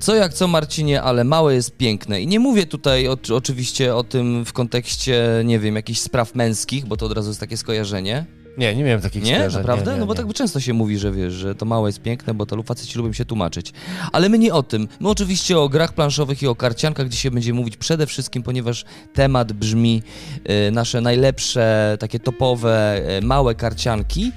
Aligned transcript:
Co 0.00 0.14
jak 0.14 0.34
co, 0.34 0.48
Marcinie, 0.48 1.02
ale 1.02 1.24
małe 1.24 1.54
jest 1.54 1.76
piękne. 1.76 2.20
I 2.20 2.26
nie 2.26 2.40
mówię 2.40 2.66
tutaj 2.66 3.08
o, 3.08 3.16
oczywiście 3.34 3.94
o 3.94 4.04
tym 4.04 4.44
w 4.44 4.52
kontekście, 4.52 5.42
nie 5.44 5.58
wiem, 5.58 5.76
jakichś 5.76 6.00
spraw 6.00 6.34
męskich, 6.34 6.86
bo 6.86 6.96
to 6.96 7.06
od 7.06 7.12
razu 7.12 7.30
jest 7.30 7.40
takie 7.40 7.56
skojarzenie. 7.56 8.26
Nie, 8.58 8.74
nie 8.74 8.84
miałem 8.84 9.00
takich 9.00 9.22
Nie, 9.22 9.34
skojarzeń. 9.34 9.60
naprawdę? 9.60 9.90
Nie, 9.90 9.94
nie, 9.94 10.00
no 10.00 10.06
bo 10.06 10.12
nie. 10.12 10.20
tak 10.20 10.32
często 10.34 10.60
się 10.60 10.72
mówi, 10.72 10.98
że 10.98 11.12
wiesz, 11.12 11.32
że 11.32 11.54
to 11.54 11.66
małe 11.66 11.88
jest 11.88 12.02
piękne, 12.02 12.34
bo 12.34 12.46
to 12.46 12.62
faceci 12.62 12.98
lubią 12.98 13.12
się 13.12 13.24
tłumaczyć. 13.24 13.72
Ale 14.12 14.28
my 14.28 14.38
nie 14.38 14.54
o 14.54 14.62
tym. 14.62 14.88
My 15.00 15.08
oczywiście 15.08 15.58
o 15.58 15.68
grach 15.68 15.92
planszowych 15.92 16.42
i 16.42 16.46
o 16.46 16.54
karciankach 16.54 17.08
dzisiaj 17.08 17.30
będziemy 17.30 17.58
mówić 17.60 17.76
przede 17.76 18.06
wszystkim, 18.06 18.42
ponieważ 18.42 18.84
temat 19.14 19.52
brzmi 19.52 20.02
e, 20.44 20.70
nasze 20.70 21.00
najlepsze, 21.00 21.96
takie 22.00 22.18
topowe, 22.18 23.02
e, 23.06 23.20
małe 23.20 23.54
karcianki. 23.54 24.32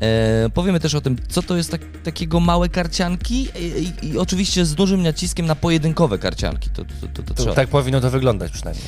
E, 0.00 0.50
powiemy 0.54 0.80
też 0.80 0.94
o 0.94 1.00
tym, 1.00 1.16
co 1.28 1.42
to 1.42 1.56
jest 1.56 1.70
tak, 1.70 1.80
takiego 2.02 2.40
małe 2.40 2.68
karcianki 2.68 3.48
i, 3.58 3.94
i, 4.02 4.06
i 4.06 4.18
oczywiście 4.18 4.64
z 4.64 4.74
dużym 4.74 5.02
naciskiem 5.02 5.46
na 5.46 5.54
pojedynkowe 5.54 6.18
karcianki. 6.18 6.70
To, 6.70 6.84
to, 6.84 7.22
to, 7.22 7.44
to 7.44 7.54
tak 7.54 7.68
powinno 7.68 8.00
to 8.00 8.10
wyglądać 8.10 8.52
przynajmniej. 8.52 8.86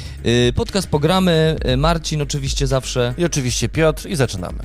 E, 0.48 0.52
podcast 0.52 0.88
pogramy, 0.88 1.56
e, 1.64 1.76
Marcin 1.76 2.22
oczywiście 2.22 2.66
zawsze 2.66 3.14
I 3.18 3.24
oczywiście 3.24 3.68
Piotr 3.68 4.08
i 4.08 4.16
zaczynamy. 4.16 4.58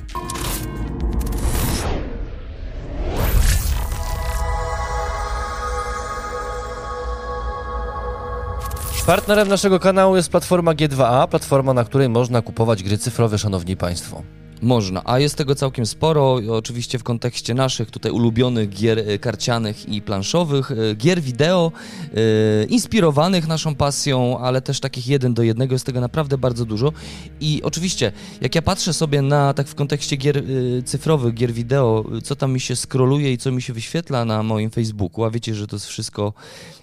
Partnerem 9.06 9.48
naszego 9.48 9.80
kanału 9.80 10.16
jest 10.16 10.30
platforma 10.30 10.74
G2A, 10.74 11.28
platforma, 11.28 11.74
na 11.74 11.84
której 11.84 12.08
można 12.08 12.42
kupować 12.42 12.82
gry 12.82 12.98
cyfrowe, 12.98 13.38
szanowni 13.38 13.76
państwo. 13.76 14.22
Można, 14.64 15.02
a 15.04 15.18
jest 15.18 15.36
tego 15.36 15.54
całkiem 15.54 15.86
sporo, 15.86 16.40
oczywiście 16.50 16.98
w 16.98 17.02
kontekście 17.02 17.54
naszych 17.54 17.90
tutaj 17.90 18.12
ulubionych 18.12 18.68
gier 18.68 18.98
e, 18.98 19.18
karcianych 19.18 19.88
i 19.88 20.02
planszowych, 20.02 20.70
e, 20.70 20.94
gier 20.94 21.22
wideo, 21.22 21.72
e, 22.14 22.64
inspirowanych 22.64 23.48
naszą 23.48 23.74
pasją, 23.74 24.38
ale 24.38 24.62
też 24.62 24.80
takich 24.80 25.08
jeden 25.08 25.34
do 25.34 25.42
jednego, 25.42 25.74
jest 25.74 25.86
tego 25.86 26.00
naprawdę 26.00 26.38
bardzo 26.38 26.64
dużo. 26.64 26.92
I 27.40 27.62
oczywiście, 27.62 28.12
jak 28.40 28.54
ja 28.54 28.62
patrzę 28.62 28.92
sobie 28.92 29.22
na, 29.22 29.54
tak 29.54 29.68
w 29.68 29.74
kontekście 29.74 30.16
gier 30.16 30.42
cyfrowych, 30.84 31.34
gier 31.34 31.52
wideo, 31.52 32.04
co 32.22 32.36
tam 32.36 32.52
mi 32.52 32.60
się 32.60 32.76
skroluje 32.76 33.32
i 33.32 33.38
co 33.38 33.52
mi 33.52 33.62
się 33.62 33.72
wyświetla 33.72 34.24
na 34.24 34.42
moim 34.42 34.70
Facebooku, 34.70 35.24
a 35.24 35.30
wiecie, 35.30 35.54
że 35.54 35.66
to 35.66 35.76
jest 35.76 35.86
wszystko 35.86 36.32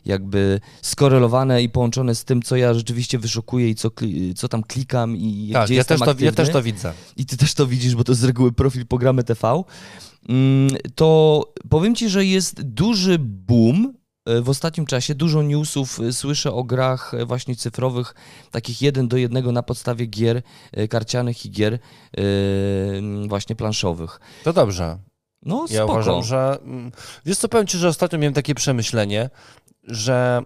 jakby 0.05 0.59
skorelowane 0.81 1.63
i 1.63 1.69
połączone 1.69 2.15
z 2.15 2.25
tym, 2.25 2.41
co 2.41 2.55
ja 2.55 2.73
rzeczywiście 2.73 3.19
wyszukuję 3.19 3.69
i 3.69 3.75
co, 3.75 3.89
co 4.35 4.47
tam 4.47 4.63
klikam 4.63 5.17
i 5.17 5.49
Tak, 5.53 5.65
gdzie 5.65 5.73
ja 5.73 5.77
jestem 5.79 5.97
też, 5.97 6.05
to, 6.05 6.05
ja 6.05 6.11
aktywny 6.11 6.31
też 6.31 6.49
to 6.49 6.63
widzę. 6.63 6.93
i 7.17 7.25
ty 7.25 7.37
też 7.37 7.53
to 7.53 7.67
widzisz, 7.67 7.95
bo 7.95 8.03
to 8.03 8.15
z 8.15 8.23
reguły 8.23 8.51
profil 8.51 8.85
Programy 8.87 9.23
TV, 9.23 9.63
mm, 10.29 10.69
to 10.95 11.43
powiem 11.69 11.95
ci, 11.95 12.09
że 12.09 12.25
jest 12.25 12.61
duży 12.61 13.17
boom 13.19 13.93
e, 14.25 14.41
w 14.41 14.49
ostatnim 14.49 14.85
czasie, 14.85 15.15
dużo 15.15 15.41
newsów 15.43 15.99
e, 15.99 16.13
słyszę 16.13 16.53
o 16.53 16.63
grach 16.63 17.13
e, 17.13 17.25
właśnie 17.25 17.55
cyfrowych, 17.55 18.15
takich 18.51 18.81
jeden 18.81 19.07
do 19.07 19.17
jednego 19.17 19.51
na 19.51 19.63
podstawie 19.63 20.05
gier 20.05 20.41
karcianych 20.89 21.45
i 21.45 21.51
gier 21.51 21.79
właśnie 23.27 23.55
planszowych. 23.55 24.19
To 24.43 24.53
dobrze. 24.53 24.97
No 25.45 25.65
Ja 25.69 25.77
spoko. 25.83 25.93
uważam, 25.93 26.23
że... 26.23 26.57
mm, 26.63 26.91
Wiesz 27.25 27.37
co, 27.37 27.49
powiem 27.49 27.67
ci, 27.67 27.77
że 27.77 27.87
ostatnio 27.87 28.19
miałem 28.19 28.33
takie 28.33 28.55
przemyślenie, 28.55 29.29
że 29.91 30.41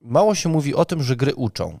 mało 0.00 0.34
się 0.34 0.48
mówi 0.48 0.74
o 0.74 0.84
tym, 0.84 1.02
że 1.02 1.16
gry 1.16 1.34
uczą. 1.34 1.78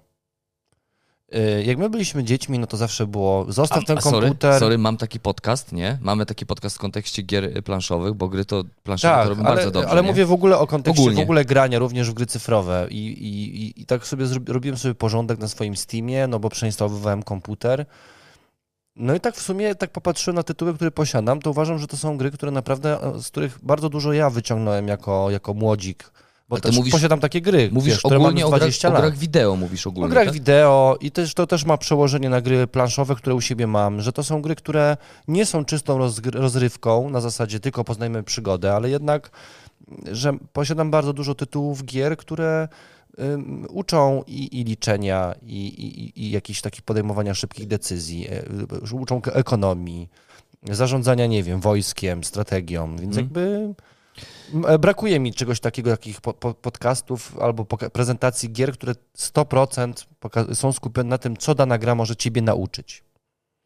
Y, 1.34 1.64
Jak 1.64 1.78
my 1.78 1.90
byliśmy 1.90 2.24
dziećmi, 2.24 2.58
no 2.58 2.66
to 2.66 2.76
zawsze 2.76 3.06
było 3.06 3.46
zostaw 3.52 3.84
ten 3.84 4.00
sorry, 4.00 4.26
komputer. 4.26 4.60
sorry, 4.60 4.78
mam 4.78 4.96
taki 4.96 5.20
podcast, 5.20 5.72
nie? 5.72 5.98
Mamy 6.02 6.26
taki 6.26 6.46
podcast 6.46 6.76
w 6.76 6.78
kontekście 6.78 7.22
gier 7.22 7.44
e, 7.44 7.62
planszowych, 7.62 8.14
bo 8.14 8.28
gry 8.28 8.44
to 8.44 8.64
planszowe 8.82 9.14
to 9.14 9.20
Tak, 9.20 9.28
robią 9.28 9.42
ale, 9.42 9.54
bardzo 9.54 9.70
dobrze, 9.70 9.88
ale 9.88 10.02
nie? 10.02 10.08
mówię 10.08 10.26
w 10.26 10.32
ogóle 10.32 10.58
o 10.58 10.66
kontekście 10.66 11.02
Ogólnie. 11.02 11.20
w 11.22 11.22
ogóle 11.24 11.44
grania, 11.44 11.78
również 11.78 12.10
w 12.10 12.14
gry 12.14 12.26
cyfrowe. 12.26 12.86
I, 12.90 12.96
i, 13.06 13.62
i, 13.62 13.80
i 13.82 13.86
tak 13.86 14.06
sobie 14.06 14.26
robiłem 14.48 14.78
sobie 14.78 14.94
porządek 14.94 15.38
na 15.38 15.48
swoim 15.48 15.76
Steamie, 15.76 16.26
no 16.26 16.38
bo 16.38 16.48
przeinstalowywałem 16.48 17.22
komputer. 17.22 17.86
No 18.96 19.14
i 19.14 19.20
tak 19.20 19.34
w 19.36 19.42
sumie, 19.42 19.74
tak 19.74 19.90
popatrzyłem 19.90 20.36
na 20.36 20.42
tytuły, 20.42 20.74
które 20.74 20.90
posiadam, 20.90 21.40
to 21.40 21.50
uważam, 21.50 21.78
że 21.78 21.86
to 21.86 21.96
są 21.96 22.16
gry, 22.18 22.30
które 22.30 22.52
naprawdę, 22.52 23.02
e, 23.02 23.22
z 23.22 23.28
których 23.28 23.58
bardzo 23.62 23.88
dużo 23.88 24.12
ja 24.12 24.30
wyciągnąłem 24.30 24.88
jako, 24.88 25.30
jako 25.30 25.54
młodzik. 25.54 26.12
Bo 26.52 26.60
ty 26.60 26.72
mówisz- 26.72 26.92
posiadam 26.92 27.20
takie 27.20 27.40
gry, 27.40 27.68
Mówisz 27.72 27.94
wiesz, 27.94 28.04
ogólnie 28.04 28.46
o, 28.46 28.48
grach, 28.48 28.60
20 28.60 28.88
o 28.88 28.92
lat. 28.92 29.02
grach 29.02 29.16
wideo, 29.18 29.56
mówisz 29.56 29.86
ogólnie, 29.86 30.06
O 30.06 30.10
grach 30.10 30.24
tak? 30.24 30.34
wideo 30.34 30.96
i 31.00 31.10
też, 31.10 31.34
to 31.34 31.46
też 31.46 31.64
ma 31.64 31.76
przełożenie 31.76 32.30
na 32.30 32.40
gry 32.40 32.66
planszowe, 32.66 33.14
które 33.14 33.34
u 33.34 33.40
siebie 33.40 33.66
mam, 33.66 34.00
że 34.00 34.12
to 34.12 34.22
są 34.24 34.42
gry, 34.42 34.56
które 34.56 34.96
nie 35.28 35.46
są 35.46 35.64
czystą 35.64 35.98
rozrywką, 36.34 37.10
na 37.10 37.20
zasadzie 37.20 37.60
tylko 37.60 37.84
poznajmy 37.84 38.22
przygodę, 38.22 38.74
ale 38.74 38.90
jednak, 38.90 39.30
że 40.12 40.32
posiadam 40.52 40.90
bardzo 40.90 41.12
dużo 41.12 41.34
tytułów 41.34 41.84
gier, 41.84 42.16
które 42.16 42.68
uczą 43.68 44.22
i, 44.26 44.60
i 44.60 44.64
liczenia, 44.64 45.34
i, 45.42 45.66
i, 45.66 46.22
i 46.26 46.30
jakichś 46.30 46.60
takich 46.60 46.82
podejmowania 46.82 47.34
szybkich 47.34 47.66
decyzji, 47.66 48.26
e, 48.30 48.96
uczą 48.96 49.20
ekonomii, 49.32 50.08
zarządzania, 50.70 51.26
nie 51.26 51.42
wiem, 51.42 51.60
wojskiem, 51.60 52.24
strategią, 52.24 52.88
więc 52.96 53.02
Mhm. 53.18 53.24
jakby... 53.24 53.74
E, 54.68 54.78
Brakuje 54.78 55.20
mi 55.20 55.34
czegoś 55.34 55.60
takiego, 55.60 55.90
takich 55.90 56.20
po, 56.20 56.34
po, 56.34 56.54
podcastów 56.54 57.38
albo 57.40 57.64
prezentacji 57.92 58.52
gier, 58.52 58.72
które 58.72 58.94
100% 59.18 59.92
poka- 60.20 60.54
są 60.54 60.72
skupione 60.72 61.08
na 61.08 61.18
tym, 61.18 61.36
co 61.36 61.54
dana 61.54 61.78
gra 61.78 61.94
może 61.94 62.16
ciebie 62.16 62.42
nauczyć. 62.42 63.04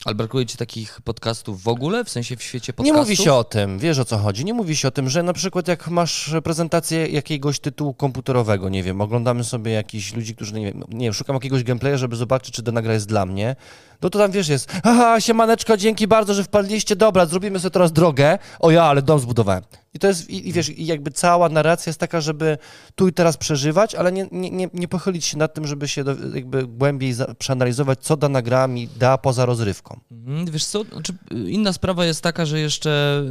Ale 0.04 0.14
brakuje 0.14 0.46
ci 0.46 0.56
takich 0.58 1.00
podcastów 1.04 1.62
w 1.62 1.68
ogóle, 1.68 2.04
w 2.04 2.10
sensie 2.10 2.36
w 2.36 2.42
świecie 2.42 2.70
Nie 2.70 2.74
podcastów? 2.74 2.96
mówi 3.00 3.16
się 3.16 3.32
o 3.34 3.44
tym, 3.44 3.78
wiesz 3.78 3.98
o 3.98 4.04
co 4.04 4.18
chodzi, 4.18 4.44
nie 4.44 4.54
mówi 4.54 4.76
się 4.76 4.88
o 4.88 4.90
tym, 4.90 5.08
że 5.10 5.22
na 5.22 5.32
przykład 5.32 5.68
jak 5.68 5.88
masz 5.88 6.34
prezentację 6.44 7.06
jakiegoś 7.06 7.60
tytułu 7.60 7.94
komputerowego, 7.94 8.68
nie 8.68 8.82
wiem, 8.82 9.00
oglądamy 9.00 9.44
sobie 9.44 9.72
jakichś 9.72 10.14
ludzi, 10.14 10.34
którzy, 10.34 10.54
nie 10.54 10.64
wiem, 10.66 10.84
nie 10.88 11.06
wiem 11.06 11.12
szukam 11.14 11.34
jakiegoś 11.36 11.64
gameplaya, 11.64 11.98
żeby 11.98 12.16
zobaczyć, 12.16 12.54
czy 12.54 12.62
dana 12.62 12.82
gra 12.82 12.92
jest 12.92 13.08
dla 13.08 13.26
mnie, 13.26 13.56
no 14.02 14.10
to 14.10 14.18
tam 14.18 14.30
wiesz 14.30 14.48
jest, 14.48 14.72
haha, 14.84 15.20
siemaneczko, 15.20 15.76
dzięki 15.76 16.06
bardzo, 16.06 16.34
że 16.34 16.44
wpadliście, 16.44 16.96
dobra, 16.96 17.26
zrobimy 17.26 17.58
sobie 17.60 17.70
teraz 17.70 17.92
drogę, 17.92 18.38
o 18.60 18.70
ja, 18.70 18.84
ale 18.84 19.02
dom 19.02 19.18
zbudowałem. 19.20 19.62
I 19.96 19.98
to 19.98 20.08
jest, 20.08 20.30
i, 20.30 20.48
i 20.48 20.52
wiesz, 20.52 20.68
i 20.68 20.86
jakby 20.86 21.10
cała 21.10 21.48
narracja 21.48 21.90
jest 21.90 22.00
taka, 22.00 22.20
żeby 22.20 22.58
tu 22.94 23.08
i 23.08 23.12
teraz 23.12 23.36
przeżywać, 23.36 23.94
ale 23.94 24.12
nie, 24.12 24.28
nie, 24.32 24.50
nie, 24.50 24.68
nie 24.74 24.88
pochylić 24.88 25.24
się 25.24 25.38
nad 25.38 25.54
tym, 25.54 25.66
żeby 25.66 25.88
się 25.88 26.04
do, 26.04 26.14
jakby 26.34 26.66
głębiej 26.66 27.12
za, 27.12 27.34
przeanalizować, 27.34 27.98
co 28.00 28.16
dana 28.16 28.42
gra 28.42 28.68
mi 28.68 28.88
da 28.88 29.18
poza 29.18 29.46
rozrywką. 29.46 30.00
Mhm, 30.10 30.46
Wiesz 30.46 30.64
co, 30.64 30.84
znaczy, 30.84 31.12
y, 31.32 31.50
inna 31.50 31.72
sprawa 31.72 32.04
jest 32.04 32.22
taka, 32.22 32.46
że 32.46 32.60
jeszcze 32.60 33.22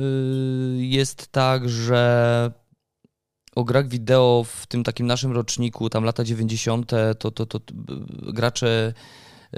y, 0.80 0.86
jest 0.86 1.28
tak, 1.31 1.70
że 1.70 2.52
o 3.56 3.64
grach 3.64 3.88
wideo 3.88 4.46
w 4.47 4.68
tym 4.68 4.84
takim 4.84 5.08
naszym 5.08 5.32
roczniku, 5.32 5.90
tam 5.90 6.03
lata 6.03 6.24
90., 6.24 6.92
to, 7.20 7.32
to, 7.32 7.46
to, 7.46 7.58
y, 7.58 7.62
gracze 8.34 8.94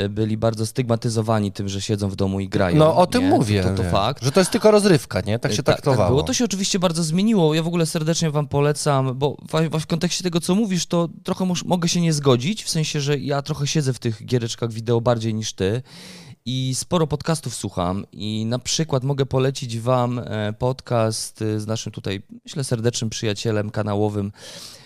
byli 0.10 0.38
bardzo 0.38 0.66
stygmatyzowani 0.66 1.52
tym, 1.52 1.70
że 1.70 1.82
siedzą 1.82 2.10
w 2.10 2.16
domu 2.16 2.40
i 2.40 2.50
grają. 2.50 2.78
No 2.78 2.96
o 2.96 3.08
tym 3.08 3.24
nie? 3.24 3.30
mówię. 3.30 3.64
To, 3.64 3.70
to, 3.70 3.84
to 3.84 3.90
fakt. 3.90 4.24
Że 4.24 4.32
to 4.32 4.40
jest 4.40 4.52
tylko 4.52 4.72
rozrywka, 4.72 5.22
nie? 5.22 5.40
Tak 5.40 5.52
się 5.52 5.58
Tak, 5.58 5.66
tak 5.66 5.76
traktowało. 5.76 6.10
było. 6.10 6.24
To 6.24 6.34
się 6.34 6.46
oczywiście 6.46 6.80
bardzo 6.80 7.04
zmieniło. 7.04 7.54
Ja 7.54 7.64
w 7.64 7.68
ogóle 7.68 7.86
serdecznie 7.86 8.32
wam 8.32 8.48
polecam, 8.48 9.18
bo 9.18 9.38
w, 9.72 9.80
w 9.80 9.88
kontekście 9.88 10.24
tego, 10.24 10.42
co 10.42 10.56
mówisz, 10.56 10.86
to 10.86 11.10
trochę 11.24 11.46
mus, 11.46 11.66
mogę 11.66 11.90
się 11.90 12.02
nie 12.02 12.14
zgodzić, 12.14 12.64
w 12.64 12.70
sensie, 12.70 13.02
że 13.02 13.18
ja 13.18 13.42
trochę 13.42 13.68
siedzę 13.68 13.94
w 13.94 14.00
tych 14.00 14.26
giereczkach 14.26 14.72
wideo 14.72 15.02
bardziej 15.02 15.34
niż 15.34 15.54
ty 15.54 15.82
i 16.46 16.76
sporo 16.76 17.08
podcastów 17.08 17.56
słucham 17.56 18.06
i 18.12 18.46
na 18.46 18.60
przykład 18.60 19.04
mogę 19.04 19.26
polecić 19.26 19.80
wam 19.80 20.20
e, 20.20 20.54
podcast 20.54 21.42
e, 21.42 21.60
z 21.60 21.68
naszym 21.68 21.92
tutaj, 21.92 22.22
myślę, 22.46 22.64
serdecznym 22.64 23.10
przyjacielem 23.10 23.70
kanałowym 23.70 24.32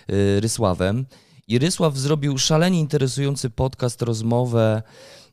e, 0.08 0.40
Rysławem. 0.40 1.06
I 1.52 1.58
Rysław 1.58 1.96
zrobił 1.96 2.38
szalenie 2.38 2.80
interesujący 2.80 3.50
podcast, 3.50 4.02
rozmowę 4.02 4.82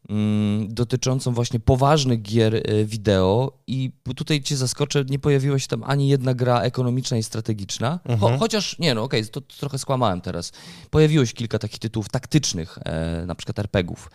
mm, 0.10 0.74
dotyczącą 0.74 1.34
właśnie 1.34 1.60
poważnych 1.60 2.22
gier 2.22 2.56
e, 2.56 2.86
wideo 2.86 3.52
i 3.68 3.92
tutaj 4.16 4.42
cię 4.42 4.58
zaskoczę, 4.58 5.06
nie 5.10 5.20
pojawiła 5.20 5.60
się 5.60 5.68
tam 5.68 5.84
ani 5.84 6.10
jedna 6.10 6.34
gra 6.34 6.62
ekonomiczna 6.62 7.18
i 7.18 7.24
strategiczna, 7.24 8.00
Cho, 8.06 8.14
Mhm. 8.14 8.40
chociaż, 8.40 8.80
nie 8.80 8.94
no, 8.96 9.04
okej, 9.04 9.26
to, 9.26 9.42
to 9.42 9.56
trochę 9.60 9.78
skłamałem 9.78 10.22
teraz. 10.22 10.52
Pojawiło 10.90 11.26
się 11.26 11.34
kilka 11.34 11.60
takich 11.60 11.80
tytułów 11.80 12.10
taktycznych, 12.10 12.80
e, 12.86 13.26
na 13.26 13.36
przykład 13.36 13.60
RPGów. 13.60 14.10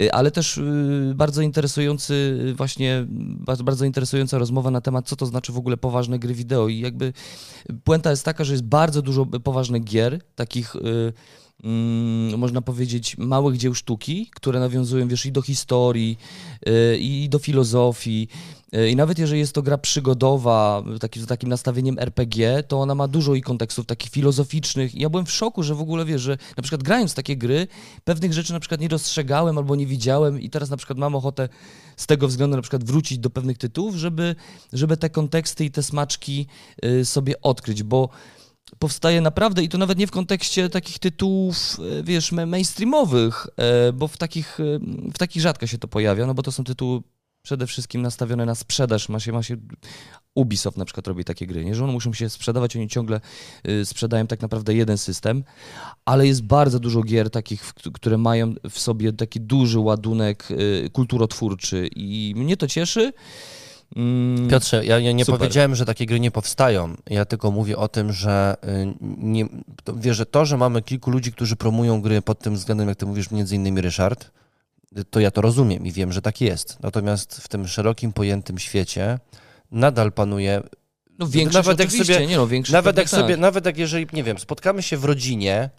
Y, 0.00 0.12
Ale 0.12 0.30
też 0.30 0.58
y, 0.58 1.12
bardzo 1.16 1.42
interesujący, 1.42 2.38
y, 2.50 2.54
właśnie 2.54 3.06
bardzo, 3.64 3.84
interesująca 3.84 4.38
rozmowa 4.38 4.70
na 4.70 4.80
temat, 4.80 5.08
co 5.08 5.16
to 5.16 5.26
znaczy 5.26 5.52
w 5.52 5.58
ogóle 5.58 5.76
poważne 5.76 6.18
gry 6.18 6.34
wideo. 6.34 6.68
I 6.68 6.80
jakby 6.80 7.12
puenta 7.84 8.10
jest 8.10 8.24
taka, 8.24 8.44
że 8.44 8.52
jest 8.52 8.64
bardzo 8.64 9.02
dużo 9.02 9.26
poważnych 9.26 9.84
gier, 9.84 10.20
takich 10.34 10.76
mm, 11.62 12.38
można 12.38 12.62
powiedzieć, 12.62 13.16
małych 13.18 13.56
dzieł 13.56 13.74
sztuki, 13.74 14.30
które 14.34 14.60
nawiązują, 14.60 15.08
wiesz, 15.08 15.26
i 15.26 15.32
do 15.32 15.42
historii, 15.42 16.18
y, 16.68 16.98
i 16.98 17.28
do 17.28 17.38
filozofii. 17.38 18.28
y, 18.74 18.90
I 18.90 18.96
nawet 18.96 19.18
jeżeli 19.18 19.40
jest 19.40 19.52
to 19.52 19.62
gra 19.62 19.78
przygodowa, 19.78 20.82
taki, 21.00 21.20
z 21.20 21.26
takim 21.26 21.48
nastawieniem 21.48 21.98
RPG, 21.98 22.62
to 22.68 22.80
ona 22.80 22.94
ma 22.94 23.08
dużo 23.08 23.34
i 23.34 23.42
kontekstów 23.42 23.86
takich 23.86 24.10
filozoficznych. 24.10 24.94
I 24.94 25.00
ja 25.00 25.10
byłem 25.10 25.26
w 25.26 25.32
szoku, 25.32 25.62
że 25.62 25.74
w 25.74 25.80
ogóle 25.80 26.04
wiesz, 26.04 26.22
że 26.22 26.38
na 26.56 26.62
przykład 26.62 26.82
grając 26.82 27.14
takie 27.14 27.36
gry, 27.36 27.66
pewnych 28.04 28.32
rzeczy 28.32 28.52
na 28.52 28.60
przykład 28.60 28.80
nie 28.80 28.88
dostrzegałem 28.88 29.58
albo 29.58 29.76
nie 29.76 29.86
widziałem 29.86 30.40
i 30.40 30.50
teraz 30.50 30.70
na 30.70 30.76
przykład 30.76 30.98
mam 30.98 31.14
ochotę 31.14 31.48
z 31.96 32.06
tego 32.06 32.28
względu 32.28 32.56
na 32.56 32.62
przykład 32.62 32.84
wrócić 32.84 33.18
do 33.18 33.30
pewnych 33.30 33.58
tytułów, 33.58 33.96
żeby, 33.96 34.34
żeby 34.72 34.96
te 34.96 35.10
konteksty 35.10 35.64
i 35.64 35.70
te 35.70 35.82
smaczki 35.82 36.46
y, 36.84 37.04
sobie 37.04 37.40
odkryć, 37.40 37.82
bo 37.82 38.08
powstaje 38.78 39.20
naprawdę 39.20 39.62
i 39.62 39.68
to 39.68 39.78
nawet 39.78 39.98
nie 39.98 40.06
w 40.06 40.10
kontekście 40.10 40.68
takich 40.68 40.98
tytułów, 40.98 41.56
e, 41.98 42.02
wiesz, 42.02 42.32
ma- 42.32 42.46
mainstreamowych, 42.46 43.46
e, 43.56 43.92
bo 43.92 44.08
w 44.08 44.16
takich, 44.16 44.60
e, 44.60 44.78
w 45.14 45.18
takich 45.18 45.42
rzadko 45.42 45.66
się 45.66 45.78
to 45.78 45.88
pojawia, 45.88 46.26
no 46.26 46.34
bo 46.34 46.42
to 46.42 46.52
są 46.52 46.64
tytuły 46.64 47.00
przede 47.42 47.66
wszystkim 47.66 48.02
nastawione 48.02 48.46
na 48.46 48.54
sprzedaż. 48.54 49.08
Ma 49.08 49.20
się, 49.20 49.32
ma 49.32 49.42
się 49.42 49.56
Ubisoft 50.34 50.76
na 50.76 50.84
przykład 50.84 51.06
robi 51.06 51.24
takie 51.24 51.46
gry, 51.46 51.64
nie? 51.64 51.74
że 51.74 51.84
one 51.84 51.92
muszą 51.92 52.12
się 52.12 52.30
sprzedawać, 52.30 52.76
oni 52.76 52.88
ciągle 52.88 53.20
y, 53.68 53.84
sprzedają 53.84 54.26
tak 54.26 54.40
naprawdę 54.40 54.74
jeden 54.74 54.98
system, 54.98 55.44
ale 56.04 56.26
jest 56.26 56.42
bardzo 56.42 56.80
dużo 56.80 57.02
gier 57.02 57.30
takich, 57.30 57.72
które 57.94 58.18
mają 58.18 58.54
w 58.70 58.78
sobie 58.78 59.12
taki 59.12 59.40
duży 59.40 59.78
ładunek 59.78 60.50
y, 60.50 60.90
kulturotwórczy 60.92 61.88
i 61.96 62.34
mnie 62.36 62.56
to 62.56 62.66
cieszy. 62.68 63.12
Mm, 63.96 64.48
Piotrze, 64.48 64.84
ja, 64.84 65.12
nie 65.12 65.24
powiedziałem, 65.24 65.74
że 65.74 65.84
takie 65.84 66.06
gry 66.06 66.20
nie 66.20 66.30
powstają. 66.30 66.96
Ja 67.10 67.24
tylko 67.24 67.50
mówię 67.50 67.76
o 67.76 67.88
tym, 67.88 68.12
że 68.12 68.56
y, 68.64 68.94
nie, 69.18 69.48
to, 69.84 69.94
wiesz, 69.96 70.16
że 70.16 70.26
to, 70.26 70.46
że 70.46 70.56
mamy 70.56 70.82
kilku 70.82 71.10
ludzi, 71.10 71.32
którzy 71.32 71.56
promują 71.56 72.02
gry 72.02 72.22
pod 72.22 72.38
tym 72.38 72.54
względem, 72.54 72.88
jak 72.88 72.98
ty 72.98 73.06
mówisz, 73.06 73.30
między 73.30 73.56
innymi 73.56 73.80
Ryszard, 73.80 74.30
to 75.10 75.20
ja 75.20 75.30
to 75.30 75.40
rozumiem 75.40 75.86
i 75.86 75.92
wiem, 75.92 76.12
że 76.12 76.22
tak 76.22 76.40
jest. 76.40 76.78
Natomiast 76.80 77.36
w 77.36 77.48
tym 77.48 77.68
szerokim 77.68 78.12
pojętym 78.12 78.58
świecie 78.58 79.18
nadal 79.70 80.12
panuje 80.12 80.62
no 81.18 81.26
większość 81.26 81.66
nawet 81.66 81.80
jak 81.80 81.92
sobie- 81.92 82.26
nie 82.26 82.36
no, 82.36 82.46
większość 82.46 82.72
Nawet 82.72 82.96
jak 82.96 83.06
pewnie 83.06 83.22
sobie, 83.22 83.34
tak. 83.34 83.40
nawet 83.40 83.66
jak 83.66 83.78
jeżeli, 83.78 84.06
nie 84.12 84.22
wiem, 84.22 84.38
spotkamy 84.38 84.82
się 84.82 84.96
w 84.96 85.04
rodzinie 85.04 85.70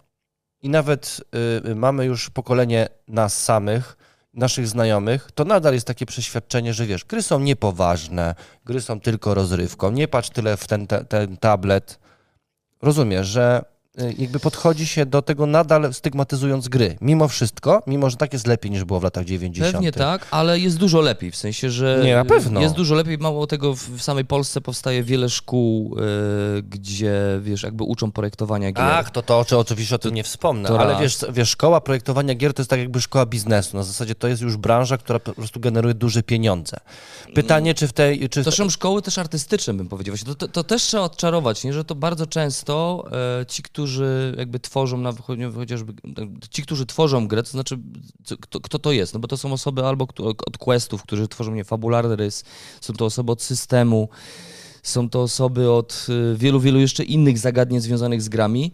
i 0.62 0.68
nawet 0.68 1.20
y, 1.64 1.68
y, 1.70 1.74
mamy 1.74 2.04
już 2.04 2.30
pokolenie 2.30 2.88
nas 3.08 3.42
samych, 3.42 3.96
naszych 4.34 4.68
znajomych, 4.68 5.28
to 5.34 5.44
nadal 5.44 5.74
jest 5.74 5.86
takie 5.86 6.06
przeświadczenie, 6.06 6.74
że 6.74 6.86
wiesz, 6.86 7.04
gry 7.04 7.22
są 7.22 7.40
niepoważne, 7.40 8.34
gry 8.64 8.80
są 8.80 9.00
tylko 9.00 9.34
rozrywką, 9.34 9.90
nie 9.90 10.08
patrz 10.08 10.30
tyle 10.30 10.56
w 10.56 10.66
ten, 10.66 10.86
te, 10.86 11.04
ten 11.04 11.36
tablet. 11.36 11.98
Rozumiesz, 12.82 13.26
że 13.26 13.64
jakby 14.18 14.40
podchodzi 14.40 14.86
się 14.86 15.06
do 15.06 15.22
tego 15.22 15.46
nadal 15.46 15.94
stygmatyzując 15.94 16.68
gry. 16.68 16.96
Mimo 17.00 17.28
wszystko, 17.28 17.82
mimo 17.86 18.10
że 18.10 18.16
tak 18.16 18.32
jest 18.32 18.46
lepiej 18.46 18.70
niż 18.70 18.84
było 18.84 19.00
w 19.00 19.02
latach 19.02 19.24
90. 19.24 19.72
Pewnie 19.72 19.92
tak, 19.92 20.26
ale 20.30 20.58
jest 20.58 20.76
dużo 20.76 21.00
lepiej, 21.00 21.30
w 21.30 21.36
sensie, 21.36 21.70
że 21.70 22.00
Nie, 22.04 22.14
na 22.14 22.24
pewno. 22.24 22.60
jest 22.60 22.74
dużo 22.74 22.94
lepiej, 22.94 23.18
mało 23.18 23.46
tego, 23.46 23.74
w, 23.74 24.02
samej 24.02 24.24
Polsce 24.24 24.60
powstaje 24.60 25.02
wiele 25.02 25.28
szkół, 25.28 25.96
y, 26.58 26.62
gdzie, 26.62 27.40
wiesz, 27.42 27.62
jakby 27.62 27.84
uczą 27.84 28.12
projektowania 28.12 28.72
gier. 28.72 28.84
Ach, 28.84 29.10
to 29.10 29.22
to 29.22 29.38
oczy- 29.38 29.58
oczywiście 29.58 29.94
o 29.94 29.98
tym 29.98 30.14
nie 30.14 30.24
wspomnę, 30.24 30.68
to 30.68 30.80
ale 30.80 30.92
raz. 30.92 31.02
wiesz, 31.02 31.18
wiesz, 31.32 31.50
szkoła 31.50 31.80
projektowania 31.80 32.34
gier 32.34 32.54
to 32.54 32.62
jest 32.62 32.70
tak 32.70 32.78
jakby 32.80 33.00
szkoła 33.00 33.26
biznesu. 33.26 33.76
Na 33.76 33.82
zasadzie 33.82 34.14
to 34.14 34.28
jest 34.28 34.42
już 34.42 34.56
branża, 34.56 34.98
która 34.98 35.18
po 35.18 35.32
prostu 35.32 35.60
generuje 35.60 35.94
duże 35.94 36.22
pieniądze. 36.22 36.76
Pytanie, 37.34 37.74
czy 37.74 37.88
w 37.88 37.92
tej... 37.92 38.28
Czy 38.28 38.42
w 38.42 38.44
To 38.44 38.52
są 38.52 38.70
szkoły 38.70 39.02
też 39.02 39.18
artystyczne, 39.18 39.74
bym 39.74 39.88
powiedział. 39.88 40.16
To, 40.26 40.34
to, 40.34 40.48
to 40.48 40.64
też 40.64 40.82
trzeba 40.82 41.02
odczarować, 41.02 41.64
nie? 41.64 41.72
że 41.72 41.84
to 41.84 41.94
bardzo 41.94 42.26
często 42.26 43.04
e, 43.40 43.46
ci, 43.46 43.62
którzy 43.62 43.83
jakby 44.36 44.60
tworzą, 44.60 44.98
na, 44.98 45.12
chociażby 45.54 45.92
e, 45.92 46.48
ci, 46.50 46.62
którzy 46.62 46.86
tworzą 46.86 47.28
grę, 47.28 47.42
to 47.42 47.50
znaczy 47.50 47.78
kto, 48.40 48.60
kto 48.60 48.78
to 48.78 48.92
jest? 48.92 49.14
No 49.14 49.20
bo 49.20 49.28
to 49.28 49.36
są 49.36 49.52
osoby 49.52 49.84
albo 49.84 50.08
od 50.46 50.58
questów, 50.58 51.02
którzy 51.02 51.28
tworzą 51.28 51.54
nie 51.54 51.64
fabularny 51.64 52.16
rys, 52.16 52.44
są 52.80 52.92
to 52.92 53.04
osoby 53.04 53.32
od 53.32 53.42
systemu, 53.42 54.08
są 54.82 55.10
to 55.10 55.22
osoby 55.22 55.70
od 55.70 56.06
e, 56.08 56.36
wielu, 56.36 56.60
wielu 56.60 56.80
jeszcze 56.80 57.04
innych 57.04 57.38
zagadnień 57.38 57.80
związanych 57.80 58.22
z 58.22 58.28
grami. 58.28 58.72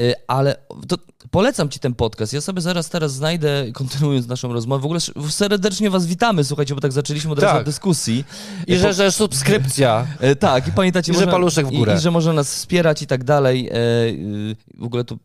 E, 0.00 0.14
Ale 0.26 0.56
polecam 1.30 1.68
ci 1.68 1.78
ten 1.80 1.94
podcast. 1.94 2.32
Ja 2.32 2.40
sobie 2.40 2.60
zaraz 2.60 2.88
teraz 2.88 3.12
znajdę, 3.14 3.64
kontynuując 3.72 4.26
naszą 4.26 4.52
rozmowę. 4.52 4.82
W 4.82 4.84
ogóle 4.84 5.00
serdecznie 5.30 5.90
was 5.90 6.06
witamy, 6.06 6.44
słuchajcie, 6.44 6.74
bo 6.74 6.80
tak 6.80 6.92
zaczęliśmy 6.92 7.32
od 7.32 7.38
razu 7.38 7.52
Tak. 7.52 7.60
od 7.60 7.66
dyskusji. 7.66 8.24
I 8.66 8.76
że, 8.76 8.92
że 8.94 9.12
subskrypcja. 9.12 10.06
E, 10.20 10.36
tak, 10.36 10.68
i 10.68 10.72
pamiętacie, 10.72 11.12
I 11.12 11.14
że 11.14 11.20
można- 11.20 11.32
paluszek 11.32 11.66
w 11.66 11.70
górę. 11.70 11.94
I, 11.94 11.96
I 11.96 12.00
że 12.00 12.10
można 12.10 12.32
nas 12.32 12.54
wspierać 12.54 13.02
i 13.02 13.06
tak 13.06 13.24
dalej. 13.24 13.68
Y, 13.68 14.56
w 14.78 14.84
ogóle 14.84 15.04
to 15.04 15.14
y, 15.14 15.18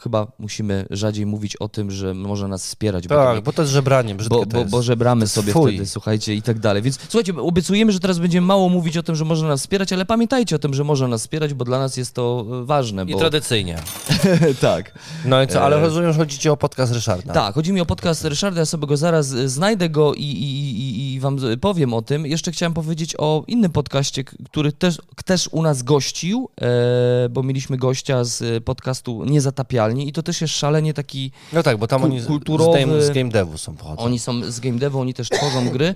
chyba 0.00 0.26
musimy 0.38 0.86
rzadziej 0.90 1.26
mówić 1.26 1.56
o 1.56 1.68
tym, 1.68 1.90
że 1.90 2.14
można 2.14 2.48
nas 2.48 2.66
wspierać. 2.66 3.08
bo 3.08 3.14
to 3.14 3.24
Tak, 3.24 3.44
bo 3.44 3.52
to 3.52 3.62
jest 3.62 3.72
żebranie, 3.72 4.14
brzydkie 4.14 4.36
bo, 4.38 4.46
to 4.46 4.50
bo, 4.52 4.58
jest. 4.58 4.70
bo 4.70 4.82
żebramy 4.82 5.20
jest 5.20 5.32
sobie 5.34 5.52
wtedy, 5.52 5.86
słuchajcie, 5.86 6.34
i 6.34 6.42
tak 6.42 6.58
dalej. 6.58 6.82
Więc 6.82 6.98
słuchajcie, 7.08 7.34
obiecujemy, 7.36 7.92
że 7.92 8.00
teraz 8.00 8.18
będziemy 8.18 8.46
mało 8.46 8.68
mówić 8.68 8.96
o 8.96 9.02
tym, 9.02 9.14
że 9.14 9.24
można 9.24 9.48
nas 9.48 9.60
wspierać, 9.60 9.92
ale 9.92 10.04
pamiętajcie 10.06 10.56
o 10.56 10.58
tym, 10.58 10.74
że 10.74 10.84
można 10.84 11.08
nas 11.08 11.20
wspierać, 11.20 11.54
bo 11.54 11.64
dla 11.64 11.78
nas 11.78 11.96
jest 11.96 12.14
to 12.14 12.46
ważne. 12.64 13.02
I 13.02 13.12
Bo... 13.12 13.18
tradycyjnie. 13.18 13.78
tak. 14.60 14.92
No 15.24 15.42
i 15.42 15.46
co, 15.46 15.62
ale 15.62 15.76
E, 15.76 15.80
rozumiem, 15.80 16.12
że 16.12 16.18
chodzi 16.18 16.38
ci 16.38 16.48
o 16.48 16.56
podcast 16.56 16.92
Ryszarda. 16.92 17.32
Tak, 17.34 17.54
chodzi 17.54 17.72
mi 17.72 17.80
o 17.80 17.86
podcast 17.86 18.24
Ryszarda, 18.24 18.60
ja 18.60 18.66
sobie 18.66 18.86
go 18.86 18.96
zaraz 18.96 19.32
e, 19.32 19.48
znajdę 19.48 19.88
go 19.88 20.14
i, 20.14 20.22
i, 20.22 20.80
i, 20.80 21.14
i 21.14 21.20
wam 21.20 21.38
powiem 21.60 21.94
o 21.94 22.02
tym. 22.02 22.26
Jeszcze 22.26 22.52
chciałem 22.52 22.74
powiedzieć 22.74 23.14
o 23.18 23.44
innym 23.46 23.72
podcaście, 23.72 24.24
który 24.24 24.72
też, 24.72 24.98
też 25.24 25.48
u 25.52 25.62
nas 25.62 25.82
gościł, 25.82 26.48
e, 26.60 27.28
bo 27.28 27.42
mieliśmy 27.42 27.76
gościa 27.76 28.24
z 28.24 28.64
podcastu 28.64 29.24
Niezatapialni 29.24 30.08
i 30.08 30.12
to 30.12 30.22
też 30.22 30.40
jest 30.40 30.54
szalenie 30.54 30.94
taki, 30.94 31.32
No 31.52 31.62
tak, 31.62 31.78
bo 31.78 31.86
tam 31.86 32.04
oni 32.04 32.20
z, 32.20 32.26
kulturowy- 32.26 32.72
z, 32.72 32.86
game, 32.86 33.02
z 33.02 33.10
game 33.10 33.30
devu 33.30 33.58
są 33.58 33.76
pochodzą. 33.76 34.02
oni 34.02 34.18
są 34.18 34.50
z 34.50 34.60
game 34.60 34.78
devu, 34.78 35.00
oni 35.00 35.14
też 35.14 35.28
tworzą 35.28 35.68
gry, 35.68 35.94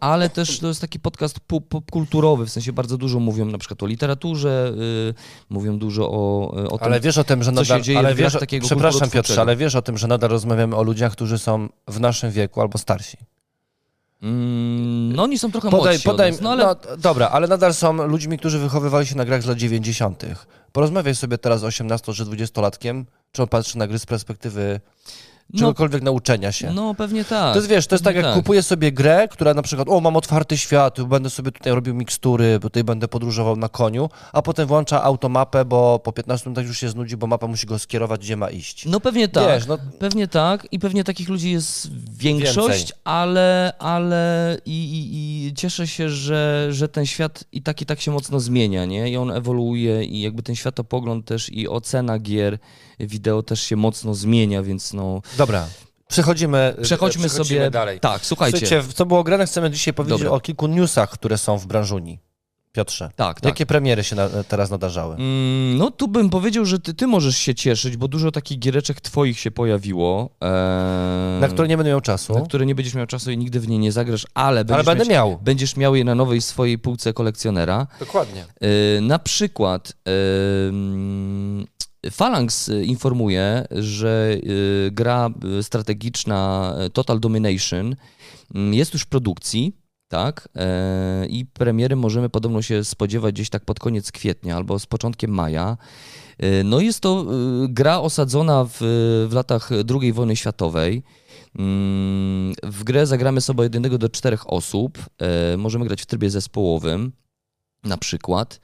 ale 0.00 0.30
też 0.30 0.58
to 0.58 0.68
jest 0.68 0.80
taki 0.80 1.00
podcast 1.00 1.40
popkulturowy, 1.40 2.46
w 2.46 2.50
sensie 2.50 2.72
bardzo 2.72 2.98
dużo 2.98 3.20
mówią 3.20 3.44
na 3.44 3.58
przykład 3.58 3.82
o 3.82 3.86
literaturze, 3.86 4.72
e, 5.10 5.14
mówią 5.50 5.78
dużo 5.78 6.10
o, 6.10 6.50
o 6.50 6.78
tym, 6.78 6.86
Ale 6.86 7.00
wiesz 7.00 7.18
o 7.18 7.24
tym, 7.24 7.42
że 7.42 7.52
co 7.52 7.64
się 7.64 7.68
nadal, 7.68 7.82
dzieje 7.82 7.98
ale 7.98 8.14
wiesz, 8.14 8.32
takiego 8.32 8.66
przepraszam. 8.66 9.10
Piotrze, 9.10 9.40
ale 9.40 9.56
wiesz 9.56 9.74
o 9.74 9.82
tym, 9.82 9.98
że 9.98 10.08
nadal 10.08 10.30
rozmawiamy 10.30 10.76
o 10.76 10.82
ludziach, 10.82 11.12
którzy 11.12 11.38
są 11.38 11.68
w 11.88 12.00
naszym 12.00 12.30
wieku 12.30 12.60
albo 12.60 12.78
starsi. 12.78 13.16
Mm, 14.22 15.12
no 15.16 15.22
oni 15.22 15.38
są 15.38 15.52
trochę 15.52 15.70
Podaj, 15.70 15.94
młodsi 15.94 16.08
od 16.08 16.14
podaj, 16.14 16.32
nas, 16.32 16.40
no 16.40 16.50
ale... 16.50 16.64
no, 16.64 16.76
dobra, 16.98 17.28
ale 17.28 17.48
nadal 17.48 17.74
są 17.74 18.06
ludźmi, 18.06 18.38
którzy 18.38 18.58
wychowywali 18.58 19.06
się 19.06 19.16
na 19.16 19.24
grach 19.24 19.42
z 19.42 19.46
lat 19.46 19.58
90. 19.58 20.24
Porozmawiaj 20.72 21.14
sobie 21.14 21.38
teraz 21.38 21.60
z 21.60 21.64
18 21.64 22.12
czy 22.12 22.24
20-latkiem, 22.24 23.04
czy 23.32 23.42
on 23.42 23.48
patrzy 23.48 23.78
na 23.78 23.86
gry 23.86 23.98
z 23.98 24.06
perspektywy 24.06 24.80
no, 25.52 25.58
czegokolwiek 25.58 26.02
nauczenia 26.02 26.52
się. 26.52 26.70
no 26.72 26.94
pewnie 26.94 27.24
tak. 27.24 27.52
To 27.52 27.58
jest, 27.58 27.68
wiesz, 27.68 27.86
to 27.86 27.94
jest 27.94 28.04
tak, 28.04 28.16
jak 28.16 28.34
kupuję 28.34 28.62
sobie 28.62 28.92
grę, 28.92 29.28
która 29.30 29.54
na 29.54 29.62
przykład, 29.62 29.88
o, 29.88 30.00
mam 30.00 30.16
otwarty 30.16 30.58
świat, 30.58 31.02
będę 31.02 31.30
sobie 31.30 31.52
tutaj 31.52 31.72
robił 31.72 31.94
mikstury, 31.94 32.58
tutaj 32.62 32.84
będę 32.84 33.08
podróżował 33.08 33.56
na 33.56 33.68
koniu, 33.68 34.08
a 34.32 34.42
potem 34.42 34.66
włącza 34.66 35.02
automapę, 35.02 35.64
bo 35.64 35.98
po 35.98 36.12
15 36.12 36.50
minutach 36.50 36.66
już 36.66 36.78
się 36.78 36.88
znudzi, 36.88 37.16
bo 37.16 37.26
mapa 37.26 37.46
musi 37.46 37.66
go 37.66 37.78
skierować, 37.78 38.20
gdzie 38.20 38.36
ma 38.36 38.50
iść. 38.50 38.86
No 38.86 39.00
pewnie 39.00 39.28
tak. 39.28 39.48
Wiesz, 39.48 39.66
no, 39.66 39.78
Pewnie 39.98 40.28
tak 40.28 40.66
i 40.72 40.78
pewnie 40.78 41.04
takich 41.04 41.28
ludzi 41.28 41.50
jest 41.52 41.90
większość, 42.18 42.78
Więcej. 42.78 42.96
ale, 43.04 43.72
ale 43.78 44.56
i, 44.66 44.70
i, 44.70 45.46
i 45.46 45.54
cieszę 45.54 45.86
się, 45.86 46.08
że, 46.08 46.68
że 46.70 46.88
ten 46.88 47.06
świat 47.06 47.44
i 47.52 47.62
tak 47.62 47.82
i 47.82 47.86
tak 47.86 48.00
się 48.00 48.10
mocno 48.10 48.40
zmienia, 48.40 48.84
nie? 48.84 49.10
I 49.10 49.16
on 49.16 49.30
ewoluuje 49.30 50.04
i 50.04 50.20
jakby 50.20 50.42
ten 50.42 50.54
światopogląd 50.56 51.26
też 51.26 51.52
i 51.52 51.68
ocena 51.68 52.18
gier 52.18 52.58
wideo 52.98 53.42
też 53.42 53.60
się 53.60 53.76
mocno 53.76 54.14
zmienia, 54.14 54.62
więc 54.62 54.92
no 54.92 55.20
dobra, 55.38 55.66
przechodzimy, 56.08 56.74
przechodźmy, 56.82 56.88
przechodzimy 57.24 57.28
sobie 57.28 57.70
dalej. 57.70 58.00
Tak, 58.00 58.26
słuchajcie. 58.26 58.58
Słuchajcie, 58.66 58.88
co 58.94 59.06
było 59.06 59.24
grane, 59.24 59.46
chcemy 59.46 59.70
dzisiaj 59.70 59.94
powiedzieć 59.94 60.18
Dobra. 60.18 60.36
o 60.36 60.40
kilku 60.40 60.66
newsach, 60.66 61.10
które 61.10 61.38
są 61.38 61.58
w 61.58 61.66
branżuni. 61.66 62.18
Piotrze, 62.72 63.10
Tak, 63.16 63.40
tak. 63.40 63.44
jakie 63.44 63.66
premiery 63.66 64.04
się 64.04 64.16
na, 64.16 64.28
teraz 64.48 64.70
nadarzały? 64.70 65.14
Mm, 65.14 65.76
No 65.78 65.90
tu 65.90 66.08
bym 66.08 66.30
powiedział, 66.30 66.64
że 66.64 66.78
ty, 66.80 66.94
ty 66.94 67.06
możesz 67.06 67.36
się 67.36 67.54
cieszyć, 67.54 67.96
bo 67.96 68.08
dużo 68.08 68.30
takich 68.32 68.58
giereczek 68.58 69.00
twoich 69.00 69.40
się 69.40 69.50
pojawiło. 69.50 70.30
Na 71.40 71.48
które 71.48 71.68
nie 71.68 71.76
będę 71.76 71.90
miał 71.90 72.00
czasu, 72.00 72.34
na 72.34 72.40
które 72.40 72.66
nie 72.66 72.74
będziesz 72.74 72.94
miał 72.94 73.06
czasu 73.06 73.30
i 73.30 73.38
nigdy 73.38 73.60
w 73.60 73.68
nie 73.68 73.78
nie 73.78 73.92
zagrasz, 73.92 74.26
ale 74.34 74.64
będziesz, 74.64 74.74
ale 74.74 74.84
będę 74.96 75.04
mieć, 75.04 75.12
miał. 75.12 75.38
będziesz 75.42 75.76
miał 75.76 75.94
je 75.94 76.04
na 76.04 76.14
nowej 76.14 76.40
swojej 76.40 76.78
półce 76.78 77.12
kolekcjonera. 77.12 77.86
Dokładnie. 78.00 78.44
Yy, 78.60 79.00
Na 79.00 79.18
przykład 79.18 79.92
Phalanx 82.10 82.68
y, 82.68 82.84
informuje, 82.84 83.66
że 83.70 84.36
yy, 84.42 84.90
gra 84.92 85.30
y, 85.58 85.62
strategiczna 85.62 86.74
y, 86.86 86.90
Total 86.90 87.20
Domination 87.20 87.96
mm, 88.54 88.74
jest 88.74 88.92
już 88.92 89.02
w 89.02 89.06
produkcji. 89.06 89.76
Tak, 90.08 90.48
yy, 90.54 91.26
i 91.28 91.46
premiery 91.46 91.96
możemy 91.96 92.28
podobno 92.28 92.62
się 92.62 92.84
spodziewać 92.84 93.34
gdzieś 93.34 93.50
tak 93.50 93.64
pod 93.64 93.80
koniec 93.80 94.12
kwietnia 94.12 94.56
albo 94.56 94.78
z 94.78 94.86
początkiem 94.86 95.30
maja. 95.30 95.76
Yy, 96.38 96.64
No 96.64 96.80
jest 96.80 97.00
to 97.00 97.26
gra 97.68 97.98
osadzona 98.00 98.64
w, 98.64 98.76
w 99.28 99.32
latach 99.32 99.70
II 100.00 100.12
wojny 100.12 100.36
światowej. 100.36 101.02
Mm, 101.58 102.54
W 102.62 102.84
grę 102.84 103.06
zagramy 103.06 103.40
sobie 103.40 103.62
jednego 103.62 103.98
do 103.98 104.08
czterech 104.08 104.52
osób. 104.52 104.98
Yy, 105.50 105.56
Możemy 105.56 105.86
grać 105.86 106.02
w 106.02 106.06
trybie 106.06 106.30
zespołowym 106.30 107.12
na 107.84 107.96
przykład. 107.96 108.60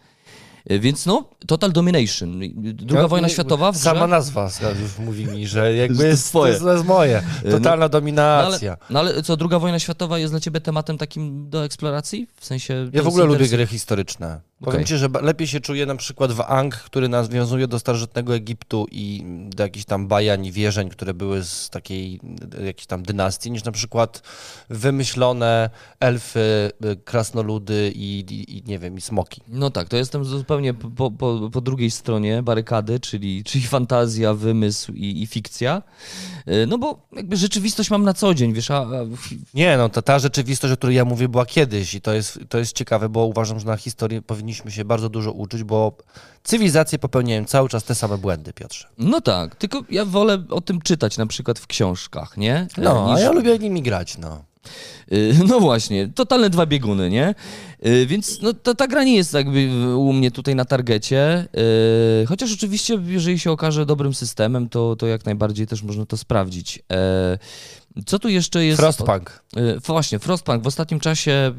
E, 0.67 0.79
Więc 0.79 1.07
no, 1.07 1.29
Total 1.47 1.73
Domination. 1.73 2.41
Druga 2.75 3.03
No, 3.03 3.09
wojna 3.09 3.29
światowa 3.29 3.73
w 3.73 3.75
grze. 3.75 3.85
Sama 3.85 4.07
nazwa 4.07 4.51
już 4.83 4.99
mówi 4.99 5.27
mi, 5.27 5.47
że 5.47 5.61
To 5.61 5.67
jakby 5.71 5.95
jest 6.05 6.11
jest, 6.11 6.25
to 6.25 6.29
twoje. 6.29 6.53
jest, 6.53 6.63
to 6.65 6.73
jest 6.73 6.85
moje. 6.85 7.23
no- 7.45 7.51
Totalna 7.51 7.71
No 7.77 7.83
ale, 7.83 7.89
dominacja. 7.89 8.77
no 8.91 8.99
ale 8.99 9.23
co, 9.23 9.37
druga 9.37 9.59
wojna 9.59 9.79
światowa 9.79 10.19
jest 10.19 10.33
dla 10.33 10.41
ciebie 10.41 10.61
tematem 10.61 10.99
takim 10.99 11.51
do 11.51 11.65
eksploracji? 11.65 12.27
W 12.41 12.47
sensie... 12.47 12.89
to 12.93 12.97
Ja 12.97 13.03
w 13.03 13.09
ogóle 13.09 13.25
lubię 13.25 13.49
gry 13.49 13.67
historyczne. 13.67 14.41
Powiem 14.61 14.75
Okej. 14.75 14.85
ci, 14.87 14.97
że 14.97 15.09
lepiej 15.23 15.47
się 15.47 15.61
czuję 15.61 15.87
na 15.87 15.97
przykład 15.97 16.33
w 16.33 16.41
Ang, 16.41 16.75
który 16.77 17.09
nawiązuje 17.09 17.67
do 17.69 17.79
starożytnego 17.79 18.35
Egiptu 18.35 18.87
i 18.91 19.25
do 19.57 19.63
jakichś 19.63 19.85
tam 19.85 20.09
bajań, 20.09 20.47
i 20.47 20.53
wierzeń, 20.53 20.89
które 20.89 21.15
były 21.15 21.45
z 21.45 21.71
takiej 21.71 22.21
jakiejś 22.65 22.87
tam 22.87 23.03
dynastii, 23.03 23.51
niż 23.51 23.65
na 23.65 23.73
przykład 23.73 24.23
wymyślone 24.71 25.71
elfy, 26.01 26.71
y, 26.85 26.97
krasnoludy 27.05 27.93
i, 27.95 28.19
i, 28.31 28.59
i 28.59 28.63
nie 28.67 28.79
wiem, 28.79 28.99
i 28.99 29.01
smoki. 29.01 29.41
No 29.49 29.71
tak, 29.71 29.89
to 29.89 29.97
jestem 29.97 30.25
zupełnie 30.25 30.52
po, 30.97 31.11
po, 31.11 31.51
po 31.53 31.61
drugiej 31.61 31.91
stronie 31.91 32.43
barykady, 32.43 33.01
czyli, 33.01 33.45
czyli 33.45 33.65
fantazja, 33.67 34.35
wymysł 34.35 34.93
i, 34.93 35.23
i 35.23 35.27
fikcja. 35.27 35.83
Y, 36.49 36.67
No 36.67 36.79
bo 36.79 37.07
jakby 37.13 37.37
rzeczywistość 37.37 37.91
mam 37.91 38.03
na 38.05 38.15
co 38.15 38.35
dzień, 38.35 38.53
wiesz, 38.53 38.71
a, 38.71 38.87
Nie, 39.55 39.77
no 39.77 39.89
ta, 39.89 40.03
ta 40.03 40.19
rzeczywistość, 40.19 40.73
o 40.73 40.77
której 40.77 40.97
ja 40.97 41.05
mówię, 41.05 41.29
była 41.29 41.47
kiedyś 41.47 41.95
i 41.95 42.01
to 42.01 42.13
jest, 42.13 42.39
to 42.49 42.59
jest 42.59 42.73
ciekawe, 42.73 43.09
bo 43.09 43.25
uważam, 43.27 43.61
że 43.61 43.67
na 43.67 43.77
historii 43.77 44.23
powinniśmy 44.23 44.71
się 44.71 44.85
bardzo 44.85 45.09
dużo 45.09 45.33
uczyć, 45.33 45.65
bo 45.65 45.97
cywilizacje 46.45 46.99
popełniają 46.99 47.45
cały 47.45 47.69
czas 47.69 47.85
te 47.85 47.95
same 47.95 48.19
błędy, 48.19 48.53
Piotrze. 48.53 48.89
no 48.99 49.21
tak, 49.21 49.57
tylko 49.57 49.83
ja 49.91 50.05
wolę 50.05 50.43
o 50.51 50.61
tym 50.61 50.81
czytać 50.81 51.17
na 51.19 51.27
przykład 51.27 51.59
w 51.59 51.67
książkach, 51.67 52.37
nie? 52.37 52.67
No, 52.79 53.07
Niż- 53.09 53.17
a 53.17 53.21
ja 53.21 53.33
lubię 53.33 53.59
nimi 53.59 53.83
grać, 53.83 54.19
no. 54.19 54.45
Y, 55.13 55.35
No 55.49 55.61
właśnie, 55.61 56.09
totalne 56.09 56.51
dwa 56.51 56.67
bieguny, 56.67 57.11
nie? 57.11 57.35
Y, 57.87 58.07
Więc 58.07 58.41
no, 58.43 58.53
ta, 58.53 58.75
ta 58.75 58.87
gra 58.89 59.05
nie 59.05 59.17
jest 59.17 59.35
jakby 59.35 59.69
u 59.97 60.13
mnie 60.13 60.31
tutaj 60.31 60.55
na 60.55 60.65
targecie, 60.65 61.49
y, 62.23 62.27
chociaż 62.27 62.53
oczywiście, 62.53 62.99
jeżeli 63.07 63.39
się 63.39 63.51
okaże 63.51 63.87
dobrym 63.87 64.15
systemem, 64.15 64.69
to, 64.69 64.97
to 64.97 65.07
jak 65.07 65.25
najbardziej 65.25 65.67
też 65.67 65.83
można 65.83 66.07
to 66.07 66.17
sprawdzić. 66.17 66.83
E, 66.93 67.39
Co 68.07 68.19
tu 68.19 68.29
jeszcze 68.29 68.65
jest? 68.65 68.81
Frostpunk. 68.81 69.45
Właśnie, 69.87 70.19
Frostpunk. 70.19 70.63
W 70.65 70.67
ostatnim 70.67 71.01
czasie 71.01 71.53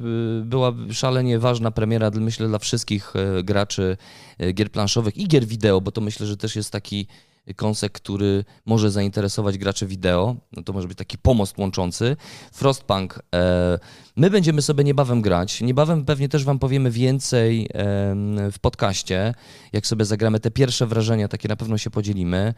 była 0.43 0.73
szalenie 0.91 1.39
ważna 1.39 1.71
premiera, 1.71 2.11
dla- 2.11 2.21
myślę, 2.21 2.47
dla 2.47 2.59
wszystkich 2.59 3.13
graczy 3.43 3.97
gier 4.53 4.71
planszowych 4.71 5.17
i 5.17 5.27
gier 5.27 5.45
wideo, 5.45 5.81
bo 5.81 5.91
to 5.91 6.01
myślę, 6.01 6.25
że 6.27 6.37
też 6.37 6.55
jest 6.55 6.71
taki 6.71 7.07
kąsek, 7.55 7.91
który 7.91 8.45
może 8.65 8.91
zainteresować 8.91 9.57
graczy 9.57 9.87
wideo. 9.87 10.35
No 10.51 10.63
to 10.63 10.73
może 10.73 10.87
być 10.87 10.97
taki 10.97 11.17
pomost 11.17 11.57
łączący. 11.57 12.15
Frostpunk. 12.51 13.19
E, 13.35 13.79
my 14.15 14.29
będziemy 14.29 14.61
sobie 14.61 14.83
niebawem 14.83 15.21
grać. 15.21 15.61
Niebawem 15.61 16.05
pewnie 16.05 16.29
też 16.29 16.43
wam 16.43 16.59
powiemy 16.59 16.91
więcej 16.91 17.69
w 18.51 18.55
podcaście, 18.61 19.33
jak 19.73 19.87
sobie 19.87 20.05
zagramy 20.05 20.39
te 20.39 20.51
pierwsze 20.51 20.87
wrażenia, 20.87 21.27
takie 21.27 21.47
na 21.47 21.55
pewno 21.55 21.77
się 21.77 21.89
podzielimy. 21.89 22.53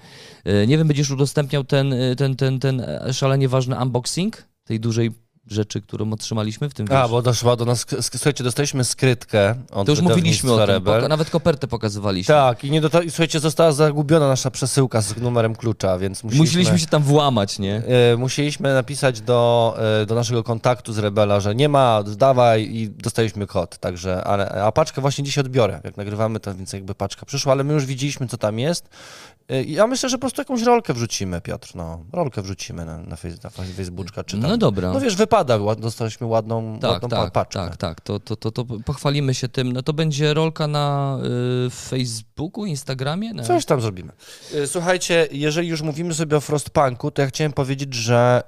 E, 0.45 0.67
nie 0.67 0.77
wiem, 0.77 0.87
będziesz 0.87 1.11
udostępniał 1.11 1.63
ten, 1.63 1.93
e, 1.93 2.15
ten, 2.15 2.35
ten, 2.35 2.59
ten 2.59 2.85
szalenie 3.11 3.49
ważny 3.49 3.81
unboxing 3.81 4.47
tej 4.63 4.79
dużej 4.79 5.11
rzeczy, 5.47 5.81
którą 5.81 6.13
otrzymaliśmy 6.13 6.69
w 6.69 6.73
tym 6.73 6.87
A, 6.91 7.01
wiesz, 7.01 7.11
bo 7.11 7.21
doszła 7.21 7.55
do 7.55 7.65
nas, 7.65 7.85
słuchajcie, 8.01 8.43
dostaliśmy 8.43 8.83
skrytkę 8.83 9.55
od 9.71 9.85
To 9.85 9.91
już 9.91 10.01
mówiliśmy 10.01 10.53
o 10.53 10.67
tym, 10.67 10.83
poka- 10.83 11.09
nawet 11.09 11.29
kopertę 11.29 11.67
pokazywaliśmy. 11.67 12.33
Tak, 12.35 12.63
i 12.63 12.71
nie 12.71 12.81
dota- 12.81 13.03
i 13.03 13.09
słuchajcie, 13.09 13.39
została 13.39 13.71
zagubiona 13.71 14.27
nasza 14.27 14.51
przesyłka 14.51 15.01
z 15.01 15.17
numerem 15.17 15.55
klucza, 15.55 15.97
więc 15.97 16.23
musieliśmy, 16.23 16.45
Musieliśmy 16.45 16.79
się 16.79 16.87
tam 16.87 17.03
włamać, 17.03 17.59
nie? 17.59 17.83
e, 18.13 18.17
musieliśmy 18.17 18.73
napisać 18.73 19.21
do, 19.21 19.75
e, 20.01 20.05
do 20.05 20.15
naszego 20.15 20.43
kontaktu 20.43 20.93
z 20.93 20.97
Rebela, 20.97 21.39
że 21.39 21.55
nie 21.55 21.69
ma, 21.69 22.03
dawaj 22.17 22.75
i 22.75 22.89
dostaliśmy 22.89 23.47
kod, 23.47 23.77
także, 23.77 24.23
ale, 24.23 24.49
a 24.49 24.71
paczkę 24.71 25.01
właśnie 25.01 25.23
dzisiaj 25.23 25.41
odbiorę, 25.43 25.81
jak 25.83 25.97
nagrywamy 25.97 26.39
to, 26.39 26.55
więc 26.55 26.73
jakby 26.73 26.95
paczka 26.95 27.25
przyszła, 27.25 27.51
ale 27.51 27.63
my 27.63 27.73
już 27.73 27.85
widzieliśmy, 27.85 28.27
co 28.27 28.37
tam 28.37 28.59
jest. 28.59 28.89
I 29.65 29.71
Ja 29.73 29.87
myślę, 29.87 30.09
że 30.09 30.17
po 30.17 30.21
prostu 30.21 30.41
jakąś 30.41 30.61
rolkę 30.61 30.93
wrzucimy, 30.93 31.41
Piotr, 31.41 31.75
no, 31.75 31.99
rolkę 32.13 32.41
wrzucimy 32.41 32.85
na, 32.85 32.97
na, 32.97 33.15
face, 33.15 33.35
na 33.43 33.49
Facebooka, 33.49 34.23
czy 34.23 34.37
tam. 34.41 34.49
No 34.49 34.57
dobra. 34.57 34.93
No 34.93 34.99
wiesz, 34.99 35.15
wypada, 35.15 35.59
dostaliśmy 35.75 36.27
ładną, 36.27 36.79
Tak, 36.79 36.91
ładną 36.91 37.09
tak, 37.09 37.31
paczkę. 37.31 37.59
tak, 37.59 37.77
tak. 37.77 38.01
To, 38.01 38.19
to, 38.19 38.35
to, 38.35 38.51
to 38.51 38.65
pochwalimy 38.85 39.33
się 39.33 39.47
tym. 39.49 39.73
No 39.73 39.83
to 39.83 39.93
będzie 39.93 40.33
rolka 40.33 40.67
na 40.67 41.17
y, 41.65 41.69
Facebooku, 41.69 42.65
Instagramie? 42.65 43.33
Na... 43.33 43.43
Coś 43.43 43.65
tam 43.65 43.81
zrobimy. 43.81 44.11
Y, 44.53 44.67
Słuchajcie, 44.67 45.27
jeżeli 45.31 45.67
już 45.67 45.81
mówimy 45.81 46.13
sobie 46.13 46.37
o 46.37 46.41
Frostpunku, 46.41 47.11
to 47.11 47.21
ja 47.21 47.27
chciałem 47.27 47.53
powiedzieć, 47.53 47.93
że 47.93 48.43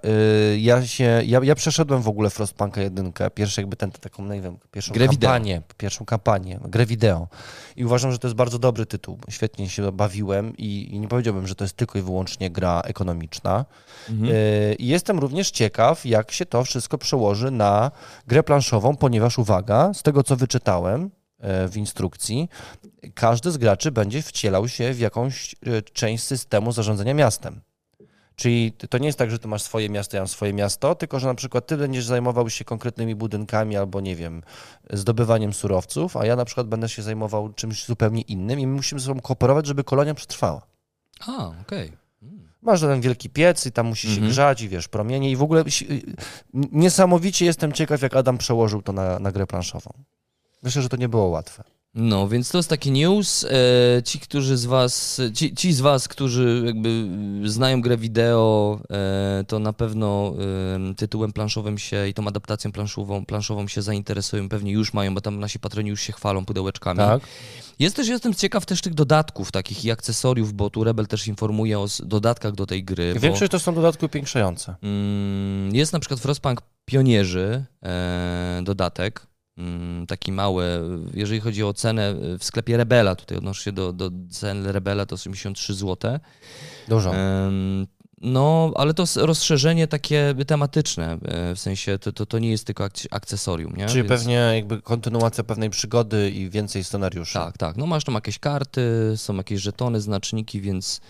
y, 0.54 0.60
ja 0.60 0.86
się, 0.88 1.22
ja, 1.25 1.39
ja 1.44 1.56
przeszedłem 1.56 2.01
w 2.01 2.08
ogóle 2.08 2.30
Frostpunka 2.30 2.82
jedynkę, 2.82 3.30
pierwszy 3.32 3.62
jakby 3.62 3.75
ten, 3.75 3.92
taką, 3.92 4.25
nie 4.25 4.42
wiem, 4.42 4.58
pierwszą 4.72 4.94
Grę 4.94 5.08
wideo. 5.10 5.30
kampanię, 5.32 5.62
pierwszą 5.77 6.06
kampanię, 6.06 6.60
grę 6.63 6.86
wideo. 6.86 7.27
I 7.75 7.86
uważam, 7.86 8.12
że 8.12 8.20
to 8.20 8.27
jest 8.27 8.36
bardzo 8.36 8.60
dobry 8.60 8.86
tytuł. 8.86 9.20
Świetnie 9.30 9.70
się 9.70 9.92
bawiłem 9.92 10.58
i, 10.58 10.87
i 10.88 11.00
nie 11.00 11.08
powiedziałbym, 11.08 11.48
że 11.48 11.56
to 11.56 11.63
jest 11.63 11.75
tylko 11.75 12.00
i 12.00 12.01
wyłącznie 12.01 12.50
gra 12.50 12.82
ekonomiczna. 12.82 13.65
Mhm. 14.10 14.32
Y, 14.32 14.75
I 14.79 14.88
jestem 14.88 15.20
również 15.20 15.51
ciekaw, 15.51 16.06
jak 16.06 16.32
się 16.32 16.46
to 16.46 16.63
wszystko 16.63 16.98
przełoży 16.98 17.51
na 17.51 17.91
grę 18.27 18.44
planszową, 18.44 18.96
ponieważ 18.96 19.38
uwaga, 19.38 19.94
z 19.94 20.03
tego 20.03 20.24
co 20.24 20.36
wyczytałem 20.36 21.10
e, 21.39 21.67
w 21.67 21.77
instrukcji, 21.77 22.50
każdy 23.13 23.51
z 23.51 23.58
graczy 23.58 23.91
będzie 23.91 24.22
wcielał 24.22 24.67
się 24.67 24.94
w 24.94 25.00
jakąś 25.00 25.56
e, 25.65 25.82
część 25.82 26.24
systemu 26.24 26.72
zarządzania 26.72 27.13
miastem. 27.13 27.62
Czyli 28.38 28.72
to 28.72 28.98
nie 28.98 29.06
jest 29.06 29.20
tak, 29.20 29.32
że 29.32 29.39
ty 29.39 29.48
masz 29.48 29.62
swoje 29.62 29.89
miasto, 29.89 30.17
ja 30.17 30.22
mam 30.22 30.27
swoje 30.27 30.53
miasto, 30.53 30.96
tylko 30.96 31.20
że 31.20 31.27
na 31.27 31.36
przykład 31.36 31.67
ty 31.67 31.77
będziesz 31.77 32.06
zajmował 32.06 32.50
się 32.50 32.65
konkretnymi 32.65 33.15
budynkami 33.15 33.77
albo 33.77 34.01
nie 34.01 34.15
wiem, 34.15 34.44
zdobywaniem 34.89 35.53
surowców, 35.53 36.17
a 36.17 36.25
ja 36.25 36.36
na 36.36 36.46
przykład 36.46 36.67
będę 36.67 36.89
się 36.89 37.01
zajmował 37.01 37.53
czymś 37.53 37.86
zupełnie 37.86 38.22
innym 38.22 38.60
i 38.60 38.67
my 38.67 38.74
musimy 38.74 39.01
ze 39.01 39.08
sobą 39.08 39.20
kooperować, 39.22 39.65
żeby 39.65 39.84
kolonia 39.84 40.13
przetrwała. 40.13 40.62
A, 41.28 41.48
okej. 41.62 41.92
Masz 42.62 42.82
ten 42.82 43.02
wielki 43.02 43.30
piec 43.30 43.66
i 43.66 43.72
tam 43.72 43.88
musi 43.88 44.08
się 44.08 44.14
Mhm. 44.14 44.30
grzać 44.30 44.62
i 44.62 44.70
wiesz, 44.70 44.88
promienie 44.88 45.32
i 45.32 45.36
w 45.36 45.44
ogóle 45.44 45.64
niesamowicie 46.54 47.46
jestem 47.46 47.72
ciekaw, 47.72 48.02
jak 48.02 48.16
Adam 48.16 48.38
przełożył 48.38 48.82
to 48.82 48.94
na, 48.94 49.20
na 49.20 49.32
grę 49.32 49.48
planszową. 49.48 49.92
Myślę, 50.64 50.82
że 50.82 50.90
to 50.90 50.98
nie 50.98 51.10
było 51.10 51.28
łatwe. 51.28 51.64
No, 52.00 52.27
więc 52.27 52.50
to 52.51 52.58
jest 52.58 52.70
taki 52.70 52.92
news. 52.92 53.44
E, 53.44 54.04
ci, 54.04 54.20
którzy 54.20 54.58
z 54.58 54.66
was, 54.66 55.22
ci, 55.34 55.56
ci 55.56 55.74
z 55.74 55.82
was, 55.82 56.08
którzy 56.08 56.63
jakby 56.66 57.08
znają 57.46 57.82
grę 57.82 57.98
wideo, 57.98 58.80
e, 58.92 59.44
to 59.48 59.60
na 59.60 59.74
pewno 59.74 60.34
e, 60.92 60.96
tytułem 60.96 61.34
planszowym 61.34 61.77
się 61.77 62.08
i 62.08 62.13
tą 62.13 62.27
adaptacją 62.27 62.72
planszową, 62.72 63.25
planszową 63.25 63.68
się 63.68 63.82
zainteresują, 63.82 64.50
pewnie 64.50 64.72
już 64.72 64.94
mają, 64.94 65.16
bo 65.16 65.22
tam 65.22 65.39
nasi 65.39 65.60
patroni 65.60 65.89
już 65.89 66.01
się 66.01 66.13
chwalą 66.13 66.46
pudełeczkami. 66.46 66.98
Tak? 66.98 67.22
Jest 67.80 67.96
też, 67.96 68.08
jestem 68.08 68.34
ciekaw 68.34 68.66
też 68.66 68.82
tych 68.82 68.94
dodatków 68.94 69.51
takich 69.51 69.86
i 69.86 69.92
akcesoriów, 69.92 70.54
bo 70.54 70.70
tu 70.70 70.84
Rebel 70.84 71.08
też 71.08 71.27
informuje 71.27 71.80
o 71.80 71.88
dodatkach 72.04 72.51
do 72.56 72.66
tej 72.66 72.84
gry. 72.84 73.13
bo- 73.13 73.20
Większość 73.20 73.51
to 73.51 73.60
są 73.60 73.75
dodatki 73.75 74.06
upiększające. 74.06 74.75
Mm, 74.84 75.75
Jest 75.75 75.94
na 75.94 76.00
przykład 76.00 76.20
Frostpunk 76.20 76.62
Pionierzy 76.86 77.66
e, 77.84 78.62
dodatek, 78.63 79.27
taki 80.08 80.32
mały, 80.32 80.66
jeżeli 81.14 81.40
chodzi 81.40 81.64
o 81.64 81.74
cenę 81.74 82.16
w 82.40 82.44
sklepie 82.44 82.78
Rebela, 82.78 83.16
tutaj 83.16 83.38
odnoszę 83.38 83.64
się 83.64 83.72
do, 83.72 83.94
do 83.94 84.12
cen 84.30 84.66
Rebela, 84.68 85.06
to 85.06 85.16
83 85.16 85.74
zł. 85.74 86.20
Dużo. 86.88 87.14
No, 88.22 88.72
ale 88.76 88.94
to 88.94 89.04
rozszerzenie 89.16 89.88
takie 89.88 90.36
tematyczne, 90.48 91.18
e, 91.26 91.56
w 91.56 91.60
sensie 91.60 92.00
to, 92.00 92.12
to, 92.12 92.26
to 92.26 92.40
nie 92.40 92.50
jest 92.50 92.66
tylko 92.66 92.84
ak- 92.84 93.08
akcesorium, 93.12 93.76
nie? 93.76 93.86
Czyli 93.86 94.04
Więc- 94.04 94.10
pewnie 94.10 94.34
jakby 94.34 94.82
kontynuacja 94.82 95.44
pewnej 95.44 95.70
przygody 95.70 96.32
i 96.32 96.50
więcej 96.50 96.84
scenariuszy. 96.84 97.34
Tak, 97.34 97.58
tak. 97.58 97.78
No 97.78 97.86
masz 97.86 98.04
tam 98.04 98.16
jakieś 98.16 98.40
karty, 98.40 99.14
są 99.16 99.36
jakieś 99.36 99.62
żetony, 99.62 100.02
znaczniki, 100.02 100.62
więc 100.62 101.02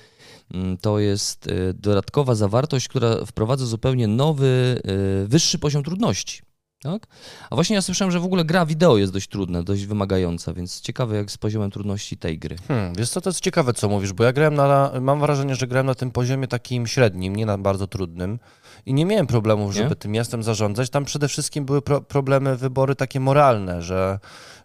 mm, 0.54 0.78
to 0.78 1.00
jest 1.00 1.48
y, 1.48 1.74
dodatkowa 1.74 2.36
zawartość, 2.36 2.88
która 2.88 3.26
wprowadza 3.26 3.66
zupełnie 3.66 4.08
nowy, 4.08 4.82
wyższy 5.28 5.60
poziom 5.60 5.84
trudności. 5.84 6.42
Tak? 6.82 7.08
A 7.50 7.56
właśnie 7.56 7.76
ja 7.76 7.82
słyszałem, 7.82 8.12
że 8.12 8.20
w 8.20 8.26
ogóle 8.26 8.46
gra 8.46 8.66
wideo 8.66 8.98
jest 8.98 9.14
dość 9.14 9.28
trudna, 9.28 9.64
dość 9.64 9.86
wymagająca, 9.86 10.54
więc 10.54 10.82
ciekawe 10.82 11.18
jak 11.18 11.32
z 11.32 11.38
poziomem 11.38 11.72
trudności 11.72 12.18
tej 12.18 12.40
gry. 12.40 12.56
Hmm, 12.68 12.94
wiesz 12.94 13.10
co, 13.10 13.22
to 13.22 13.30
jest 13.30 13.40
ciekawe, 13.40 13.74
co 13.74 13.90
mówisz, 13.90 14.14
bo 14.14 14.24
ja 14.24 14.34
grałem 14.34 14.56
na, 14.56 14.92
mam 15.02 15.20
wrażenie, 15.20 15.56
że 15.56 15.68
grałem 15.68 15.86
na 15.86 15.96
tym 15.96 16.12
poziomie 16.12 16.48
takim 16.48 16.88
średnim, 16.88 17.36
nie 17.36 17.46
na 17.46 17.58
bardzo 17.58 17.88
trudnym 17.88 18.40
i 18.86 18.94
nie 18.94 19.06
miałem 19.06 19.28
problemów, 19.28 19.76
Nie? 19.76 19.84
żeby 19.84 19.96
tym 19.96 20.12
miastem 20.12 20.44
zarządzać. 20.44 20.90
Tam 20.90 21.06
przede 21.06 21.28
wszystkim 21.28 21.66
były 21.66 21.82
pro, 21.82 22.02
problemy, 22.02 22.58
wybory 22.58 22.96
takie 22.96 23.20
moralne, 23.20 23.82
że, 23.82 24.20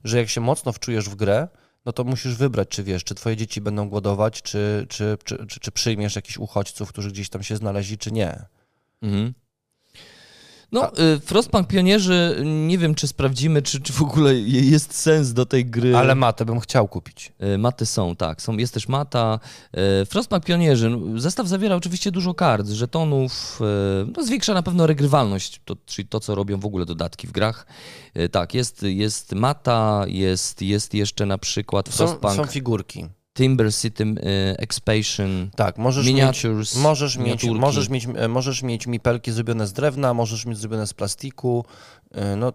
że 0.05 0.19
jak 0.19 0.29
się 0.29 0.41
mocno 0.41 0.73
wczujesz 0.73 1.09
w 1.09 1.15
grę, 1.15 1.49
no 1.85 1.93
to 1.93 2.05
musisz 2.05 2.35
wybrać, 2.35 2.69
czy 2.69 2.83
wiesz, 2.83 3.05
czy 3.05 3.15
twoje 3.15 3.37
dzieci 3.37 3.61
będą 3.61 3.89
głodować, 3.89 4.43
czy, 4.43 4.87
czy, 4.89 5.19
czy, 5.25 5.47
czy, 5.47 5.61
czy 5.61 5.73
przyjmiesz 5.73 6.17
jakichś 6.17 6.37
uchodźców, 6.39 6.89
którzy 6.89 7.11
gdzieś 7.11 7.29
tam 7.29 7.43
się 7.43 7.57
znaleźli, 7.57 7.99
czy 7.99 8.13
nie. 8.13 8.45
Mhm. 9.03 9.35
No, 10.73 10.91
y, 11.17 11.21
Frostpunk 11.21 11.69
Pionierzy, 11.69 12.43
nie 12.45 12.79
wiem 12.79 12.95
czy 12.95 13.09
sprawdzimy, 13.09 13.63
czy, 13.63 13.81
czy 13.81 13.93
w 13.93 14.03
ogóle 14.03 14.35
je- 14.35 14.61
jest 14.71 14.95
sens 14.95 15.33
do 15.33 15.47
tej 15.47 15.67
gry. 15.67 15.97
Ale 15.97 16.15
matę 16.15 16.45
bym 16.45 16.61
chciał 16.61 16.89
kupić. 16.89 17.33
E, 17.39 17.59
Maty 17.59 17.87
są, 17.87 18.17
tak. 18.17 18.43
Są, 18.43 18.57
jest 18.57 18.75
też 18.75 18.89
mata. 18.89 19.41
E, 19.73 20.07
Frostpunk 20.07 20.45
Pionierzy. 20.45 20.91
no, 20.91 21.21
Zestaw 21.21 21.47
zawiera 21.49 21.77
oczywiście 21.77 22.11
dużo 22.11 22.35
kart, 22.35 22.69
żetonów. 22.69 23.61
No, 24.17 24.25
zwiększa 24.25 24.55
na 24.55 24.63
pewno 24.63 24.87
regrywalność, 24.87 25.61
to, 25.65 25.77
czyli 25.87 26.09
to, 26.09 26.21
co 26.21 26.35
robią 26.35 26.61
w 26.61 26.67
ogóle 26.67 26.87
dodatki 26.87 27.27
w 27.27 27.33
grach. 27.33 27.67
Tak, 28.33 28.55
jest, 28.55 28.83
jest 28.83 29.33
mata, 29.33 30.05
jest, 30.07 30.63
jest 30.63 30.95
jeszcze 30.95 31.27
na 31.27 31.39
przykład 31.39 31.89
Są, 31.89 31.97
Frostpunk. 32.07 32.35
są 32.35 32.45
figurki. 32.45 33.07
Timber 33.35 33.75
City 33.75 34.05
y, 34.05 34.17
Expansion. 34.59 35.51
Tak, 35.57 35.79
możesz 35.79 36.07
Miniatures, 36.07 36.75
mieć, 36.75 36.83
możesz 36.83 37.17
mieć, 37.17 37.45
możesz 37.45 37.89
mieć, 37.89 38.09
możesz 38.29 38.63
mieć 38.63 38.87
mipelki 38.87 39.33
zrobione 39.33 39.67
z 39.67 39.73
drewna, 39.73 40.15
możesz 40.15 40.47
mieć 40.47 40.59
zrobione 40.59 40.87
z 40.87 40.95
plastiku, 40.95 41.65
e, 42.11 42.37
no 42.37 42.53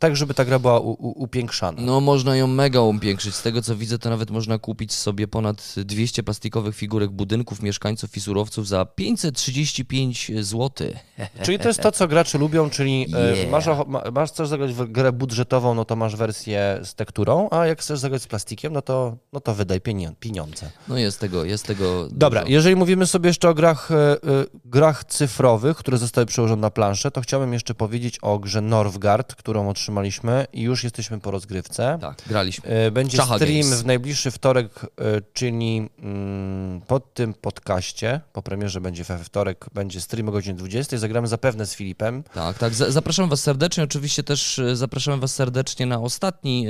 tak, 0.00 0.16
żeby 0.16 0.34
ta 0.34 0.44
gra 0.44 0.58
była 0.58 0.80
u, 0.80 0.90
u, 0.90 1.22
upiększana. 1.22 1.82
No 1.82 2.00
można 2.00 2.36
ją 2.36 2.46
mega 2.46 2.80
upiększyć. 2.80 3.34
Z 3.34 3.42
tego 3.42 3.62
co 3.62 3.76
widzę, 3.76 3.98
to 3.98 4.10
nawet 4.10 4.30
można 4.30 4.58
kupić 4.58 4.92
sobie 4.94 5.28
ponad 5.28 5.74
200 5.76 6.22
plastikowych 6.22 6.76
figurek 6.76 7.10
budynków, 7.10 7.62
mieszkańców 7.62 8.16
i 8.16 8.20
surowców 8.20 8.68
za 8.68 8.84
535 8.84 10.32
zł. 10.40 10.88
Czyli 11.44 11.58
to 11.58 11.68
jest 11.68 11.80
to, 11.80 11.92
co 11.92 12.08
gracze 12.08 12.38
lubią, 12.38 12.70
czyli 12.70 13.06
e, 13.14 13.28
Yeah. 13.28 13.50
masz, 13.50 13.66
masz, 14.12 14.30
chcesz 14.30 14.48
zagrać 14.48 14.72
w 14.72 14.92
grę 14.92 15.12
budżetową, 15.12 15.74
no 15.74 15.84
to 15.84 15.96
masz 15.96 16.16
wersję 16.16 16.80
z 16.84 16.94
tekturą, 16.94 17.48
a 17.50 17.66
jak 17.66 17.80
chcesz 17.80 17.98
zagrać 17.98 18.22
z 18.22 18.26
plastikiem, 18.26 18.72
no 18.72 18.82
to, 18.82 19.16
no 19.32 19.40
to 19.40 19.54
wydaj 19.54 19.80
pieniądze. 20.20 20.70
No 20.88 20.98
jest 20.98 21.20
tego, 21.20 21.44
jest 21.44 21.66
tego 21.66 22.08
Dobra, 22.10 22.40
dużo. 22.40 22.52
jeżeli 22.52 22.76
mówimy 22.76 23.06
sobie 23.06 23.28
jeszcze 23.28 23.48
o 23.48 23.54
grach, 23.54 23.90
e, 23.90 23.94
e, 24.12 24.16
grach 24.64 25.04
cyfrowych, 25.04 25.76
które 25.76 25.98
zostały 25.98 26.26
przełożone 26.26 26.60
na 26.62 26.70
planszę, 26.70 27.10
to 27.10 27.20
chciałbym 27.20 27.52
jeszcze 27.52 27.74
powiedzieć 27.74 28.18
o 28.22 28.38
grze 28.38 28.60
Northgard, 28.60 29.34
którą 29.34 29.68
otrzymaliśmy 29.92 30.46
i 30.52 30.62
już 30.62 30.84
jesteśmy 30.84 31.20
po 31.20 31.30
rozgrywce. 31.30 31.98
Tak, 32.00 32.22
graliśmy. 32.26 32.68
E, 32.70 32.90
Będzie 32.90 33.16
Czacha 33.16 33.36
stream 33.36 33.60
Games. 33.60 33.82
w 33.82 33.86
najbliższy 33.86 34.30
wtorek, 34.30 34.70
e, 34.84 34.88
czyli 35.32 35.88
mm, 35.98 36.80
pod 36.80 37.14
tym 37.14 37.34
podcaście, 37.34 38.20
po 38.32 38.42
premierze 38.42 38.80
będzie 38.80 39.04
we 39.04 39.18
wtorek, 39.18 39.66
będzie 39.74 40.00
stream 40.00 40.28
o 40.28 40.32
godzinie 40.32 40.54
20. 40.56 40.98
Zagramy 40.98 41.26
zapewne 41.28 41.66
z 41.66 41.74
Filipem. 41.74 42.22
Tak, 42.34 42.58
tak. 42.58 42.74
za- 42.74 42.90
Zapraszamy 42.90 43.28
Was 43.28 43.40
serdecznie. 43.40 43.84
Oczywiście 43.84 44.22
też 44.22 44.58
e, 44.58 44.76
zapraszamy 44.76 45.16
Was 45.20 45.34
serdecznie 45.34 45.86
na 45.86 45.98
ostatni 46.00 46.66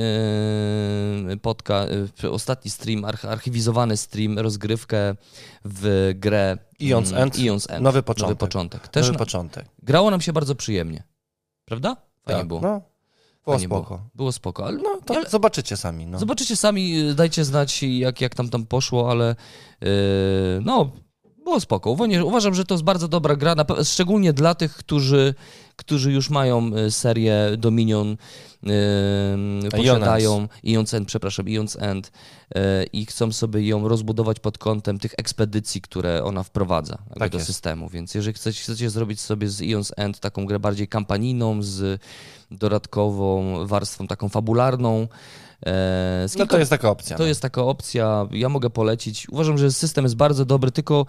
podca, 1.43 1.75
e, 2.25 2.31
ostatni 2.31 2.71
stream, 2.71 3.05
arch, 3.05 3.25
archiwizowany 3.25 3.97
stream, 3.97 4.39
rozgrywkę 4.39 5.15
w 5.65 6.13
grę 6.15 6.59
Eons 6.83 7.09
mm, 7.11 7.23
End. 7.23 7.37
Eons 7.39 7.71
End. 7.71 7.83
Nowy 7.85 8.03
początek. 8.03 8.29
Nowy 8.29 8.37
początek. 8.39 8.89
Też 8.89 9.07
Nowy 9.07 9.19
początek. 9.19 9.65
grało 9.83 10.11
nam 10.11 10.21
się 10.21 10.33
bardzo 10.33 10.55
przyjemnie. 10.55 11.03
Prawda? 11.65 11.97
Fajnie 12.25 12.39
Tak, 12.41 12.49
było. 12.49 12.61
No, 12.61 12.81
było 13.45 13.59
spoko. 13.59 13.95
Było. 13.97 14.09
było 14.15 14.33
spoko. 14.33 14.67
Ale, 14.67 14.79
No, 14.79 15.01
to 15.05 15.15
ale 15.15 15.31
zobaczycie 15.31 15.77
sami. 15.77 16.07
No. 16.07 16.19
zobaczycie 16.19 16.57
sami, 16.57 17.01
e, 17.01 17.15
dajcie 17.15 17.45
znać 17.45 17.83
jak, 17.83 18.21
jak 18.21 18.35
tam 18.35 18.49
tam 18.49 18.67
poszło, 18.67 19.11
ale 19.11 19.31
e, 19.83 19.87
no, 20.65 20.91
było 21.49 21.61
spoko. 21.61 21.97
Uważam, 22.25 22.55
że 22.55 22.65
to 22.65 22.75
jest 22.75 22.85
bardzo 22.85 23.09
dobra 23.09 23.37
gra, 23.37 23.55
szczególnie 23.85 24.33
dla 24.33 24.55
tych, 24.55 24.75
którzy, 24.75 25.35
którzy 25.77 26.13
już 26.13 26.31
mają 26.31 26.71
e, 26.75 26.91
serię 26.91 27.37
Dominion, 27.59 28.17
e, 28.67 29.71
posiadają 29.71 30.49
Ion's 30.65 30.97
End, 30.97 31.09
przepraszam, 31.09 31.47
Ion's 31.47 31.83
End 31.83 32.13
e, 32.55 32.85
i 32.85 33.07
chcą 33.07 33.33
sobie 33.33 33.67
ją 33.67 33.89
rozbudować 33.89 34.41
pod 34.41 34.59
kątem 34.59 34.99
tych 34.99 35.15
ekspedycji, 35.17 35.81
które 35.81 36.25
ona 36.25 36.43
wprowadza 36.43 36.99
Tak 37.19 37.33
do 37.33 37.39
jest. 37.39 37.47
systemu. 37.47 37.89
Więc 37.89 38.15
jeżeli 38.15 38.35
chcecie, 38.35 38.63
chcecie 38.63 38.91
zrobić 38.91 39.21
sobie 39.21 39.49
z 39.49 39.61
Ion's 39.61 39.91
End 39.97 40.21
taką 40.21 40.47
grę 40.47 40.59
bardziej 40.59 40.89
kampanijną, 40.89 41.63
z 41.63 42.01
dodatkową 42.51 43.67
warstwą 43.67 44.07
taką 44.07 44.29
fabularną, 44.29 45.09
e, 45.67 46.29
z 46.29 46.35
no 46.35 46.39
kilka 46.39 46.53
to 46.53 46.59
jest 46.59 46.71
taka 46.71 46.91
opcja. 46.91 47.17
to 47.17 47.23
no. 47.23 47.29
jest 47.29 47.43
taka 47.43 47.63
opcja, 47.63 48.27
ja 48.31 48.49
mogę 48.49 48.71
polecić. 48.71 49.29
Uważam, 49.29 49.59
że 49.59 49.73
system 49.73 50.05
jest 50.05 50.17
bardzo 50.17 50.45
dobry, 50.45 50.71
tylko 50.71 51.07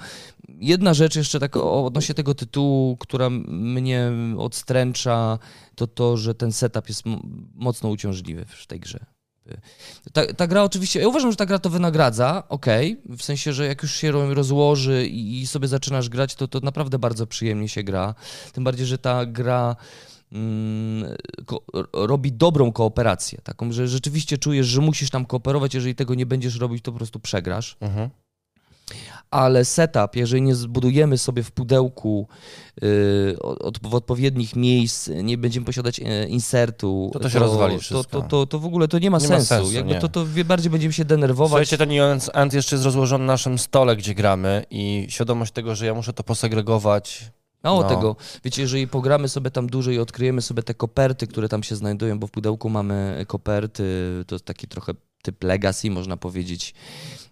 jedna 0.48 0.94
rzecz 0.94 1.16
jeszcze 1.16 1.40
tak 1.40 1.58
odnośnie 1.58 2.16
tego 2.16 2.36
tytułu, 2.36 2.98
która 2.98 3.30
mnie 3.30 4.12
odstręcza, 4.38 5.40
to 5.76 5.88
to, 5.88 6.18
że 6.18 6.36
ten 6.36 6.52
setup 6.52 6.90
jest 6.90 7.04
mocno 7.56 7.90
uciążliwy 7.90 8.46
w 8.46 8.68
tej 8.68 8.80
grze. 8.80 9.06
Ta, 10.14 10.34
ta 10.34 10.48
gra 10.48 10.64
oczywiście, 10.64 11.00
ja 11.00 11.08
uważam, 11.08 11.32
że 11.32 11.38
ta 11.38 11.46
gra 11.46 11.60
to 11.60 11.70
wynagradza, 11.70 12.44
okej, 12.50 13.02
w 13.06 13.22
sensie, 13.22 13.54
że 13.54 13.66
jak 13.66 13.84
już 13.84 13.96
się 13.96 14.12
ro- 14.12 14.34
rozłoży 14.34 15.08
i, 15.08 15.42
i 15.42 15.48
sobie 15.48 15.68
zaczynasz 15.68 16.10
grać, 16.10 16.36
to, 16.36 16.48
to 16.48 16.60
naprawdę 16.60 17.00
bardzo 17.00 17.28
przyjemnie 17.28 17.70
się 17.70 17.84
gra. 17.84 18.16
Tym 18.54 18.64
bardziej, 18.64 18.86
że 18.86 18.98
ta 18.98 19.26
gra 19.26 19.76
robi 21.94 22.32
dobrą 22.32 22.72
kooperację, 22.72 23.40
taką, 23.44 23.72
że 23.72 23.88
rzeczywiście 23.88 24.38
czujesz, 24.38 24.68
że 24.68 24.82
musisz 24.82 25.10
tam 25.10 25.26
kooperować, 25.26 25.74
jeżeli 25.74 25.96
tego 25.96 26.16
nie 26.16 26.26
będziesz 26.26 26.60
robić, 26.60 26.84
to 26.84 26.92
po 26.92 26.98
prostu 26.98 27.20
przegrasz. 27.20 27.78
Mhm. 27.80 28.10
Ale 29.32 29.66
setup, 29.66 30.16
jeżeli 30.16 30.42
nie 30.42 30.56
zbudujemy 30.56 31.18
sobie 31.18 31.44
w 31.44 31.52
pudełku 31.52 32.28
y, 32.84 33.40
od, 33.40 33.88
w 33.88 33.96
odpowiednich 33.96 34.56
miejsc, 34.56 35.10
nie 35.24 35.38
będziemy 35.38 35.66
posiadać 35.66 36.00
e, 36.00 36.28
insertu, 36.28 37.10
To 37.14 37.20
to 37.20 37.30
się 37.30 37.40
rozwali 37.40 37.76
to, 37.76 37.82
wszystko. 37.82 38.22
to, 38.22 38.28
to, 38.28 38.46
to 38.46 38.60
w 38.60 38.66
ogóle 38.66 38.88
to 38.88 39.00
nie 39.00 39.12
ma 39.12 39.18
Nie 39.18 39.24
ma 39.24 39.28
sensu. 39.28 39.48
sensu, 39.48 39.72
Jakby 39.72 39.94
nie. 39.94 40.00
to, 40.00 40.08
to 40.10 40.26
bardziej 40.46 40.72
będziemy 40.72 40.94
się 40.94 41.06
denerwować. 41.06 41.70
Słuchajcie, 41.70 41.78
ten 41.78 42.22
End 42.34 42.54
jeszcze 42.54 42.76
jest 42.76 42.86
rozłożony 42.86 43.26
na 43.26 43.34
naszym 43.34 43.60
stole, 43.60 43.96
gdzie 43.96 44.14
gramy 44.16 44.66
i 44.70 45.06
świadomość 45.10 45.52
tego, 45.52 45.76
że 45.76 45.86
ja 45.86 45.94
muszę 45.94 46.14
to 46.14 46.24
posegregować. 46.24 47.32
Mało 47.64 47.82
No. 47.82 47.90
tego, 47.90 48.16
wiecie, 48.44 48.62
jeżeli 48.62 48.88
pogramy 48.88 49.30
sobie 49.30 49.52
tam 49.52 49.68
dłużej 49.68 49.96
i 49.96 50.00
odkryjemy 50.00 50.42
sobie 50.42 50.64
te 50.64 50.74
koperty, 50.74 51.28
które 51.28 51.50
tam 51.50 51.64
się 51.64 51.76
znajdują, 51.76 52.20
bo 52.20 52.28
w 52.28 52.32
pudełku 52.32 52.70
mamy 52.70 53.26
koperty, 53.28 53.84
to 54.28 54.36
jest 54.36 54.46
taki 54.46 54.68
trochę 54.68 54.94
typ 55.22 55.44
legacy, 55.44 55.92
można 55.92 56.18
powiedzieć, 56.18 56.74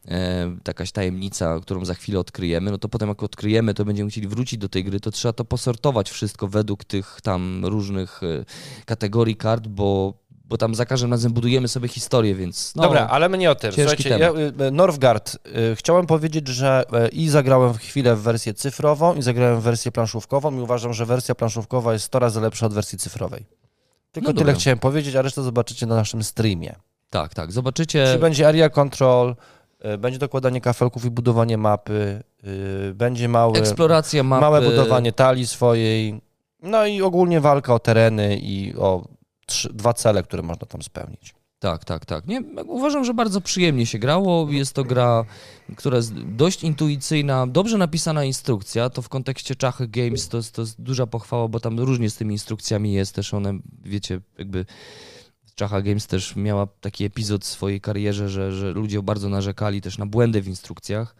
e, 0.07 0.55
jakaś 0.67 0.91
tajemnica, 0.91 1.59
którą 1.59 1.85
za 1.85 1.93
chwilę 1.93 2.19
odkryjemy, 2.19 2.71
no 2.71 2.77
to 2.77 2.89
potem 2.89 3.09
jak 3.09 3.23
odkryjemy, 3.23 3.73
to 3.73 3.85
będziemy 3.85 4.09
chcieli 4.09 4.27
wrócić 4.27 4.59
do 4.59 4.69
tej 4.69 4.83
gry, 4.83 4.99
to 4.99 5.11
trzeba 5.11 5.33
to 5.33 5.45
posortować 5.45 6.09
wszystko 6.09 6.47
według 6.47 6.83
tych 6.83 7.19
tam 7.23 7.65
różnych 7.65 8.23
e, 8.23 8.45
kategorii 8.85 9.35
kart, 9.35 9.67
bo, 9.67 10.13
bo 10.49 10.57
tam 10.57 10.75
za 10.75 10.85
każdym 10.85 11.11
razem 11.11 11.33
budujemy 11.33 11.67
sobie 11.67 11.87
historię, 11.87 12.35
więc 12.35 12.75
no, 12.75 12.83
Dobra, 12.83 13.07
ale 13.07 13.29
my 13.29 13.37
nie 13.37 13.51
o 13.51 13.55
tym. 13.55 13.71
Słuchajcie, 13.71 14.09
ja, 14.09 14.31
y, 14.67 14.71
Northgard, 14.71 15.37
y, 15.71 15.75
chciałem 15.75 16.05
powiedzieć, 16.07 16.47
że 16.47 16.83
y, 17.05 17.07
i 17.07 17.29
zagrałem 17.29 17.73
w 17.73 17.77
chwilę 17.77 18.15
w 18.15 18.21
wersję 18.21 18.53
cyfrową 18.53 19.15
i 19.15 19.21
zagrałem 19.21 19.59
w 19.59 19.63
wersję 19.63 19.91
planszówkową 19.91 20.57
i 20.57 20.59
uważam, 20.59 20.93
że 20.93 21.05
wersja 21.05 21.35
planszówkowa 21.35 21.93
jest 21.93 22.05
100 22.05 22.19
razy 22.19 22.41
lepsza 22.41 22.65
od 22.65 22.73
wersji 22.73 22.97
cyfrowej. 22.97 23.45
Tylko 24.11 24.33
No 24.33 24.39
tyle 24.39 24.53
chciałem 24.53 24.79
powiedzieć, 24.79 25.15
a 25.15 25.21
resztę 25.21 25.41
zobaczycie 25.43 25.85
na 25.85 25.95
naszym 25.95 26.23
streamie. 26.23 26.75
tak, 27.09 27.33
tak, 27.33 27.51
zobaczycie... 27.51 28.05
Czyli 28.07 28.19
będzie 28.19 28.47
area 28.47 28.69
control, 28.69 29.35
y, 29.93 29.97
będzie 29.97 30.19
dokładanie 30.19 30.61
kafelków 30.61 31.05
i 31.05 31.09
budowanie 31.11 31.57
mapy, 31.57 32.23
będzie 32.93 33.27
małe, 33.29 33.59
Eksploracja 33.59 34.23
mapy. 34.23 34.41
małe 34.41 34.61
budowanie 34.61 35.11
talii 35.11 35.47
swojej, 35.47 36.21
no 36.63 36.85
i 36.85 37.01
ogólnie 37.01 37.41
walka 37.41 37.73
o 37.73 37.79
tereny 37.79 38.37
i 38.37 38.73
o 38.77 39.16
trzy, 39.47 39.69
dwa 39.73 39.93
cele, 39.93 40.23
które 40.23 40.43
można 40.43 40.67
tam 40.67 40.81
spełnić. 40.81 41.35
Tak, 41.59 41.85
tak, 41.85 42.05
tak. 42.05 42.27
Nie, 42.27 42.41
uważam, 42.67 43.05
że 43.05 43.13
bardzo 43.13 43.41
przyjemnie 43.41 43.85
się 43.85 43.99
grało. 43.99 44.51
Jest 44.51 44.73
to 44.73 44.83
gra, 44.83 45.25
która 45.75 45.97
jest 45.97 46.13
dość 46.13 46.63
intuicyjna, 46.63 47.47
dobrze 47.47 47.77
napisana 47.77 48.23
instrukcja. 48.23 48.89
To 48.89 49.01
w 49.01 49.09
kontekście 49.09 49.55
Czachy 49.55 49.87
Games 49.87 50.27
to 50.27 50.37
jest, 50.37 50.55
to 50.55 50.61
jest 50.61 50.81
duża 50.81 51.07
pochwała, 51.07 51.47
bo 51.47 51.59
tam 51.59 51.79
różnie 51.79 52.09
z 52.09 52.15
tymi 52.15 52.35
instrukcjami 52.35 52.93
jest. 52.93 53.15
Też 53.15 53.33
one, 53.33 53.59
wiecie, 53.83 54.21
jakby 54.37 54.65
Czacha 55.55 55.81
Games 55.81 56.07
też 56.07 56.35
miała 56.35 56.67
taki 56.81 57.05
epizod 57.05 57.43
w 57.43 57.47
swojej 57.47 57.81
karierze, 57.81 58.29
że, 58.29 58.51
że 58.51 58.71
ludzie 58.71 59.01
bardzo 59.01 59.29
narzekali 59.29 59.81
też 59.81 59.97
na 59.97 60.05
błędy 60.05 60.41
w 60.41 60.47
instrukcjach. 60.47 61.15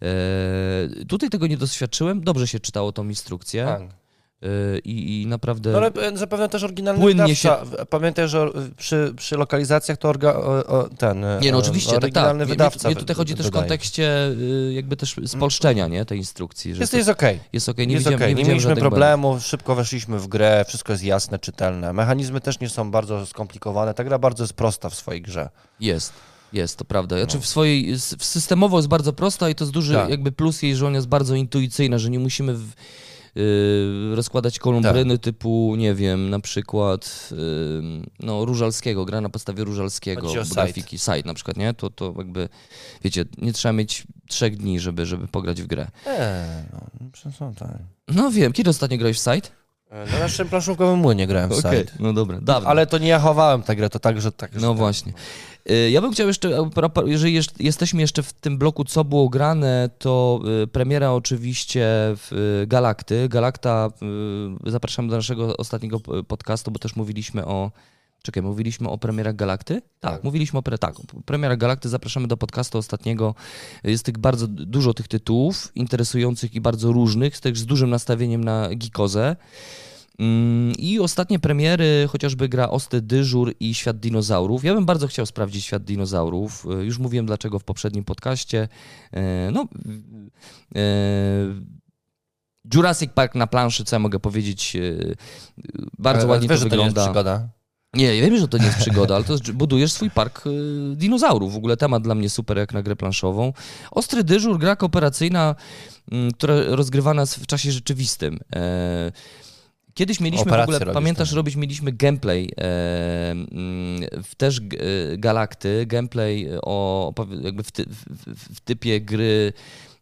Eee, 0.00 1.06
tutaj 1.06 1.30
tego 1.30 1.46
nie 1.46 1.56
doświadczyłem. 1.56 2.20
Dobrze 2.24 2.46
się 2.46 2.60
czytało 2.60 2.92
tą 2.92 3.08
instrukcję 3.08 3.64
Tak. 3.64 3.97
Eee, 4.42 4.48
i, 4.84 5.22
i 5.22 5.26
naprawdę... 5.26 5.72
No 5.72 5.78
ale 5.78 5.92
e, 5.92 6.16
zapewne 6.16 6.48
też 6.48 6.64
oryginalny 6.64 7.00
Płynnie 7.00 7.34
wydawca. 7.34 7.86
Pamiętaj, 7.90 8.28
że 8.28 8.48
przy, 8.76 9.12
przy 9.16 9.36
lokalizacjach 9.36 9.98
to 9.98 10.08
orga, 10.08 10.34
o, 10.34 10.66
o, 10.66 10.88
ten 10.98 11.24
e, 11.24 11.38
Nie, 11.42 11.52
no 11.52 11.58
oczywiście, 11.58 11.90
tak, 11.90 12.00
tak. 12.00 12.04
oryginalny 12.04 12.44
Mnie, 12.44 12.54
wydawca 12.54 12.88
mnie 12.88 12.96
tutaj 12.96 13.16
chodzi 13.16 13.34
też 13.34 13.46
w 13.46 13.48
wydaje. 13.48 13.62
kontekście 13.62 14.28
y, 14.28 14.72
jakby 14.74 14.96
też 14.96 15.16
spolszczenia, 15.26 15.88
nie, 15.88 16.04
tej 16.04 16.18
instrukcji. 16.18 16.74
Że 16.74 16.80
Jest, 16.80 16.90
to 16.90 16.96
jest 16.96 17.08
okej. 17.08 17.40
jest 17.52 17.68
okej, 17.68 17.86
nie 17.86 17.94
jest 17.94 18.06
okej. 18.06 18.34
nie, 18.34 18.42
Nie, 18.42 18.48
mieliśmy 18.48 18.76
problemu, 18.76 19.40
szybko 19.40 19.74
weszliśmy 19.74 20.18
w 20.18 20.26
grę, 20.28 20.64
wszystko 20.68 20.92
jest 20.92 21.04
jasne, 21.04 21.38
czytelne. 21.38 21.92
Mechanizmy 21.92 22.40
też 22.40 22.60
nie 22.60 22.68
są 22.68 22.90
bardzo 22.90 23.26
skomplikowane. 23.26 23.94
Ta 23.94 24.04
gra 24.04 24.18
bardzo 24.18 24.44
jest 24.44 24.52
prosta 24.54 24.90
w 24.90 24.94
swojej 24.94 25.22
grze. 25.22 25.48
Jest, 25.80 26.12
jest, 26.52 26.76
to 26.76 26.84
prawda. 26.84 27.16
Znaczy 27.16 27.38
w 27.38 27.46
swojej, 27.46 27.98
systemowo 28.20 28.76
jest 28.78 28.88
bardzo 28.88 29.12
prosta 29.12 29.48
i 29.50 29.54
to 29.54 29.64
jest 29.64 29.72
duży 29.74 29.94
Tak. 29.94 30.10
jakby 30.10 30.32
plus 30.32 30.62
jej, 30.62 30.76
że 30.76 30.86
ona 30.86 30.96
jest 30.96 31.08
bardzo 31.08 31.34
intuicyjna, 31.34 31.98
że 31.98 32.10
nie 32.10 32.18
musimy 32.18 32.54
w, 32.54 32.62
y, 32.70 32.74
rozkładać 34.14 34.58
kolumbryny 34.58 35.14
Tak. 35.18 35.24
typu, 35.24 35.74
nie 35.78 35.94
wiem, 35.94 36.30
na 36.30 36.40
przykład 36.40 37.28
y, 37.32 37.36
no, 38.20 38.44
Różalskiego, 38.44 39.04
gra 39.04 39.20
na 39.20 39.28
podstawie 39.28 39.64
Różalskiego, 39.64 40.32
grafiki, 40.54 40.98
site 40.98 41.22
na 41.24 41.34
przykład, 41.34 41.56
nie? 41.56 41.74
To, 41.74 41.90
to 41.90 42.14
jakby, 42.18 42.48
wiecie, 43.04 43.24
nie 43.38 43.52
trzeba 43.52 43.72
mieć 43.72 44.06
trzech 44.28 44.56
dni, 44.56 44.80
żeby, 44.80 45.06
żeby 45.06 45.28
pograć 45.28 45.62
w 45.62 45.66
grę. 45.66 45.90
Eee, 46.06 46.64
no, 47.40 47.52
tak. 47.58 47.78
No 48.08 48.30
wiem, 48.30 48.52
kiedy 48.52 48.70
ostatnio 48.70 48.98
grałeś 48.98 49.16
w 49.16 49.20
site? 49.34 49.57
Na 49.90 50.18
naszym 50.18 50.48
planszówkowym 50.48 50.98
młynie 50.98 51.26
grałem 51.26 51.50
w 51.50 51.54
site. 51.54 51.84
no 52.00 52.12
dobra, 52.12 52.38
dawno. 52.42 52.68
Ale 52.68 52.86
to 52.86 52.98
nie 52.98 53.08
ja 53.08 53.18
chowałem 53.18 53.62
tę 53.62 53.76
grę, 53.76 53.90
to 53.90 53.98
tak, 53.98 54.20
że 54.20 54.32
tak. 54.32 54.52
że 54.54 54.60
No 54.60 54.68
tak. 54.68 54.76
właśnie. 54.78 55.12
Y, 55.70 55.90
Ja 55.90 56.00
bym 56.00 56.12
chciał 56.12 56.26
jeszcze, 56.28 56.70
jeżeli 57.04 57.40
jesteśmy 57.60 58.00
jeszcze 58.00 58.22
w 58.22 58.32
tym 58.32 58.58
bloku, 58.58 58.84
co 58.84 59.04
było 59.04 59.28
grane, 59.28 59.90
to 59.98 60.40
y, 60.62 60.66
premiera 60.66 61.12
oczywiście 61.12 61.86
w 62.16 62.32
y, 62.62 62.66
Galakty. 62.66 63.28
Galakta, 63.28 63.90
zapraszamy 64.66 65.08
do 65.08 65.16
naszego 65.16 65.56
ostatniego 65.56 66.00
podcastu, 66.28 66.70
bo 66.70 66.78
też 66.78 66.96
mówiliśmy 66.96 67.46
o 67.46 67.70
Czekaj, 68.22 68.42
mówiliśmy 68.42 68.88
o 68.88 68.98
premierach 68.98 69.36
Galakty? 69.36 69.82
Tak, 70.00 70.12
Tak. 70.12 70.24
mówiliśmy 70.24 70.58
o 70.58 70.62
pre, 70.62 70.78
tak, 70.78 71.00
o 71.00 71.02
premierach 71.24 71.58
Galakty. 71.58 71.88
Zapraszamy 71.88 72.28
do 72.28 72.36
podcastu 72.36 72.78
ostatniego. 72.78 73.34
Jest 73.84 74.04
tych 74.04 74.18
bardzo 74.18 74.46
dużo 74.48 74.94
tych 74.94 75.08
tytułów 75.08 75.72
interesujących 75.74 76.54
i 76.54 76.60
bardzo 76.60 76.92
różnych, 76.92 77.40
też 77.40 77.58
z 77.58 77.66
dużym 77.66 77.90
nastawieniem 77.90 78.44
na 78.44 78.74
gikozę. 78.74 79.36
Mm, 80.18 80.72
I 80.78 80.98
ostatnie 81.00 81.38
premiery, 81.38 82.08
chociażby 82.10 82.48
gra 82.48 82.68
Osty 82.68 83.00
Dyżur 83.00 83.54
i 83.60 83.74
Świat 83.74 83.98
Dinozaurów. 83.98 84.64
Ja 84.64 84.74
bym 84.74 84.86
bardzo 84.86 85.06
chciał 85.08 85.26
sprawdzić 85.26 85.64
Świat 85.64 85.84
Dinozaurów. 85.84 86.66
E, 86.80 86.84
Już 86.84 86.98
mówiłem 86.98 87.26
dlaczego 87.26 87.58
w 87.58 87.64
poprzednim 87.64 88.04
podcaście. 88.04 88.68
E, 89.12 89.50
No, 89.52 89.66
e, 90.76 90.80
Jurassic 92.74 93.10
Park 93.14 93.34
na 93.34 93.46
planszy, 93.46 93.84
co 93.84 93.96
ja 93.96 94.00
mogę 94.00 94.20
powiedzieć, 94.20 94.76
bardzo 95.98 96.20
Ale 96.22 96.30
ładnie 96.30 96.48
wiesz, 96.48 96.58
to 96.58 96.64
że 96.64 96.70
to 96.70 96.76
nie 96.76 96.82
jest 96.82 96.94
wygląda. 96.96 97.12
przygoda. 97.12 97.48
Nie, 97.94 98.16
ja 98.16 98.30
wiem, 98.30 98.38
że 98.38 98.48
to 98.48 98.58
nie 98.58 98.64
jest 98.66 98.78
przygoda, 98.78 99.14
ale 99.14 99.24
to 99.24 99.32
jest, 99.32 99.52
budujesz 99.52 99.92
swój 99.92 100.10
park 100.10 100.46
y, 100.46 100.50
dinozaurów. 100.96 101.52
W 101.52 101.56
ogóle 101.56 101.76
temat 101.76 102.02
dla 102.02 102.14
mnie 102.14 102.30
super 102.30 102.58
jak 102.58 102.74
na 102.74 102.82
grę 102.82 102.96
planszową. 102.96 103.52
Ostry 103.90 104.24
dyżur, 104.24 104.58
gra 104.58 104.76
kooperacyjna, 104.76 105.54
mm, 106.12 106.32
która 106.32 106.54
rozgrywana 106.66 107.22
jest 107.22 107.34
w 107.36 107.46
czasie 107.46 107.72
rzeczywistym. 107.72 108.38
E, 108.56 109.12
Kiedyś 109.94 110.20
mieliśmy 110.20 110.44
w 110.44 110.48
Operacje 110.48 110.64
ogóle, 110.64 110.78
robisz 110.78 110.94
pamiętasz, 110.94 111.28
tam. 111.30 111.36
robić 111.36 111.56
mieliśmy 111.56 111.92
gameplay 111.92 112.50
e, 112.60 113.30
mm, 113.30 113.46
w 114.24 114.34
też 114.34 114.58
e, 114.58 114.62
Galakty, 115.18 115.86
gameplay 115.86 116.48
o 116.62 117.12
opowi- 117.14 117.44
jakby 117.44 117.62
w, 117.62 117.72
ty, 117.72 117.84
w, 117.84 118.04
w- 118.34 118.54
w 118.56 118.60
typie 118.60 119.00
gry, 119.00 119.52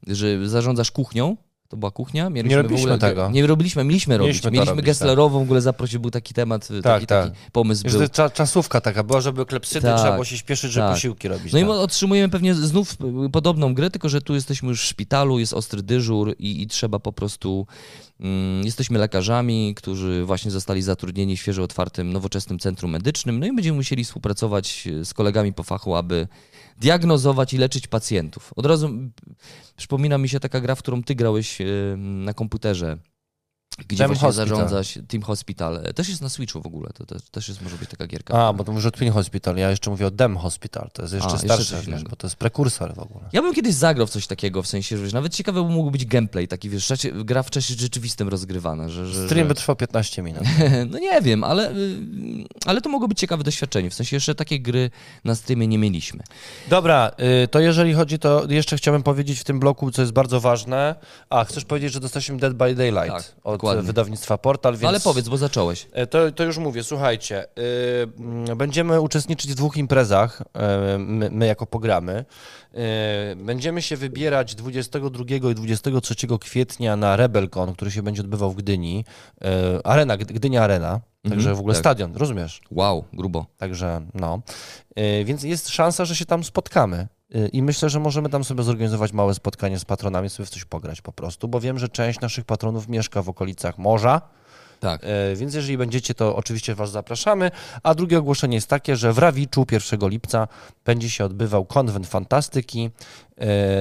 że 0.06 0.48
zarządzasz 0.48 0.90
kuchnią. 0.90 1.36
To 1.68 1.76
była 1.76 1.90
kuchnia? 1.90 2.30
Mieliśmy 2.30 2.62
robiliśmy 2.62 2.90
w 2.90 2.94
ogóle, 2.94 3.08
tego. 3.08 3.30
Nie 3.30 3.46
robiliśmy, 3.46 3.84
mieliśmy 3.84 4.18
robić. 4.18 4.28
Mieliśmy 4.28 4.50
Mieliśmy 4.50 4.70
robić, 4.70 4.86
Gesslerową, 4.86 5.38
w 5.38 5.42
ogóle 5.42 5.60
zaprosił, 5.60 6.00
był 6.00 6.10
taki 6.10 6.34
temat, 6.34 6.68
taki, 6.82 7.06
tak. 7.06 7.24
taki 7.24 7.36
pomysł 7.52 7.88
Że 7.88 7.98
był. 7.98 8.08
cza, 8.08 8.30
czasówka 8.30 8.80
taka 8.80 9.02
była, 9.02 9.20
żeby 9.20 9.46
klepsydy, 9.46 9.80
Tak, 9.80 9.96
trzeba 9.98 10.12
było 10.12 10.24
się 10.24 10.38
śpieszyć, 10.38 10.72
żeby 10.72 10.86
tak. 10.86 10.94
posiłki 10.94 11.28
robić. 11.28 11.52
No 11.52 11.58
i 11.58 11.62
tak. 11.62 11.70
otrzymujemy 11.70 12.28
pewnie 12.28 12.54
znów 12.54 12.96
y, 13.26 13.30
podobną 13.30 13.74
grę, 13.74 13.90
tylko 13.90 14.08
że 14.08 14.20
tu 14.20 14.34
jesteśmy 14.34 14.68
już 14.68 14.80
w 14.82 14.84
szpitalu, 14.84 15.38
jest 15.38 15.52
ostry 15.52 15.82
dyżur 15.82 16.34
i, 16.38 16.62
i 16.62 16.66
trzeba 16.66 16.98
po 16.98 17.12
prostu. 17.12 17.66
Mm, 18.20 18.64
jesteśmy 18.64 18.98
lekarzami, 18.98 19.74
którzy 19.76 20.24
właśnie 20.24 20.50
zostali 20.50 20.82
zatrudnieni 20.82 21.36
w 21.36 21.40
świeżo 21.40 21.62
otwartym, 21.62 22.12
nowoczesnym 22.12 22.58
centrum 22.58 22.90
medycznym, 22.90 23.40
no 23.40 23.46
i 23.46 23.52
będziemy 23.52 23.76
musieli 23.76 24.04
współpracować 24.04 24.86
y, 24.86 25.04
z 25.04 25.14
kolegami 25.14 25.52
po 25.52 25.62
fachu, 25.62 25.96
aby 25.96 26.28
diagnozować 26.78 27.52
i 27.52 27.58
leczyć 27.58 27.86
pacjentów. 27.86 28.52
Od 28.56 28.66
razu 28.66 28.90
przypomina 29.76 30.18
mi 30.18 30.28
się 30.28 30.40
taka 30.40 30.60
gra, 30.60 30.74
w 30.74 30.78
którą 30.78 31.02
ty 31.02 31.14
grałeś 31.14 31.58
na 31.96 32.34
komputerze. 32.34 32.98
Gdzie 33.78 33.96
Team 33.96 34.08
właśnie 34.08 34.26
Hospital. 34.26 34.48
zarządza 34.48 34.84
się 34.84 35.02
Team 35.02 35.22
Hospital. 35.22 35.80
Też 35.94 36.08
jest 36.08 36.22
na 36.22 36.28
Switchu 36.28 36.62
w 36.62 36.66
ogóle, 36.66 36.90
to, 36.94 37.06
to 37.06 37.14
też 37.30 37.48
jest 37.48 37.62
może 37.62 37.76
być 37.76 37.90
taka 37.90 38.06
gierka. 38.06 38.46
A, 38.46 38.52
bo 38.52 38.64
to 38.64 38.72
mówisz 38.72 38.86
o 38.86 38.90
Twin 38.90 39.12
Hospital, 39.12 39.56
ja 39.56 39.70
jeszcze 39.70 39.90
mówię 39.90 40.06
o 40.06 40.10
Dem 40.10 40.36
Hospital, 40.36 40.90
to 40.92 41.02
jest 41.02 41.14
jeszcze 41.14 41.30
A, 41.30 41.32
jeszcze 41.32 41.48
starsze, 41.48 41.76
wiesz, 41.76 41.86
innego. 41.86 42.10
bo 42.10 42.16
to 42.16 42.26
jest 42.26 42.36
prekursor 42.36 42.94
w 42.94 42.98
ogóle. 42.98 43.24
Ja 43.32 43.42
bym 43.42 43.54
kiedyś 43.54 43.74
zagrał 43.74 44.06
w 44.06 44.10
coś 44.10 44.26
takiego, 44.26 44.62
w 44.62 44.66
sensie, 44.66 45.06
że 45.06 45.14
nawet 45.14 45.34
ciekawe 45.34 45.62
by 45.62 45.68
mógł 45.68 45.90
być 45.90 46.06
gameplay, 46.06 46.48
taki 46.48 46.70
wiesz, 46.70 46.92
gra 47.14 47.42
w 47.42 47.50
czasie 47.50 47.74
rzeczywistym 47.74 48.28
rozgrywana, 48.28 48.88
że... 48.88 49.06
że 49.06 49.26
Stream 49.26 49.48
by 49.48 49.54
trwał 49.54 49.76
15 49.76 50.22
minut. 50.22 50.42
No 50.90 50.98
nie 50.98 51.20
wiem, 51.22 51.44
ale, 51.44 51.70
y, 51.72 51.96
ale 52.66 52.80
to 52.80 52.88
mogło 52.88 53.08
być 53.08 53.18
ciekawe 53.18 53.44
doświadczenie, 53.44 53.90
w 53.90 53.94
sensie 53.94 54.16
jeszcze 54.16 54.34
takiej 54.34 54.60
gry 54.60 54.90
na 55.24 55.34
streamie 55.34 55.66
nie 55.68 55.78
mieliśmy. 55.78 56.22
Dobra, 56.68 57.10
y, 57.44 57.48
to 57.48 57.60
jeżeli 57.60 57.94
chodzi, 57.94 58.18
to 58.18 58.46
jeszcze 58.48 58.76
chciałbym 58.76 59.02
powiedzieć 59.02 59.40
w 59.40 59.44
tym 59.44 59.60
bloku, 59.60 59.90
co 59.90 60.02
jest 60.02 60.12
bardzo 60.12 60.40
ważne. 60.40 60.94
A, 61.30 61.44
chcesz 61.44 61.64
powiedzieć, 61.64 61.92
że 61.92 62.00
dostaliśmy 62.00 62.36
Dead 62.36 62.52
by 62.54 62.74
Daylight 62.74 63.10
Tak, 63.10 63.32
od 63.44 63.60
dokładnie. 63.70 63.86
wydawnictwa 63.86 64.38
Portal, 64.38 64.72
więc... 64.72 64.84
Ale 64.84 65.00
powiedz, 65.00 65.28
bo 65.28 65.36
zacząłeś. 65.36 65.86
E, 65.92 66.06
To, 66.06 66.32
to 66.32 66.44
już 66.44 66.58
mówię, 66.58 66.84
słuchajcie, 66.84 67.44
y, 67.44 68.08
mm, 68.18 68.58
będziemy 68.58 69.00
uczestniczyć 69.00 69.50
w 69.52 69.54
dwóch 69.54 69.76
imprezach, 69.76 70.40
y, 70.94 70.98
my, 70.98 71.30
my 71.30 71.46
jako 71.46 71.66
programy. 71.66 72.24
Y, 73.32 73.36
będziemy 73.36 73.82
się 73.82 73.96
wybierać 73.96 74.54
22 74.54 75.50
i 75.50 75.54
23 75.54 76.38
kwietnia 76.40 76.96
na 76.96 77.16
RebelCon, 77.16 77.72
który 77.74 77.90
się 77.90 78.02
będzie 78.02 78.22
odbywał 78.22 78.50
w 78.50 78.56
Gdyni. 78.56 79.04
Arena, 79.84 80.16
Gdy- 80.16 80.34
Gdynia 80.34 80.62
Arena, 80.64 81.00
także 81.30 81.54
w 81.54 81.58
ogóle 81.58 81.74
tak. 81.74 81.80
stadion, 81.80 82.16
rozumiesz? 82.16 82.60
Wow, 82.70 83.04
grubo. 83.12 83.46
Także 83.56 84.00
no. 84.14 84.40
Y, 84.98 85.24
Więc 85.24 85.42
jest 85.42 85.68
szansa, 85.68 86.04
że 86.04 86.16
się 86.16 86.24
tam 86.24 86.44
spotkamy. 86.44 87.08
Y, 87.34 87.48
I 87.48 87.62
myślę, 87.62 87.90
że 87.90 88.00
możemy 88.00 88.28
tam 88.28 88.44
sobie 88.44 88.62
zorganizować 88.62 89.12
małe 89.12 89.34
spotkanie 89.34 89.78
z 89.78 89.84
patronami, 89.84 90.30
sobie 90.30 90.46
w 90.46 90.50
coś 90.50 90.64
pograć 90.64 91.00
po 91.00 91.12
prostu, 91.12 91.48
bo 91.48 91.60
wiem, 91.60 91.78
że 91.78 91.88
część 91.88 92.20
naszych 92.20 92.44
patronów 92.44 92.88
mieszka 92.88 93.22
w 93.22 93.28
okolicach 93.28 93.78
morza. 93.78 94.20
Tak. 94.80 95.00
E, 95.04 95.36
Więc 95.36 95.54
jeżeli 95.54 95.78
będziecie, 95.78 96.14
to 96.14 96.36
oczywiście 96.36 96.74
Was 96.74 96.90
zapraszamy. 96.90 97.50
A 97.82 97.94
drugie 97.94 98.18
ogłoszenie 98.18 98.54
jest 98.54 98.68
takie, 98.68 98.96
że 98.96 99.12
w 99.12 99.18
Rawiczu 99.18 99.66
1 99.72 100.08
lipca 100.08 100.48
będzie 100.84 101.10
się 101.10 101.24
odbywał 101.24 101.64
konwent 101.64 102.06
fantastyki. 102.06 102.90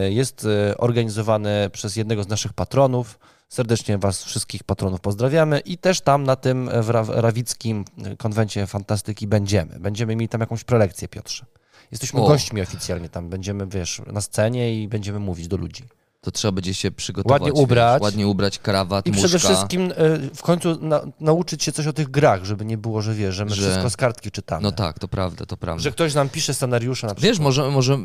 Jest 0.10 0.48
organizowany 0.78 1.70
przez 1.72 1.96
jednego 1.96 2.24
z 2.24 2.28
naszych 2.28 2.54
patronów. 2.54 3.20
Serdecznie 3.50 3.98
Was 3.98 4.24
wszystkich 4.24 4.64
patronów 4.64 5.02
pozdrawiamy 5.02 5.60
i 5.60 5.78
też 5.78 6.02
tam 6.02 6.24
na 6.24 6.36
tym 6.36 6.70
w 6.82 6.90
Ra- 6.90 7.06
rawickim 7.08 7.86
konwencie 8.18 8.68
fantastyki 8.68 9.28
będziemy. 9.28 9.80
Będziemy 9.80 10.16
mieli 10.16 10.30
tam 10.30 10.42
jakąś 10.42 10.64
prelekcję, 10.64 11.08
Piotrze. 11.08 11.46
Jesteśmy 11.92 12.22
O. 12.22 12.28
gośćmi 12.28 12.62
oficjalnie 12.62 13.10
tam, 13.10 13.30
będziemy, 13.30 13.68
wiesz, 13.68 14.02
na 14.08 14.22
scenie 14.22 14.84
i 14.84 14.88
będziemy 14.88 15.20
mówić 15.20 15.48
do 15.48 15.58
ludzi. 15.58 15.84
To 16.26 16.32
trzeba 16.32 16.52
będzie 16.52 16.74
się 16.74 16.92
przygotować. 16.92 17.42
Ładnie 17.42 17.62
ubrać. 17.62 17.94
Wiesz, 17.94 18.02
ładnie 18.02 18.28
ubrać, 18.28 18.60
krawat, 18.60 19.08
I 19.08 19.12
muszka. 19.12 19.28
przede 19.28 19.40
wszystkim 19.40 19.92
e, 19.96 20.18
w 20.36 20.42
końcu 20.42 20.78
na, 20.82 21.02
nauczyć 21.20 21.64
się 21.64 21.72
coś 21.72 21.88
o 21.88 21.94
tych 21.94 22.12
grach, 22.12 22.46
żeby 22.46 22.66
nie 22.66 22.78
było, 22.78 23.02
że 23.02 23.14
wiesz, 23.14 23.36
że 23.36 23.46
my 23.46 23.56
Że- 23.56 23.62
wszystko 23.62 23.90
z 23.90 23.98
kartki 23.98 24.32
czytamy. 24.32 24.64
No 24.64 24.72
tak, 24.72 25.00
to 25.00 25.08
prawda, 25.08 25.46
to 25.46 25.58
prawda. 25.58 25.84
Że 25.84 25.92
ktoś 25.92 26.14
nam 26.14 26.30
pisze 26.30 26.54
scenariusze 26.54 27.08
na 27.08 27.16
przykład. 27.16 27.32
Wiesz, 27.32 27.40
może, 27.40 27.72
może 27.72 27.94
y, 27.94 27.98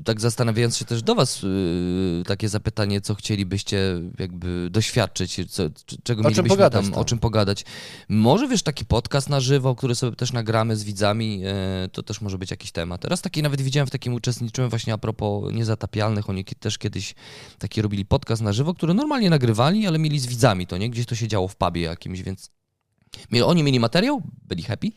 y, 0.00 0.04
tak 0.04 0.20
zastanawiając 0.20 0.76
się 0.76 0.84
też 0.84 1.02
do 1.02 1.14
Was, 1.14 1.44
y, 1.44 2.22
takie 2.26 2.48
zapytanie, 2.48 3.00
co 3.00 3.14
chcielibyście 3.14 4.00
jakby 4.18 4.68
doświadczyć, 4.70 5.40
co, 5.50 5.62
czego 6.02 6.22
czym 6.22 6.30
mielibyśmy 6.30 6.48
pogadać 6.48 6.84
tam, 6.84 6.92
tam. 6.92 7.00
o 7.00 7.04
czym 7.04 7.18
pogadać. 7.18 7.64
Może 8.08 8.48
wiesz, 8.48 8.62
taki 8.62 8.84
podcast 8.84 9.28
na 9.28 9.40
żywo, 9.40 9.74
który 9.74 9.94
sobie 9.94 10.16
też 10.16 10.32
nagramy 10.32 10.76
z 10.76 10.84
widzami, 10.84 11.42
y, 11.84 11.88
to 11.88 12.02
też 12.02 12.20
może 12.20 12.38
być 12.38 12.50
jakiś 12.50 12.72
temat. 12.72 13.00
Teraz 13.00 13.22
taki 13.22 13.42
nawet 13.42 13.62
widziałem 13.62 13.86
w 13.86 13.90
takim 13.90 14.14
uczestniczyłem 14.14 14.70
właśnie 14.70 14.92
a 14.92 14.98
propos 14.98 15.52
niezatapialnych, 15.52 16.30
oni 16.30 16.44
też 16.44 16.78
kiedyś 16.94 17.14
taki 17.58 17.82
robili 17.82 18.04
podcast 18.04 18.42
na 18.42 18.52
żywo, 18.52 18.74
który 18.74 18.94
normalnie 18.94 19.30
nagrywali, 19.30 19.86
ale 19.86 19.98
mieli 19.98 20.18
z 20.20 20.26
widzami 20.26 20.66
to, 20.66 20.76
nie? 20.76 20.90
Gdzieś 20.90 21.06
to 21.06 21.14
się 21.14 21.28
działo 21.28 21.48
w 21.48 21.56
pubie 21.56 21.82
jakimś, 21.82 22.22
więc 22.22 22.50
Oni 23.44 23.62
mieli 23.62 23.80
materiał, 23.80 24.22
byli 24.48 24.62
happy, 24.62 24.88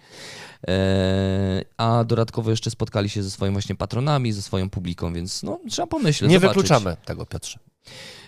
e, 0.68 1.62
a 1.78 2.04
dodatkowo 2.04 2.52
jeszcze 2.52 2.72
spotkali 2.72 3.10
się 3.10 3.24
ze 3.24 3.32
swoimi 3.32 3.54
właśnie 3.54 3.76
patronami, 3.76 4.34
ze 4.34 4.42
swoją 4.42 4.70
publiką, 4.70 5.14
więc 5.14 5.44
no, 5.44 5.60
trzeba 5.70 5.88
pomyśleć, 5.88 6.32
Nie 6.32 6.40
zobaczyć. 6.40 6.64
wykluczamy 6.64 6.98
tego, 7.06 7.26
Piotrze. 7.26 7.60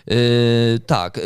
E, 0.06 0.78
tak, 0.78 1.18
e, 1.18 1.22
e, 1.22 1.24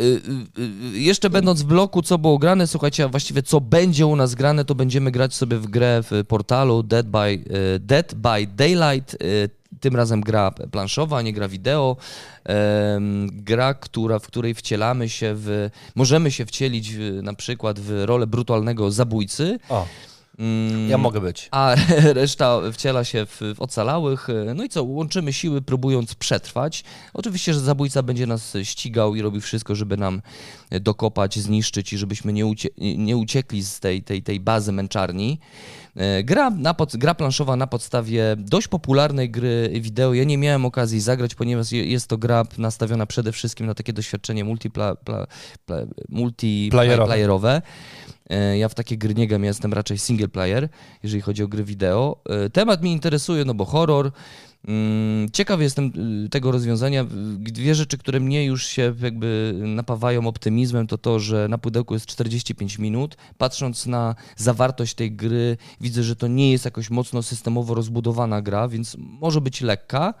jeszcze 0.93 1.29
będąc 1.29 1.61
w 1.61 1.65
bloku, 1.65 2.01
co 2.01 2.17
było 2.17 2.37
grane, 2.37 2.67
słuchajcie, 2.67 3.03
a 3.03 3.07
właściwie 3.07 3.43
co 3.43 3.61
będzie 3.61 4.05
u 4.05 4.15
nas 4.15 4.35
grane, 4.35 4.65
to 4.65 4.75
będziemy 4.75 5.11
grać 5.11 5.33
sobie 5.33 5.57
w 5.57 5.67
grę 5.67 6.03
w 6.03 6.23
portalu 6.27 6.83
Dead 6.83 7.07
by, 7.07 7.43
Dead 7.79 8.13
by 8.15 8.47
Daylight, 8.47 9.17
tym 9.79 9.95
razem 9.95 10.21
gra 10.21 10.51
planszowa, 10.51 11.21
nie 11.21 11.33
gra 11.33 11.47
wideo. 11.47 11.97
Gra, 13.31 13.73
która, 13.73 14.19
w 14.19 14.27
której 14.27 14.53
wcielamy 14.53 15.09
się 15.09 15.33
w. 15.35 15.69
Możemy 15.95 16.31
się 16.31 16.45
wcielić 16.45 16.95
w, 16.95 17.23
na 17.23 17.33
przykład 17.33 17.79
w 17.79 18.03
rolę 18.05 18.27
brutalnego 18.27 18.91
zabójcy. 18.91 19.59
O, 19.69 19.87
ja 20.89 20.97
mogę 20.97 21.21
być. 21.21 21.47
A 21.51 21.75
reszta 22.13 22.59
wciela 22.71 23.03
się 23.03 23.25
w, 23.25 23.41
w 23.55 23.61
ocalałych. 23.61 24.27
No 24.55 24.63
i 24.63 24.69
co, 24.69 24.83
łączymy 24.83 25.33
siły, 25.33 25.61
próbując 25.61 26.15
przetrwać. 26.15 26.83
Oczywiście, 27.13 27.53
że 27.53 27.59
zabójca 27.59 28.03
będzie 28.03 28.27
nas 28.27 28.53
ścigał 28.63 29.15
i 29.15 29.21
robi 29.21 29.41
wszystko, 29.41 29.75
żeby 29.75 29.97
nam 29.97 30.21
dokopać, 30.81 31.39
zniszczyć 31.39 31.93
i 31.93 31.97
żebyśmy 31.97 32.33
nie, 32.33 32.45
ucie 32.45 32.69
nie 32.77 33.17
uciekli 33.17 33.63
z 33.63 33.79
tej, 33.79 34.03
tej, 34.03 34.23
tej 34.23 34.39
bazy 34.39 34.71
męczarni. 34.71 35.39
E, 35.95 36.23
Gra, 36.23 36.49
na 36.49 36.73
pod, 36.73 36.97
gra 36.97 37.15
planszowa 37.15 37.55
na 37.55 37.67
podstawie 37.67 38.35
dość 38.37 38.67
popularnej 38.67 39.29
gry 39.29 39.69
wideo. 39.81 40.13
Ja 40.13 40.23
nie 40.23 40.37
miałem 40.37 40.65
okazji 40.65 40.99
zagrać, 41.01 41.35
ponieważ 41.35 41.71
je- 41.71 41.85
jest 41.85 42.07
to 42.07 42.17
gra 42.17 42.43
nastawiona 42.57 43.05
przede 43.05 43.31
wszystkim 43.31 43.67
na 43.67 43.73
takie 43.73 43.93
doświadczenie 43.93 44.43
multipla, 44.43 44.95
pla, 44.95 45.27
E, 48.29 48.57
Ja 48.57 48.69
w 48.69 48.75
takie 48.75 48.97
gry 48.97 49.13
nie 49.15 49.27
gram, 49.27 49.43
ja 49.43 49.47
jestem 49.47 49.73
raczej 49.73 49.97
single 49.97 50.27
player, 50.27 50.69
jeżeli 51.03 51.21
chodzi 51.21 51.43
o 51.43 51.47
gry 51.47 51.63
wideo. 51.63 52.17
E, 52.29 52.49
Temat 52.49 52.81
mnie 52.81 52.91
interesuje, 52.91 53.45
no 53.45 53.53
bo 53.53 53.65
horror. 53.65 54.11
Mm, 54.67 55.31
Ciekaw 55.31 55.61
jestem 55.61 55.91
y, 56.25 56.29
tego 56.29 56.51
rozwiązania. 56.51 57.05
Dwie 57.37 57.75
rzeczy, 57.75 57.97
które 57.97 58.19
mnie 58.19 58.45
już 58.45 58.65
się 58.65 58.95
jakby 59.01 59.53
napawają 59.57 60.27
optymizmem, 60.27 60.87
to 60.87 60.97
to, 60.97 61.19
że 61.19 61.47
na 61.49 61.57
pudełku 61.57 61.93
jest 61.93 62.05
45 62.05 62.79
minut. 62.79 63.17
Patrząc 63.37 63.85
na 63.85 64.15
zawartość 64.37 64.93
tej 64.93 65.11
gry, 65.11 65.57
widzę, 65.81 66.03
że 66.03 66.15
to 66.15 66.27
nie 66.27 66.51
jest 66.51 66.65
jakoś 66.65 66.89
mocno 66.89 67.23
systemowo 67.23 67.73
rozbudowana 67.73 68.41
gra, 68.41 68.67
więc 68.67 68.97
może 68.99 69.41
być 69.41 69.61
lekka, 69.61 70.13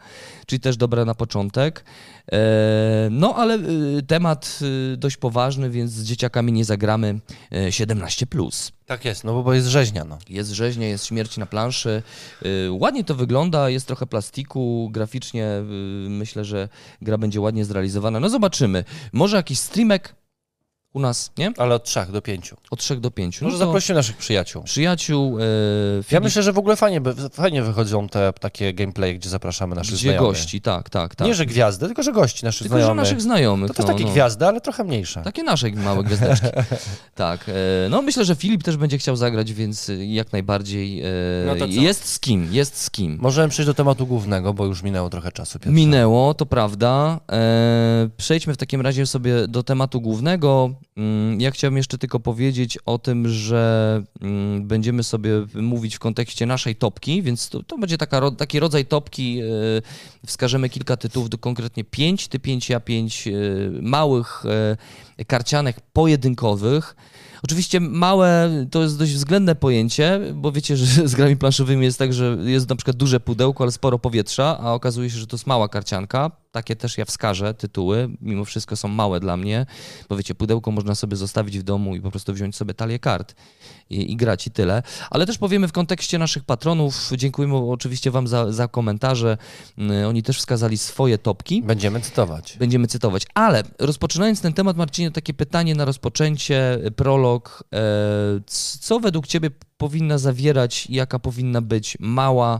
czyli 0.45 0.59
też 0.59 0.77
dobra 0.77 1.05
na 1.05 1.15
początek. 1.15 1.85
E, 2.31 3.07
No, 3.11 3.35
ale 3.35 3.57
y, 3.97 4.03
temat 4.07 4.59
y, 4.93 4.97
dość 4.97 5.17
poważny, 5.17 5.69
więc 5.69 5.91
z 5.91 6.03
dzieciakami 6.03 6.51
nie 6.51 6.65
zagramy 6.65 7.19
e, 7.51 7.69
17+. 7.69 8.71
Tak 8.85 9.05
jest, 9.05 9.23
no 9.23 9.43
bo 9.43 9.53
jest 9.53 9.67
rzeźnia, 9.67 10.03
no. 10.03 10.17
Jest 10.29 10.51
rzeźnia, 10.51 10.87
jest 10.87 11.05
śmierć 11.05 11.37
na 11.37 11.45
planszy. 11.45 12.03
Ładnie 12.69 13.03
to 13.03 13.15
wygląda, 13.15 13.69
jest 13.69 13.87
trochę 13.87 14.05
plastiku, 14.05 14.89
graficznie 14.91 15.47
myślę, 16.09 16.45
że 16.45 16.69
gra 17.01 17.17
będzie 17.17 17.41
ładnie 17.41 17.65
zrealizowana. 17.65 18.19
No 18.19 18.29
zobaczymy. 18.29 18.83
Może 19.13 19.37
jakiś 19.37 19.59
streamek 19.59 20.15
u 20.95 20.99
nas, 20.99 21.31
nie? 21.37 21.51
Ale 21.57 21.75
od 21.75 21.83
trzech 21.83 22.11
do 22.11 22.21
pięciu. 22.21 22.57
Od 22.71 22.79
3 22.79 22.95
do 22.95 23.11
5. 23.11 23.41
Może 23.41 23.57
zaprosimy 23.57 23.95
naszych 23.95 24.17
przyjaciół. 24.17 24.63
Przyjaciół. 24.63 25.39
E, 25.39 25.43
Ja 26.11 26.19
myślę, 26.19 26.43
że 26.43 26.53
w 26.53 26.57
ogóle 26.57 26.75
fajnie, 26.75 27.01
fajnie 27.31 27.61
wychodzą 27.63 28.09
te 28.09 28.33
takie 28.33 28.73
gameplay, 28.73 29.15
gdzie 29.19 29.29
zapraszamy 29.29 29.75
naszych 29.75 29.95
gdzie 29.95 30.09
znajomych. 30.09 30.31
gości, 30.31 30.61
tak, 30.61 30.89
tak, 30.89 31.15
tak. 31.15 31.27
Nie, 31.27 31.35
że 31.35 31.45
gwiazdy, 31.45 31.85
tylko 31.85 32.03
że 32.03 32.11
gości 32.11 32.45
naszych 32.45 32.61
Tylko, 32.61 32.77
że 32.77 32.83
znajomych. 32.83 33.03
naszych 33.03 33.21
znajomych. 33.21 33.67
To 33.67 33.73
też 33.73 33.85
no, 33.85 33.91
takie 33.93 34.05
no. 34.05 34.11
gwiazdy, 34.11 34.45
ale 34.45 34.61
trochę 34.61 34.83
mniejsze. 34.83 35.21
Takie 35.21 35.43
nasze 35.43 35.71
małe 35.71 36.03
gwiazdeczki. 36.03 36.47
tak. 37.15 37.49
E, 37.49 37.53
no 37.89 38.01
myślę, 38.01 38.25
że 38.25 38.35
Filip 38.35 38.63
też 38.63 38.77
będzie 38.77 38.97
chciał 38.97 39.15
zagrać, 39.15 39.53
więc 39.53 39.91
jak 40.07 40.31
najbardziej 40.31 41.01
e, 41.01 41.05
No 41.45 41.65
jest 41.65 42.09
z 42.09 42.19
kim, 42.19 42.47
jest 42.53 42.81
z 42.81 42.89
kim. 42.89 43.17
Możemy 43.21 43.49
przejść 43.49 43.67
do 43.67 43.73
tematu 43.73 44.07
głównego, 44.07 44.53
bo 44.53 44.65
już 44.65 44.83
minęło 44.83 45.09
trochę 45.09 45.31
czasu. 45.31 45.59
Piotrze. 45.59 45.71
Minęło, 45.71 46.33
to 46.33 46.45
prawda. 46.45 47.19
E, 47.31 48.09
przejdźmy 48.17 48.53
w 48.53 48.57
takim 48.57 48.81
razie 48.81 49.05
sobie 49.05 49.47
do 49.47 49.63
tematu 49.63 50.01
głównego. 50.01 50.69
Mm, 50.97 51.41
Ja 51.41 51.51
chciałem 51.51 51.77
jeszcze 51.77 51.97
tylko 51.97 52.19
powiedzieć 52.19 52.77
o 52.85 52.97
tym, 52.97 53.29
że 53.29 54.03
mm, 54.21 54.67
będziemy 54.67 55.03
sobie 55.03 55.31
mówić 55.55 55.95
w 55.95 55.99
kontekście 55.99 56.45
naszej 56.45 56.75
topki, 56.75 57.21
więc 57.21 57.49
to, 57.49 57.63
to 57.63 57.77
będzie 57.77 57.97
taka, 57.97 58.31
taki 58.31 58.59
rodzaj 58.59 58.85
topki. 58.85 59.39
e, 59.41 59.45
Wskażemy 60.25 60.69
kilka 60.69 60.97
tytułów, 60.97 61.29
konkretnie 61.39 61.83
pięć, 61.83 62.27
ty 62.27 62.39
pięć, 62.39 62.69
ja 62.69 62.79
pięć 62.79 63.27
e, 63.27 63.31
małych 63.81 64.43
e, 65.17 65.25
karcianek 65.25 65.81
pojedynkowych. 65.93 66.95
Oczywiście 67.43 67.79
małe 67.79 68.49
to 68.71 68.83
jest 68.83 68.99
dość 68.99 69.13
względne 69.13 69.55
pojęcie, 69.55 70.19
bo 70.33 70.51
wiecie, 70.51 70.77
że 70.77 70.85
z 71.07 71.15
grami 71.15 71.37
planszowymi 71.37 71.85
jest 71.85 71.99
tak, 71.99 72.13
że 72.13 72.37
jest 72.45 72.69
na 72.69 72.75
przykład 72.75 72.97
duże 72.97 73.19
pudełko, 73.19 73.63
ale 73.63 73.71
sporo 73.71 73.99
powietrza, 73.99 74.57
a 74.59 74.73
okazuje 74.73 75.09
się, 75.09 75.17
że 75.17 75.27
to 75.27 75.35
jest 75.35 75.47
mała 75.47 75.69
karcianka. 75.69 76.31
Takie 76.55 76.75
też 76.75 76.97
ja 76.97 77.05
wskażę 77.05 77.53
tytuły, 77.53 78.09
mimo 78.21 78.45
wszystko 78.45 78.75
są 78.75 78.87
małe 78.87 79.19
dla 79.19 79.37
mnie, 79.37 79.65
bo 80.09 80.17
wiecie, 80.17 80.35
pudełko 80.35 80.71
można 80.71 80.95
sobie 80.95 81.15
zostawić 81.17 81.59
w 81.59 81.63
domu 81.63 81.95
i 81.95 82.01
po 82.01 82.11
prostu 82.11 82.33
wziąć 82.33 82.55
sobie 82.55 82.73
talię 82.73 82.99
kart 82.99 83.35
i, 83.89 84.11
i 84.11 84.15
grać 84.15 84.47
i 84.47 84.51
tyle. 84.51 84.83
Ale 85.09 85.25
też 85.25 85.37
powiemy 85.37 85.67
w 85.67 85.71
kontekście 85.71 86.17
naszych 86.17 86.43
patronów, 86.43 87.11
dziękujemy 87.17 87.55
oczywiście 87.55 88.11
wam 88.11 88.27
za, 88.27 88.51
za 88.51 88.67
komentarze, 88.67 89.37
Mm, 89.77 90.07
oni 90.07 90.23
też 90.23 90.37
wskazali 90.37 90.77
swoje 90.77 91.17
topki. 91.17 91.61
Będziemy 91.61 92.01
cytować. 92.01 92.57
Będziemy 92.59 92.87
cytować. 92.87 93.23
Ale 93.33 93.63
rozpoczynając 93.79 94.41
ten 94.41 94.53
temat, 94.53 94.77
Marcinie, 94.77 95.11
takie 95.11 95.33
pytanie 95.33 95.75
na 95.75 95.85
rozpoczęcie, 95.85 96.79
prolog. 96.95 97.63
E, 97.73 97.79
co 98.79 98.99
według 98.99 99.27
Ciebie 99.27 99.49
powinna 99.77 100.17
zawierać, 100.17 100.87
jaka 100.89 101.19
powinna 101.19 101.61
być 101.61 101.97
mała, 101.99 102.59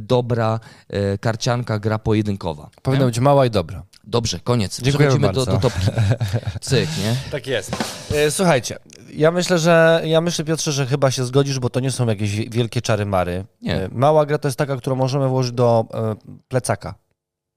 dobra 0.00 0.60
e, 0.88 1.18
karcianka, 1.18 1.78
gra 1.78 1.98
pojedynkowa? 1.98 2.70
Powinna 2.82 3.04
Nie? 3.04 3.10
być 3.10 3.18
mała 3.18 3.31
i 3.46 3.50
dobra. 3.50 3.82
Dobrze, 4.04 4.40
koniec. 4.40 4.80
Dziękujemy 4.80 5.18
Przechodzimy 5.18 5.32
do, 5.32 5.46
bardzo. 5.46 5.52
do 5.52 5.58
topki. 5.70 5.86
Cyk, 6.60 6.88
nie? 6.98 7.16
Tak 7.30 7.46
jest. 7.46 7.76
E, 8.14 8.30
Słuchajcie, 8.30 8.78
ja 9.14 9.30
myślę, 9.30 9.58
że 9.58 10.02
ja 10.04 10.20
myślę, 10.20 10.44
Piotrze, 10.44 10.72
że 10.72 10.86
chyba 10.86 11.10
się 11.10 11.24
zgodzisz, 11.24 11.58
bo 11.58 11.70
to 11.70 11.80
nie 11.80 11.90
są 11.90 12.06
jakieś 12.06 12.30
wi- 12.36 12.50
wielkie 12.50 12.82
czary 12.82 13.06
mary. 13.06 13.44
Nie. 13.62 13.76
E, 13.84 13.88
Mała 13.92 14.26
gra 14.26 14.38
to 14.38 14.48
jest 14.48 14.58
taka, 14.58 14.76
którą 14.76 14.96
możemy 14.96 15.28
włożyć 15.28 15.52
do 15.52 15.84
e, 15.94 16.14
plecaka, 16.48 16.94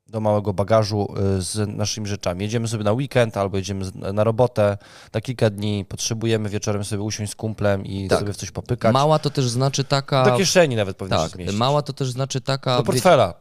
do 0.07 0.19
małego 0.19 0.53
bagażu 0.53 1.13
z 1.39 1.77
naszymi 1.77 2.07
rzeczami. 2.07 2.41
Jedziemy 2.43 2.67
sobie 2.67 2.83
na 2.83 2.91
weekend 2.93 3.37
albo 3.37 3.57
jedziemy 3.57 3.85
na 4.13 4.23
robotę 4.23 4.77
na 5.13 5.21
kilka 5.21 5.49
dni, 5.49 5.85
potrzebujemy 5.89 6.49
wieczorem 6.49 6.83
sobie 6.83 7.01
usiąść 7.01 7.31
z 7.31 7.35
kumplem 7.35 7.85
i 7.85 8.07
Tak. 8.07 8.19
sobie 8.19 8.33
w 8.33 8.37
coś 8.37 8.51
popykać. 8.51 8.93
Mała 8.93 9.19
to 9.19 9.29
też 9.29 9.49
znaczy 9.49 9.83
taka... 9.83 10.25
Do 10.25 10.37
kieszeni 10.37 10.75
nawet 10.75 10.97
powinno 10.97 11.27
się 11.29 11.37
Tak, 11.37 11.53
mała 11.53 11.81
to 11.81 11.93
też 11.93 12.09
znaczy 12.09 12.41
taka... 12.41 12.71
Do 12.77 12.83
wie- 12.83 12.85
portfela. 12.85 13.33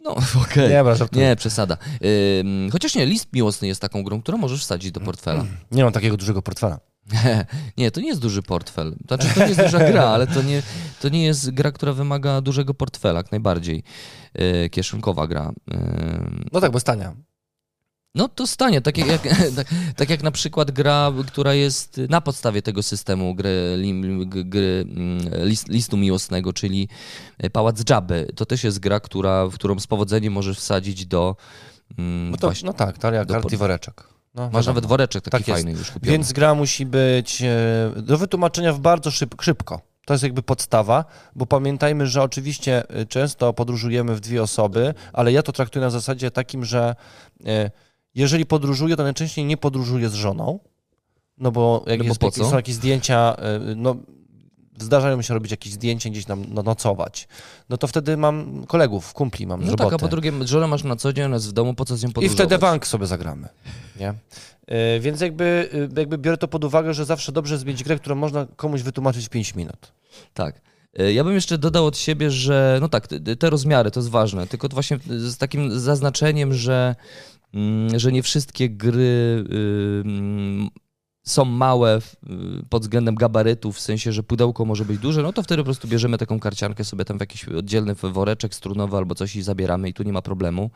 No, 0.00 0.16
okej. 0.42 0.70
Nie. 1.20 1.28
Nie, 1.28 1.36
przesada. 1.36 1.76
Ym, 2.40 2.68
chociaż 2.72 2.94
nie, 2.94 3.06
list 3.06 3.28
miłosny 3.32 3.68
jest 3.68 3.80
taką 3.80 4.02
grą, 4.02 4.22
którą 4.22 4.38
możesz 4.38 4.60
wsadzić 4.60 4.92
do 4.92 5.00
portfela. 5.00 5.44
Nie 5.72 5.84
mam 5.84 5.92
takiego 5.92 6.16
dużego 6.16 6.42
portfela. 6.42 6.80
Nie, 7.78 7.90
to 7.90 8.00
nie 8.00 8.08
jest 8.08 8.20
duży 8.20 8.42
portfel. 8.42 8.94
Znaczy, 9.06 9.28
to 9.34 9.40
nie 9.40 9.46
jest 9.46 9.62
duża 9.62 9.78
gra, 9.90 10.04
ale 10.14 10.26
to 10.26 10.42
nie, 10.42 10.62
to 11.00 11.08
nie 11.08 11.24
jest 11.24 11.50
gra, 11.50 11.72
która 11.72 11.92
wymaga 11.92 12.40
dużego 12.40 12.74
portfela, 12.74 13.18
jak 13.18 13.30
najbardziej. 13.30 13.82
Yy, 14.34 14.70
kieszonkowa 14.70 15.26
gra. 15.26 15.52
Yy, 15.70 15.76
No 16.52 16.60
tak, 16.60 16.72
bo 16.72 16.80
stania. 16.80 17.14
No 18.14 18.28
to 18.28 18.46
stanie, 18.46 18.80
tak 18.80 18.98
jak, 18.98 19.22
tak, 19.56 19.66
tak 19.96 20.10
jak 20.10 20.22
na 20.22 20.30
przykład 20.30 20.70
gra, 20.70 21.12
która 21.26 21.54
jest 21.54 22.00
na 22.08 22.20
podstawie 22.20 22.62
tego 22.62 22.82
systemu 22.82 23.34
gry, 23.34 23.82
gry 24.26 24.84
mm, 24.88 25.18
list, 25.44 25.68
listu 25.68 25.96
miłosnego, 25.96 26.52
czyli 26.52 26.88
Pałac 27.52 27.84
Dżaby. 27.84 28.28
To 28.36 28.46
też 28.46 28.64
jest 28.64 28.78
gra, 28.78 29.00
która, 29.00 29.46
w 29.46 29.54
którą 29.54 29.78
z 29.78 29.86
powodzeniem 29.86 30.32
możesz 30.32 30.58
wsadzić 30.58 31.06
do... 31.06 31.36
mm, 31.98 32.30
No, 32.30 32.36
to, 32.36 32.46
właśnie- 32.46 32.66
no 32.66 32.72
tak, 32.72 32.98
talia 32.98 33.24
do 33.24 33.34
kart 33.34 33.52
i 33.52 33.56
woreczek. 33.56 34.08
No, 34.34 34.42
Masz 34.42 34.52
wiadomo. 34.52 34.66
nawet 34.66 34.86
woreczek 34.86 35.24
taki 35.24 35.44
Tak 35.44 35.54
fajny 35.54 35.70
już 35.72 35.90
kupiony. 35.90 36.12
Więc 36.12 36.32
gra 36.32 36.54
musi 36.54 36.86
być 36.86 37.42
e, 37.42 37.92
do 38.02 38.18
wytłumaczenia 38.18 38.72
w 38.72 38.80
bardzo 38.80 39.10
szyb, 39.10 39.34
szybko. 39.42 39.80
To 40.06 40.14
jest 40.14 40.24
jakby 40.24 40.42
podstawa, 40.42 41.04
bo 41.36 41.46
pamiętajmy, 41.46 42.06
że 42.06 42.22
oczywiście 42.22 42.90
e, 42.90 43.06
często 43.06 43.52
podróżujemy 43.52 44.14
w 44.14 44.20
dwie 44.20 44.42
osoby, 44.42 44.94
ale 45.12 45.32
ja 45.32 45.42
to 45.42 45.52
traktuję 45.52 45.84
na 45.84 45.90
zasadzie 45.90 46.30
takim, 46.30 46.64
że 46.64 46.96
e, 47.46 47.70
jeżeli 48.18 48.46
podróżuję, 48.46 48.96
to 48.96 49.02
najczęściej 49.02 49.44
nie 49.44 49.56
podróżuję 49.56 50.08
z 50.08 50.14
żoną, 50.14 50.58
no 51.38 51.52
bo 51.52 51.84
jak 51.86 51.98
No 51.98 52.14
bo 52.20 52.26
jest, 52.26 52.36
co? 52.38 52.50
są 52.50 52.56
jakieś 52.56 52.74
zdjęcia, 52.74 53.36
e, 53.38 53.60
no 53.76 53.96
zdarzają 54.78 55.16
mi 55.16 55.24
się 55.24 55.34
robić 55.34 55.50
jakieś 55.50 55.72
zdjęcia, 55.72 56.10
gdzieś 56.10 56.24
tam 56.24 56.44
no, 56.48 56.62
nocować, 56.62 57.28
no 57.68 57.76
to 57.76 57.86
wtedy 57.86 58.16
mam 58.16 58.66
kolegów, 58.66 59.12
kumpli 59.12 59.46
mam 59.46 59.60
z 59.60 59.64
No 59.64 59.70
roboty. 59.70 59.90
tak, 59.90 59.94
a 59.94 59.98
po 59.98 60.08
drugie, 60.08 60.32
żonę 60.44 60.66
masz 60.66 60.84
na 60.84 60.96
co 60.96 61.12
dzień, 61.12 61.24
ona 61.24 61.34
jest 61.36 61.48
w 61.48 61.52
domu, 61.52 61.74
po 61.74 61.84
co 61.84 61.96
z 61.96 62.02
nią 62.02 62.08
I 62.08 62.12
podróżować? 62.12 62.46
wtedy 62.46 62.58
bank 62.58 62.86
sobie 62.86 63.06
zagramy. 63.06 63.48
Nie? 64.00 64.14
E, 64.66 65.00
Więc 65.00 65.20
jakby, 65.20 65.68
e, 65.96 66.00
jakby 66.00 66.18
biorę 66.18 66.36
to 66.36 66.48
pod 66.48 66.64
uwagę, 66.64 66.94
że 66.94 67.04
zawsze 67.04 67.32
dobrze 67.32 67.54
jest 67.54 67.64
mieć 67.66 67.84
grę, 67.84 67.96
którą 67.96 68.14
można 68.16 68.46
komuś 68.56 68.82
wytłumaczyć 68.82 69.26
w 69.26 69.28
5 69.28 69.54
minut. 69.54 69.92
Tak. 70.34 70.60
Ja 71.14 71.24
bym 71.24 71.34
jeszcze 71.34 71.58
dodał 71.58 71.86
od 71.86 71.98
siebie, 71.98 72.30
że 72.30 72.78
no 72.80 72.88
tak, 72.88 73.08
te- 73.38 73.50
rozmiary 73.50 73.90
to 73.90 74.00
jest 74.00 74.10
ważne, 74.10 74.46
tylko 74.46 74.68
to 74.68 74.74
właśnie 74.74 74.98
z 75.08 75.36
takim 75.36 75.78
zaznaczeniem, 75.80 76.54
że, 76.54 76.94
że 77.96 78.12
nie 78.12 78.22
wszystkie 78.22 78.70
gry 78.70 79.44
mm, 80.04 80.68
są 81.22 81.44
małe 81.44 81.98
pod 82.70 82.82
względem 82.82 83.14
gabarytów, 83.14 83.76
w 83.76 83.80
sensie, 83.80 84.12
że 84.12 84.22
pudełko 84.22 84.64
może 84.64 84.84
być 84.84 84.98
duże, 84.98 85.22
no 85.22 85.32
to 85.32 85.42
wtedy 85.42 85.62
po 85.62 85.64
prostu 85.64 85.88
bierzemy 85.88 86.18
taką 86.18 86.40
karciankę 86.40 86.84
sobie 86.84 87.04
tam 87.04 87.18
w 87.18 87.20
jakiś 87.20 87.48
oddzielny 87.48 87.94
woreczek 87.94 88.54
strunowy 88.54 88.96
albo 88.96 89.14
coś 89.14 89.36
i 89.36 89.42
zabieramy 89.42 89.88
i 89.88 89.94
tu 89.94 90.02
nie 90.02 90.12
ma 90.12 90.22
problemu. 90.22 90.70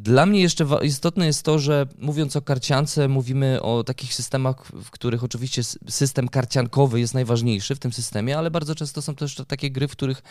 Dla 0.00 0.26
mnie 0.26 0.40
jeszcze 0.40 0.66
istotne 0.82 1.26
jest 1.26 1.42
to, 1.42 1.58
że 1.58 1.86
mówiąc 1.98 2.36
o 2.36 2.42
karciance, 2.42 3.08
mówimy 3.08 3.62
o 3.62 3.84
takich 3.84 4.14
systemach, 4.14 4.72
w 4.72 4.90
których 4.90 5.24
oczywiście 5.24 5.62
system 5.88 6.28
karciankowy 6.28 7.00
jest 7.00 7.14
najważniejszy 7.14 7.74
w 7.74 7.78
tym 7.78 7.92
systemie, 7.92 8.38
ale 8.38 8.50
bardzo 8.50 8.74
często 8.74 9.02
są 9.02 9.14
też 9.14 9.42
takie 9.48 9.70
gry, 9.70 9.88
w 9.88 9.92
których 9.92 10.22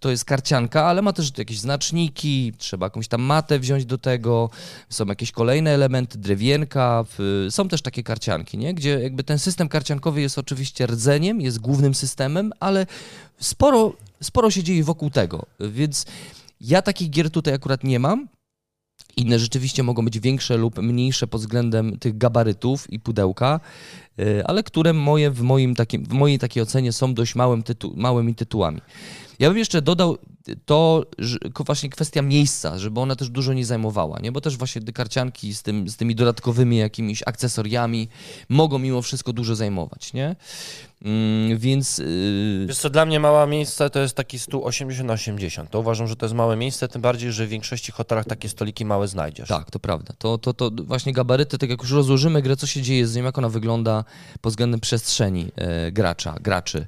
to 0.00 0.10
jest 0.10 0.24
karcianka, 0.24 0.84
ale 0.84 1.02
ma 1.02 1.12
też 1.12 1.38
jakieś 1.38 1.60
znaczniki, 1.60 2.52
trzeba 2.58 2.86
jakąś 2.86 3.08
tam 3.08 3.22
matę 3.22 3.58
wziąć 3.58 3.84
do 3.84 3.98
tego, 3.98 4.50
są 4.88 5.06
jakieś 5.06 5.32
kolejne 5.32 5.70
elementy, 5.70 6.18
drewienka, 6.18 7.04
są 7.50 7.68
też 7.68 7.82
takie 7.82 8.02
karcianki, 8.02 8.58
nie? 8.58 8.74
gdzie 8.74 9.00
jakby 9.00 9.24
ten 9.24 9.38
system 9.38 9.68
karciankowy 9.68 10.20
jest 10.20 10.38
oczywiście 10.38 10.86
rdzeniem, 10.86 11.40
jest 11.40 11.58
głównym 11.58 11.94
systemem, 11.94 12.52
ale 12.60 12.86
sporo, 13.38 13.92
sporo 14.22 14.50
się 14.50 14.62
dzieje 14.62 14.84
wokół 14.84 15.10
tego, 15.10 15.46
więc 15.60 16.06
ja 16.60 16.82
takich 16.82 17.10
gier 17.10 17.30
tutaj 17.30 17.54
akurat 17.54 17.84
nie 17.84 17.98
mam, 17.98 18.28
inne 19.16 19.38
rzeczywiście 19.38 19.82
mogą 19.82 20.04
być 20.04 20.20
większe 20.20 20.56
lub 20.56 20.78
mniejsze 20.78 21.26
pod 21.26 21.40
względem 21.40 21.98
tych 21.98 22.18
gabarytów 22.18 22.92
i 22.92 23.00
pudełka, 23.00 23.60
y, 24.20 24.46
ale 24.46 24.62
które 24.62 24.92
moje 24.92 25.30
w, 25.30 25.42
moim 25.42 25.74
takim, 25.74 26.04
w 26.04 26.12
mojej 26.12 26.38
takiej 26.38 26.62
ocenie 26.62 26.92
są 26.92 27.14
dość 27.14 27.34
małym 27.34 27.62
tytu, 27.62 27.92
małymi 27.96 28.34
tytułami. 28.34 28.80
Ja 29.38 29.48
bym 29.48 29.58
jeszcze 29.58 29.82
dodał 29.82 30.18
to, 30.64 31.06
że 31.18 31.38
właśnie 31.66 31.90
kwestia 31.90 32.22
miejsca, 32.22 32.78
żeby 32.78 33.00
ona 33.00 33.16
też 33.16 33.30
dużo 33.30 33.52
nie 33.52 33.66
zajmowała, 33.66 34.20
nie? 34.20 34.32
bo 34.32 34.40
też 34.40 34.56
właśnie 34.56 34.82
te 34.82 34.92
karcianki 34.92 35.54
z, 35.54 35.62
tym, 35.62 35.88
z 35.88 35.96
tymi 35.96 36.14
dodatkowymi 36.14 36.76
jakimiś 36.76 37.22
akcesoriami 37.26 38.08
mogą 38.48 38.78
mimo 38.78 39.02
wszystko 39.02 39.32
dużo 39.32 39.56
zajmować, 39.56 40.12
nie? 40.12 40.36
Mm, 41.04 41.58
więc 41.58 41.98
yy, 41.98 42.66
Wiesz 42.66 42.78
co, 42.78 42.90
dla 42.90 43.06
mnie 43.06 43.20
małe 43.20 43.46
miejsce 43.46 43.90
to 43.90 43.98
jest 43.98 44.16
taki 44.16 44.38
stół 44.38 44.64
80 44.64 45.08
na 45.08 45.14
80. 45.14 45.70
To 45.70 45.80
uważam, 45.80 46.06
że 46.06 46.16
to 46.16 46.26
jest 46.26 46.34
małe 46.34 46.56
miejsce, 46.56 46.88
tym 46.88 47.02
bardziej, 47.02 47.32
że 47.32 47.46
w 47.46 47.48
większości 47.48 47.92
hotelach 47.92 48.24
takie 48.24 48.48
stoliki 48.48 48.84
małe 48.84 49.08
znajdziesz. 49.08 49.48
Tak, 49.48 49.70
to 49.70 49.78
prawda. 49.78 50.14
To, 50.18 50.38
to, 50.38 50.54
to 50.54 50.70
właśnie 50.84 51.12
gabaryty, 51.12 51.58
tak 51.58 51.70
jak 51.70 51.82
już 51.82 51.90
rozłożymy 51.90 52.42
grę, 52.42 52.56
co 52.56 52.66
się 52.66 52.82
dzieje 52.82 53.06
z 53.06 53.16
nią, 53.16 53.24
jak 53.24 53.38
ona 53.38 53.48
wygląda 53.48 54.04
pod 54.40 54.52
względem 54.52 54.80
przestrzeni 54.80 55.50
e, 55.56 55.92
gracza, 55.92 56.36
graczy. 56.40 56.86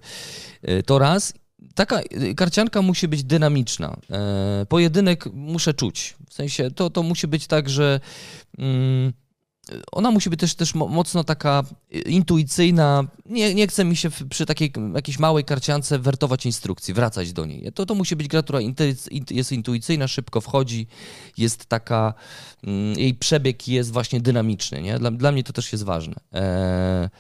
E, 0.63 0.83
to 0.83 0.99
raz. 0.99 1.33
Taka 1.75 2.01
e, 2.01 2.35
karcianka 2.35 2.83
musi 2.83 3.09
być 3.09 3.25
dynamiczna. 3.25 3.97
E, 4.11 4.67
pojedynek 4.69 5.27
muszę 5.33 5.75
czuć. 5.75 6.17
W 6.31 6.35
sensie 6.35 6.71
to, 6.71 6.91
to 6.91 7.03
musi 7.03 7.27
być 7.27 7.47
tak, 7.47 7.69
że 7.69 8.01
mm, 8.59 9.13
ona 9.93 10.11
musi 10.11 10.31
być 10.31 10.41
też, 10.41 10.55
też 10.55 10.75
mo- 10.75 10.89
mocno 10.89 11.25
taka 11.25 11.63
intuicyjna. 12.07 13.05
Nie, 13.27 13.55
nie 13.55 13.67
chce 13.67 13.85
mi 13.85 13.97
się 13.97 14.11
przy 14.31 14.47
takiej 14.47 14.73
jakiejś 14.95 15.19
małej 15.19 15.45
karciance 15.45 15.99
wertować 15.99 16.47
instrukcji, 16.47 16.95
wracać 16.95 17.33
do 17.33 17.47
niej. 17.47 17.73
To, 17.73 17.87
to 17.87 17.95
musi 17.95 18.17
być 18.17 18.29
gra, 18.29 18.43
która 18.43 18.61
jest 19.31 19.53
intuicyjna, 19.53 20.09
szybko 20.09 20.41
wchodzi, 20.41 20.87
jest 21.39 21.67
taka, 21.67 22.15
mm, 22.65 22.99
jej 22.99 23.15
przebieg 23.15 23.69
jest 23.69 23.93
właśnie 23.93 24.21
dynamiczny. 24.21 24.83
Nie? 24.83 24.99
Dla, 24.99 25.11
dla 25.11 25.33
mnie 25.33 25.45
to 25.45 25.53
też 25.53 25.73
jest 25.73 25.85
ważne. 25.85 26.15
E, 26.35 27.11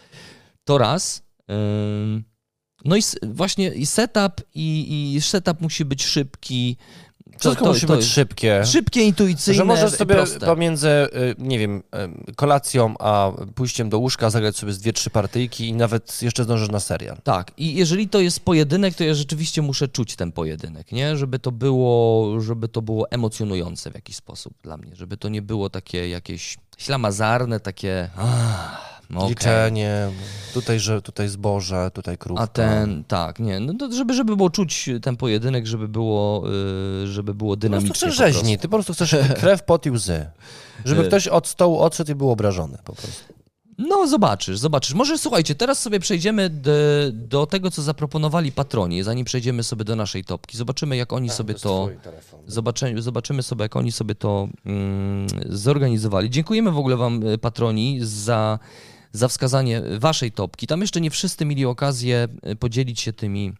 to 0.64 0.78
raz. 0.78 1.22
Ym, 1.50 2.24
no 2.84 2.96
i 2.96 3.00
właśnie 3.22 3.86
setup, 3.86 4.32
i, 4.54 5.14
i 5.14 5.20
setup 5.20 5.60
musi 5.60 5.84
być 5.84 6.04
szybki. 6.04 6.76
To- 7.36 7.40
Wszystko 7.40 7.64
to- 7.64 7.72
musi 7.72 7.86
to 7.86 7.92
być 7.92 8.02
jest 8.02 8.14
szybkie. 8.14 8.66
Szybkie, 8.66 9.02
intuicyjne, 9.02 9.56
Że 9.56 9.64
możesz 9.64 9.92
sobie 9.92 10.14
proste. 10.14 10.46
pomiędzy, 10.46 10.88
y, 10.88 11.34
nie 11.38 11.58
wiem, 11.58 11.82
y, 12.28 12.34
kolacją 12.34 12.94
a 12.98 13.32
pójściem 13.54 13.88
do 13.90 13.98
łóżka 13.98 14.30
zagrać 14.30 14.56
sobie 14.56 14.72
z 14.72 14.78
dwie, 14.78 14.92
trzy 14.92 15.10
partyjki 15.10 15.68
i 15.68 15.72
nawet 15.72 16.22
jeszcze 16.22 16.44
zdążysz 16.44 16.68
na 16.70 16.80
serial. 16.80 17.16
Tak, 17.24 17.52
i 17.56 17.74
jeżeli 17.74 18.08
to 18.08 18.20
jest 18.20 18.40
pojedynek, 18.40 18.94
to 18.94 19.04
ja 19.04 19.14
rzeczywiście 19.14 19.62
muszę 19.62 19.88
czuć 19.88 20.16
ten 20.16 20.32
pojedynek, 20.32 20.92
nie? 20.92 21.16
Żeby 21.16 21.38
to 21.38 21.52
było, 21.52 22.40
żeby 22.40 22.68
to 22.68 22.82
było 22.82 23.10
emocjonujące 23.10 23.90
w 23.90 23.94
jakiś 23.94 24.16
sposób 24.16 24.54
dla 24.62 24.76
mnie, 24.76 24.96
żeby 24.96 25.16
to 25.16 25.28
nie 25.28 25.42
było 25.42 25.70
takie 25.70 26.08
jakieś 26.08 26.56
ślamazarne, 26.78 27.60
takie 27.60 28.10
ah, 28.16 28.95
no 29.10 29.18
okej. 29.20 29.30
Liczenie, 29.30 30.08
tutaj, 30.54 30.80
że 30.80 31.02
tutaj 31.02 31.28
zboże, 31.28 31.90
tutaj 31.94 32.18
krówka. 32.18 32.44
A 32.44 32.46
ten, 32.46 33.04
tak, 33.04 33.38
nie, 33.38 33.60
no 33.60 33.74
to 33.74 33.92
żeby, 33.92 34.14
żeby 34.14 34.36
było 34.36 34.50
czuć 34.50 34.90
ten 35.02 35.16
pojedynek, 35.16 35.66
żeby 35.66 35.88
było, 35.88 36.44
y, 37.02 37.06
żeby 37.06 37.34
było 37.34 37.50
Po 37.50 37.56
prostu 37.56 37.68
dynamicznie. 37.68 37.94
chcesz 37.94 38.16
po 38.16 38.22
prostu. 38.22 38.38
rzeźni, 38.38 38.58
ty 38.58 38.68
po 38.68 38.76
prostu 38.76 38.92
chcesz 38.92 39.16
krew, 39.40 39.62
pot 39.62 39.86
i 39.86 39.90
łzy. 39.90 40.26
Żeby 40.84 41.02
Y. 41.02 41.06
ktoś 41.08 41.28
od 41.28 41.46
stołu 41.48 41.78
odszedł 41.80 42.12
i 42.12 42.14
był 42.14 42.30
obrażony 42.30 42.78
po 42.84 42.92
prostu. 42.92 43.36
No, 43.78 44.06
zobaczysz, 44.06 44.58
zobaczysz. 44.58 44.94
Może 44.94 45.18
słuchajcie, 45.18 45.54
teraz 45.54 45.78
sobie 45.78 46.00
przejdziemy 46.00 46.50
do, 46.50 46.70
do 47.12 47.46
tego, 47.46 47.70
co 47.70 47.82
zaproponowali 47.82 48.52
patroni, 48.52 49.02
zanim 49.02 49.24
przejdziemy 49.24 49.62
sobie 49.62 49.84
do 49.84 49.96
naszej 49.96 50.24
topki. 50.24 50.56
Zobaczymy, 50.56 50.96
jak 50.96 51.12
oni 51.12 51.30
sobie 51.30 51.54
to. 51.54 51.88
Zobaczymy, 52.46 53.02
zobaczymy 53.02 53.42
sobie, 53.42 53.62
jak 53.62 53.76
oni 53.76 53.92
sobie 53.92 54.14
to 54.14 54.48
mm, 54.66 55.26
zorganizowali. 55.46 56.30
Dziękujemy 56.30 56.70
w 56.72 56.78
ogóle 56.78 56.96
Wam, 56.96 57.22
y, 57.26 57.38
patroni, 57.38 57.98
za, 58.02 58.58
za 59.16 59.28
wskazanie 59.28 59.82
Waszej 59.98 60.32
topki. 60.32 60.66
Tam 60.66 60.80
jeszcze 60.80 61.00
nie 61.00 61.10
wszyscy 61.10 61.44
mieli 61.44 61.64
okazję 61.64 62.28
y, 62.52 62.56
podzielić 62.56 63.00
się 63.00 63.12
tymi, 63.12 63.52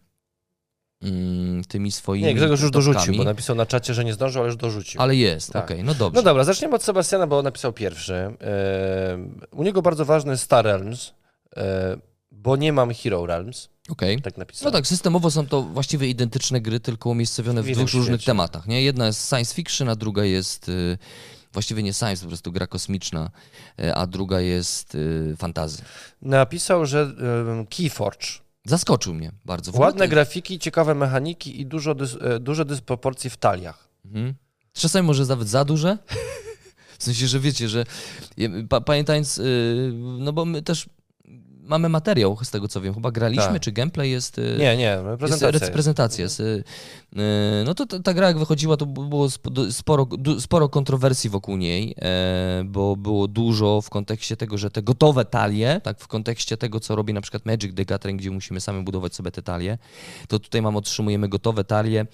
mm, 1.01 1.63
tymi 1.63 1.91
swoimi. 1.91 2.25
Nie, 2.25 2.33
Grzegorz 2.35 2.61
już 2.61 2.71
topkami, 2.71 2.93
dorzucił, 2.93 3.17
bo 3.17 3.23
napisał 3.23 3.55
na 3.55 3.65
czacie, 3.65 3.93
że 3.93 4.05
nie 4.05 4.13
zdążył, 4.13 4.41
ale 4.41 4.47
już 4.49 4.57
dorzucił. 4.57 5.01
Ale 5.01 5.15
jest, 5.15 5.53
Tak. 5.53 5.63
okej, 5.65 5.83
no 5.83 5.93
dobrze. 5.93 6.19
No 6.19 6.23
dobra, 6.23 6.43
zaczniemy 6.43 6.75
od 6.75 6.83
Sebastiana, 6.83 7.27
bo 7.27 7.37
on 7.37 7.43
napisał 7.43 7.73
pierwszy. 7.73 8.13
Ehm, 8.13 9.39
u 9.51 9.63
niego 9.63 9.81
bardzo 9.81 10.05
ważny 10.05 10.31
jest 10.31 10.43
Star 10.43 10.65
Realms, 10.65 11.13
e, 11.57 11.97
bo 12.31 12.55
nie 12.55 12.73
mam 12.73 12.93
Hero 12.93 13.25
Realms, 13.25 13.69
Okej. 13.89 14.21
tak 14.21 14.37
napisał. 14.37 14.65
No 14.65 14.71
tak, 14.71 14.87
systemowo 14.87 15.31
są 15.31 15.47
to 15.47 15.61
właściwie 15.61 16.07
identyczne 16.07 16.61
gry, 16.61 16.79
tylko 16.79 17.09
umiejscowione 17.09 17.63
w, 17.63 17.65
W 17.65 17.71
dwóch 17.71 17.93
różnych 17.93 18.19
świecie. 18.21 18.25
tematach. 18.31 18.67
Nie? 18.67 18.81
Jedna 18.81 19.05
jest 19.05 19.29
science 19.29 19.55
fiction, 19.55 19.89
a 19.89 19.95
druga 19.95 20.23
jest 20.25 20.69
y, 20.69 20.97
właściwie 21.57 21.83
nie 21.83 21.93
science, 21.93 22.21
po 22.21 22.27
prostu 22.27 22.51
gra 22.51 22.67
kosmiczna, 22.67 23.29
y, 23.79 23.93
a 23.93 24.07
druga 24.07 24.41
jest 24.41 24.95
y, 24.95 25.35
fantazy. 25.37 25.81
Napisał, 26.21 26.85
że 26.85 27.03
um, 27.47 27.67
Keyforge. 27.67 28.27
Zaskoczył 28.65 29.13
mnie 29.13 29.31
bardzo. 29.45 29.71
Ładne 29.79 30.07
grafiki, 30.07 30.59
ciekawe 30.59 30.95
mechaniki 30.95 31.61
i 31.61 31.65
dużo 31.65 31.95
dys, 31.95 32.17
e, 32.21 32.39
duże 32.39 32.65
dysproporcje 32.65 33.29
w 33.29 33.37
taliach. 33.37 33.89
Mhm. 34.05 34.33
Czasami 34.73 35.07
może 35.07 35.25
nawet 35.25 35.49
za 35.49 35.65
duże. 35.65 35.97
W 36.99 37.03
sensie, 37.03 37.27
że 37.27 37.39
wiecie, 37.39 37.69
że 37.69 37.85
pa, 38.69 38.81
pamiętając, 38.81 39.41
no 40.19 40.33
bo 40.33 40.45
my 40.45 40.61
też 40.61 40.89
mamy 41.67 41.89
materiał 41.89 42.37
z 42.43 42.51
tego 42.51 42.67
co 42.67 42.81
wiem, 42.81 42.93
chyba 42.93 43.11
graliśmy, 43.11 43.43
Tak. 43.53 43.61
czy 43.61 43.71
gameplay 43.71 44.11
jest... 44.11 44.37
y, 44.37 44.55
Nie, 44.59 44.77
nie, 44.77 44.97
prezentacja. 45.17 45.47
Jest, 45.47 45.61
jest. 45.61 45.73
prezentacja 45.73 46.23
jest. 46.23 46.39
y, 46.39 46.43
y, 46.43 47.19
No 47.65 47.73
to 47.73 47.85
ta, 47.85 47.99
ta 47.99 48.13
gra 48.13 48.27
jak 48.27 48.37
wychodziła, 48.39 48.77
to 48.77 48.85
było 48.85 49.27
sporo, 49.71 50.07
sporo 50.39 50.69
kontrowersji 50.69 51.29
wokół 51.29 51.57
niej, 51.57 51.95
e, 52.01 52.63
bo 52.65 52.95
było 52.95 53.27
dużo 53.27 53.81
w 53.81 53.89
kontekście 53.89 54.37
tego, 54.37 54.57
że 54.57 54.71
te 54.71 54.81
gotowe 54.83 55.25
talie, 55.25 55.81
tak 55.83 55.99
w 55.99 56.07
kontekście 56.07 56.57
tego, 56.57 56.79
co 56.79 56.95
robi 56.95 57.13
na 57.13 57.21
przykład 57.21 57.45
Magic 57.45 57.75
the 57.75 57.85
Gathering, 57.85 58.21
gdzie 58.21 58.31
musimy 58.31 58.61
sami 58.61 58.83
budować 58.83 59.15
sobie 59.15 59.31
te 59.31 59.41
talie, 59.41 59.77
to 60.27 60.39
tutaj 60.39 60.61
mam, 60.61 60.75
otrzymujemy 60.75 61.29
gotowe 61.29 61.63
talie 61.63 62.05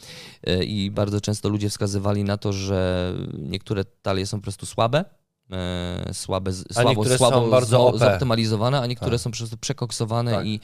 e, 0.47 0.63
i 0.63 0.91
bardzo 0.91 1.21
często 1.21 1.49
ludzie 1.49 1.69
wskazywali 1.69 2.23
na 2.23 2.37
to, 2.37 2.53
że 2.53 3.13
niektóre 3.39 3.83
talie 4.01 4.25
są 4.25 4.37
po 4.37 4.43
prostu 4.43 4.65
słabe, 4.65 5.05
e, 5.51 6.13
słabe, 6.13 6.53
słabo, 6.71 7.05
słabo 7.17 7.47
bardzo 7.47 7.77
zo- 7.77 7.87
OP. 7.87 7.99
zoptymalizowane, 7.99 8.81
a 8.81 8.85
niektóre 8.87 9.11
Tak. 9.11 9.19
są 9.21 9.31
po 9.31 9.37
prostu 9.37 9.57
przekoksowane 9.57 10.31
Tak. 10.31 10.45
i, 10.45 10.59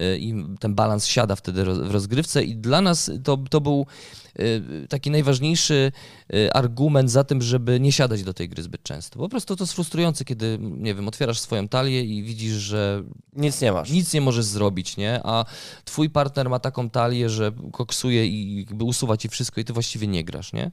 y, 0.00 0.18
i 0.18 0.34
ten 0.60 0.74
balans 0.74 1.06
siada 1.06 1.36
wtedy 1.36 1.64
w 1.64 1.90
rozgrywce 1.90 2.44
i 2.44 2.56
dla 2.56 2.80
nas 2.80 3.10
to, 3.24 3.36
to 3.50 3.60
był 3.60 3.86
y, 4.40 4.86
taki 4.88 5.10
najważniejszy 5.10 5.92
y, 6.34 6.52
argument 6.52 7.10
za 7.10 7.24
tym, 7.24 7.42
żeby 7.42 7.80
nie 7.80 7.92
siadać 7.92 8.22
do 8.22 8.34
tej 8.34 8.48
gry 8.48 8.62
zbyt 8.62 8.82
często. 8.82 9.18
Po 9.18 9.28
prostu 9.28 9.56
to 9.56 9.64
jest 9.64 9.74
frustrujące, 9.74 10.24
kiedy, 10.24 10.58
nie 10.60 10.94
wiem, 10.94 11.08
otwierasz 11.08 11.40
swoją 11.40 11.68
talię 11.68 12.02
i 12.02 12.22
widzisz, 12.22 12.52
że 12.54 13.02
Nic 13.36 13.60
nie 13.60 13.72
masz. 13.72 13.90
nic 13.90 14.14
nie 14.14 14.20
możesz 14.20 14.44
zrobić, 14.44 14.96
nie? 14.96 15.20
A 15.24 15.44
twój 15.84 16.10
partner 16.10 16.50
ma 16.50 16.58
taką 16.58 16.90
talię, 16.90 17.30
że 17.30 17.52
koksuje 17.72 18.26
i 18.26 18.56
jakby 18.58 18.84
usuwa 18.84 19.16
ci 19.16 19.28
wszystko 19.28 19.60
i 19.60 19.64
ty 19.64 19.72
właściwie 19.72 20.06
nie 20.06 20.24
grasz, 20.24 20.52
nie? 20.52 20.70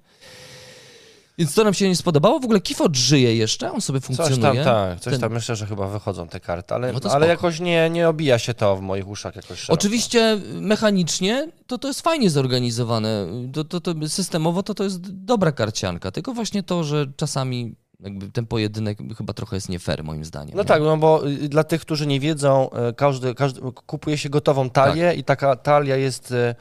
Więc 1.37 1.53
to 1.53 1.63
nam 1.63 1.73
się 1.73 1.89
nie 1.89 1.95
spodobało. 1.95 2.39
W 2.39 2.45
ogóle 2.45 2.61
Kifot 2.61 2.95
żyje 2.95 3.35
jeszcze, 3.35 3.71
on 3.71 3.81
sobie 3.81 4.01
Coś 4.01 4.07
funkcjonuje. 4.07 4.63
tam, 4.63 4.73
tak, 4.89 4.99
coś 4.99 5.11
Ten- 5.11 5.21
tam 5.21 5.33
myślę, 5.33 5.55
że 5.55 5.65
chyba 5.65 5.87
wychodzą 5.87 6.27
te 6.27 6.39
karty, 6.39 6.73
ale, 6.73 6.93
No 6.93 6.99
ale 7.11 7.27
jakoś 7.27 7.59
nie, 7.59 7.89
nie 7.89 8.09
obija 8.09 8.39
się 8.39 8.53
to 8.53 8.75
w 8.75 8.81
moich 8.81 9.07
uszach 9.07 9.35
jakoś 9.35 9.59
szeroko. 9.59 9.73
Oczywiście 9.73 10.39
mechanicznie 10.53 11.47
to, 11.67 11.77
to 11.77 11.87
jest 11.87 12.01
fajnie 12.01 12.29
zorganizowane. 12.29 13.27
To, 13.53 13.63
to, 13.63 13.81
to 13.81 13.93
systemowo 14.07 14.63
to, 14.63 14.73
to 14.73 14.83
jest 14.83 15.11
dobra 15.11 15.51
karcianka. 15.51 16.11
Tylko 16.11 16.33
właśnie 16.33 16.63
to, 16.63 16.83
że 16.83 17.05
czasami 17.15 17.75
jakby 17.99 18.29
ten 18.31 18.45
pojedynek 18.45 18.97
chyba 19.17 19.33
trochę 19.33 19.55
jest 19.57 19.69
nie 19.69 19.79
fair 19.79 20.03
moim 20.03 20.25
zdaniem. 20.25 20.55
No 20.55 20.61
nie? 20.63 20.67
tak, 20.67 20.81
no 20.81 20.97
bo 20.97 21.27
y, 21.27 21.49
dla 21.49 21.63
tych, 21.63 21.81
którzy 21.81 22.07
nie 22.07 22.19
wiedzą, 22.19 22.69
y, 22.89 22.93
każdy, 22.93 23.35
każdy 23.35 23.61
kupuje 23.61 24.17
się 24.17 24.29
gotową 24.29 24.69
talię 24.69 25.07
Tak. 25.09 25.17
i 25.17 25.23
taka 25.23 25.55
talia 25.55 25.95
jest 25.95 26.31
y, 26.31 26.35
y, 26.35 26.55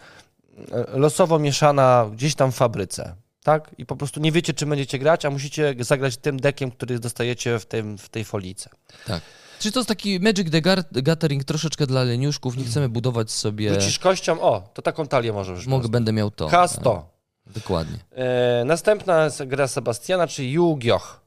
losowo 0.99 1.39
mieszana 1.39 2.11
gdzieś 2.13 2.35
tam 2.35 2.53
w 2.53 2.55
fabryce. 2.57 3.15
Tak? 3.43 3.75
I 3.79 3.87
po 3.87 3.97
prostu 3.97 4.21
nie 4.21 4.33
wiecie, 4.33 4.55
czy 4.55 4.67
będziecie 4.67 4.99
grać, 4.99 5.25
a 5.25 5.31
musicie 5.31 5.75
zagrać 5.81 6.17
tym 6.17 6.41
dekiem, 6.41 6.71
który 6.71 6.99
dostajecie 6.99 7.59
w, 7.59 7.67
tym, 7.67 7.99
w 7.99 8.09
tej 8.09 8.25
folice. 8.25 8.71
tak. 9.07 9.23
Czyli 9.59 9.73
to 9.73 9.81
jest 9.81 9.89
taki 9.89 10.21
Magic 10.21 10.49
the 10.51 11.03
Gathering 11.03 11.45
troszeczkę 11.45 11.87
dla 11.87 12.03
leniuszków. 12.03 12.57
Nie 12.57 12.65
chcemy 12.65 12.89
budować 12.89 13.31
sobie... 13.31 13.75
Rzucisz 13.75 13.99
kością, 13.99 14.41
o, 14.41 14.71
to 14.75 14.83
taką 14.83 15.07
talię 15.07 15.33
możesz 15.33 15.67
Mogę, 15.67 15.89
będę 15.89 16.13
miał 16.13 16.31
to. 16.31 16.49
K100. 16.49 17.03
Dokładnie. 17.47 17.99
E, 18.13 18.65
następna 18.65 19.25
jest 19.25 19.45
gra 19.45 19.69
Sebastiana, 19.69 20.27
czyli 20.27 20.53
Yu-Gi-Oh! 20.53 21.21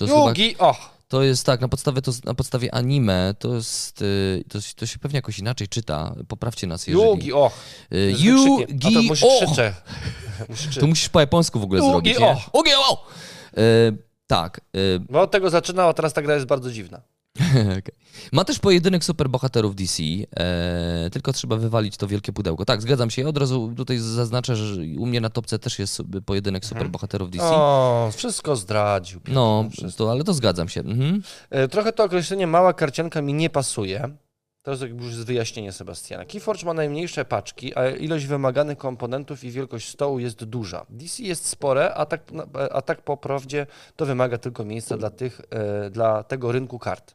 Yu-Gi-Oh! 0.00 0.76
to 1.08 1.22
jest 1.22 1.46
tak, 1.46 1.60
na 1.60 1.68
podstawie, 1.68 2.02
to, 2.02 2.12
na 2.24 2.34
podstawie 2.34 2.74
anime, 2.74 3.34
to 3.38 3.54
jest, 3.54 4.02
y, 4.02 4.44
to, 4.48 4.60
się- 4.60 4.74
to 4.74 4.86
się 4.86 4.98
pewnie 4.98 5.18
jakoś 5.18 5.38
inaczej 5.38 5.68
czyta. 5.68 6.14
Poprawcie 6.28 6.66
nas, 6.66 6.86
jeżeli... 6.86 7.06
Yu-Gi-Oh! 7.08 7.50
Yu-Gi-Oh! 8.18 9.74
Krzyczeć. 10.44 10.48
Musisz 10.50 10.64
To 10.66 10.70
krzyczeć. 10.70 10.88
musisz 10.88 11.08
po 11.08 11.20
japońsku 11.20 11.60
w 11.60 11.64
ogóle 11.64 11.80
zrobić, 11.80 12.18
nie? 12.18 12.26
Yu-Gi-Oh! 12.26 12.58
Yu-Gi-Oh! 12.58 13.06
Y, 13.58 13.96
tak. 14.26 14.60
y, 14.76 15.00
Bo 15.10 15.20
od 15.20 15.30
tego 15.30 15.50
zaczynał, 15.50 15.88
a 15.88 15.92
teraz 15.92 16.12
ta 16.12 16.22
gra 16.22 16.34
jest 16.34 16.46
bardzo 16.46 16.70
dziwna. 16.70 17.00
Okej. 17.78 17.94
Ma 18.32 18.44
też 18.44 18.58
pojedynek 18.58 19.04
superbohaterów 19.04 19.74
DC, 19.74 20.02
e, 20.36 21.10
tylko 21.12 21.32
trzeba 21.32 21.56
wywalić 21.56 21.96
to 21.96 22.06
wielkie 22.06 22.32
pudełko. 22.32 22.64
Tak, 22.64 22.82
zgadzam 22.82 23.10
się. 23.10 23.22
Ja 23.22 23.28
od 23.28 23.38
razu 23.38 23.72
tutaj 23.76 23.98
zaznaczę, 23.98 24.56
że 24.56 24.82
u 24.98 25.06
mnie 25.06 25.20
na 25.20 25.30
topce 25.30 25.58
też 25.58 25.78
jest 25.78 26.02
pojedynek 26.26 26.64
superbohaterów 26.64 27.30
DC. 27.30 27.44
O, 27.44 28.10
wszystko 28.16 28.56
zdradził. 28.56 29.20
No, 29.28 29.64
wszystko. 29.72 30.04
to, 30.04 30.10
ale 30.10 30.24
to 30.24 30.34
zgadzam 30.34 30.68
się. 30.68 30.80
Mhm. 30.80 31.22
E, 31.50 31.68
Trochę 31.68 31.92
to 31.92 32.04
określenie 32.04 32.46
mała 32.46 32.72
karcianka 32.72 33.22
mi 33.22 33.34
nie 33.34 33.50
pasuje. 33.50 34.08
To 34.62 34.70
jest 34.70 34.82
już 34.82 35.24
wyjaśnienie 35.24 35.72
Sebastiana. 35.72 36.24
Keyforge 36.24 36.66
ma 36.66 36.74
najmniejsze 36.74 37.24
paczki, 37.24 37.76
a 37.76 37.88
ilość 37.90 38.26
wymaganych 38.26 38.78
komponentów 38.78 39.44
i 39.44 39.50
wielkość 39.50 39.88
stołu 39.88 40.18
jest 40.18 40.44
duża. 40.44 40.86
DC 40.88 41.22
jest 41.22 41.46
spore, 41.46 41.94
a 41.94 42.06
tak, 42.06 42.22
a 42.72 42.82
tak 42.82 43.02
po 43.02 43.16
prawdzie 43.16 43.66
to 43.96 44.06
wymaga 44.06 44.38
tylko 44.38 44.64
miejsca 44.64 44.96
dla, 44.96 45.10
tych, 45.10 45.40
e, 45.50 45.90
dla 45.90 46.22
tego 46.22 46.52
rynku 46.52 46.78
kart. 46.78 47.14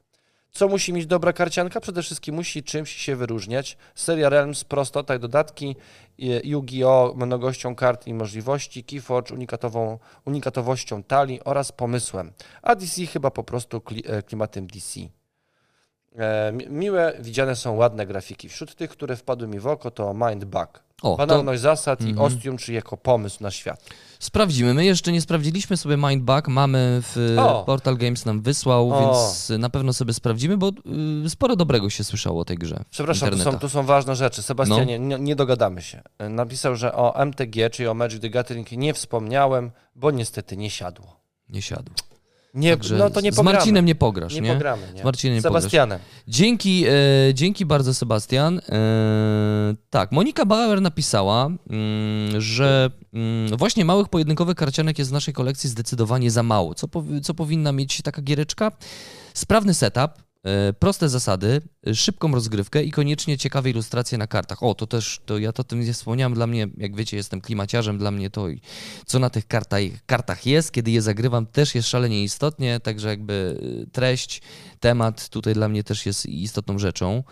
Co 0.51 0.67
musi 0.67 0.93
mieć 0.93 1.05
dobra 1.05 1.33
karcianka? 1.33 1.81
Przede 1.81 2.01
wszystkim 2.01 2.35
musi 2.35 2.63
czymś 2.63 2.91
się 2.91 3.15
wyróżniać. 3.15 3.77
Seria 3.95 4.29
Realms, 4.29 4.63
prostota 4.63 5.15
i 5.15 5.19
dodatki, 5.19 5.75
e, 6.19 6.23
Yu-Gi-Oh! 6.23 7.13
mnogością 7.15 7.75
kart 7.75 8.07
i 8.07 8.13
możliwości, 8.13 8.83
Keyforge 8.83 9.33
unikatową, 9.33 9.99
unikatowością 10.25 11.03
talii 11.03 11.43
oraz 11.43 11.71
pomysłem. 11.71 12.31
A 12.61 12.75
DC 12.75 13.05
chyba 13.05 13.31
po 13.31 13.43
prostu 13.43 13.81
e, 14.05 14.23
klimatem 14.23 14.67
DC. 14.67 14.99
E, 16.17 16.51
mi- 16.51 16.67
Miłe, 16.69 17.13
widziane 17.19 17.55
są 17.55 17.75
ładne 17.75 18.05
grafiki. 18.05 18.49
Wśród 18.49 18.75
tych, 18.75 18.89
które 18.89 19.15
wpadły 19.15 19.47
mi 19.47 19.59
w 19.59 19.67
oko, 19.67 19.91
to 19.91 20.13
Mind 20.13 20.45
Bug. 20.45 20.83
O, 21.01 21.11
to 21.11 21.17
Banalność 21.17 21.61
zasad 21.61 22.01
i 22.01 22.09
Mhm. 22.09 22.27
ostium, 22.27 22.57
czy 22.57 22.73
jako 22.73 22.97
pomysł 22.97 23.37
na 23.43 23.51
świat. 23.51 23.83
sprawdzimy. 24.19 24.73
My 24.73 24.85
jeszcze 24.85 25.11
nie 25.11 25.21
sprawdziliśmy 25.21 25.77
sobie 25.77 25.97
Mindbug. 25.97 26.47
Mamy 26.47 27.01
w 27.03 27.35
O. 27.39 27.63
Portal 27.63 27.97
Games 27.97 28.25
nam 28.25 28.41
wysłał, 28.41 28.91
O. 28.93 28.99
więc 29.01 29.49
na 29.61 29.69
pewno 29.69 29.93
sobie 29.93 30.13
sprawdzimy, 30.13 30.57
bo 30.57 30.71
y, 31.25 31.29
sporo 31.29 31.55
dobrego 31.55 31.89
się 31.89 32.03
słyszało 32.03 32.41
o 32.41 32.45
tej 32.45 32.57
grze. 32.57 32.83
Przepraszam, 32.89 33.29
tu 33.29 33.37
są, 33.37 33.59
tu 33.59 33.69
są 33.69 33.83
ważne 33.83 34.15
rzeczy. 34.15 34.43
Sebastianie, 34.43 34.99
No. 34.99 35.17
nie, 35.17 35.23
nie 35.23 35.35
dogadamy 35.35 35.81
się. 35.81 36.01
Napisał, 36.29 36.75
że 36.75 36.93
o 36.95 37.15
MTG, 37.25 37.69
czyli 37.69 37.87
o 37.87 37.93
Magic 37.93 38.21
the 38.21 38.29
Gathering 38.29 38.71
nie 38.71 38.93
wspomniałem, 38.93 39.71
bo 39.95 40.11
niestety 40.11 40.57
nie 40.57 40.69
siadło. 40.69 41.19
Nie 41.49 41.61
siadł. 41.61 41.91
Nie, 42.55 42.71
Także 42.71 42.95
no 42.97 43.09
to 43.09 43.21
nie 43.21 43.31
z 43.31 43.35
pogramy. 43.35 43.57
Marcinem 43.57 43.85
nie 43.85 43.95
pograsz, 43.95 44.33
nie, 44.33 44.41
nie? 44.41 44.53
pogramy. 44.53 44.81
Nie? 44.93 45.01
Z 45.01 45.03
Marcinem 45.03 45.35
nie 45.35 45.41
pograsz. 45.41 45.61
Sebastianem. 45.63 45.99
Dzięki, 46.27 46.85
e, 46.87 46.91
dzięki 47.33 47.65
bardzo, 47.65 47.93
Sebastian. 47.93 48.61
E, 48.69 49.75
tak, 49.89 50.11
Monika 50.11 50.45
Bauer 50.45 50.81
napisała, 50.81 51.45
mm, 51.45 52.41
że 52.41 52.91
mm, 53.13 53.57
właśnie 53.57 53.85
małych 53.85 54.09
pojedynkowych 54.09 54.55
karcianek 54.55 54.99
jest 54.99 55.11
w 55.11 55.13
naszej 55.13 55.33
kolekcji 55.33 55.69
zdecydowanie 55.69 56.31
za 56.31 56.43
mało. 56.43 56.75
Co, 56.75 56.87
co 57.23 57.33
powinna 57.33 57.71
mieć 57.71 58.01
taka 58.01 58.21
giereczka? 58.21 58.71
Sprawny 59.33 59.73
setup, 59.73 60.11
proste 60.79 61.09
zasady, 61.09 61.61
e, 61.87 61.95
szybką 61.95 62.31
rozgrywkę 62.31 62.83
i 62.83 62.91
koniecznie 62.91 63.37
ciekawe 63.37 63.69
ilustracje 63.69 64.17
na 64.17 64.27
kartach. 64.27 64.63
O, 64.63 64.75
to 64.75 64.87
też, 64.87 65.21
to 65.25 65.37
ja 65.37 65.51
to 65.51 65.63
tym 65.63 65.79
nie 65.79 65.93
wspomniałem, 65.93 66.33
dla 66.33 66.47
mnie, 66.47 66.67
jak 66.77 66.95
wiecie, 66.95 67.17
jestem 67.17 67.41
klimaciarzem, 67.41 67.97
dla 67.97 68.11
mnie 68.11 68.29
to, 68.29 68.47
co 69.05 69.19
na 69.19 69.29
tych 69.29 69.47
kartach, 69.47 69.81
kartach 70.05 70.45
jest, 70.45 70.71
kiedy 70.71 70.91
je 70.91 71.01
zagrywam, 71.01 71.45
też 71.45 71.75
jest 71.75 71.87
szalenie 71.87 72.23
istotnie, 72.23 72.79
także 72.79 73.09
jakby 73.09 73.59
e, 73.83 73.91
treść, 73.91 74.41
temat 74.79 75.29
tutaj 75.29 75.53
dla 75.53 75.69
mnie 75.69 75.83
też 75.83 76.05
jest 76.05 76.25
istotną 76.25 76.79
rzeczą. 76.79 77.23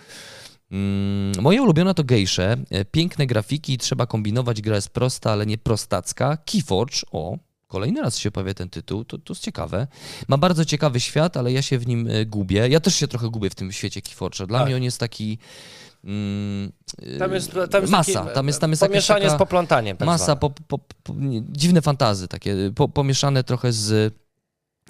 Mm, 0.72 1.42
Moje 1.42 1.62
ulubione 1.62 1.94
to 1.94 2.04
gejsze. 2.04 2.58
E, 2.70 2.86
Piękne 2.86 3.28
grafiki, 3.28 3.78
trzeba 3.78 4.06
kombinować, 4.06 4.62
gra 4.62 4.76
jest 4.76 4.90
prosta, 4.90 5.32
ale 5.32 5.46
nie 5.46 5.58
prostacka. 5.58 6.38
Keyforge, 6.38 7.02
o, 7.12 7.38
kolejny 7.74 8.02
raz 8.02 8.18
się 8.18 8.32
pojawia 8.32 8.54
ten 8.54 8.70
tytuł, 8.70 9.06
to, 9.06 9.18
to 9.18 9.34
jest 9.34 9.44
ciekawe. 9.44 9.88
Ma 10.28 10.38
bardzo 10.38 10.66
ciekawy 10.66 11.00
świat, 11.00 11.38
ale 11.38 11.52
ja 11.52 11.62
się 11.62 11.80
w 11.80 11.88
nim 11.88 12.08
e, 12.08 12.26
gubię. 12.26 12.70
Ja 12.70 12.80
też 12.80 12.96
się 12.96 13.08
trochę 13.08 13.30
gubię 13.30 13.50
w 13.50 13.56
tym 13.56 13.72
świecie 13.72 14.02
Keyforge'a. 14.02 14.48
Dla 14.48 14.60
Tak. 14.60 14.68
mnie 14.68 14.76
on 14.76 14.84
jest 14.84 14.98
taki... 15.00 15.38
Mm, 16.04 16.72
Tam 17.20 17.34
jest, 17.34 17.52
tam 17.72 17.82
jest 17.82 17.92
masa, 17.92 18.24
taki, 18.24 18.36
tam 18.36 18.48
jest, 18.48 18.62
tam 18.62 18.70
jest 18.72 18.84
pomieszanie 18.84 19.26
taka 19.26 19.36
z 19.36 19.40
poplątaniem. 19.40 19.98
Tak 19.98 20.06
masa, 20.06 20.36
po, 20.36 20.50
po, 20.50 20.78
po, 21.04 21.14
nie, 21.14 21.42
dziwne 21.50 21.82
fantazy 21.82 22.28
takie, 22.28 22.56
po, 22.76 22.90
pomieszane 22.90 23.44
trochę 23.44 23.72
z, 23.74 24.14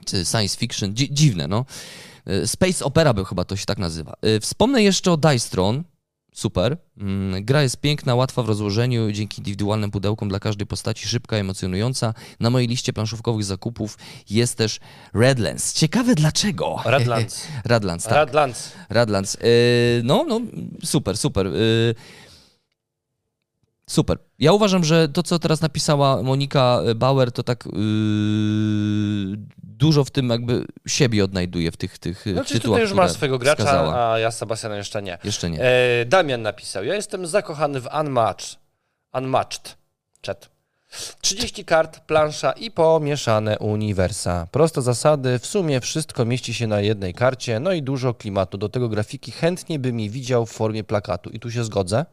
z 0.07 0.29
science 0.29 0.57
fiction, 0.57 0.93
dzi, 0.95 1.13
dziwne, 1.13 1.47
no. 1.47 1.65
E, 2.25 2.47
Space 2.47 2.85
Opera 2.85 3.13
był 3.13 3.25
chyba 3.25 3.43
to 3.43 3.55
się 3.55 3.65
tak 3.65 3.77
nazywa. 3.77 4.13
E, 4.21 4.39
Wspomnę 4.39 4.83
jeszcze 4.83 5.11
o 5.11 5.17
Dice 5.17 5.49
Throne. 5.49 5.83
Super. 6.33 6.77
Mm, 6.97 7.45
Gra 7.45 7.63
jest 7.63 7.77
piękna, 7.77 8.15
łatwa 8.15 8.43
w 8.43 8.47
rozłożeniu, 8.47 9.11
dzięki 9.11 9.41
indywidualnym 9.41 9.91
pudełkom 9.91 10.29
dla 10.29 10.39
każdej 10.39 10.67
postaci, 10.67 11.07
szybka, 11.07 11.37
emocjonująca. 11.37 12.13
Na 12.39 12.49
mojej 12.49 12.67
liście 12.67 12.93
planszówkowych 12.93 13.43
zakupów 13.43 13.97
jest 14.29 14.57
też 14.57 14.79
Redlands. 15.13 15.73
Ciekawe 15.73 16.15
dlaczego. 16.15 16.81
Radlands. 16.85 17.47
Radlands, 17.65 18.05
tak. 18.05 18.13
Radlands. 18.13 18.71
Radlands. 18.89 19.33
Yy, 19.33 20.01
no, 20.03 20.25
no, 20.27 20.41
super, 20.83 21.17
super. 21.17 21.47
Super. 23.93 24.17
Ja 24.39 24.53
uważam, 24.53 24.83
że 24.83 25.09
to, 25.09 25.23
co 25.23 25.39
teraz 25.39 25.61
napisała 25.61 26.23
Monika 26.23 26.79
Bauer, 26.95 27.31
to 27.31 27.43
tak 27.43 27.65
yy, 27.65 27.71
dużo 29.63 30.03
w 30.03 30.11
tym 30.11 30.29
jakby 30.29 30.65
siebie 30.87 31.23
odnajduje 31.23 31.71
w 31.71 31.77
tych, 31.77 31.97
tych 31.99 32.25
No, 32.25 32.43
tytułach, 32.43 32.61
tutaj 32.61 32.81
już 32.81 32.93
masz 32.93 33.11
swojego 33.11 33.39
gracza, 33.39 33.63
wskazała. 33.63 34.11
a 34.13 34.19
ja 34.19 34.31
z 34.31 34.37
Sebastianem 34.37 34.77
jeszcze 34.77 35.01
nie. 35.01 35.17
Jeszcze 35.23 35.49
nie. 35.49 35.61
E, 35.61 36.05
Damian 36.05 36.41
napisał, 36.41 36.83
ja 36.83 36.95
jestem 36.95 37.27
zakochany 37.27 37.81
w 37.81 37.87
Unmatched. 37.99 38.59
Unmatched. 39.13 39.77
Chat. 40.25 40.49
30 41.21 41.65
kart, 41.65 41.99
plansza 41.99 42.51
i 42.51 42.71
pomieszane 42.71 43.59
uniwersa. 43.59 44.47
Proste 44.51 44.81
zasady, 44.81 45.39
w 45.39 45.45
sumie 45.45 45.81
wszystko 45.81 46.25
mieści 46.25 46.53
się 46.53 46.67
na 46.67 46.81
jednej 46.81 47.13
karcie, 47.13 47.59
no 47.59 47.71
i 47.71 47.81
dużo 47.83 48.13
klimatu. 48.13 48.57
Do 48.57 48.69
tego 48.69 48.89
grafiki 48.89 49.31
chętnie 49.31 49.79
bym 49.79 49.99
je 49.99 50.09
widział 50.09 50.45
w 50.45 50.51
formie 50.51 50.83
plakatu. 50.83 51.29
I 51.29 51.39
tu 51.39 51.51
się 51.51 51.63
zgodzę. 51.63 52.05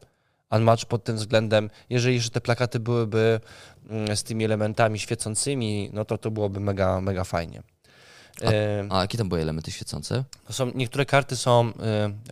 Unmatched 0.51 0.89
pod 0.89 1.05
tym 1.05 1.17
względem, 1.17 1.71
jeżeli 1.91 2.15
jeszcze 2.15 2.31
te 2.31 2.41
plakaty 2.41 2.81
byłyby 2.81 3.41
mm, 3.91 4.17
z 4.17 4.23
tymi 4.23 4.45
elementami 4.45 4.99
świecącymi, 4.99 5.91
no 5.93 6.05
to 6.05 6.19
to 6.19 6.31
byłoby 6.31 6.61
mega, 6.61 7.01
mega 7.01 7.25
fajnie. 7.25 7.63
E, 8.43 8.87
A 8.91 9.01
jakie 9.01 9.19
tam 9.19 9.29
były 9.29 9.41
elementy 9.41 9.71
świecące? 9.71 10.25
są, 10.51 10.71
niektóre 10.75 11.07
karty 11.07 11.37
są, 11.37 11.69
y, 11.69 11.73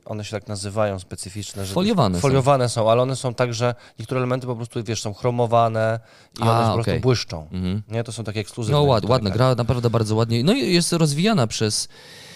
one 0.05 0.25
się 0.25 0.31
tak 0.31 0.49
nazywają, 0.49 0.99
specyficzne. 0.99 1.67
Że 1.67 1.75
Foliowane 1.75 2.19
są. 2.19 2.21
Foliowane 2.23 2.69
są, 2.69 2.91
ale 2.91 3.03
one 3.03 3.17
są 3.17 3.35
tak, 3.35 3.55
że 3.55 3.75
niektóre 3.99 4.21
elementy 4.21 4.47
po 4.47 4.57
prostu, 4.57 4.85
wiesz, 4.85 5.03
są 5.03 5.15
chromowane 5.15 6.01
i 6.39 6.43
one 6.43 6.51
A, 6.53 6.69
po 6.69 6.75
prostu 6.75 7.01
błyszczą. 7.01 7.49
Mhm. 7.53 7.83
Nie, 7.89 8.05
to 8.05 8.13
są 8.13 8.25
takie 8.25 8.41
ekskluzywne. 8.41 8.79
No 8.79 8.85
ład, 8.85 9.05
ładna 9.05 9.31
gra, 9.31 9.55
naprawdę 9.55 9.91
bardzo 9.91 10.15
ładnie. 10.15 10.45
No 10.45 10.53
i 10.53 10.75
jest 10.75 10.93
rozwijana 10.93 11.47
przez 11.47 11.85
mm, 11.85 12.28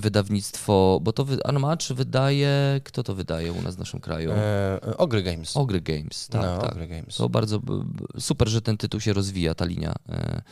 wydawnictwo, 0.00 1.00
bo 1.02 1.12
to 1.12 1.26
Unmatch 1.48 1.92
wydaje, 1.92 2.80
kto 2.84 3.02
to 3.02 3.14
wydaje 3.14 3.52
u 3.52 3.62
nas 3.62 3.76
w 3.76 3.78
naszym 3.78 4.00
kraju? 4.00 4.30
E, 4.32 4.80
Ogry 4.96 5.22
Games. 5.22 5.56
Ogry 5.56 5.80
Games, 5.80 6.28
tak, 6.28 6.42
no, 6.42 6.58
tak. 6.58 6.72
Ogry 6.72 6.88
Games. 6.88 7.16
To 7.16 7.28
bardzo 7.28 7.60
super, 8.18 8.48
że 8.48 8.62
ten 8.62 8.76
tytuł 8.76 9.00
się 9.00 9.12
rozwija, 9.12 9.54
ta 9.54 9.64
linia. 9.64 9.94
E, 10.08 10.42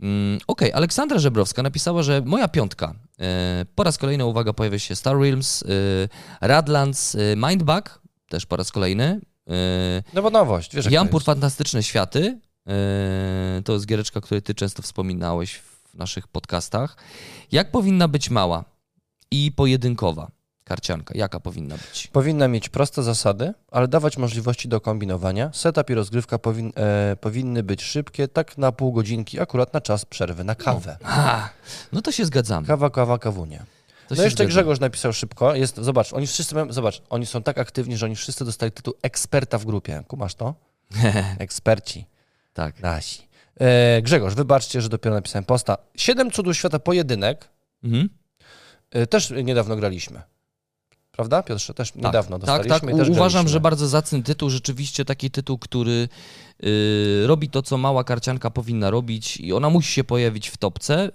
mm, 0.00 0.38
Okej, 0.46 0.72
Aleksandra 0.72 1.18
Żebrowska 1.18 1.62
napisała, 1.62 2.02
że 2.02 2.22
moja 2.24 2.48
piątka. 2.48 2.94
E, 3.20 3.64
po 3.74 3.84
raz 3.84 3.98
kolejny, 3.98 4.24
uwaga, 4.24 4.52
pojawia 4.52 4.78
się 4.78 4.96
Star 4.96 5.18
Realms, 5.18 5.62
e, 5.62 5.66
Radlands, 6.48 7.14
e, 7.14 7.18
Mindbug, 7.36 8.00
też 8.28 8.46
po 8.46 8.56
raz 8.56 8.72
kolejny. 8.72 9.20
No 10.14 10.22
bo 10.22 10.30
nowość, 10.30 10.74
wiesz 10.74 10.90
Jampur. 10.90 11.22
Fantastyczne 11.22 11.82
Światy. 11.82 12.40
To 13.64 13.72
jest 13.72 13.86
giereczka, 13.86 14.20
której 14.20 14.42
ty 14.42 14.54
często 14.54 14.82
wspominałeś 14.82 15.60
w 15.90 15.94
naszych 15.94 16.28
podcastach. 16.28 16.96
Jak 17.52 17.70
powinna 17.70 18.08
być 18.08 18.30
mała 18.30 18.64
i 19.30 19.52
pojedynkowa 19.52 20.30
karcianka? 20.64 21.14
Jaka 21.18 21.40
powinna 21.40 21.74
być? 21.76 22.06
Powinna 22.06 22.48
mieć 22.48 22.68
proste 22.68 23.02
zasady, 23.02 23.54
ale 23.70 23.88
dawać 23.88 24.16
możliwości 24.16 24.68
do 24.68 24.80
kombinowania. 24.80 25.50
Setup 25.52 25.90
i 25.90 25.94
rozgrywka 25.94 26.38
powin, 26.38 26.72
e, 26.76 27.16
powinny 27.16 27.62
być 27.62 27.82
szybkie, 27.82 28.28
tak 28.28 28.58
na 28.58 28.72
pół 28.72 28.92
godzinki, 28.92 29.40
akurat 29.40 29.74
na 29.74 29.80
czas 29.80 30.04
przerwy 30.04 30.44
na 30.44 30.54
kawę. 30.54 30.96
A, 31.04 31.48
no 31.92 32.02
to 32.02 32.12
się 32.12 32.24
zgadzamy. 32.24 32.66
Kawa, 32.66 32.90
kawa, 32.90 33.18
kawunie. 33.18 33.58
To 34.08 34.14
no 34.14 34.22
jeszcze 34.22 34.36
zgadzamy. 34.36 34.48
Grzegorz 34.48 34.80
napisał 34.80 35.12
szybko. 35.12 35.54
Jest, 35.54 35.76
zobacz, 35.76 36.12
oni 36.12 36.26
wszyscy 36.26 36.54
mają, 36.54 36.72
zobacz, 36.72 37.02
oni 37.10 37.26
są 37.26 37.42
tak 37.42 37.58
aktywni, 37.58 37.96
że 37.96 38.06
oni 38.06 38.16
wszyscy 38.16 38.44
dostali 38.44 38.72
tytuł 38.72 38.94
eksperta 39.02 39.58
w 39.58 39.64
grupie. 39.64 40.02
Kumasz 40.08 40.34
to? 40.34 40.54
Eksperci. 41.38 42.06
tak. 42.54 42.80
Nasi. 42.80 43.29
E, 43.60 44.02
Grzegorz, 44.02 44.34
wybaczcie, 44.34 44.80
że 44.80 44.88
dopiero 44.88 45.16
napisałem 45.16 45.44
posta. 45.44 45.78
Siedem 45.96 46.30
cudów 46.30 46.56
świata 46.56 46.78
pojedynek. 46.78 47.48
Mhm. 47.84 48.08
E, 48.90 49.06
też 49.06 49.32
niedawno 49.44 49.76
graliśmy. 49.76 50.22
Prawda, 51.12 51.42
Piotrze? 51.42 51.74
Też 51.74 51.94
niedawno 51.94 52.38
tak, 52.38 52.46
dostaliśmy. 52.46 52.88
tak. 52.90 52.98
też 53.00 53.08
Uważam, 53.08 53.30
graliśmy. 53.32 53.52
że 53.52 53.60
bardzo 53.60 53.88
zacny 53.88 54.22
tytuł, 54.22 54.50
rzeczywiście 54.50 55.04
taki 55.04 55.30
tytuł, 55.30 55.58
który 55.58 56.08
y, 56.64 57.22
robi 57.26 57.48
to, 57.48 57.62
co 57.62 57.78
mała 57.78 58.04
karcianka 58.04 58.50
powinna 58.50 58.90
robić 58.90 59.36
i 59.36 59.52
ona 59.52 59.70
musi 59.70 59.92
się 59.92 60.04
pojawić 60.04 60.48
w 60.48 60.56
topce, 60.56 61.04
y, 61.06 61.10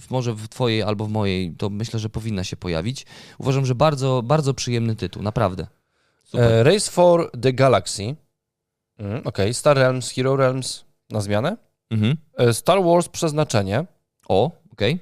w- 0.00 0.10
może 0.10 0.34
w 0.34 0.48
twojej 0.48 0.82
albo 0.82 1.04
w 1.06 1.10
mojej, 1.10 1.54
to 1.58 1.70
myślę, 1.70 2.00
że 2.00 2.08
powinna 2.08 2.44
się 2.44 2.56
pojawić. 2.56 3.06
Uważam, 3.38 3.66
że 3.66 3.74
bardzo, 3.74 4.22
bardzo 4.22 4.54
przyjemny 4.54 4.96
tytuł, 4.96 5.22
naprawdę. 5.22 5.66
Super. 6.24 6.52
E, 6.52 6.62
Race 6.62 6.90
for 6.90 7.30
the 7.42 7.52
Galaxy. 7.52 8.16
Mm, 8.98 9.22
Okej, 9.26 9.54
Star 9.54 9.76
Realms, 9.76 10.10
Hero 10.10 10.36
Realms 10.36 10.84
na 11.12 11.20
zmianę. 11.20 11.56
Mhm. 11.90 12.16
E, 12.38 12.52
Star 12.54 12.82
Wars 12.84 13.08
Przeznaczenie. 13.08 13.84
O, 14.28 14.50
okej. 14.72 15.00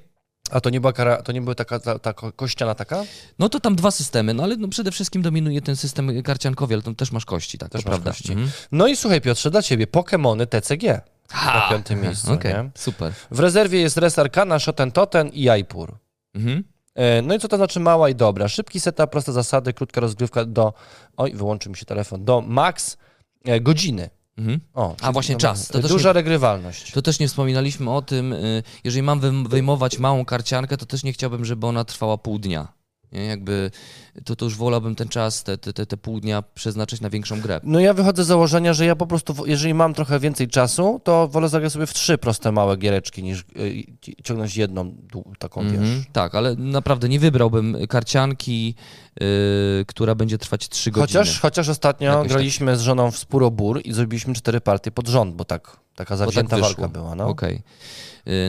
A 0.51 0.61
to 0.61 0.69
nie 0.69 0.81
była, 0.81 0.93
kara, 0.93 1.21
to 1.21 1.31
nie 1.31 1.41
była 1.41 1.55
taka 1.55 1.79
ta, 1.79 1.99
ta 1.99 2.13
ko- 2.13 2.31
kościana 2.31 2.75
taka? 2.75 3.03
No 3.39 3.49
to 3.49 3.59
tam 3.59 3.75
dwa 3.75 3.91
systemy, 3.91 4.33
no 4.33 4.43
ale 4.43 4.55
no 4.57 4.67
przede 4.67 4.91
wszystkim 4.91 5.21
dominuje 5.21 5.61
ten 5.61 5.75
system 5.75 6.23
karciankowy, 6.23 6.73
ale 6.73 6.83
tam 6.83 6.95
też 6.95 7.11
masz 7.11 7.25
kości, 7.25 7.57
tak, 7.57 7.69
Też 7.69 7.83
prawda. 7.83 8.11
kości. 8.11 8.31
Mhm. 8.31 8.51
No 8.71 8.87
i 8.87 8.95
słuchaj 8.95 9.21
Piotrze, 9.21 9.51
dla 9.51 9.61
Ciebie 9.61 9.87
Pokémony 9.87 10.45
TCG 10.47 11.01
na 11.45 11.67
piątym 11.69 12.01
miejscu. 12.03 12.31
Nie? 12.43 12.69
super. 12.75 13.13
W 13.31 13.39
rezerwie 13.39 13.79
jest 13.81 13.97
Res 13.97 14.19
Arcana, 14.19 14.59
Shoten 14.59 14.91
Toten 14.91 15.27
i 15.29 15.41
Jaipur. 15.41 15.97
Mhm. 16.35 16.63
E, 16.95 17.21
No 17.21 17.35
i 17.35 17.39
co 17.39 17.47
to 17.47 17.57
znaczy 17.57 17.79
mała 17.79 18.09
i 18.09 18.15
dobra? 18.15 18.47
Szybki 18.47 18.79
setup, 18.79 19.09
proste 19.09 19.31
zasady, 19.31 19.73
krótka 19.73 20.01
rozgrywka 20.01 20.45
do... 20.45 20.73
Oj, 21.17 21.33
wyłączył 21.33 21.69
mi 21.71 21.77
się 21.77 21.85
telefon. 21.85 22.25
Do 22.25 22.41
max 22.41 22.97
e, 23.45 23.61
godziny. 23.61 24.09
Mhm. 24.37 24.59
O, 24.73 24.95
A 25.01 25.11
właśnie 25.11 25.35
czas. 25.35 25.67
To 25.67 25.79
Duża 25.81 26.09
nie- 26.09 26.13
regrywalność. 26.13 26.91
To 26.91 27.01
też 27.01 27.19
nie 27.19 27.27
wspominaliśmy 27.27 27.89
o 27.91 28.01
tym, 28.01 28.33
y, 28.33 28.63
jeżeli 28.83 29.03
mam 29.03 29.47
wyjmować 29.49 29.99
małą 29.99 30.25
karciankę, 30.25 30.77
to 30.77 30.85
też 30.85 31.03
nie 31.03 31.13
chciałbym, 31.13 31.45
żeby 31.45 31.67
ona 31.67 31.83
trwała 31.85 32.17
pół 32.17 32.39
dnia. 32.39 32.67
Nie? 33.11 33.25
Jakby 33.25 33.71
to, 34.25 34.35
to 34.35 34.45
już 34.45 34.55
wolałbym 34.57 34.95
ten 34.95 35.07
czas, 35.07 35.43
te, 35.43 35.57
te, 35.57 35.85
te, 35.85 35.97
pół 35.97 36.19
dnia 36.19 36.41
przeznaczyć 36.41 37.01
na 37.01 37.09
większą 37.09 37.41
grę. 37.41 37.59
No 37.63 37.79
ja 37.79 37.93
wychodzę 37.93 38.23
z 38.23 38.27
założenia, 38.27 38.73
że 38.73 38.85
ja 38.85 38.95
po 38.95 39.07
prostu, 39.07 39.45
jeżeli 39.45 39.73
mam 39.73 39.93
trochę 39.93 40.19
więcej 40.19 40.47
czasu, 40.47 41.01
to 41.03 41.27
wolę 41.27 41.49
zagrać 41.49 41.73
sobie 41.73 41.85
w 41.85 41.93
trzy 41.93 42.17
proste 42.17 42.51
małe 42.51 42.77
giereczki, 42.77 43.23
niż 43.23 43.39
y, 43.39 43.83
ciągnąć 44.23 44.57
jedną 44.57 44.95
taką, 45.39 45.61
Mhm, 45.61 45.81
wiesz. 45.83 46.05
tak, 46.13 46.35
ale 46.35 46.55
naprawdę 46.55 47.09
nie 47.09 47.19
wybrałbym 47.19 47.77
karcianki, 47.89 48.75
yy, 49.19 49.85
która 49.87 50.15
będzie 50.15 50.37
trwać 50.37 50.69
3 50.69 50.91
godziny. 50.91 51.19
Chociaż, 51.19 51.39
chociaż 51.39 51.69
ostatnio 51.69 52.09
Jakoś 52.09 52.23
tak. 52.23 52.31
graliśmy 52.31 52.77
z 52.77 52.81
żoną 52.81 53.11
w 53.11 53.17
Spurobór 53.17 53.81
i 53.83 53.93
zrobiliśmy 53.93 54.33
cztery 54.33 54.61
partie 54.61 54.91
pod 54.91 55.07
rząd, 55.07 55.35
bo 55.35 55.45
tak, 55.45 55.77
taka 55.95 56.15
zawzięta 56.17 56.55
wyszło. 56.55 56.69
walka 56.69 56.87
była. 56.87 57.15
No. 57.15 57.27
Okej. 57.27 57.55
Yy, 57.55 57.61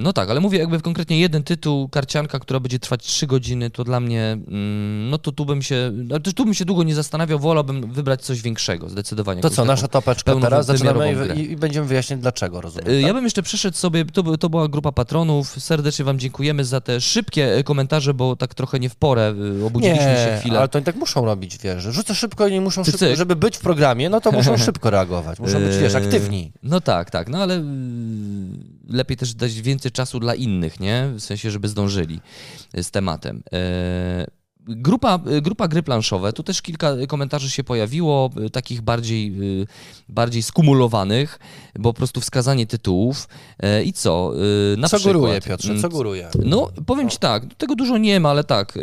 No 0.02 0.12
tak, 0.12 0.30
ale 0.30 0.40
mówię 0.40 0.58
jakby 0.58 0.80
konkretnie 0.80 1.20
jeden 1.20 1.42
tytuł, 1.42 1.88
karcianka, 1.88 2.38
która 2.38 2.60
będzie 2.60 2.78
trwać 2.78 3.04
3 3.04 3.26
godziny, 3.26 3.70
to 3.70 3.84
dla 3.84 4.00
mnie, 4.00 4.38
mm, 4.48 5.10
no 5.10 5.18
to 5.18 5.32
tu 5.32 5.44
bym 5.44 5.62
się, 5.62 5.90
no 5.94 6.20
tu 6.20 6.44
bym 6.44 6.54
się 6.54 6.64
długo 6.64 6.82
nie 6.82 6.94
zastanawiał, 6.94 7.38
wolałbym 7.38 7.92
wybrać 7.92 8.22
coś 8.22 8.42
większego, 8.42 8.88
zdecydowanie. 8.88 9.42
To 9.42 9.50
co, 9.50 9.64
nasza 9.64 9.88
topeczka 9.88 10.36
teraz, 10.36 10.66
zaczynamy 10.66 11.34
i, 11.36 11.50
i 11.50 11.56
będziemy 11.56 11.86
wyjaśniać 11.86 12.20
dlaczego, 12.20 12.60
rozumiem. 12.60 12.88
Y, 12.88 13.00
tak? 13.00 13.06
Ja 13.06 13.14
bym 13.14 13.24
jeszcze 13.24 13.42
przeszedł 13.42 13.76
sobie, 13.76 14.04
to, 14.04 14.36
to 14.36 14.48
była 14.50 14.68
grupa 14.68 14.92
patronów, 14.92 15.48
serdecznie 15.48 16.04
wam 16.04 16.18
dziękujemy 16.18 16.64
za 16.64 16.80
te 16.80 17.00
szybkie 17.00 17.58
y, 17.58 17.64
komentarze, 17.64 18.14
bo 18.14 18.36
tak 18.36 18.54
trochę 18.54 18.80
nie 18.80 18.88
w 18.88 18.96
porę 18.96 19.34
y, 19.60 19.64
obudziliśmy 19.64 20.04
się 20.04 20.40
Nie, 20.44 20.51
chwilę. 20.52 20.58
ale 20.58 20.68
to 20.68 20.78
i 20.78 20.82
tak 20.82 20.96
muszą 20.96 21.24
robić, 21.24 21.58
wiesz, 21.58 21.82
rzucę 21.82 22.14
szybko 22.14 22.46
i 22.48 22.52
nie 22.52 22.60
muszą 22.60 22.84
Cyk, 22.84 22.92
szybko, 22.92 23.06
cyk. 23.06 23.16
żeby 23.16 23.36
być 23.36 23.56
w 23.56 23.60
programie, 23.60 24.10
no 24.10 24.20
to 24.20 24.32
muszą 24.32 24.56
szybko 24.66 24.90
reagować, 24.90 25.38
muszą 25.40 25.58
być, 25.60 25.76
wiesz, 25.76 25.92
Yy, 25.92 25.98
aktywni. 25.98 26.52
No 26.62 26.80
tak, 26.80 27.10
tak, 27.10 27.28
no 27.28 27.38
ale 27.42 27.58
y, 27.58 27.62
lepiej 28.88 29.16
też 29.16 29.34
dać 29.34 29.60
więcej 29.60 29.92
czasu 29.92 30.20
dla 30.20 30.34
innych, 30.34 30.80
nie? 30.80 31.08
W 31.14 31.20
sensie, 31.20 31.50
żeby 31.50 31.68
zdążyli 31.68 32.20
z 32.82 32.90
tematem. 32.90 33.42
E, 33.52 34.26
Grupa, 34.66 35.18
y, 35.32 35.42
grupa 35.42 35.68
gry 35.68 35.82
planszowe, 35.82 36.32
tu 36.32 36.42
też 36.42 36.62
kilka 36.62 36.92
komentarzy 37.08 37.50
się 37.50 37.64
pojawiło, 37.64 38.30
y, 38.46 38.50
takich 38.50 38.80
bardziej, 38.80 39.34
y, 39.62 39.66
bardziej 40.08 40.42
skumulowanych, 40.42 41.38
bo 41.78 41.92
po 41.92 41.96
prostu 41.96 42.20
wskazanie 42.20 42.66
tytułów. 42.66 43.28
E, 43.60 43.82
I 43.82 43.92
co? 43.92 44.32
Na 44.76 44.88
Co 44.88 44.96
przykład, 44.96 45.16
góruje, 45.16 45.40
Piotrze, 45.40 45.80
co 45.80 45.88
góruje? 45.88 46.28
No, 46.44 46.68
powiem 46.86 47.08
ci 47.08 47.18
tak, 47.18 47.54
tego 47.54 47.74
dużo 47.74 47.98
nie 47.98 48.20
ma, 48.20 48.30
ale 48.30 48.44
tak. 48.44 48.78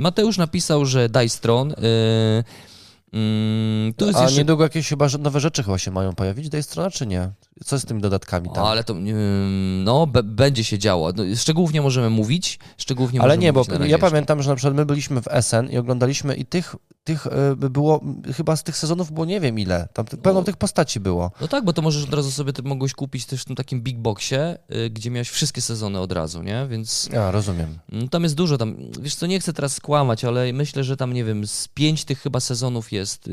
Mateusz 0.00 0.38
napisał, 0.38 0.86
że 0.86 1.08
Dajstron. 1.08 1.72
y, 1.72 1.74
mm, 3.12 3.94
A 4.16 4.22
jeszcze... 4.22 4.38
niedługo 4.38 4.62
jakieś 4.62 4.88
chyba 4.88 5.06
nowe 5.18 5.40
rzeczy 5.40 5.62
chyba 5.62 5.78
się 5.78 5.90
mają 5.90 6.14
pojawić 6.14 6.50
tej 6.50 6.62
strony, 6.62 6.90
czy 6.90 7.06
nie? 7.06 7.30
Co 7.64 7.78
z 7.78 7.84
tymi 7.84 8.00
dodatkami 8.00 8.48
tam? 8.54 8.64
Ale 8.64 8.84
to, 8.84 8.92
ym, 8.94 9.84
no, 9.84 10.06
będzie 10.24 10.64
się 10.64 10.78
działo. 10.78 11.12
No, 11.16 11.22
szczegółów 11.36 11.72
nie 11.72 11.82
możemy 11.82 12.10
mówić, 12.10 12.58
szczegółów 12.78 13.12
nie 13.12 13.22
Ale 13.22 13.38
nie, 13.38 13.52
bo 13.52 13.64
ja 13.80 13.86
jeszcze. 13.86 13.98
pamiętam, 13.98 14.42
że 14.42 14.50
na 14.50 14.56
przykład 14.56 14.74
my 14.76 14.86
byliśmy 14.86 15.20
w 15.22 15.26
SN 15.42 15.68
i 15.70 15.78
oglądaliśmy 15.78 16.34
i 16.34 16.46
tych, 16.46 16.76
tych 17.04 17.26
y, 17.26 17.30
było, 17.70 18.00
chyba 18.36 18.56
z 18.56 18.62
tych 18.62 18.76
sezonów 18.76 19.12
było 19.12 19.26
nie 19.26 19.40
wiem 19.40 19.58
ile, 19.58 19.88
tam 19.92 20.06
pełno 20.06 20.42
tych 20.42 20.56
postaci 20.56 21.00
było. 21.00 21.30
No 21.40 21.48
tak, 21.48 21.64
bo 21.64 21.72
to 21.72 21.82
możesz 21.82 22.04
od 22.04 22.14
razu 22.14 22.30
sobie 22.30 22.52
ty 22.52 22.62
mogłeś 22.62 22.94
kupić 22.94 23.26
też 23.26 23.42
w 23.42 23.44
tym 23.44 23.56
takim 23.56 23.80
big 23.82 23.98
boxie, 23.98 24.58
y, 24.86 24.90
gdzie 24.90 25.10
miałeś 25.10 25.28
wszystkie 25.28 25.60
sezony 25.60 26.00
od 26.00 26.12
razu, 26.12 26.42
nie? 26.42 26.66
Więc 26.70 27.08
Ja 27.12 27.30
rozumiem. 27.30 27.78
mm, 27.92 28.08
tam 28.08 28.22
jest 28.22 28.34
dużo, 28.34 28.58
tam, 28.58 28.76
wiesz 29.00 29.14
co, 29.14 29.26
nie 29.26 29.40
chcę 29.40 29.52
teraz 29.52 29.72
skłamać, 29.74 30.24
ale 30.24 30.52
myślę, 30.52 30.84
że 30.84 30.96
tam, 30.96 31.12
nie 31.12 31.24
wiem, 31.24 31.46
z 31.46 31.68
pięć 31.68 32.04
tych 32.04 32.20
chyba 32.20 32.40
sezonów 32.40 32.92
jest. 32.92 33.28
y, 33.28 33.30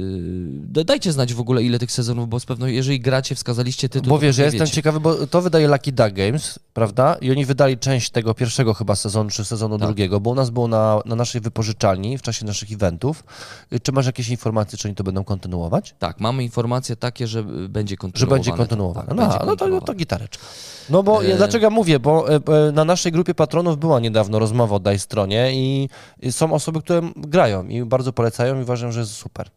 da- 0.68 0.84
Dajcie 0.84 1.12
znać 1.12 1.34
w 1.34 1.40
ogóle, 1.40 1.64
ile 1.64 1.80
tych 1.80 1.92
sezonów, 1.92 2.30
bo 2.30 2.40
z 2.40 2.46
pewnością, 2.46 2.74
jeżeli 2.74 3.00
gracie, 3.00 3.36
wskazaliście 3.36 3.90
tytuł, 3.90 4.10
Ja 4.16 4.20
pewnie 4.30 4.44
jestem 4.44 4.60
wiecie. 4.60 4.76
ciekawy, 4.76 5.00
bo 5.00 5.28
to 5.28 5.42
wydaje 5.42 5.68
Lucky 5.68 5.92
Duck 5.92 6.12
Games, 6.12 6.60
prawda? 6.74 7.16
I 7.22 7.32
oni 7.32 7.46
wydali 7.46 7.78
część 7.78 8.10
tego 8.10 8.34
pierwszego 8.34 8.74
chyba 8.74 8.96
sezonu, 8.96 9.30
czy 9.30 9.46
sezonu 9.46 9.78
Tak. 9.80 9.88
drugiego, 9.88 10.20
bo 10.20 10.30
u 10.30 10.36
nas 10.36 10.50
było 10.50 10.68
na, 10.68 11.02
na 11.06 11.16
naszej 11.16 11.42
wypożyczalni 11.42 12.18
w 12.18 12.22
czasie 12.22 12.46
naszych 12.46 12.72
eventów. 12.72 13.24
Y, 13.74 13.80
Czy 13.80 13.92
masz 13.92 14.06
jakieś 14.06 14.30
informacje, 14.30 14.78
czy 14.78 14.88
oni 14.88 14.96
to 14.96 15.04
będą 15.04 15.24
kontynuować? 15.24 15.96
Tak, 16.00 16.20
mamy 16.20 16.44
informacje 16.44 16.96
takie, 16.96 17.28
że 17.28 17.40
y, 17.40 17.70
będzie 17.70 17.94
Że 17.94 17.98
kontynuowane. 17.98 18.36
będzie 18.38 18.52
kontynuowane. 18.58 19.08
Tak, 19.08 19.16
no, 19.18 19.24
będzie 19.24 19.46
no, 19.46 19.56
to, 19.56 19.68
no 19.68 19.82
to 19.82 19.94
gitareczka. 19.94 20.44
No 20.90 21.04
bo 21.04 21.26
E- 21.26 21.38
dlaczego 21.38 21.70
mówię, 21.70 22.00
bo 22.00 22.26
na 22.74 22.86
naszej 22.86 23.12
grupie 23.12 23.34
patronów 23.36 23.78
była 23.78 24.00
niedawno 24.00 24.40
rozmowa 24.40 24.76
o 24.76 24.80
Daj 24.80 25.00
stronie 25.00 25.52
i, 25.54 25.90
i 26.22 26.32
są 26.32 26.54
osoby, 26.54 26.82
które 26.82 27.02
grają 27.16 27.68
i 27.68 27.84
bardzo 27.84 28.14
polecają 28.14 28.60
i 28.60 28.64
uważam, 28.64 28.92
że 28.92 29.00
jest 29.00 29.12
super. 29.12 29.50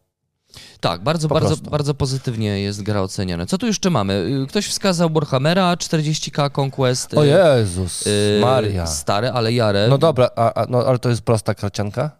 Tak, 0.79 1.03
bardzo, 1.03 1.27
Po 1.27 1.33
bardzo, 1.35 1.47
prostu. 1.49 1.69
bardzo 1.69 1.93
pozytywnie 1.93 2.61
jest 2.61 2.81
gra 2.83 3.01
oceniana. 3.01 3.45
Co 3.45 3.57
tu 3.57 3.65
jeszcze 3.65 3.89
mamy? 3.89 4.13
Y, 4.13 4.47
Ktoś 4.47 4.67
wskazał 4.67 5.09
Warhammera 5.09 5.73
40k 5.75 6.61
Conquest. 6.61 7.13
O 7.13 7.25
y, 7.25 7.27
Jezus, 7.27 8.07
y, 8.07 8.39
Maria. 8.41 8.87
Stare, 8.87 9.33
ale 9.33 9.53
jare. 9.53 9.87
No 9.89 9.97
dobra, 9.97 10.29
a, 10.35 10.53
a, 10.53 10.65
no, 10.69 10.77
ale 10.85 10.99
to 10.99 11.09
jest 11.09 11.21
prosta 11.21 11.53
kracianka? 11.55 12.11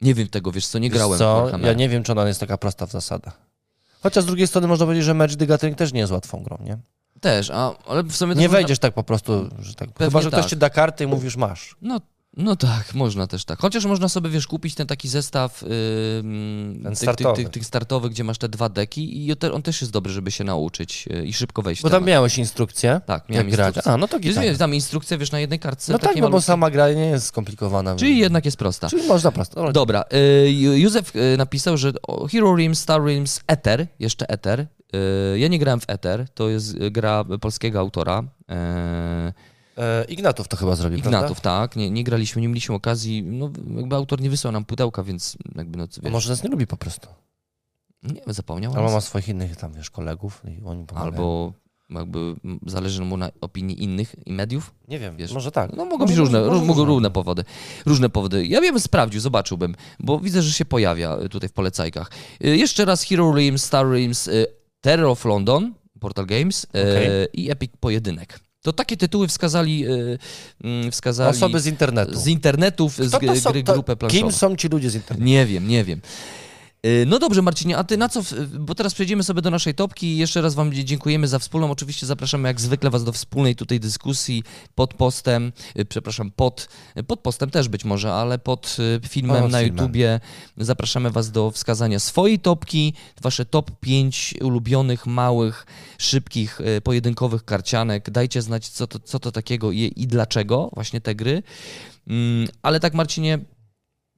Nie 0.00 0.14
wiem 0.14 0.28
tego, 0.28 0.52
wiesz 0.52 0.66
co, 0.66 0.78
nie 0.78 0.90
Wiesz 0.90 0.98
grałem 0.98 1.18
co? 1.18 1.50
Ja 1.62 1.72
nie 1.72 1.88
wiem, 1.88 2.02
czy 2.02 2.12
ona 2.12 2.28
jest 2.28 2.40
taka 2.40 2.58
prosta 2.58 2.86
w 2.86 2.90
zasadach. 2.90 3.38
Chociaż 4.02 4.24
z 4.24 4.26
drugiej 4.26 4.46
strony 4.46 4.66
można 4.68 4.86
powiedzieć, 4.86 5.04
że 5.04 5.14
Magic 5.14 5.38
the 5.38 5.46
Gathering 5.46 5.78
też 5.78 5.92
nie 5.92 6.00
jest 6.00 6.12
łatwą 6.12 6.42
grą, 6.42 6.58
nie? 6.64 6.78
Też, 7.20 7.50
a, 7.50 7.72
ale 7.86 8.02
w 8.02 8.16
sumie... 8.16 8.34
Nie 8.34 8.40
można- 8.42 8.58
wejdziesz 8.58 8.78
tak 8.78 8.94
po 8.94 9.02
prostu, 9.02 9.48
że 9.58 9.74
tak. 9.74 9.88
Pewnie 9.92 10.10
Chyba, 10.10 10.22
że 10.22 10.28
ktoś 10.28 10.40
tak. 10.40 10.50
ci 10.50 10.56
da 10.56 10.70
karty 10.70 11.04
i 11.04 11.06
mówisz 11.06 11.36
masz. 11.36 11.76
No, 11.82 12.00
no 12.36 12.56
tak, 12.56 12.94
można 12.94 13.26
też 13.26 13.44
tak. 13.44 13.58
Chociaż 13.58 13.84
można 13.84 14.08
sobie, 14.08 14.30
wiesz, 14.30 14.46
kupić 14.46 14.74
ten 14.74 14.86
taki 14.86 15.08
zestaw 15.08 15.62
yy, 15.62 15.68
tych, 16.88 16.98
startowy. 16.98 17.36
Tych, 17.36 17.44
tych, 17.44 17.52
tych 17.52 17.66
startowych, 17.66 18.10
gdzie 18.10 18.24
masz 18.24 18.38
te 18.38 18.48
dwa 18.48 18.68
deki 18.68 19.26
i 19.26 19.32
on 19.52 19.62
też 19.62 19.80
jest 19.80 19.92
dobry, 19.92 20.12
żeby 20.12 20.30
się 20.30 20.44
nauczyć 20.44 21.06
yy, 21.06 21.26
i 21.26 21.32
szybko 21.32 21.62
wejść 21.62 21.82
Bo 21.82 21.88
tam 21.90 21.96
temat. 21.96 22.08
miałeś 22.08 22.38
instrukcję, 22.38 23.00
Tak, 23.06 23.28
miałem 23.28 23.46
jak 23.46 23.56
grać. 23.56 23.66
instrukcję. 23.68 23.92
A, 23.92 23.96
no 23.96 24.08
to 24.08 24.16
Jest, 24.16 24.28
gitar. 24.28 24.44
jest 24.44 24.58
tam 24.58 24.74
instrukcja, 24.74 25.18
wiesz, 25.18 25.32
na 25.32 25.40
jednej 25.40 25.58
kartce 25.58 25.92
No 25.92 25.98
tak, 25.98 26.16
no 26.16 26.30
bo 26.30 26.40
sama 26.40 26.70
gra 26.70 26.92
nie 26.92 27.06
jest 27.06 27.26
skomplikowana. 27.26 27.96
Czyli 27.96 28.18
jednak 28.18 28.44
jest 28.44 28.56
prosta. 28.56 28.88
Czyli 28.88 29.06
można 29.08 29.32
prosto. 29.32 29.54
Dobra. 29.54 29.72
Dobra, 29.72 30.04
y, 30.46 30.52
Józef 30.52 31.16
y, 31.16 31.36
napisał, 31.38 31.76
że 31.76 31.92
Hero 32.32 32.56
Realms, 32.56 32.78
Star 32.78 33.02
Realms, 33.04 33.40
Ether, 33.46 33.86
jeszcze 33.98 34.28
Ether. 34.28 34.60
Y, 34.60 35.38
Ja 35.38 35.48
nie 35.48 35.58
grałem 35.58 35.80
w 35.80 35.84
Ether, 35.90 36.26
to 36.34 36.48
jest 36.48 36.74
y, 36.74 36.90
gra 36.90 37.24
polskiego 37.40 37.78
autora. 37.80 38.22
y, 38.50 38.52
E, 38.54 39.32
Ignatów 40.08 40.48
to 40.48 40.56
chyba 40.56 40.74
zrobi, 40.76 40.98
Ignatów, 40.98 41.40
tak. 41.40 41.76
Nie, 41.76 41.90
nie 41.90 42.04
graliśmy, 42.04 42.42
nie 42.42 42.48
mieliśmy 42.48 42.74
okazji. 42.74 43.22
No, 43.22 43.50
jakby 43.76 43.96
autor 43.96 44.20
nie 44.20 44.30
wysłał 44.30 44.52
nam 44.52 44.64
pudełka, 44.64 45.02
więc 45.02 45.36
jakby 45.56 45.78
no, 45.78 45.84
prawda? 45.86 46.02
wiesz, 46.02 46.12
może 46.12 46.30
nas 46.30 46.44
nie 46.44 46.50
lubi 46.50 46.66
po 46.66 46.76
prostu. 46.76 47.08
nie 48.02 48.20
zapomniał. 48.26 48.76
Albo 48.76 48.92
ma 48.92 49.00
swoich 49.00 49.28
innych 49.28 49.56
tam, 49.56 49.72
wiesz, 49.72 49.90
kolegów 49.90 50.42
i 50.44 50.64
oni 50.64 50.84
pomagają. 50.86 51.12
Albo 51.12 51.52
jakby 51.90 52.34
zależy 52.66 53.04
mu 53.04 53.16
na 53.16 53.30
opinii 53.40 53.82
innych 53.82 54.14
i 54.26 54.32
mediów. 54.32 54.74
Nie 54.88 54.98
wiem, 54.98 55.16
wiesz, 55.16 55.32
może 55.32 55.50
tak. 55.52 55.70
No 55.76 55.84
mogą 55.84 55.98
Może- 55.98 56.06
być 56.06 56.16
różne, 56.18 56.40
mogą 56.66 56.84
różne. 56.84 57.10
powody. 57.10 57.44
Różne 57.86 58.08
powody. 58.08 58.46
Ja 58.46 58.60
bym 58.60 58.80
sprawdził, 58.80 59.20
zobaczyłbym, 59.20 59.74
bo 60.00 60.18
widzę, 60.20 60.42
że 60.42 60.52
się 60.52 60.64
pojawia 60.64 61.18
y, 61.18 61.28
tutaj 61.28 61.48
w 61.48 61.52
polecajkach. 61.52 62.10
Y, 62.44 62.56
Jeszcze 62.56 62.84
raz 62.84 63.02
Hero 63.02 63.34
Realms, 63.34 63.64
Star 63.64 63.86
Realms, 63.90 64.30
Terror 64.80 65.06
of 65.10 65.24
London, 65.24 65.74
Portal 66.00 66.26
Games 66.26 66.64
y, 66.64 66.68
Okej. 66.68 67.28
i 67.32 67.50
Epic 67.50 67.72
Pojedynek. 67.80 68.40
To 68.62 68.72
takie 68.72 68.96
tytuły 68.96 69.28
wskazali, 69.28 69.86
y, 69.88 70.18
mm, 70.64 70.90
wskazali 70.90 71.30
Osoby 71.30 71.60
z 71.60 71.66
internetu. 71.66 72.20
z 72.20 72.26
internetów, 72.26 72.94
z 72.96 73.08
Kto 73.08 73.20
to 73.20 73.26
g- 73.32 73.40
są- 73.40 73.50
gry 73.52 73.62
to- 73.62 73.72
grupę 73.72 73.96
planszową. 73.96 74.22
Kim 74.22 74.32
są 74.32 74.56
ci 74.56 74.68
ludzie 74.68 74.90
z 74.90 74.94
internetu? 74.94 75.24
Nie 75.24 75.46
wiem, 75.46 75.68
nie 75.68 75.84
wiem. 75.84 76.00
Y, 76.86 77.06
No 77.06 77.18
dobrze, 77.18 77.42
Marcinie, 77.42 77.76
a 77.78 77.84
ty 77.84 77.96
na 77.96 78.08
co? 78.08 78.22
Bo 78.60 78.74
teraz 78.74 78.94
przejdziemy 78.94 79.22
sobie 79.22 79.42
do 79.42 79.50
naszej 79.50 79.74
topki 79.74 80.06
i 80.06 80.16
jeszcze 80.16 80.40
raz 80.40 80.54
Wam 80.54 80.72
dziękujemy 80.72 81.28
za 81.28 81.38
wspólną. 81.38 81.70
Oczywiście 81.70 82.06
zapraszamy 82.06 82.48
jak 82.48 82.60
zwykle 82.60 82.90
Was 82.90 83.04
do 83.04 83.12
wspólnej 83.12 83.56
tutaj 83.56 83.80
dyskusji 83.80 84.42
pod 84.74 84.94
postem, 84.94 85.52
y, 85.78 85.84
przepraszam, 85.84 86.30
pod, 86.30 86.68
pod 87.06 87.20
postem 87.20 87.50
też 87.50 87.68
być 87.68 87.84
może, 87.84 88.12
ale 88.12 88.38
pod 88.38 88.76
y, 89.04 89.08
filmem 89.08 89.42
Pod 89.42 89.52
na 89.52 89.60
filmem. 89.60 89.78
YouTubie. 89.78 90.20
Zapraszamy 90.56 91.10
Was 91.10 91.30
do 91.30 91.50
wskazania 91.50 91.98
swojej 92.00 92.38
topki, 92.38 92.94
Wasze 93.22 93.44
top 93.44 93.70
5 93.80 94.34
ulubionych, 94.42 95.06
małych, 95.06 95.66
szybkich, 95.98 96.58
pojedynkowych 96.84 97.44
karcianek. 97.44 98.10
Dajcie 98.10 98.42
znać, 98.42 98.68
co 98.68 98.86
to, 98.86 98.98
co 98.98 99.18
to 99.18 99.32
takiego 99.32 99.72
i, 99.72 99.92
i 99.96 100.06
dlaczego 100.06 100.70
właśnie 100.74 101.00
te 101.00 101.14
gry. 101.14 101.42
Mm, 102.06 102.48
Ale 102.62 102.80
tak, 102.80 102.94
Marcinie, 102.94 103.38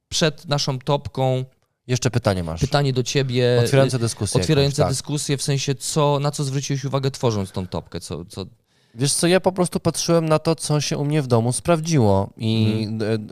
przed 0.08 0.48
naszą 0.48 0.78
topką 0.78 1.44
Jeszcze 1.86 2.10
pytanie 2.10 2.44
masz. 2.44 2.60
pytanie 2.60 2.92
do 2.92 3.02
ciebie. 3.02 3.60
Otwierające 3.64 3.98
dyskusję. 3.98 4.40
Otwierające 4.40 4.82
jakąś, 4.82 4.86
tak. 4.86 4.92
dyskusję, 4.92 5.36
w 5.36 5.42
sensie 5.42 5.74
co, 5.74 6.18
na 6.20 6.30
co 6.30 6.44
zwróciłeś 6.44 6.84
uwagę 6.84 7.10
tworząc 7.10 7.50
tą 7.52 7.66
topkę? 7.66 8.00
Co, 8.00 8.24
co... 8.24 8.46
Wiesz 8.94 9.12
co, 9.12 9.26
ja 9.26 9.40
po 9.40 9.52
prostu 9.52 9.80
patrzyłem 9.80 10.28
na 10.28 10.38
to, 10.38 10.54
co 10.54 10.80
się 10.80 10.98
u 10.98 11.04
mnie 11.04 11.22
w 11.22 11.26
domu 11.26 11.52
sprawdziło 11.52 12.30
i 12.36 12.82
Mhm. 12.88 13.30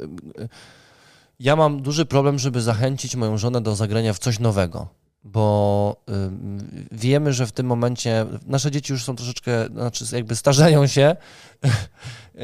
ja 1.40 1.57
mam 1.57 1.82
duży 1.82 2.07
problem, 2.07 2.38
żeby 2.38 2.62
zachęcić 2.62 3.16
moją 3.16 3.38
żonę 3.38 3.61
do 3.61 3.76
zagrania 3.76 4.12
w 4.12 4.18
coś 4.18 4.38
nowego, 4.38 4.88
bo 5.24 5.96
ym, 6.09 6.88
wiemy, 6.92 7.32
że 7.32 7.46
w 7.46 7.53
tym 7.53 7.66
momencie 7.66 8.26
nasze 8.46 8.70
dzieci 8.70 8.92
już 8.92 9.05
są 9.05 9.16
troszeczkę, 9.16 9.66
znaczy 9.66 10.05
jakby 10.12 10.36
starzeją 10.36 10.86
się. 10.86 11.16
Yy, 12.34 12.40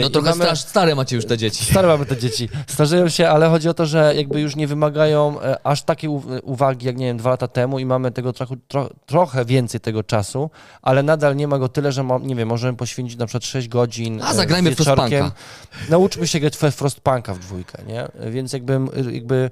No 0.00 0.08
i 0.08 0.10
trochę 0.10 0.34
mamy- 0.34 0.56
stare 0.56 0.94
macie 0.94 1.16
już 1.16 1.26
te 1.26 1.38
dzieci. 1.38 1.64
Stare 1.64 1.88
mamy 1.88 2.06
te 2.06 2.16
dzieci. 2.16 2.48
Starzeją 2.66 3.08
się, 3.08 3.28
ale 3.28 3.48
chodzi 3.48 3.68
o 3.68 3.74
to, 3.74 3.86
że 3.86 4.14
jakby 4.16 4.40
już 4.40 4.56
nie 4.56 4.66
wymagają 4.66 5.40
e, 5.40 5.66
aż 5.66 5.82
takiej 5.82 6.10
uwagi, 6.42 6.86
jak 6.86 6.96
nie 6.96 7.06
wiem, 7.06 7.16
dwa 7.16 7.30
lata 7.30 7.48
temu 7.48 7.78
i 7.78 7.86
mamy 7.86 8.10
tego 8.10 8.32
trochę, 8.32 8.56
tro, 8.68 8.90
trochę 9.06 9.44
więcej 9.44 9.80
tego 9.80 10.02
czasu, 10.02 10.50
ale 10.82 11.02
nadal 11.02 11.36
nie 11.36 11.48
ma 11.48 11.58
go 11.58 11.68
tyle, 11.68 11.92
że 11.92 12.04
nie 12.22 12.34
wiem, 12.36 12.48
możemy 12.48 12.76
poświęcić 12.76 13.18
na 13.18 13.26
przykład 13.26 13.44
6 13.44 13.68
godzin 13.68 14.22
A, 14.22 14.30
e, 14.32 14.34
zagrajmy 14.34 14.70
w 14.70 14.78
wieczorkiem. 14.78 15.08
Frostpunka. 15.08 15.90
nauczmy 15.90 16.26
się 16.26 16.40
grać 16.40 16.56
w 16.56 16.60
Frostpunka 16.60 17.34
w 17.34 17.38
dwójkę, 17.38 17.82
nie? 17.86 18.08
Więc 18.30 18.52
jakby, 18.52 18.80
jakby 19.12 19.50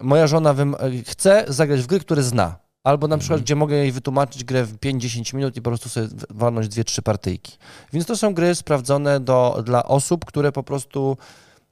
moja 0.00 0.26
żona 0.26 0.54
chce 1.06 1.44
zagrać 1.48 1.80
w 1.80 1.86
gry, 1.86 2.00
które 2.00 2.22
zna. 2.22 2.63
Albo 2.84 3.08
na 3.08 3.18
przykład, 3.18 3.40
gdzie 3.40 3.56
mogę 3.56 3.76
jej 3.76 3.92
wytłumaczyć 3.92 4.44
grę 4.44 4.64
w 4.64 4.76
5-10 4.76 5.34
minut 5.34 5.56
i 5.56 5.62
po 5.62 5.70
prostu 5.70 5.88
sobie 5.88 6.08
walnąć 6.30 6.66
2-3 6.66 7.02
partyjki. 7.02 7.58
Więc 7.92 8.06
to 8.06 8.16
są 8.16 8.34
gry 8.34 8.54
sprawdzone 8.54 9.20
do, 9.20 9.62
dla 9.66 9.84
osób, 9.84 10.24
które 10.24 10.52
po 10.52 10.62
prostu 10.62 11.16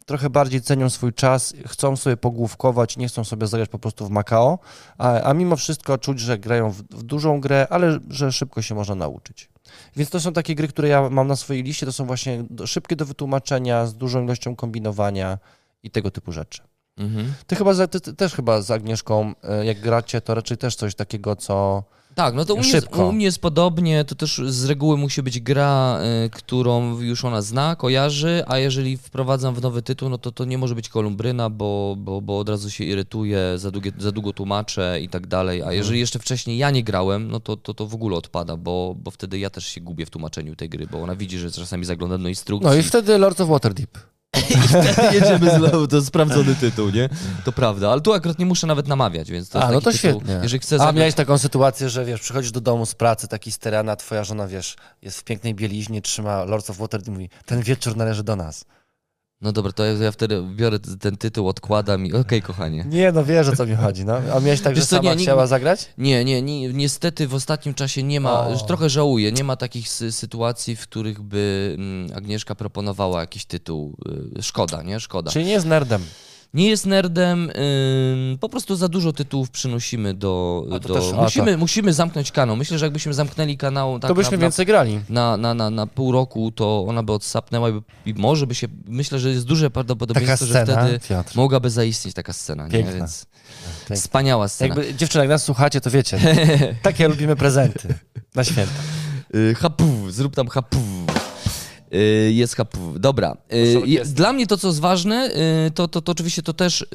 trochę 0.06 0.30
bardziej 0.30 0.60
cenią 0.60 0.90
swój 0.90 1.12
czas, 1.12 1.54
chcą 1.66 1.96
sobie 1.96 2.16
pogłówkować, 2.16 2.96
nie 2.96 3.08
chcą 3.08 3.24
sobie 3.24 3.46
zagrać 3.46 3.68
po 3.68 3.78
prostu 3.78 4.06
w 4.06 4.10
Macao, 4.10 4.58
a, 4.98 5.20
a 5.20 5.34
mimo 5.34 5.56
wszystko 5.56 5.98
czuć, 5.98 6.20
że 6.20 6.38
grają 6.38 6.70
w, 6.70 6.82
w 6.82 7.02
dużą 7.02 7.40
grę, 7.40 7.66
ale 7.70 7.98
że 8.08 8.32
szybko 8.32 8.62
się 8.62 8.74
można 8.74 8.94
nauczyć. 8.94 9.48
Więc 9.96 10.10
to 10.10 10.20
są 10.20 10.32
takie 10.32 10.54
gry, 10.54 10.68
które 10.68 10.88
ja 10.88 11.10
mam 11.10 11.28
na 11.28 11.36
swojej 11.36 11.62
liście, 11.62 11.86
to 11.86 11.92
są 11.92 12.06
właśnie 12.06 12.44
szybkie 12.66 12.96
do 12.96 13.06
wytłumaczenia, 13.06 13.86
z 13.86 13.94
dużą 13.94 14.24
ilością 14.24 14.56
kombinowania 14.56 15.38
i 15.82 15.90
tego 15.90 16.10
typu 16.10 16.32
rzeczy. 16.32 16.62
Mhm. 16.98 17.32
Ty 17.46 17.56
chyba, 17.56 17.74
za- 17.74 17.86
ty, 17.88 18.00
ty 18.00 18.14
też 18.14 18.34
chyba 18.34 18.62
z 18.62 18.70
Agnieszką, 18.70 19.32
e, 19.42 19.66
jak 19.66 19.80
gracie, 19.80 20.20
to 20.20 20.34
raczej 20.34 20.56
też 20.56 20.74
coś 20.76 20.94
takiego, 20.94 21.36
co... 21.36 21.82
Tak, 22.14 22.34
no 22.34 22.44
to 22.44 22.54
u 22.54 22.56
mnie, 22.58 22.64
Szybko. 22.70 23.06
u 23.08 23.12
mnie 23.12 23.24
jest 23.24 23.38
podobnie, 23.40 24.04
to 24.04 24.14
też 24.14 24.40
z 24.46 24.64
reguły 24.64 24.96
musi 24.96 25.22
być 25.22 25.40
gra, 25.40 25.98
y, 26.26 26.30
którą 26.30 27.00
już 27.00 27.24
ona 27.24 27.42
zna, 27.42 27.76
kojarzy, 27.76 28.44
a 28.46 28.58
jeżeli 28.58 28.96
wprowadzam 28.96 29.54
w 29.54 29.62
nowy 29.62 29.82
tytuł, 29.82 30.08
no 30.08 30.18
to 30.18 30.32
to 30.32 30.44
nie 30.44 30.58
może 30.58 30.74
być 30.74 30.88
kolumbryna, 30.88 31.50
bo, 31.50 31.94
bo, 31.98 32.20
bo 32.20 32.38
od 32.38 32.48
razu 32.48 32.70
się 32.70 32.84
irytuje, 32.84 33.38
za, 33.56 33.70
długie, 33.70 33.92
za 33.98 34.12
długo 34.12 34.32
tłumaczę 34.32 35.00
i 35.00 35.08
tak 35.08 35.26
dalej, 35.26 35.58
Mhm. 35.58 35.70
a 35.70 35.74
jeżeli 35.74 36.00
jeszcze 36.00 36.18
wcześniej 36.18 36.58
ja 36.58 36.70
nie 36.70 36.84
grałem, 36.84 37.30
no 37.30 37.40
to 37.40 37.56
to, 37.56 37.74
to 37.74 37.86
w 37.86 37.94
ogóle 37.94 38.16
odpada, 38.16 38.56
bo, 38.56 38.94
bo 38.98 39.10
wtedy 39.10 39.38
ja 39.38 39.50
też 39.50 39.66
się 39.66 39.80
gubię 39.80 40.06
w 40.06 40.10
tłumaczeniu 40.10 40.56
tej 40.56 40.68
gry, 40.68 40.86
bo 40.86 41.02
ona 41.02 41.16
widzi, 41.16 41.38
że 41.38 41.50
czasami 41.50 41.84
zaglądam 41.84 42.22
do 42.22 42.28
instrukcji. 42.28 42.68
No 42.70 42.74
i 42.74 42.82
wtedy 42.82 43.18
Lords 43.18 43.40
of 43.40 43.48
Waterdeep. 43.48 43.98
Jedziemy 45.12 45.50
znowu, 45.58 45.88
to 45.88 46.02
sprawdzony 46.02 46.54
tytuł, 46.54 46.90
nie? 46.90 47.08
To 47.44 47.52
prawda, 47.52 47.90
ale 47.90 48.00
tu 48.00 48.12
akurat 48.12 48.38
nie 48.38 48.46
muszę 48.46 48.66
nawet 48.66 48.88
namawiać, 48.88 49.30
więc 49.30 49.48
to 49.48 49.58
A, 49.58 49.62
jest 49.62 49.74
no 49.74 49.80
to 49.80 49.92
tytuł, 49.92 49.98
świetnie. 49.98 50.40
Jeżeli 50.42 50.60
chcę 50.60 50.76
A 50.76 50.78
zagrać... 50.78 50.96
miałeś 50.96 51.14
taką 51.14 51.38
sytuację, 51.38 51.88
że 51.88 52.04
wiesz, 52.04 52.20
przychodzisz 52.20 52.52
do 52.52 52.60
domu 52.60 52.86
z 52.86 52.94
pracy, 52.94 53.28
taki 53.28 53.52
sterana, 53.52 53.96
twoja 53.96 54.24
żona, 54.24 54.46
wiesz, 54.46 54.76
jest 55.02 55.18
w 55.20 55.24
pięknej 55.24 55.54
bieliźnie, 55.54 56.02
trzyma 56.02 56.44
Lords 56.44 56.70
of 56.70 56.76
Waterdeep 56.76 57.08
i 57.08 57.10
mówi, 57.10 57.30
ten 57.46 57.62
wieczór 57.62 57.96
należy 57.96 58.22
do 58.24 58.36
nas. 58.36 58.64
No 59.42 59.52
dobra, 59.52 59.72
to 59.72 59.84
ja, 59.84 60.12
wtedy 60.12 60.42
biorę 60.56 60.78
ten 61.00 61.16
tytuł, 61.16 61.48
odkładam 61.48 62.06
i 62.06 62.12
okej, 62.12 62.42
kochanie. 62.42 62.84
Nie, 62.88 63.12
no 63.12 63.24
wiesz, 63.24 63.48
o 63.48 63.56
co 63.56 63.66
mi 63.66 63.74
chodzi, 63.74 64.04
no. 64.04 64.16
A 64.34 64.40
miałeś 64.40 64.60
tak, 64.60 64.76
że 64.76 64.82
co, 64.82 64.96
sama 64.96 65.10
nie, 65.10 65.16
nie- 65.16 65.22
chciała 65.22 65.46
zagrać? 65.46 65.88
Nie, 65.98 66.24
nie, 66.24 66.42
nie, 66.42 66.68
niestety 66.72 67.28
w 67.28 67.34
ostatnim 67.34 67.74
czasie 67.74 68.02
nie 68.02 68.20
ma, 68.20 68.46
O. 68.48 68.56
trochę 68.66 68.90
żałuję, 68.90 69.32
nie 69.32 69.44
ma 69.44 69.56
takich 69.56 69.88
sy 69.88 70.12
sytuacji, 70.12 70.76
w 70.76 70.82
których 70.82 71.20
by 71.22 71.74
mm, 71.78 72.16
Agnieszka 72.16 72.54
proponowała 72.54 73.20
jakiś 73.20 73.44
tytuł. 73.44 73.96
y, 74.38 74.42
Szkoda, 74.42 74.82
nie? 74.82 75.00
Szkoda. 75.00 75.30
Czyli 75.30 75.44
nie 75.44 75.52
jest 75.52 75.66
nerdem. 75.66 76.02
Nie 76.54 76.68
jest 76.68 76.86
nerdem, 76.86 77.50
ym, 77.50 78.38
po 78.38 78.48
prostu 78.48 78.76
za 78.76 78.88
dużo 78.88 79.12
tytułów 79.12 79.50
przynosimy 79.50 80.14
do... 80.14 80.64
Do 80.68 80.80
też- 80.80 81.12
musimy, 81.12 81.56
musimy 81.56 81.92
zamknąć 81.92 82.32
kanał. 82.32 82.56
Myślę, 82.56 82.78
że 82.78 82.86
jakbyśmy 82.86 83.14
zamknęli 83.14 83.56
kanał 83.56 83.98
tak 83.98 84.08
to 84.08 84.14
byśmy 84.14 84.36
na, 84.36 84.42
więcej 84.42 84.66
grali. 84.66 85.00
na, 85.08 85.36
na, 85.36 85.54
na, 85.54 85.70
na 85.70 85.86
pół 85.86 86.12
roku, 86.12 86.50
to 86.50 86.84
ona 86.88 87.02
by 87.02 87.12
odsapnęła 87.12 87.70
i, 87.70 87.80
i 88.06 88.14
może 88.14 88.46
by 88.46 88.54
się... 88.54 88.66
Myślę, 88.86 89.18
że 89.18 89.30
jest 89.30 89.46
duże 89.46 89.70
prawdopodobieństwo, 89.70 90.46
że 90.46 90.64
scena, 90.64 90.82
wtedy 90.82 91.00
Piotr. 91.08 91.36
mogłaby 91.36 91.70
zaistnieć 91.70 92.14
taka 92.14 92.32
scena, 92.32 92.64
nie? 92.64 92.70
Piękna. 92.70 92.92
Więc 92.92 93.26
Piękna. 93.80 93.96
wspaniała 93.96 94.48
scena. 94.48 94.74
Jakby 94.74 94.94
dziewczyny, 94.94 95.24
jak 95.24 95.30
nas 95.30 95.44
słuchacie, 95.44 95.80
to 95.80 95.90
wiecie, 95.90 96.18
takie 96.82 97.08
lubimy 97.08 97.36
prezenty 97.36 97.94
na 98.34 98.44
święta. 98.44 98.72
Y, 99.34 99.54
hapu, 99.54 100.10
zrób 100.10 100.34
tam 100.34 100.48
hapu. 100.48 100.78
Y, 101.94 102.32
Jest. 102.32 102.56
Dobra. 102.96 103.36
Y. 103.52 104.04
Dla 104.04 104.32
mnie 104.32 104.46
to, 104.46 104.58
co 104.58 104.68
jest 104.68 104.80
ważne, 104.80 105.30
y, 105.66 105.70
to, 105.70 105.88
to, 105.88 106.02
to 106.02 106.12
oczywiście 106.12 106.42
to 106.42 106.52
też. 106.52 106.86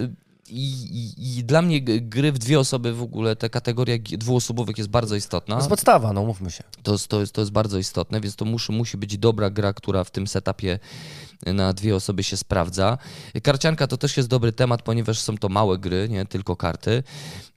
I, 0.50 0.72
i, 0.72 1.38
I 1.40 1.44
dla 1.44 1.62
mnie 1.62 1.82
gry 1.82 2.32
w 2.32 2.38
dwie 2.38 2.60
osoby 2.60 2.94
w 2.94 3.02
ogóle, 3.02 3.36
ta 3.36 3.50
kategoria 3.50 3.96
dwuosobowych 4.18 4.78
jest 4.78 4.90
bardzo 4.90 5.10
To 5.14 5.18
istotna. 5.18 5.56
jest 5.56 5.70
podstawa, 5.70 6.14
no 6.14 6.26
mówmy 6.26 6.52
się. 6.52 6.64
To 6.84 6.92
jest, 6.92 7.08
to 7.08 7.20
jest, 7.20 7.34
to 7.34 7.42
jest 7.42 7.52
bardzo 7.52 7.78
istotne, 7.78 8.22
więc 8.22 8.36
to 8.36 8.46
musi, 8.46 8.72
musi 8.72 8.98
być 8.98 9.18
dobra 9.18 9.50
gra, 9.50 9.74
która 9.74 10.04
w 10.04 10.12
tym 10.12 10.28
setupie 10.28 10.80
na 11.46 11.74
dwie 11.74 11.96
osoby 11.96 12.24
się 12.24 12.38
sprawdza. 12.38 12.98
Karcianka 13.44 13.88
to 13.88 13.98
też 13.98 14.18
jest 14.18 14.30
dobry 14.30 14.52
temat, 14.54 14.82
ponieważ 14.82 15.20
są 15.20 15.38
to 15.38 15.50
małe 15.50 15.78
gry, 15.78 16.08
nie 16.10 16.26
tylko 16.26 16.56
karty. 16.56 17.04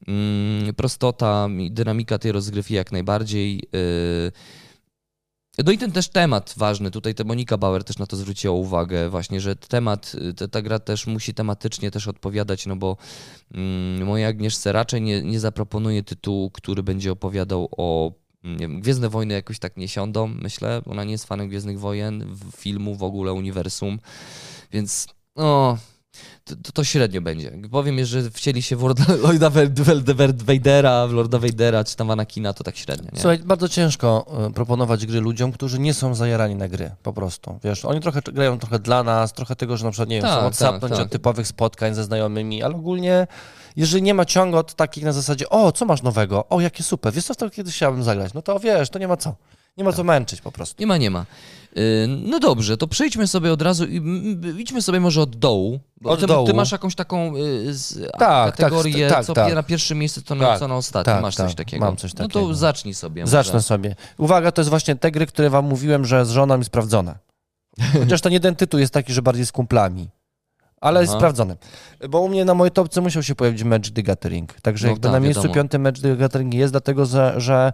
Mm, 0.09 0.74
prostota 0.74 1.49
i 1.59 1.70
dynamika 1.70 2.18
tej 2.18 2.32
rozgrywki 2.32 2.74
jak 2.74 2.93
najbardziej. 2.93 3.57
Yy. 3.72 4.32
No 5.65 5.73
i 5.73 5.79
ten 5.79 5.93
też 5.93 6.09
temat 6.09 6.55
ważny, 6.57 6.91
tutaj 6.91 7.15
te 7.15 7.25
Monika 7.25 7.59
Bauer 7.59 7.85
też 7.85 7.99
na 7.99 8.07
to 8.07 8.17
zwróciła 8.17 8.55
uwagę 8.55 9.11
właśnie, 9.11 9.41
że 9.41 9.57
temat, 9.57 10.13
ta, 10.51 10.63
gra 10.63 10.79
też 10.79 11.07
musi 11.07 11.35
tematycznie 11.35 11.91
też 11.91 12.09
odpowiadać, 12.09 12.67
no 12.67 12.77
bo 12.77 12.97
mm, 13.55 14.07
mojej 14.07 14.27
Agnieszce 14.27 14.73
raczej 14.73 15.03
nie, 15.03 15.23
nie 15.23 15.41
zaproponuje 15.41 16.03
tytułu, 16.03 16.51
który 16.51 16.83
będzie 16.83 17.13
opowiadał 17.13 17.69
o 17.77 18.13
nie 18.45 18.59
wiem, 18.59 18.81
Gwiezdne 18.81 19.09
Wojny 19.09 19.35
jakoś 19.35 19.59
tak 19.59 19.77
nie 19.77 19.89
siądą, 19.89 20.27
myślę. 20.27 20.83
Ona 20.87 21.05
nie 21.05 21.13
jest 21.13 21.27
fanem 21.27 21.49
Gwiezdnych 21.49 21.81
Wojen, 21.81 22.37
filmu, 22.57 22.97
w 22.97 23.03
ogóle 23.03 23.33
uniwersum, 23.33 23.99
więc 24.73 25.07
no, 25.37 25.79
to, 26.45 26.57
to, 26.57 26.73
to 26.73 26.85
średnio 26.85 27.21
będzie. 27.21 27.53
Powiem, 27.71 28.05
że 28.05 28.31
wcieli 28.31 28.63
się 28.63 28.77
w 28.77 28.83
Lorda, 28.83 29.51
Vadera, 30.45 31.07
w 31.07 31.13
Lorda 31.13 31.39
Vadera, 31.39 31.85
czy 31.85 31.97
tam 31.97 32.11
Anakina, 32.11 32.53
to 32.53 32.65
tak 32.65 32.77
średnio, 32.77 33.11
nie? 33.13 33.21
Słuchaj, 33.21 33.39
bardzo 33.39 33.69
ciężko 33.69 34.27
y, 34.49 34.53
proponować 34.53 35.07
gry 35.07 35.21
ludziom, 35.21 35.53
którzy 35.53 35.79
nie 35.79 35.95
są 35.95 36.15
zajarani 36.15 36.55
na 36.55 36.69
gry, 36.69 36.91
po 37.03 37.13
prostu. 37.13 37.59
Wiesz, 37.65 37.85
oni 37.85 38.01
trochę 38.01 38.21
grają 38.23 38.59
trochę 38.59 38.79
dla 38.79 39.03
nas, 39.03 39.33
trochę 39.33 39.57
tego, 39.57 39.77
że 39.77 39.85
na 39.85 39.91
przykład, 39.91 40.09
nie 40.09 40.17
wiem, 40.17 40.23
Tak, 40.23 40.33
chcą 40.33 40.41
tak, 40.41 40.53
odsapnąć 40.53 40.95
tak. 40.95 41.03
od 41.07 41.13
typowych 41.13 41.47
spotkań 41.47 41.95
ze 41.95 42.05
znajomymi, 42.05 42.63
ale 42.63 42.75
ogólnie, 42.75 43.27
jeżeli 43.77 44.03
nie 44.03 44.15
ma 44.15 44.25
ciągot 44.25 44.75
takich 44.75 45.05
na 45.05 45.13
zasadzie, 45.13 45.49
o, 45.49 45.73
co 45.73 45.85
masz 45.85 46.03
nowego? 46.03 46.49
O, 46.49 46.61
jakie 46.61 46.83
super, 46.83 47.13
wiesz 47.13 47.25
co, 47.25 47.35
w 47.35 47.37
to 47.37 47.51
kiedyś 47.51 47.75
chciałbym 47.75 48.03
zagrać? 48.03 48.35
No 48.35 48.43
to 48.43 48.61
wiesz, 48.61 48.91
to 48.91 48.99
nie 48.99 49.09
ma 49.09 49.17
co. 49.17 49.35
Nie 49.81 49.85
ma 49.85 49.93
co 49.93 50.05
męczyć 50.05 50.41
po 50.41 50.53
prostu. 50.53 50.76
Nie 50.81 50.87
ma, 50.87 50.97
nie 50.97 51.11
ma. 51.11 51.26
Y, 51.76 52.07
No 52.09 52.39
dobrze, 52.39 52.76
to 52.76 52.89
przejdźmy 52.89 53.26
sobie 53.26 53.53
od 53.53 53.62
razu 53.62 53.85
i 53.87 54.03
idźmy 54.59 54.83
sobie 54.83 55.01
może 55.01 55.20
od 55.20 55.37
dołu. 55.37 55.81
Bo 56.01 56.11
Od 56.11 56.20
ty, 56.20 56.26
dołu. 56.26 56.47
ty 56.47 56.55
masz 56.55 56.72
jakąś 56.72 56.95
taką 56.95 57.37
y, 57.37 57.74
z, 57.74 57.99
a- 58.14 58.18
Tak, 58.18 58.57
kategorię, 58.57 59.09
tak, 59.09 59.24
co 59.26 59.35
tak. 59.35 59.55
na 59.55 59.62
pierwszym 59.62 59.99
miejscu, 59.99 60.22
to 60.22 60.35
na, 60.35 60.47
Tak, 60.47 60.59
co 60.59 60.68
na 60.68 60.76
ostatnim. 60.76 61.14
tak, 61.14 61.22
masz 61.22 61.37
coś 61.37 61.51
tak, 61.51 61.57
takiego. 61.66 61.85
mam 61.87 61.97
coś 61.97 62.14
No 62.14 62.18
takiego. 62.18 62.47
to 62.47 62.55
zacznij 62.55 62.95
sobie. 62.95 63.22
może. 63.22 63.31
Zacznę 63.31 63.62
sobie. 63.62 63.95
Uwaga, 64.18 64.53
to 64.53 64.61
jest 64.61 64.70
właśnie 64.70 64.97
te 64.97 65.11
gry, 65.11 65.26
które 65.26 65.51
wam 65.51 65.64
mówiłem, 65.64 66.05
że 66.05 66.26
z 66.26 66.31
żoną 66.31 66.61
i 66.61 66.64
sprawdzone. 66.64 67.18
Chociaż 68.01 68.20
ten 68.20 68.33
jeden 68.33 68.57
tytuł 68.57 68.81
jest 68.81 68.93
taki, 68.93 69.12
że 69.12 69.22
bardziej 69.22 69.47
z 69.47 69.53
kumplami. 69.53 70.09
Ale 70.81 71.01
jest 71.01 71.12
sprawdzony. 71.12 71.57
Bo 72.11 72.20
u 72.20 72.28
mnie 72.28 72.45
na 72.45 72.55
mojej 72.55 72.70
topce 72.72 73.01
musiał 73.01 73.22
się 73.22 73.35
pojawić 73.35 73.62
Magic 73.64 73.95
the 73.95 74.03
Gathering. 74.03 74.61
Także 74.61 74.87
No 74.87 74.91
jakby 74.93 75.03
tak, 75.03 75.12
na 75.12 75.20
miejscu 75.20 75.41
wiadomo. 75.43 75.55
piątym 75.55 75.83
Magic 75.83 76.03
the 76.03 76.16
Gathering 76.16 76.55
jest, 76.55 76.72
dlatego 76.72 77.07
że, 77.07 77.35
że 77.37 77.72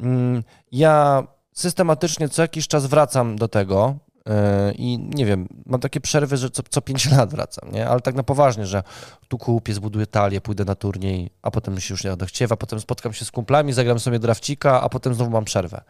mm, 0.00 0.42
ja 0.72 1.26
systematycznie 1.58 2.28
co 2.28 2.42
jakiś 2.42 2.68
czas 2.68 2.86
wracam 2.86 3.36
do 3.36 3.48
tego 3.48 3.94
yy, 4.26 4.32
i 4.72 4.98
nie 4.98 5.26
wiem, 5.26 5.48
mam 5.66 5.80
takie 5.80 6.00
przerwy, 6.00 6.36
że 6.36 6.50
co, 6.50 6.62
co 6.70 6.80
5 6.80 7.10
lat 7.16 7.30
wracam, 7.30 7.72
nie? 7.72 7.88
Ale 7.88 8.00
tak 8.00 8.14
na 8.14 8.22
poważnie, 8.22 8.66
że 8.66 8.82
tu 9.28 9.38
kupię, 9.38 9.74
zbuduję 9.74 10.06
talię, 10.06 10.40
pójdę 10.40 10.64
na 10.64 10.74
turniej, 10.74 11.30
a 11.42 11.50
potem 11.50 11.80
się 11.80 11.94
już 11.94 12.04
nie 12.04 12.12
odechciewa, 12.12 12.56
potem 12.56 12.80
spotkam 12.80 13.12
się 13.12 13.24
z 13.24 13.30
kumplami, 13.30 13.72
zagram 13.72 14.00
sobie 14.00 14.18
drafcika, 14.18 14.80
a 14.82 14.88
potem 14.88 15.14
znowu 15.14 15.30
mam 15.30 15.44
przerwę, 15.44 15.82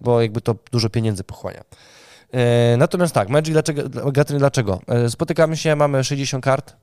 bo 0.00 0.22
jakby 0.22 0.40
to 0.40 0.54
dużo 0.72 0.90
pieniędzy 0.90 1.24
pochłania. 1.24 1.64
E, 2.32 2.76
Natomiast 2.76 3.14
tak, 3.14 3.28
Magic 3.28 3.52
dlaczego, 3.52 3.82
dlaczego? 4.38 4.80
E, 4.86 5.10
Spotykamy 5.10 5.56
się, 5.56 5.76
mamy 5.76 6.04
60 6.04 6.44
kart, 6.44 6.76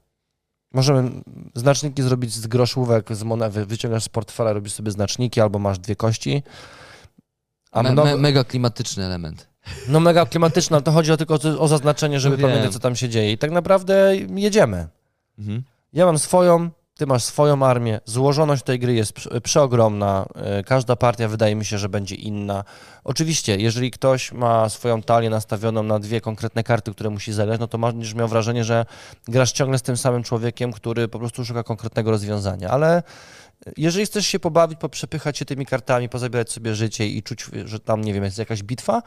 możemy 0.73 1.11
znaczniki 1.55 2.03
zrobić 2.03 2.33
z 2.33 2.47
groszówek, 2.47 3.15
z 3.15 3.23
monewy, 3.23 3.65
wyciągasz 3.65 4.03
z 4.03 4.09
portfela, 4.09 4.53
robisz 4.53 4.73
sobie 4.73 4.91
znaczniki, 4.91 5.41
albo 5.41 5.59
masz 5.59 5.79
dwie 5.79 5.95
kości. 5.95 6.43
A 7.73 7.83
Me, 7.83 7.91
mnogo, 7.91 8.09
me, 8.09 8.17
mega 8.17 8.43
klimatyczny 8.43 9.05
element. 9.05 9.47
no 9.87 9.99
mega 9.99 10.25
klimatyczne, 10.25 10.75
ale 10.77 10.83
to 10.83 10.91
chodzi 10.91 11.11
o 11.11 11.17
tylko 11.17 11.33
o, 11.33 11.59
o 11.59 11.67
zaznaczenie, 11.67 12.19
żeby 12.19 12.37
No 12.37 12.47
pamiętać, 12.47 12.73
co 12.73 12.79
tam 12.79 12.95
się 12.95 13.09
dzieje. 13.09 13.31
I 13.31 13.37
tak 13.37 13.51
naprawdę 13.51 14.15
jedziemy. 14.35 14.87
Mhm. 15.39 15.63
Ja 15.93 16.05
mam 16.05 16.19
swoją, 16.19 16.69
ty 16.97 17.05
masz 17.07 17.23
swoją 17.23 17.65
armię. 17.65 17.99
Złożoność 18.05 18.63
tej 18.63 18.79
gry 18.79 18.93
jest 18.93 19.13
prze- 19.13 19.41
przeogromna. 19.41 20.25
E, 20.35 20.63
Każda 20.63 20.95
partia 20.95 21.27
wydaje 21.27 21.55
mi 21.55 21.65
się, 21.65 21.77
że 21.77 21.89
będzie 21.89 22.15
inna. 22.15 22.63
Oczywiście, 23.03 23.57
jeżeli 23.57 23.91
ktoś 23.91 24.31
ma 24.31 24.69
swoją 24.69 25.01
talię 25.01 25.29
nastawioną 25.29 25.83
na 25.83 25.99
dwie 25.99 26.21
konkretne 26.21 26.63
karty, 26.63 26.91
które 26.91 27.09
musi 27.09 27.33
zagrać, 27.33 27.59
no 27.59 27.67
to 27.67 27.77
będziesz 27.77 28.13
miał 28.13 28.27
wrażenie, 28.27 28.63
że 28.63 28.85
grasz 29.27 29.51
ciągle 29.51 29.77
z 29.77 29.81
tym 29.81 29.97
samym 29.97 30.23
człowiekiem, 30.23 30.71
który 30.73 31.07
po 31.07 31.19
prostu 31.19 31.45
szuka 31.45 31.63
konkretnego 31.63 32.11
rozwiązania. 32.11 32.69
Ale 32.69 33.03
jeżeli 33.77 34.05
chcesz 34.05 34.25
się 34.27 34.39
pobawić, 34.39 34.79
poprzepychać 34.79 35.37
się 35.37 35.45
tymi 35.45 35.65
kartami, 35.65 36.09
pozabierać 36.09 36.51
sobie 36.51 36.75
życie 36.75 37.07
i 37.07 37.23
czuć, 37.23 37.45
że 37.65 37.79
tam, 37.79 38.01
nie 38.01 38.13
wiem, 38.13 38.23
jest 38.23 38.37
jakaś 38.37 38.63
bitwa, 38.63 39.01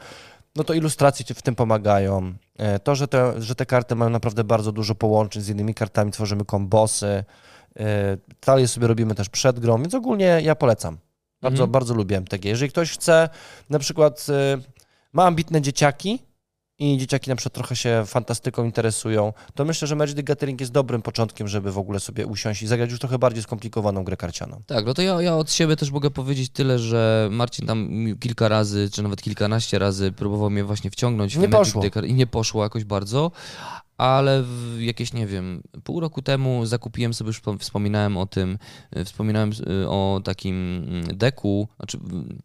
no 0.55 0.63
to 0.63 0.73
ilustracje 0.73 1.25
ci 1.25 1.33
w 1.33 1.41
tym 1.41 1.55
pomagają. 1.55 2.33
E, 2.57 2.79
To, 2.79 2.95
że 2.95 3.07
te, 3.07 3.41
że 3.41 3.55
te 3.55 3.65
karty 3.65 3.95
mają 3.95 4.09
naprawdę 4.11 4.43
bardzo 4.43 4.71
dużo 4.71 4.95
połączeń 4.95 5.41
z 5.41 5.49
innymi 5.49 5.73
kartami, 5.73 6.11
tworzymy 6.11 6.45
kombosy, 6.45 7.23
e, 7.79 8.17
talię 8.39 8.67
sobie 8.67 8.87
robimy 8.87 9.15
też 9.15 9.29
przed 9.29 9.59
grą, 9.59 9.81
więc 9.81 9.93
ogólnie 9.93 10.39
ja 10.43 10.55
polecam. 10.55 10.97
Bardzo, 11.41 11.63
Mhm. 11.63 11.71
bardzo 11.71 11.93
lubię 11.93 12.17
MTG. 12.17 12.49
Jeżeli 12.49 12.71
ktoś 12.71 12.91
chce, 12.91 13.29
na 13.69 13.79
przykład 13.79 14.25
e, 14.29 14.57
ma 15.13 15.25
ambitne 15.25 15.61
dzieciaki, 15.61 16.19
i 16.79 16.97
dzieciaki 16.97 17.29
na 17.29 17.35
przykład 17.35 17.53
trochę 17.53 17.75
się 17.75 18.03
fantastyką 18.05 18.63
interesują, 18.65 19.33
to 19.55 19.65
myślę, 19.65 19.87
że 19.87 19.95
Magic 19.95 20.15
the 20.15 20.23
Gathering 20.23 20.59
jest 20.59 20.71
dobrym 20.71 21.01
początkiem, 21.01 21.47
żeby 21.47 21.71
w 21.71 21.77
ogóle 21.77 21.99
sobie 21.99 22.25
usiąść 22.27 22.61
i 22.61 22.67
zagrać 22.67 22.91
już 22.91 22.99
trochę 22.99 23.19
bardziej 23.19 23.43
skomplikowaną 23.43 24.03
grę 24.03 24.17
karcianą. 24.17 24.61
Tak, 24.65 24.85
no 24.85 24.93
to 24.93 25.01
ja, 25.01 25.21
ja 25.21 25.35
od 25.35 25.51
siebie 25.51 25.75
też 25.75 25.91
mogę 25.91 26.11
powiedzieć 26.11 26.49
tyle, 26.51 26.79
że 26.79 27.29
Marcin 27.31 27.67
tam 27.67 28.05
kilka 28.19 28.47
razy, 28.47 28.89
czy 28.91 29.03
nawet 29.03 29.21
kilkanaście 29.21 29.79
razy 29.79 30.11
próbował 30.11 30.49
mnie 30.49 30.63
właśnie 30.63 30.91
wciągnąć 30.91 31.37
w 31.37 31.39
Nie 31.39 31.49
poszło. 31.49 31.83
i 32.05 32.13
nie 32.13 32.27
poszło 32.27 32.63
jakoś 32.63 32.83
bardzo, 32.83 33.31
ale 33.97 34.43
jakieś, 34.79 35.13
nie 35.13 35.27
wiem, 35.27 35.61
pół 35.83 35.99
roku 35.99 36.21
temu 36.21 36.65
zakupiłem 36.65 37.13
sobie, 37.13 37.27
już 37.27 37.41
wspom- 37.41 37.59
wspominałem 37.59 38.17
o 38.17 38.25
tym, 38.25 38.57
y, 38.97 39.05
wspominałem 39.05 39.51
y, 39.83 39.89
o 39.89 40.21
takim 40.23 40.83
mm, 40.87 41.17
deku, 41.17 41.67
znaczy 41.77 41.97
mm, 41.97 42.37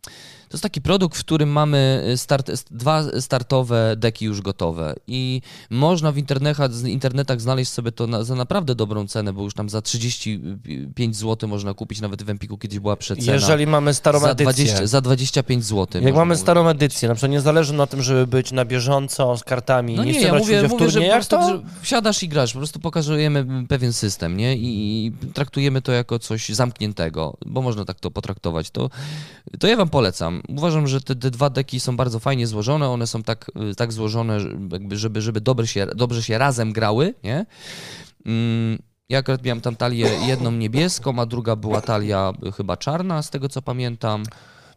to 0.48 0.56
jest 0.56 0.62
taki 0.62 0.80
produkt, 0.80 1.16
w 1.16 1.20
którym 1.20 1.48
mamy 1.48 2.04
y, 2.12 2.16
start, 2.16 2.50
dwa 2.70 3.20
startowe 3.20 3.94
deki 3.96 4.24
już 4.24 4.40
gotowe 4.40 4.94
i 5.06 5.42
można 5.70 6.12
w 6.12 6.18
internetach, 6.18 6.70
internetach 6.84 7.40
znaleźć 7.40 7.70
sobie 7.70 7.92
to 7.92 8.06
na, 8.06 8.24
za 8.24 8.34
naprawdę 8.34 8.74
dobrą 8.74 9.06
cenę, 9.06 9.32
bo 9.32 9.42
już 9.42 9.54
tam 9.54 9.68
za 9.68 9.82
35 9.82 11.16
zł 11.16 11.48
można 11.48 11.74
kupić, 11.74 12.00
nawet 12.00 12.22
w 12.22 12.30
Empiku 12.30 12.58
kiedyś 12.58 12.78
była 12.78 12.96
przecena. 12.96 13.32
Jeżeli 13.32 13.66
mamy 13.66 13.94
starą 13.94 14.20
za, 14.20 14.30
edycję, 14.30 14.44
20, 14.44 14.86
za 14.86 15.00
25 15.00 15.64
zł. 15.64 16.02
jak 16.02 16.14
mamy 16.14 16.36
starą 16.36 16.68
edycję, 16.68 17.08
na 17.08 17.14
przykład 17.14 17.32
nie 17.32 17.40
zależy 17.40 17.72
na 17.72 17.86
tym, 17.86 18.02
żeby 18.02 18.26
być 18.26 18.52
na 18.52 18.64
bieżąco 18.64 19.36
z 19.36 19.44
kartami, 19.44 19.96
No 19.96 20.04
nie, 20.04 20.12
nie, 20.12 20.18
chcę 20.18 20.26
ja 20.26 20.32
brać 20.32 20.42
mówię, 20.42 20.68
w 20.68 20.70
mówię 20.70 20.86
turniejach, 20.86 21.26
to 21.26 21.41
że 21.48 21.62
wsiadasz 21.82 22.22
i 22.22 22.28
grasz, 22.28 22.52
po 22.52 22.58
prostu 22.58 22.80
pokazujemy 22.80 23.46
pewien 23.68 23.92
system, 23.92 24.36
nie? 24.36 24.56
I, 24.56 25.06
I 25.06 25.12
traktujemy 25.34 25.82
to 25.82 25.92
jako 25.92 26.18
coś 26.18 26.48
zamkniętego, 26.48 27.36
bo 27.46 27.62
można 27.62 27.84
tak 27.84 28.00
to 28.00 28.10
potraktować. 28.10 28.70
To, 28.70 28.90
to 29.58 29.66
ja 29.66 29.76
wam 29.76 29.88
polecam. 29.88 30.42
Uważam, 30.48 30.86
że 30.88 31.00
te, 31.00 31.16
te 31.16 31.30
dwa 31.30 31.50
deki 31.50 31.80
są 31.80 31.96
bardzo 31.96 32.18
fajnie 32.18 32.46
złożone, 32.46 32.88
one 32.88 33.06
są 33.06 33.22
tak, 33.22 33.50
y, 33.70 33.74
tak 33.74 33.92
złożone, 33.92 34.40
żeby, 34.90 35.20
żeby 35.20 35.40
dobrze, 35.40 35.66
się, 35.66 35.86
dobrze 35.86 36.22
się 36.22 36.38
razem 36.38 36.72
grały, 36.72 37.14
nie? 37.24 37.46
Mm, 38.26 38.78
Ja 39.08 39.18
akurat 39.18 39.44
miałem 39.44 39.60
tam 39.60 39.76
talię 39.76 40.10
jedną 40.26 40.52
niebieską, 40.52 41.18
a 41.18 41.26
druga 41.26 41.56
była 41.56 41.80
talia 41.80 42.32
chyba 42.56 42.76
czarna, 42.76 43.22
z 43.22 43.30
tego 43.30 43.48
co 43.48 43.62
pamiętam. 43.62 44.22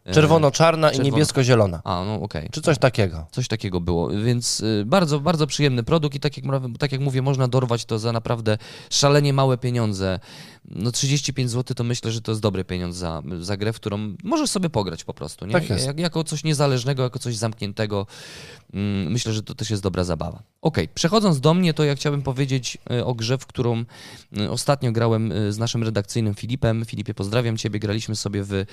E, 0.06 0.12
czerwono-czarna 0.12 0.90
i 0.90 0.96
czerwono- 0.96 1.04
niebiesko-zielona, 1.04 1.80
A, 1.84 2.04
no 2.04 2.14
okej. 2.14 2.48
czy 2.52 2.60
coś 2.60 2.78
takiego. 2.78 3.26
Coś 3.30 3.48
takiego 3.48 3.80
było, 3.80 4.08
więc 4.08 4.60
y, 4.60 4.84
bardzo, 4.86 5.20
bardzo 5.20 5.46
przyjemny 5.46 5.82
produkt 5.82 6.14
i 6.16 6.20
tak 6.20 6.36
jak, 6.36 6.46
tak 6.78 6.92
jak 6.92 7.00
mówię, 7.00 7.22
można 7.22 7.48
dorwać 7.48 7.84
to 7.84 7.98
za 7.98 8.12
naprawdę 8.12 8.58
szalenie 8.90 9.32
małe 9.32 9.58
pieniądze. 9.58 10.18
No 10.70 10.90
35 10.92 11.50
zł 11.50 11.74
to 11.74 11.84
myślę, 11.84 12.12
że 12.12 12.20
to 12.20 12.32
jest 12.32 12.42
dobry 12.42 12.64
pieniądz 12.64 12.96
za, 12.96 13.22
za 13.40 13.56
grę, 13.56 13.72
w 13.72 13.76
którą 13.76 14.14
możesz 14.24 14.50
sobie 14.50 14.70
pograć 14.70 15.04
po 15.04 15.14
prostu. 15.14 15.46
Nie? 15.46 15.52
Tak 15.52 15.70
jest. 15.70 15.86
Jak, 15.86 15.98
jako 16.00 16.24
coś 16.24 16.44
niezależnego, 16.44 17.02
jako 17.02 17.18
coś 17.18 17.36
zamkniętego. 17.36 18.06
mm, 18.74 19.12
Myślę, 19.12 19.32
że 19.32 19.42
to 19.42 19.54
też 19.54 19.70
jest 19.70 19.82
dobra 19.82 20.04
zabawa. 20.04 20.42
Okej, 20.62 20.88
przechodząc 20.88 21.40
do 21.40 21.54
mnie, 21.54 21.74
to 21.74 21.84
ja 21.84 21.94
chciałbym 21.94 22.22
powiedzieć 22.22 22.78
y, 22.92 23.04
o 23.04 23.14
grze, 23.14 23.38
w 23.38 23.46
którą 23.46 23.84
y, 24.40 24.50
ostatnio 24.50 24.92
grałem 24.92 25.32
z 25.50 25.58
naszym 25.58 25.82
redakcyjnym 25.82 26.34
Filipem. 26.34 26.84
Filipie, 26.84 27.14
pozdrawiam 27.14 27.56
Ciebie. 27.56 27.78
Graliśmy 27.80 28.16
sobie 28.16 28.42
w 28.44 28.64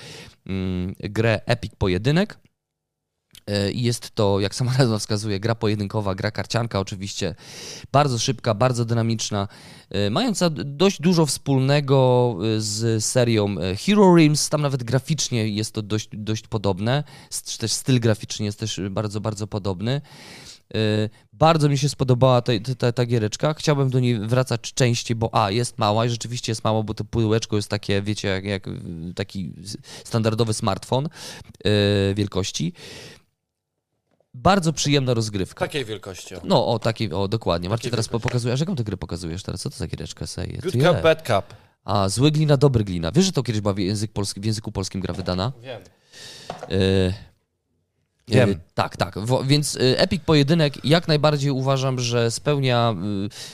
mm, 0.47 0.95
grę 1.23 1.41
Epic 1.45 1.75
Pojedynek. 1.77 2.39
E, 3.47 3.71
jest 3.71 4.11
to, 4.11 4.39
jak 4.39 4.55
sama 4.55 4.71
nazwa 4.77 4.99
wskazuje, 4.99 5.39
gra 5.39 5.55
pojedynkowa, 5.55 6.15
gra 6.15 6.31
karcianka 6.31 6.79
oczywiście, 6.79 7.35
bardzo 7.91 8.19
szybka, 8.19 8.53
bardzo 8.53 8.85
dynamiczna, 8.85 9.47
e, 9.89 10.09
mająca 10.09 10.49
dość 10.49 11.01
dużo 11.01 11.25
wspólnego 11.25 12.37
e, 12.57 12.61
z 12.61 13.05
serią 13.05 13.55
Hero 13.85 14.15
Realms, 14.15 14.49
tam 14.49 14.61
nawet 14.61 14.83
graficznie 14.83 15.47
jest 15.47 15.73
to 15.73 15.81
dość, 15.81 16.09
dość 16.13 16.47
podobne, 16.47 17.03
też 17.59 17.71
styl 17.71 17.99
graficzny 17.99 18.45
jest 18.45 18.59
też 18.59 18.81
bardzo, 18.89 19.21
bardzo 19.21 19.47
podobny. 19.47 20.01
Bardzo 21.43 21.69
mi 21.69 21.77
się 21.77 21.89
spodobała 21.89 22.41
ta, 22.41 22.53
ta, 22.77 22.91
ta 22.91 23.05
giereczka. 23.05 23.53
Chciałbym 23.53 23.89
do 23.89 23.99
niej 23.99 24.19
wracać 24.19 24.73
częściej, 24.73 25.15
bo 25.15 25.29
a, 25.43 25.51
jest 25.51 25.77
mała 25.77 26.05
i 26.05 26.09
rzeczywiście 26.09 26.51
jest 26.51 26.63
mała, 26.63 26.83
bo 26.83 26.93
to 26.93 27.03
pudełeczko 27.03 27.55
jest 27.55 27.67
takie, 27.67 28.01
wiecie, 28.01 28.27
jak, 28.27 28.45
jak 28.45 28.69
taki 29.15 29.53
standardowy 30.03 30.53
smartfon 30.53 31.05
e, 31.05 31.69
wielkości. 32.13 32.73
Bardzo 34.33 34.73
przyjemna 34.73 35.13
rozgrywka. 35.13 35.59
Takiej 35.59 35.85
wielkości. 35.85 36.35
No, 36.43 36.67
o, 36.67 36.79
taki, 36.79 37.11
o, 37.11 37.27
dokładnie. 37.27 37.69
Marcin 37.69 37.91
teraz 37.91 38.05
wielkości. 38.05 38.23
pokazuje. 38.29 38.53
A 38.53 38.57
jaką 38.57 38.75
ty 38.75 38.83
grę 38.83 38.97
pokazujesz 38.97 39.43
teraz? 39.43 39.61
Co 39.61 39.69
to 39.69 39.75
za 39.75 39.87
giereczka? 39.87 40.27
Seje? 40.27 40.57
Good 40.57 40.73
Ty 40.73 40.79
cup, 40.79 41.01
bad 41.01 41.27
cup. 41.27 41.55
A, 41.85 42.09
zły 42.09 42.31
glina, 42.31 42.57
dobry 42.57 42.83
glina. 42.83 43.11
Wiesz, 43.11 43.25
że 43.25 43.31
to 43.31 43.43
kiedyś 43.43 43.61
była 43.61 43.73
w, 43.73 43.77
język 43.77 44.11
polski, 44.11 44.41
w 44.41 44.45
języku 44.45 44.71
polskim 44.71 45.01
gra 45.01 45.13
wydana? 45.13 45.51
Wiem. 45.61 45.81
E, 46.71 47.32
Wiem. 48.27 48.59
tak, 48.73 48.97
tak. 48.97 49.15
Więc 49.45 49.75
e, 49.75 49.99
Epic 49.99 50.23
Pojedynek 50.25 50.85
jak 50.85 51.07
najbardziej 51.07 51.51
uważam, 51.51 51.99
że 51.99 52.31
spełnia 52.31 52.95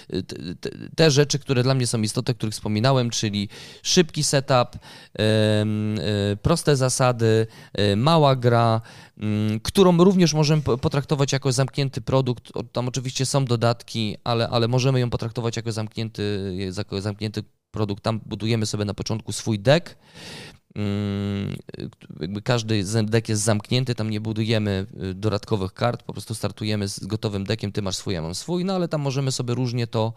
e, 0.10 0.24
te, 0.24 0.36
te, 0.56 0.70
te 0.96 1.12
rzeczy, 1.12 1.40
które 1.40 1.64
dla 1.64 1.74
mnie 1.74 1.88
są 1.88 2.02
istotne, 2.02 2.34
których 2.34 2.54
wspominałem, 2.54 3.10
czyli 3.10 3.50
szybki 3.84 4.24
setup, 4.24 4.76
e, 5.20 5.66
proste 6.42 6.76
zasady, 6.76 7.48
e, 7.74 7.96
mała 7.96 8.36
gra, 8.36 8.82
mm, 9.18 9.60
którą 9.60 9.98
również 9.98 10.34
możemy 10.34 10.62
po- 10.62 10.78
potraktować 10.78 11.34
jako 11.34 11.52
zamknięty 11.52 12.02
produkt. 12.02 12.52
Tam 12.72 12.88
oczywiście 12.88 13.26
są 13.26 13.46
dodatki, 13.46 14.18
ale, 14.24 14.50
ale 14.50 14.68
możemy 14.68 15.00
ją 15.00 15.10
potraktować 15.10 15.56
jako 15.56 15.72
zamknięty, 15.72 16.56
jako 16.78 17.02
zamknięty 17.02 17.44
produkt. 17.72 18.04
Tam 18.04 18.20
budujemy 18.26 18.66
sobie 18.66 18.86
na 18.86 18.94
początku 18.94 19.32
swój 19.32 19.60
deck. 19.60 19.96
Mm, 20.76 21.56
jakby 22.20 22.42
każdy 22.42 22.84
deck 23.04 23.30
jest 23.30 23.42
zamknięty, 23.42 23.96
tam 23.96 24.10
nie 24.10 24.22
budujemy 24.22 24.86
y, 25.04 25.14
dodatkowych 25.14 25.74
kart, 25.74 26.04
po 26.04 26.14
prostu 26.14 26.36
startujemy 26.36 26.88
z 26.88 27.06
gotowym 27.06 27.44
deckiem, 27.44 27.72
ty 27.72 27.82
masz 27.82 27.96
swój, 27.96 28.14
ja 28.14 28.22
mam 28.22 28.36
swój, 28.36 28.66
no 28.66 28.74
ale 28.76 28.88
tam 28.88 29.02
możemy 29.02 29.32
sobie 29.32 29.54
różnie 29.54 29.88
to 29.88 30.14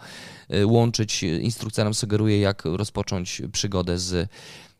y, 0.55 0.67
łączyć. 0.67 1.23
Instrukcja 1.23 1.85
nam 1.85 1.95
sugeruje, 1.95 2.41
jak 2.41 2.65
rozpocząć 2.65 3.43
przygodę 3.53 3.99
z 3.99 4.29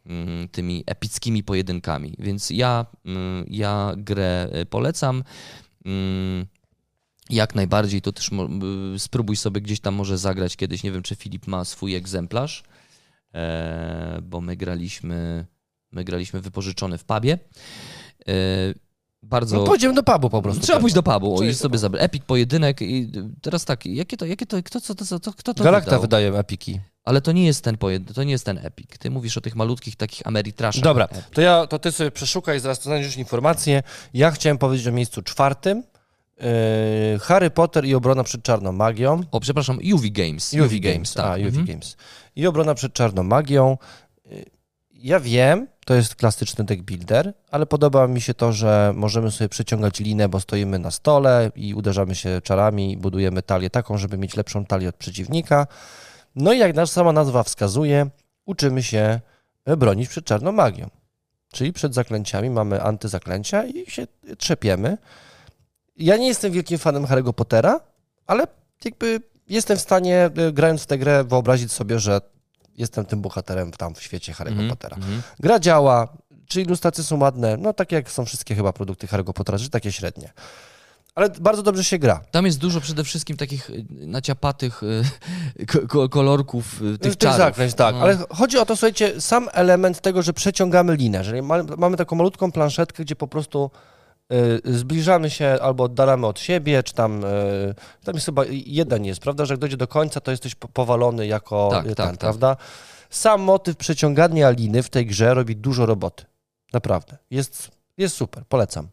mm, 0.07 0.49
tymi 0.49 0.85
epickimi 0.87 1.43
pojedynkami, 1.43 2.15
więc 2.19 2.51
ja, 2.51 2.87
mm, 3.05 3.47
ja 3.49 3.93
grę 3.97 4.49
y, 4.63 4.67
polecam. 4.67 5.25
Jak 7.31 7.55
najbardziej, 7.55 8.03
to 8.03 8.13
też 8.13 8.31
spróbuj 8.99 9.37
sobie 9.37 9.61
gdzieś 9.61 9.81
tam 9.81 9.95
może 9.95 10.19
zagrać 10.19 10.57
kiedyś. 10.57 10.83
Nie 10.83 10.93
wiem, 10.93 11.03
czy 11.03 11.15
Filip 11.15 11.47
ma 11.47 11.65
swój 11.65 11.95
egzemplarz, 11.95 12.63
e, 13.35 14.21
bo 14.23 14.41
my 14.41 14.57
graliśmy, 14.57 15.47
my 15.93 16.05
graliśmy 16.05 16.41
wypożyczony 16.41 16.99
w 16.99 17.05
pubie. 17.05 17.39
E, 18.29 18.33
bardzo. 19.23 19.57
No 19.57 19.65
pójdziemy 19.65 19.95
do 19.95 20.03
pubu 20.03 20.31
po 20.31 20.43
prostu. 20.43 20.63
Trzeba 20.63 20.81
pójść 20.81 20.95
do 20.95 21.03
pubu 21.03 21.43
i 21.43 21.55
sobie 21.55 21.79
zabrać. 21.79 22.03
Epic 22.05 22.23
pojedynek 22.27 22.83
i 22.83 23.11
teraz 23.43 23.65
tak, 23.65 23.87
jakie 23.87 24.17
to, 24.17 24.27
jakie 24.27 24.47
to, 24.47 24.63
kto, 24.63 24.81
co, 24.81 24.95
to, 24.95 25.05
co, 25.05 25.33
kto 25.33 25.55
to 25.55 25.65
Galakta 25.65 25.91
wydał? 25.91 26.01
wydaje 26.01 26.39
epiki. 26.39 26.81
Ale 27.05 27.21
to 27.21 27.33
nie 27.33 27.47
jest 27.47 27.65
ten 27.65 27.77
pojedynek, 27.77 28.15
to 28.15 28.25
nie 28.25 28.33
jest 28.33 28.45
ten 28.45 28.59
Epic. 28.59 28.89
Ty 28.99 29.11
mówisz 29.11 29.37
o 29.39 29.41
tych 29.41 29.57
malutkich 29.57 29.97
takich 29.97 30.27
Ameritraszach. 30.27 30.83
Dobra, 30.85 31.05
Epic. 31.05 31.25
to 31.35 31.41
ja, 31.41 31.67
to 31.67 31.79
ty 31.79 31.93
sobie 31.93 32.11
przeszukaj, 32.11 32.61
zaraz 32.61 32.83
znajdziesz 32.83 33.17
informacje. 33.17 33.83
Ja 34.15 34.31
chciałem 34.31 34.59
powiedzieć 34.59 34.87
o 34.87 34.93
miejscu 34.93 35.23
czwartym. 35.23 35.83
Yy, 37.13 37.19
Harry 37.19 37.51
Potter 37.51 37.85
i 37.85 37.95
obrona 37.95 38.25
przed 38.25 38.43
czarną 38.43 38.73
magią. 38.73 39.21
O, 39.31 39.41
przepraszam, 39.41 39.79
UV 39.95 40.03
Games. 40.11 40.55
UV 40.55 40.79
Games, 40.81 41.15
tak. 41.15 41.27
a, 41.27 41.31
UV 41.37 41.47
Mhm. 41.47 41.67
Games. 41.67 41.97
I 42.37 42.47
obrona 42.47 42.75
przed 42.75 42.93
czarną 42.93 43.23
magią. 43.23 43.79
Yy, 44.27 44.45
Ja 45.03 45.21
wiem, 45.21 45.69
to 45.85 45.95
jest 45.95 46.15
klasyczny 46.15 46.65
deck 46.65 46.83
builder, 46.83 47.35
ale 47.51 47.67
podoba 47.67 48.07
mi 48.07 48.21
się 48.21 48.35
to, 48.35 48.53
że 48.53 48.93
możemy 48.97 49.31
sobie 49.31 49.49
przeciągać 49.49 50.01
linę, 50.01 50.29
bo 50.29 50.41
stoimy 50.41 50.79
na 50.79 50.91
stole 50.91 51.51
i 51.57 51.75
uderzamy 51.75 52.15
się 52.15 52.41
czarami, 52.45 52.97
budujemy 52.97 53.43
talię 53.43 53.71
taką, 53.71 53.99
żeby 53.99 54.19
mieć 54.19 54.37
lepszą 54.37 54.65
talię 54.65 54.89
od 54.89 54.97
przeciwnika. 54.97 55.67
No 56.37 56.53
i 56.53 56.59
jak 56.59 56.75
nasza 56.75 56.93
sama 56.93 57.13
nazwa 57.13 57.43
wskazuje, 57.43 58.11
uczymy 58.47 58.83
się 58.83 59.21
e, 59.65 59.77
bronić 59.77 60.09
przed 60.09 60.25
czarną 60.25 60.53
magią. 60.53 60.91
Czyli 61.53 61.73
przed 61.73 61.95
zaklęciami 61.95 62.51
mamy 62.51 62.83
antyzaklęcia 62.83 63.65
i 63.65 63.91
się 63.91 64.07
trzepiemy. 64.39 64.99
Ja 65.97 66.17
nie 66.17 66.27
jestem 66.27 66.53
wielkim 66.53 66.79
fanem 66.79 67.05
Harry'ego 67.05 67.33
Pottera, 67.33 67.81
ale 68.27 68.47
jakby 68.85 69.21
jestem 69.49 69.77
w 69.77 69.81
stanie, 69.81 70.31
e, 70.37 70.53
grając 70.53 70.83
w 70.83 70.87
tę 70.87 70.99
grę, 70.99 71.25
wyobrazić 71.25 71.73
sobie, 71.73 71.99
że 71.99 72.21
jestem 72.77 73.05
tym 73.05 73.21
bohaterem 73.23 73.71
tam 73.71 73.95
w 73.95 74.03
świecie 74.03 74.33
Harry'ego 74.33 74.49
Mhm, 74.51 74.69
Pottera. 74.69 74.97
mhm. 74.97 75.23
Gra 75.41 75.59
działa, 75.61 76.09
czy 76.47 76.63
ilustracje 76.63 77.05
są 77.05 77.19
ładne, 77.21 77.57
no 77.57 77.73
tak 77.73 77.93
jak 77.93 78.11
są 78.11 78.25
wszystkie 78.25 78.55
chyba 78.55 78.73
produkty 78.73 79.07
Harry'ego 79.07 79.33
Pottera, 79.33 79.59
że 79.59 79.71
takie 79.71 79.93
średnie. 79.93 80.33
Ale 81.15 81.31
bardzo 81.31 81.63
dobrze 81.63 81.85
się 81.85 81.99
gra. 81.99 82.21
Tam 82.31 82.47
jest 82.47 82.59
dużo 82.59 82.81
przede 82.81 83.05
wszystkim 83.05 83.37
takich 83.37 83.71
y, 83.71 83.85
naciapatych 83.91 84.83
y, 84.83 85.67
ko- 85.73 85.89
ko- 85.89 86.09
kolorków 86.09 86.83
y, 86.83 86.99
tych 86.99 87.01
Tych 87.13 87.17
czarów. 87.17 87.37
zaklęć, 87.37 87.75
tak. 87.75 87.95
No. 87.95 88.01
Ale 88.01 88.19
chodzi 88.31 88.59
o 88.59 88.67
to, 88.67 88.77
słuchajcie, 88.77 89.21
sam 89.21 89.49
element 89.53 90.01
tego, 90.01 90.23
że 90.23 90.33
przeciągamy 90.33 90.97
linę, 90.97 91.25
że 91.25 91.43
ma, 91.43 91.63
mamy 91.79 91.97
taką 91.97 92.17
malutką 92.17 92.53
planszetkę, 92.53 93.05
gdzie 93.05 93.17
po 93.17 93.29
prostu 93.29 93.71
zbliżamy 94.65 95.31
się 95.31 95.59
albo 95.63 95.85
oddalamy 95.85 96.27
od 96.27 96.41
siebie, 96.41 96.83
czy 96.83 96.95
tam, 96.95 97.25
y, 97.25 97.75
tam 98.05 98.15
jest 98.15 98.27
chyba 98.27 98.43
jeden 98.51 99.05
jest, 99.05 99.21
prawda, 99.21 99.45
że 99.45 99.55
jak 99.55 99.61
dojdzie 99.61 99.77
do 99.77 99.89
końca, 99.89 100.21
to 100.21 100.31
jesteś 100.31 100.55
po- 100.55 100.69
powalony 100.69 101.27
jako 101.27 101.69
Tak, 101.71 101.87
y, 101.87 101.95
tak, 101.95 101.97
ten, 101.97 102.07
tak. 102.07 102.19
prawda? 102.19 102.57
Sam 103.11 103.41
motyw 103.41 103.77
przeciągania 103.77 104.51
liny 104.51 104.83
w 104.83 104.91
tej 104.91 105.07
grze 105.07 105.35
robi 105.35 105.57
dużo 105.57 105.87
roboty. 105.87 106.25
Naprawdę. 106.73 107.17
Jest, 107.31 107.71
jest 107.99 108.17
super, 108.17 108.45
polecam. 108.49 108.89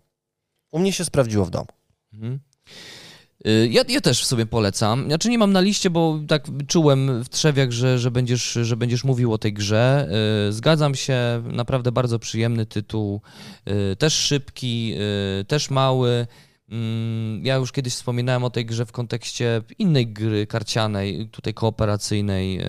U 0.72 0.80
mnie 0.80 0.94
się 0.94 1.06
sprawdziło 1.06 1.46
w 1.46 1.50
domu. 1.50 1.68
Mhm. 2.14 2.40
Y, 3.48 3.68
Ja, 3.72 3.82
ja 3.90 4.02
też 4.02 4.26
sobie 4.26 4.46
polecam. 4.46 5.06
Znaczy 5.06 5.30
nie 5.30 5.38
mam 5.38 5.52
na 5.54 5.62
liście, 5.62 5.90
bo 5.90 6.20
tak 6.28 6.48
czułem 6.68 7.24
w 7.24 7.30
trzewiach, 7.30 7.72
że, 7.72 8.00
że, 8.00 8.12
będziesz, 8.12 8.52
że 8.62 8.78
będziesz 8.78 9.04
mówił 9.04 9.34
o 9.34 9.38
tej 9.38 9.54
grze. 9.54 10.10
Y, 10.50 10.54
Zgadzam 10.54 10.96
się, 10.96 11.44
naprawdę 11.46 11.92
bardzo 11.92 12.20
przyjemny 12.20 12.66
tytuł. 12.66 13.22
Y, 13.92 13.96
Też 13.96 14.14
szybki, 14.14 14.96
też 15.48 15.70
mały. 15.70 16.28
Mm, 16.70 17.46
Ja 17.46 17.56
już 17.56 17.72
kiedyś 17.72 17.94
wspominałem 17.94 18.44
o 18.44 18.50
tej 18.50 18.66
grze 18.66 18.86
w 18.86 18.92
kontekście 18.92 19.62
innej 19.80 20.08
gry 20.08 20.48
karcianej, 20.48 21.28
tutaj 21.32 21.54
kooperacyjnej, 21.54 22.62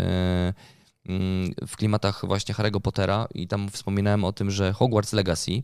w 1.66 1.76
klimatach 1.76 2.26
właśnie 2.26 2.54
Harry'ego 2.54 2.80
Pottera 2.80 3.28
i 3.34 3.48
tam 3.48 3.68
wspominałem 3.68 4.24
o 4.24 4.32
tym, 4.32 4.50
że 4.50 4.72
Hogwarts 4.72 5.12
Legacy, 5.12 5.62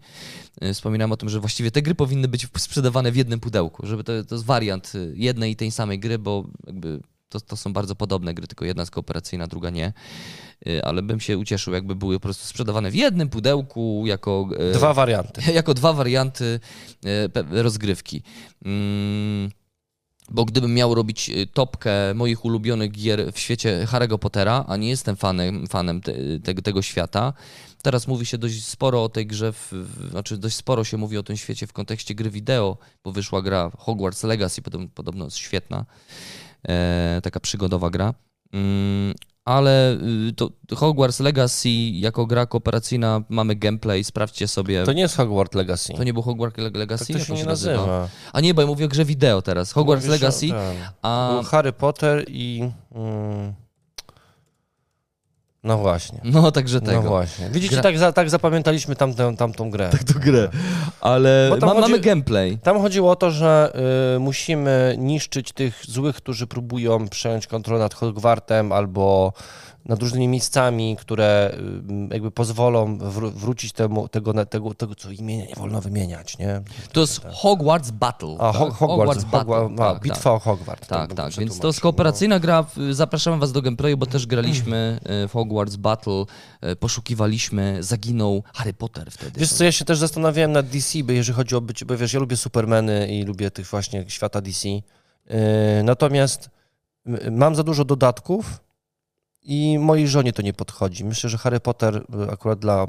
y, 0.62 0.74
wspominałem 0.74 1.12
o 1.12 1.16
tym, 1.16 1.28
że 1.28 1.40
właściwie 1.40 1.70
te 1.70 1.82
gry 1.82 1.94
powinny 1.94 2.28
być 2.28 2.48
sprzedawane 2.58 3.12
w 3.12 3.16
jednym 3.16 3.40
pudełku, 3.40 3.86
żeby 3.86 4.04
to, 4.04 4.24
to 4.24 4.34
jest 4.34 4.44
wariant 4.44 4.94
y, 4.94 5.14
jednej 5.16 5.52
i 5.52 5.56
tej 5.56 5.70
samej 5.70 5.98
gry, 5.98 6.18
bo 6.18 6.44
jakby 6.66 7.00
to, 7.28 7.40
to 7.40 7.56
są 7.56 7.72
bardzo 7.72 7.94
podobne 7.94 8.34
gry, 8.34 8.46
tylko 8.46 8.64
jedna 8.64 8.82
jest 8.82 8.92
kooperacyjna, 8.92 9.46
druga 9.46 9.70
nie. 9.70 9.92
Y, 10.66 10.84
Ale 10.84 11.02
bym 11.02 11.20
się 11.20 11.38
ucieszył, 11.38 11.74
jakby 11.74 11.96
były 11.96 12.14
po 12.14 12.22
prostu 12.22 12.46
sprzedawane 12.46 12.90
w 12.90 12.94
jednym 12.94 13.28
pudełku 13.28 14.02
jako 14.06 14.48
Dwa 14.72 14.94
warianty. 14.94 15.42
jako 15.52 15.74
dwa 15.74 15.92
warianty 15.92 16.60
rozgrywki. 17.50 18.22
Mm, 18.64 19.50
Bo 20.30 20.44
gdybym 20.44 20.74
miał 20.74 20.94
robić 20.94 21.30
e, 21.30 21.46
topkę 21.46 22.14
moich 22.14 22.44
ulubionych 22.44 22.90
gier 22.90 23.32
w 23.32 23.38
świecie 23.38 23.86
Harry'ego 23.90 24.18
Pottera, 24.18 24.64
a 24.68 24.76
nie 24.76 24.88
jestem 24.88 25.16
fanem, 25.16 25.66
fanem 25.66 26.00
te, 26.00 26.12
tego, 26.44 26.62
tego 26.62 26.82
świata, 26.82 27.32
teraz 27.82 28.08
mówi 28.08 28.26
się 28.26 28.38
dość 28.38 28.64
sporo 28.64 29.04
o 29.04 29.08
tej 29.08 29.26
grze, 29.26 29.52
w, 29.52 29.72
znaczy 30.10 30.38
dość 30.38 30.56
sporo 30.56 30.84
się 30.84 30.96
mówi 30.96 31.18
o 31.18 31.22
tym 31.22 31.36
świecie 31.36 31.66
w 31.66 31.72
kontekście 31.72 32.14
gry 32.14 32.30
wideo, 32.30 32.78
bo 33.04 33.12
wyszła 33.12 33.42
gra 33.42 33.70
Hogwarts 33.78 34.22
Legacy, 34.22 34.62
podobno, 34.62 34.88
podobno 34.94 35.24
jest 35.24 35.36
świetna, 35.36 35.84
e, 36.68 37.20
taka 37.22 37.40
przygodowa 37.40 37.90
gra. 37.90 38.14
Mm, 38.52 39.14
ale 39.46 39.92
y, 40.28 40.32
to 40.32 40.50
Hogwarts 40.76 41.20
Legacy 41.20 41.68
jako 41.92 42.26
gra 42.26 42.46
kooperacyjna 42.46 43.22
mamy 43.28 43.54
gameplay, 43.56 44.04
sprawdźcie 44.04 44.48
sobie. 44.48 44.84
To 44.84 44.92
nie 44.92 45.02
jest 45.02 45.16
Hogwarts 45.16 45.54
Legacy. 45.54 45.92
To 45.96 46.04
nie 46.04 46.12
był 46.12 46.22
Hogwarts 46.22 46.58
Le- 46.58 46.70
Legacy? 46.70 47.12
tak 47.12 47.22
to 47.22 47.28
się 47.28 47.34
nie 47.34 47.44
nazywa? 47.44 47.76
nazywa. 47.76 48.08
A 48.32 48.40
nie, 48.40 48.54
bo 48.54 48.62
ja 48.62 48.66
mówię 48.68 48.84
o 48.84 48.88
grze 48.88 49.04
wideo 49.04 49.42
teraz. 49.42 49.72
Hogwarts 49.72 50.04
Mówisz 50.06 50.22
o- 50.22 50.24
Legacy, 50.24 50.48
tak. 50.48 50.94
a... 51.02 51.40
Harry 51.50 51.72
Potter 51.72 52.24
i... 52.28 52.70
Mm, 52.94 53.54
no 55.66 55.78
właśnie. 55.78 56.20
No, 56.24 56.52
także 56.52 56.80
No 56.82 56.86
tego. 56.86 57.08
właśnie. 57.08 57.50
Widzicie, 57.50 57.76
Gra- 57.76 57.82
tak, 57.82 57.98
za, 57.98 58.12
tak 58.12 58.30
zapamiętaliśmy 58.30 58.96
tamtę, 58.96 59.36
tamtą 59.36 59.70
grę. 59.70 59.88
Tak 59.92 60.04
to 60.04 60.18
grę. 60.18 60.48
Ale 61.00 61.50
ma, 61.60 61.66
chodzi- 61.66 61.80
mamy 61.80 62.00
gameplay. 62.00 62.58
Tam 62.58 62.80
chodziło 62.80 63.10
o 63.10 63.16
to, 63.16 63.30
że 63.30 63.72
y, 64.16 64.18
musimy 64.18 64.94
niszczyć 64.98 65.52
tych 65.52 65.82
złych, 65.88 66.16
którzy 66.16 66.46
próbują 66.46 67.08
przejąć 67.08 67.46
kontrolę 67.46 67.80
nad 67.80 67.94
Hogwartem 67.94 68.72
albo 68.72 69.32
nad 69.86 70.02
różnymi 70.02 70.28
miejscami, 70.28 70.96
które 70.96 71.54
y, 72.10 72.14
jakby 72.14 72.30
pozwolą 72.30 72.98
wró- 72.98 73.32
wrócić 73.32 73.72
temu, 73.72 74.08
tego, 74.08 74.32
na- 74.32 74.44
tego, 74.44 74.74
tego, 74.74 74.94
co 74.94 75.10
imienia 75.10 75.44
nie 75.46 75.54
wolno 75.54 75.80
wymieniać, 75.80 76.38
nie? 76.38 76.60
To 76.92 77.00
jest 77.00 77.20
Hogwarts 77.32 77.90
Battle. 77.90 78.36
A, 78.38 78.52
tak? 78.52 78.60
Ho- 78.60 78.70
Hogwarts, 78.70 79.24
Battle. 79.24 79.54
Hogwarts, 79.54 79.80
a, 79.80 79.92
tak, 79.94 80.02
bitwa 80.02 80.18
tak. 80.22 80.32
o 80.32 80.38
Hogwart. 80.38 80.86
Tak, 80.86 81.14
tak, 81.14 81.32
więc 81.32 81.58
to 81.58 81.66
jest 81.66 81.80
kooperacyjna 81.80 82.40
gra. 82.40 82.64
Zapraszamy 82.90 83.38
was 83.38 83.52
do 83.52 83.62
gameplayu, 83.62 83.96
bo 83.96 84.06
też 84.06 84.26
graliśmy 84.26 85.00
e, 85.04 85.28
w 85.28 85.32
Hogwarts 85.32 85.46
Battle, 85.78 86.24
e, 86.60 86.76
poszukiwaliśmy, 86.76 87.82
zaginął 87.82 88.42
Harry 88.54 88.72
Potter 88.72 89.10
wtedy. 89.10 89.40
Wiesz 89.40 89.52
co, 89.52 89.64
ja 89.64 89.72
się 89.72 89.84
też 89.84 89.98
zastanawiałem 89.98 90.52
nad 90.52 90.68
DC, 90.68 91.04
bo 91.04 91.12
jeżeli 91.12 91.36
chodzi 91.36 91.56
o 91.56 91.60
bycie, 91.60 91.86
bo 91.86 91.96
wiesz, 91.96 92.12
ja 92.12 92.20
lubię 92.20 92.36
Supermany 92.36 93.08
i 93.08 93.24
lubię 93.24 93.50
tych 93.50 93.66
właśnie 93.66 94.04
świata 94.08 94.40
DC. 94.40 94.68
Yy, 94.68 94.82
natomiast 95.84 96.50
mam 97.30 97.54
za 97.54 97.62
dużo 97.62 97.84
dodatków 97.84 98.60
i 99.42 99.78
mojej 99.78 100.08
żonie 100.08 100.32
to 100.32 100.42
nie 100.42 100.52
podchodzi. 100.52 101.04
Myślę, 101.04 101.30
że 101.30 101.38
Harry 101.38 101.60
Potter 101.60 101.96
y, 101.96 102.30
akurat 102.30 102.58
dla 102.58 102.86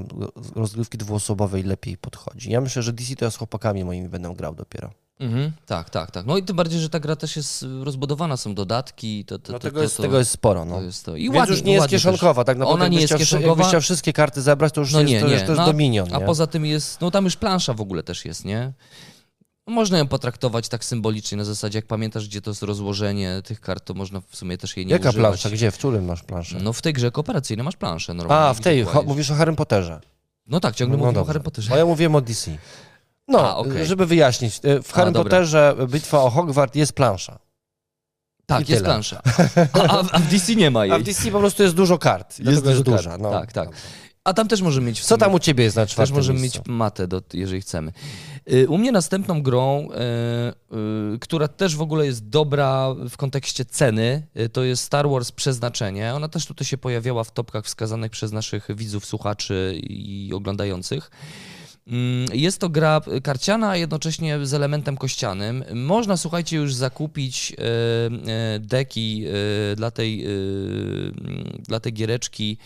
rozgrywki 0.56 0.98
dwuosobowej 0.98 1.64
lepiej 1.64 1.98
podchodzi. 1.98 2.52
Ja 2.52 2.62
myślę, 2.62 2.82
że 2.84 2.94
DC 2.94 3.16
to 3.16 3.26
ja 3.26 3.32
z 3.32 3.38
chłopakami 3.38 3.84
moimi 3.84 4.10
będę 4.10 4.34
grał 4.36 4.56
dopiero. 4.56 4.92
Mhm, 5.20 5.52
tak, 5.66 5.90
tak, 5.90 6.12
tak. 6.12 6.26
No 6.26 6.38
i 6.38 6.44
tym 6.44 6.56
bardziej, 6.56 6.80
że 6.80 6.90
ta 6.90 7.00
gra 7.00 7.16
też 7.16 7.36
jest 7.36 7.66
rozbudowana, 7.84 8.38
są 8.38 8.56
dodatki. 8.56 9.26
To, 9.26 9.40
to, 9.40 9.52
No 9.54 9.60
to, 9.60 9.64
tego, 9.64 9.80
to, 9.80 9.84
jest, 9.84 9.98
to, 9.98 10.04
tego 10.04 10.20
jest 10.20 10.32
sporo, 10.32 10.66
no. 10.66 10.76
to 10.76 10.82
jest 10.82 11.06
to. 11.06 11.16
I 11.16 11.24
Więc 11.24 11.36
ładnie, 11.36 11.56
już 11.56 11.64
nie 11.64 11.72
jest 11.74 11.82
ładnie 11.82 11.98
kieszonkowa, 11.98 12.44
tak 12.44 12.58
naprawdę. 12.58 12.84
Ona 12.84 12.88
nie 12.88 13.02
jest 13.02 13.18
kieszonkowa. 13.18 13.50
Jakbyś 13.50 13.68
chciał 13.68 13.82
wszystkie 13.82 14.14
karty 14.14 14.42
zebrać, 14.42 14.74
to 14.74 14.82
już 14.82 14.94
No 14.94 15.00
jest, 15.02 15.12
nie, 15.12 15.20
to, 15.20 15.28
nie. 15.28 15.34
Już, 15.34 15.42
to 15.42 15.48
jest 15.48 15.60
No, 15.60 15.66
Dominion, 15.66 16.14
A 16.14 16.20
nie? 16.20 16.26
poza 16.26 16.48
tym 16.48 16.66
jest, 16.66 17.02
no 17.02 17.12
tam 17.12 17.26
już 17.26 17.36
plansza 17.36 17.74
w 17.74 17.82
ogóle 17.82 18.04
też 18.04 18.26
jest, 18.26 18.46
nie? 18.46 18.74
Można 19.68 19.98
ją 19.98 20.08
potraktować 20.08 20.70
tak 20.70 20.86
symbolicznie, 20.86 21.38
na 21.38 21.44
zasadzie, 21.46 21.78
jak 21.78 21.86
pamiętasz, 21.86 22.28
gdzie 22.28 22.42
to 22.42 22.52
jest 22.52 22.64
rozłożenie 22.64 23.42
tych 23.46 23.62
kart, 23.62 23.86
to 23.86 23.94
można 23.94 24.22
w 24.30 24.36
sumie 24.36 24.58
też 24.58 24.78
jej 24.78 24.86
nie 24.86 24.92
Jaka 24.92 25.10
używać. 25.10 25.30
plansza? 25.30 25.50
Gdzie? 25.50 25.72
W 25.72 25.78
którym 25.78 26.06
masz 26.06 26.24
planszę? 26.24 26.58
No 26.62 26.74
w 26.74 26.82
tej 26.82 26.94
grze 26.94 27.12
kooperacyjnej 27.12 27.64
masz 27.64 27.76
planszę 27.76 28.14
normalnie. 28.14 28.46
A, 28.50 28.54
w 28.54 28.60
tej, 28.60 28.86
mówisz 29.06 29.32
o 29.32 29.36
Harry 29.36 29.56
Potterze. 29.56 30.02
No 30.48 30.60
tak, 30.60 30.76
ciągle 30.76 30.98
No 30.98 31.04
mówimy 31.04 31.22
o. 31.22 31.26
Harry 31.26 31.40
Potterze. 31.40 31.70
Bo 31.70 31.76
ja 31.78 31.86
mówiłem 31.86 32.16
o 32.16 32.22
DC. 32.22 32.52
No, 33.28 33.40
A, 33.40 33.56
okej. 33.56 33.86
żeby 33.86 34.06
wyjaśnić, 34.06 34.60
e, 34.64 34.82
w 34.82 34.92
Harry. 34.92 35.12
Potterze 35.12 35.76
bitwa 35.88 36.24
o 36.24 36.30
Hogwart 36.30 36.76
jest 36.76 36.94
plansza. 36.94 37.40
Tak, 38.46 38.70
i 38.70 38.72
jest 38.72 38.84
tyle. 38.84 38.94
plansza. 38.94 39.22
A, 39.74 40.00
a, 40.12 40.20
w 40.20 40.30
DC 40.32 40.56
nie 40.56 40.72
ma 40.72 40.86
jej. 40.86 40.94
A 40.96 41.00
w 41.00 41.04
DC 41.04 41.32
po 41.32 41.40
prostu 41.40 41.64
jest 41.64 41.76
dużo 41.76 41.98
kart. 41.98 42.40
Jest, 42.40 42.60
dużo 42.60 42.70
jest 42.70 42.84
kart. 42.84 42.98
duża. 42.98 43.18
No. 43.18 43.32
Tak, 43.32 43.54
tak. 43.54 43.70
A 44.24 44.34
tam 44.34 44.48
też 44.48 44.62
możemy 44.62 44.88
mieć 44.88 45.06
Co 45.06 45.18
tam 45.18 45.34
u 45.34 45.40
ciebie 45.40 45.64
jest 45.64 45.76
na 45.76 45.82
Też 45.86 45.92
czwartym 45.92 46.16
możemy 46.16 46.40
miejscu? 46.40 46.60
mieć 46.60 46.68
matę, 46.68 47.08
do, 47.08 47.22
jeżeli 47.34 47.62
chcemy. 47.62 47.92
Y, 48.52 48.68
U 48.70 48.78
mnie 48.78 48.92
następną 48.92 49.42
grą, 49.42 49.88
y, 50.72 51.16
y, 51.16 51.20
która 51.20 51.48
też 51.48 51.76
w 51.76 51.82
ogóle 51.82 52.06
jest 52.06 52.30
dobra 52.30 52.88
w 53.10 53.18
kontekście 53.18 53.66
ceny, 53.66 54.28
y, 54.40 54.50
to 54.50 54.64
jest 54.64 54.84
Star 54.84 55.10
Wars 55.10 55.32
Przeznaczenie. 55.32 56.14
Ona 56.14 56.28
też 56.28 56.46
tutaj 56.46 56.66
się 56.68 56.78
pojawiała 56.78 57.24
w 57.24 57.32
topkach 57.32 57.66
wskazanych 57.66 58.12
przez 58.12 58.32
naszych 58.32 58.68
widzów, 58.76 59.06
słuchaczy 59.06 59.80
i 59.84 60.32
oglądających. 60.36 61.12
Mm, 61.88 62.28
Jest 62.34 62.60
to 62.60 62.70
gra 62.70 63.02
karciana, 63.24 63.76
jednocześnie 63.76 64.46
z 64.46 64.54
elementem 64.54 64.98
kościanym. 64.98 65.64
Można, 65.74 66.18
słuchajcie, 66.18 66.58
już 66.58 66.74
zakupić 66.74 67.54
e, 67.58 67.64
e, 68.56 68.60
deki 68.60 69.26
e, 69.72 69.76
dla 69.76 69.92
tej, 69.92 70.26
mm, 70.26 71.62
dla 71.68 71.80
tej 71.80 71.94
giereczki 71.94 72.58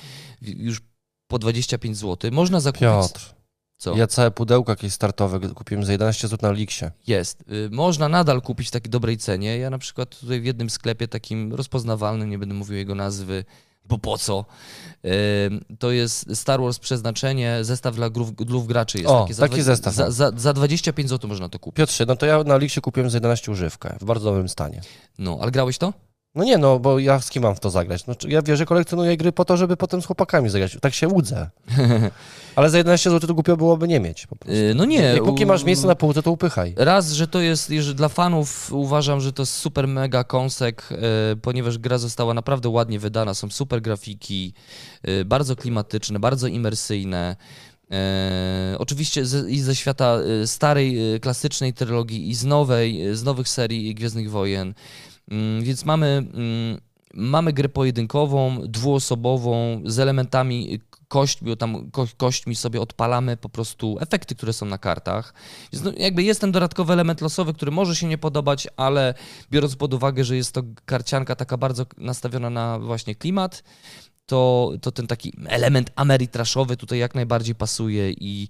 już 0.41 0.81
po 1.27 1.39
25 1.39 1.97
zł. 1.97 2.31
Można 2.33 2.59
zakupić... 2.59 2.81
Piotr, 2.81 3.33
Co? 3.77 3.95
ja 3.95 4.07
całe 4.07 4.31
pudełko 4.31 4.71
jakieś 4.71 4.93
startowe 4.93 5.39
kupiłem 5.39 5.83
za 5.85 5.91
11 5.91 6.27
zł 6.27 6.49
na 6.49 6.57
Liksie. 6.57 6.85
Jest. 7.07 7.41
Y, 7.41 7.69
Można 7.71 8.09
nadal 8.09 8.41
kupić 8.41 8.67
w 8.67 8.71
takiej 8.71 8.89
dobrej 8.89 9.17
cenie. 9.17 9.57
Ja 9.57 9.69
na 9.69 9.77
przykład 9.77 10.19
tutaj 10.19 10.41
w 10.41 10.45
jednym 10.45 10.69
sklepie 10.69 11.07
takim 11.07 11.53
rozpoznawalnym, 11.53 12.29
nie 12.29 12.37
będę 12.39 12.55
mówił 12.55 12.77
jego 12.77 12.95
nazwy, 12.95 13.45
bo 13.85 13.97
po 13.97 14.17
co, 14.17 14.45
to 15.79 15.91
jest 15.91 16.35
Star 16.35 16.61
Wars 16.61 16.79
Przeznaczenie, 16.79 17.57
zestaw 17.61 17.95
dla 17.95 18.09
grów, 18.09 18.35
glów 18.35 18.67
graczy 18.67 18.97
jest. 18.97 19.09
O, 19.09 19.21
takie 19.21 19.33
za 19.33 19.41
taki 19.47 19.55
dwa- 19.61 19.63
zestaw 19.63 19.93
Za, 19.93 20.03
mam. 20.03 20.11
za, 20.11 20.31
za 20.37 20.53
25 20.53 21.09
zł 21.09 21.29
można 21.29 21.49
to 21.49 21.59
kupić. 21.59 21.77
Piotrze, 21.77 22.05
no 22.05 22.15
to 22.15 22.25
ja 22.25 22.43
na 22.43 22.57
Liksie 22.57 22.81
kupiłem 22.81 23.09
za 23.09 23.17
11 23.17 23.51
używkę, 23.51 23.95
w 24.01 24.05
bardzo 24.05 24.29
dobrym 24.29 24.49
stanie. 24.49 24.81
No, 25.19 25.37
ale 25.41 25.51
grałeś 25.51 25.77
to? 25.77 25.93
No 26.35 26.43
nie, 26.43 26.57
no, 26.57 26.79
bo 26.79 26.99
ja 26.99 27.19
z 27.21 27.29
kim 27.29 27.43
mam 27.43 27.55
w 27.55 27.59
to 27.59 27.69
zagrać? 27.69 28.05
No, 28.07 28.13
ja 28.27 28.41
wiesz, 28.41 28.57
że 28.57 28.65
kolekcjonuję 28.65 29.17
gry 29.17 29.31
po 29.31 29.45
to, 29.45 29.57
żeby 29.57 29.77
potem 29.77 30.01
z 30.01 30.05
chłopakami 30.05 30.49
zagrać. 30.49 30.77
Tak 30.81 30.93
się 30.93 31.07
łudzę. 31.07 31.49
Ale 32.55 32.69
za 32.69 32.77
11 32.77 33.09
zł 33.09 33.27
to 33.27 33.33
głupio 33.33 33.57
byłoby 33.57 33.87
nie 33.87 33.99
mieć 33.99 34.27
po 34.27 34.35
prostu. 34.35 34.55
Y, 34.61 34.73
No 34.75 34.85
nie. 34.85 35.15
I 35.17 35.19
póki 35.19 35.45
masz 35.45 35.63
miejsce 35.63 35.87
na 35.87 35.95
półce, 35.95 36.23
to 36.23 36.31
upychaj. 36.31 36.73
Raz, 36.77 37.11
że 37.11 37.27
to 37.27 37.41
jest, 37.41 37.69
jeżeli 37.69 37.95
dla 37.95 38.09
fanów 38.09 38.73
uważam, 38.73 39.21
że 39.21 39.33
to 39.33 39.41
jest 39.41 39.53
super 39.53 39.87
mega 39.87 40.23
kąsek, 40.23 40.89
e, 40.91 40.95
ponieważ 41.35 41.77
gra 41.77 41.97
została 41.97 42.33
naprawdę 42.33 42.69
ładnie 42.69 42.99
wydana, 42.99 43.33
są 43.33 43.49
super 43.49 43.81
grafiki, 43.81 44.53
e, 45.03 45.25
bardzo 45.25 45.55
klimatyczne, 45.55 46.19
bardzo 46.19 46.47
imersyjne. 46.47 47.35
E, 47.91 48.75
oczywiście 48.79 49.25
z, 49.25 49.49
i 49.49 49.59
ze 49.59 49.75
świata 49.75 50.17
e, 50.43 50.47
starej, 50.47 50.97
klasycznej 51.21 51.73
trylogii 51.73 52.29
i 52.29 52.35
z 52.35 52.45
nowej, 52.45 53.15
z 53.15 53.23
nowych 53.23 53.49
serii 53.49 53.95
Gwiezdnych 53.95 54.31
Wojen. 54.31 54.73
Mm, 55.31 55.63
więc 55.63 55.85
mamy, 55.85 56.07
mm, 56.07 56.81
mamy 57.13 57.53
grę 57.53 57.69
pojedynkową, 57.69 58.61
dwuosobową, 58.67 59.81
z 59.85 59.99
elementami 59.99 60.79
kość, 61.11 61.43
bo 61.43 61.55
tam 61.55 61.91
ko, 61.91 62.07
kośćmi 62.17 62.55
sobie 62.55 62.81
odpalamy 62.81 63.37
po 63.37 63.49
prostu 63.49 63.97
efekty, 63.99 64.35
które 64.35 64.53
są 64.53 64.65
na 64.65 64.77
kartach. 64.77 65.33
Więc 65.73 65.85
no, 65.85 65.91
jakby 65.97 66.23
jest 66.23 66.41
ten 66.41 66.51
dodatkowy 66.51 66.93
element 66.93 67.21
losowy, 67.21 67.53
który 67.53 67.71
może 67.71 67.95
się 67.95 68.07
nie 68.07 68.17
podobać, 68.17 68.67
ale 68.77 69.13
biorąc 69.51 69.75
pod 69.75 69.93
uwagę, 69.93 70.23
że 70.23 70.35
jest 70.35 70.51
to 70.51 70.63
karcianka 70.85 71.35
taka 71.35 71.57
bardzo 71.57 71.85
nastawiona 71.97 72.49
na 72.49 72.79
właśnie 72.79 73.15
klimat, 73.15 73.63
to, 74.25 74.71
to 74.81 74.91
ten 74.91 75.07
taki 75.07 75.33
element 75.47 75.91
ameritraszowy 75.95 76.77
tutaj 76.77 76.99
jak 76.99 77.15
najbardziej 77.15 77.55
pasuje 77.55 78.11
i, 78.11 78.47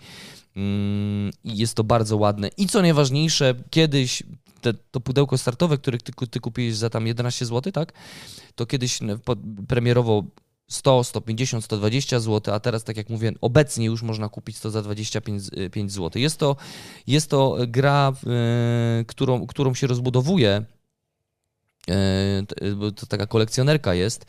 mm, 0.55 1.31
i 1.43 1.57
jest 1.57 1.75
to 1.75 1.83
bardzo 1.83 2.17
ładne. 2.17 2.49
I 2.57 2.67
co 2.67 2.81
najważniejsze, 2.81 3.55
kiedyś 3.69 4.23
te, 4.61 4.73
to 4.73 4.99
pudełko 4.99 5.37
startowe, 5.37 5.77
które 5.77 5.97
ty, 5.97 6.27
ty 6.27 6.39
kupiłeś 6.39 6.75
za 6.75 6.89
tam 6.89 7.07
11 7.07 7.45
zł, 7.45 7.71
tak? 7.73 7.93
To 8.55 8.65
kiedyś 8.65 9.01
no, 9.01 9.17
premierowo 9.67 10.23
100, 10.73 11.03
150, 11.03 11.63
120 11.65 12.19
zł, 12.19 12.53
a 12.53 12.59
teraz, 12.59 12.83
tak 12.83 12.97
jak 12.97 13.09
mówię, 13.09 13.31
obecnie 13.41 13.85
już 13.85 14.01
można 14.01 14.29
kupić 14.29 14.59
to 14.59 14.71
za 14.71 14.81
25 14.81 15.41
z- 15.41 15.73
5 15.73 15.91
zł. 15.91 16.21
Jest 16.21 16.37
to, 16.37 16.55
jest 17.07 17.29
to 17.29 17.57
gra, 17.67 18.13
y, 19.01 19.05
którą, 19.05 19.47
którą 19.47 19.73
się 19.73 19.87
rozbudowuje 19.87 20.65
bo 22.75 22.91
to 22.91 23.05
taka 23.05 23.27
kolekcjonerka 23.27 23.93
jest, 23.93 24.25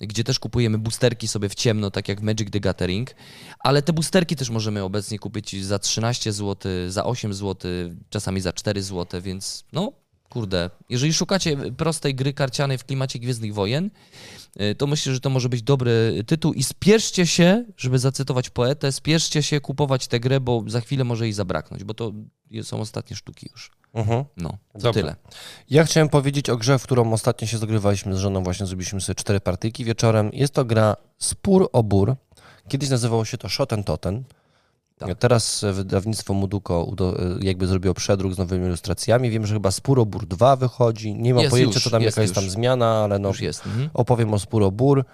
gdzie 0.00 0.24
też 0.24 0.38
kupujemy 0.38 0.78
boosterki 0.78 1.28
sobie 1.28 1.48
w 1.48 1.54
ciemno, 1.54 1.90
tak 1.90 2.08
jak 2.08 2.20
Magic 2.20 2.50
the 2.50 2.60
Gathering, 2.60 3.10
ale 3.58 3.82
te 3.82 3.92
boosterki 3.92 4.36
też 4.36 4.50
możemy 4.50 4.82
obecnie 4.82 5.18
kupić 5.18 5.64
za 5.64 5.78
13 5.78 6.32
zł, 6.32 6.72
za 6.88 7.04
8 7.04 7.34
zł, 7.34 7.70
czasami 8.10 8.40
za 8.40 8.52
4 8.52 8.82
zł, 8.82 9.20
więc 9.20 9.64
no 9.72 9.92
kurde, 10.32 10.70
jeżeli 10.88 11.14
szukacie 11.14 11.56
prostej 11.56 12.14
gry 12.14 12.32
karcianej 12.32 12.78
w 12.78 12.84
klimacie 12.84 13.18
Gwiezdnych 13.18 13.54
Wojen, 13.54 13.90
y, 14.60 14.74
to 14.74 14.86
myślę, 14.86 15.14
że 15.14 15.20
to 15.20 15.30
może 15.30 15.48
być 15.48 15.62
dobry 15.62 16.24
tytuł 16.26 16.52
i 16.52 16.62
spieszcie 16.62 17.26
się, 17.26 17.64
żeby 17.76 17.98
zacytować 17.98 18.50
poetę, 18.50 18.92
spieszcie 18.92 19.42
się 19.42 19.60
kupować 19.60 20.08
tę 20.08 20.20
grę, 20.20 20.40
bo 20.40 20.64
za 20.66 20.80
chwilę 20.80 21.04
może 21.04 21.24
jej 21.24 21.32
zabraknąć, 21.32 21.84
bo 21.84 21.94
to 21.94 22.12
są 22.62 22.80
ostatnie 22.80 23.16
sztuki 23.16 23.48
już. 23.52 23.70
Mhm. 23.94 24.24
No, 24.36 24.48
to 24.72 24.78
Dobra. 24.78 24.92
tyle. 24.92 25.16
Ja 25.70 25.84
chciałem 25.84 26.08
powiedzieć 26.08 26.50
o 26.50 26.56
grze, 26.56 26.78
w 26.78 26.82
którą 26.82 27.12
ostatnio 27.12 27.46
się 27.48 27.58
zagrywaliśmy 27.58 28.14
z 28.14 28.18
żoną, 28.18 28.42
właśnie 28.42 28.66
zrobiliśmy 28.66 29.00
sobie 29.00 29.14
cztery 29.14 29.40
partyjki 29.40 29.84
wieczorem. 29.84 30.30
Jest 30.32 30.54
to 30.54 30.64
gra 30.64 30.96
Spór 31.18 31.68
o 31.72 31.82
Bór. 31.82 32.16
Kiedyś 32.68 32.88
nazywało 32.88 33.24
się 33.24 33.38
to 33.38 33.48
Shoten 33.48 33.84
Toten. 33.84 34.24
Tak. 35.06 35.18
Teraz 35.18 35.64
wydawnictwo 35.72 36.34
Muduko 36.34 36.84
udo- 36.84 37.16
jakby 37.40 37.66
zrobiło 37.66 37.94
przedruk 37.94 38.34
z 38.34 38.38
nowymi 38.38 38.66
ilustracjami. 38.66 39.30
Wiem, 39.30 39.46
że 39.46 39.54
chyba 39.54 39.70
Spór 39.70 40.00
o 40.00 40.06
Bór 40.06 40.26
2 40.26 40.56
wychodzi. 40.56 41.14
Nie 41.14 41.34
mam 41.34 41.42
Jest 41.42 41.50
pojęcia, 41.50 41.74
już, 41.74 41.84
co 41.84 41.90
tam 41.90 42.02
jest 42.02 42.16
jaka 42.16 42.22
jest 42.22 42.34
tam 42.34 42.50
zmiana, 42.50 43.04
ale 43.04 43.18
no, 43.18 43.28
Już 43.28 43.40
jest. 43.40 43.66
Mhm. 43.66 43.90
opowiem 43.94 44.34
o 44.34 44.38
Spór 44.38 44.62
o 44.62 44.70
Bór. 44.70 45.04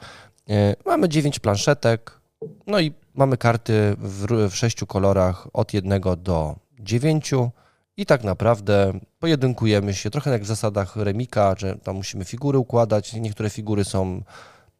E, 0.51 0.77
Mamy 0.87 1.09
9 1.09 1.39
planszetek, 1.39 2.21
no 2.67 2.81
i 2.81 2.93
mamy 3.15 3.37
karty 3.37 3.97
w, 3.99 4.49
w 4.51 4.57
sześciu 4.57 4.87
kolorach 4.87 5.49
od 5.53 5.75
jednego 5.75 6.17
do 6.17 6.57
dziewięciu 6.81 7.51
i 7.97 8.07
tak 8.07 8.25
naprawdę 8.25 8.93
pojedynkujemy 9.19 9.95
się, 9.95 10.11
trochę 10.11 10.31
jak 10.31 10.43
w 10.43 10.47
zasadach 10.47 10.97
Remika, 10.97 11.55
że 11.59 11.77
tam 11.77 11.97
musimy 11.97 12.25
figury 12.25 12.59
układać, 12.59 13.13
niektóre 13.13 13.51
figury 13.51 13.85
są 13.85 14.23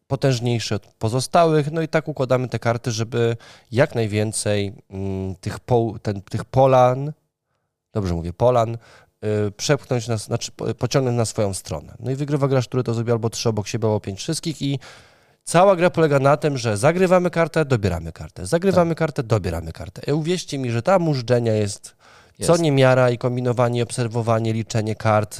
potężniejsze 0.09 0.75
od 0.75 0.85
pozostałych, 0.87 1.71
no 1.71 1.81
i 1.81 1.87
tak 1.87 2.07
układamy 2.07 2.47
te 2.47 2.59
karty, 2.59 2.91
żeby 2.91 3.37
jak 3.71 3.95
najwięcej 3.95 4.73
mm, 4.89 5.35
tych, 5.35 5.59
po, 5.59 5.95
ten, 6.01 6.21
tych 6.21 6.45
polan, 6.45 7.11
dobrze 7.93 8.13
mówię, 8.13 8.33
polan, 8.33 8.77
y, 9.47 9.51
przepchnąć 9.51 10.07
nas, 10.07 10.23
znaczy 10.23 10.51
po- 10.51 10.73
pociągnąć 10.73 11.17
na 11.17 11.25
swoją 11.25 11.53
stronę. 11.53 11.93
No 11.99 12.11
i 12.11 12.15
wygrywa 12.15 12.47
gracz, 12.47 12.67
który 12.67 12.83
to 12.83 12.93
zrobi 12.93 13.11
albo 13.11 13.29
trzy 13.29 13.49
obok 13.49 13.67
siebie, 13.67 13.87
albo 13.87 13.99
pięć 13.99 14.19
wszystkich 14.19 14.61
i 14.61 14.79
cała 15.43 15.75
gra 15.75 15.89
polega 15.89 16.19
na 16.19 16.37
tym, 16.37 16.57
że 16.57 16.77
zagrywamy 16.77 17.29
kartę, 17.29 17.65
dobieramy 17.65 18.11
kartę, 18.11 18.45
zagrywamy 18.45 18.95
kartę, 18.95 19.23
dobieramy 19.23 19.71
kartę. 19.71 20.01
I 20.07 20.11
uwierzcie 20.13 20.57
mi, 20.57 20.71
że 20.71 20.81
ta 20.81 20.99
mużdżenia 20.99 21.53
jest, 21.53 21.95
co 22.41 22.51
Jest. 22.51 22.63
niemiara 22.63 23.09
i 23.09 23.17
kombinowanie, 23.17 23.83
obserwowanie, 23.83 24.53
liczenie 24.53 24.95
kart. 24.95 25.37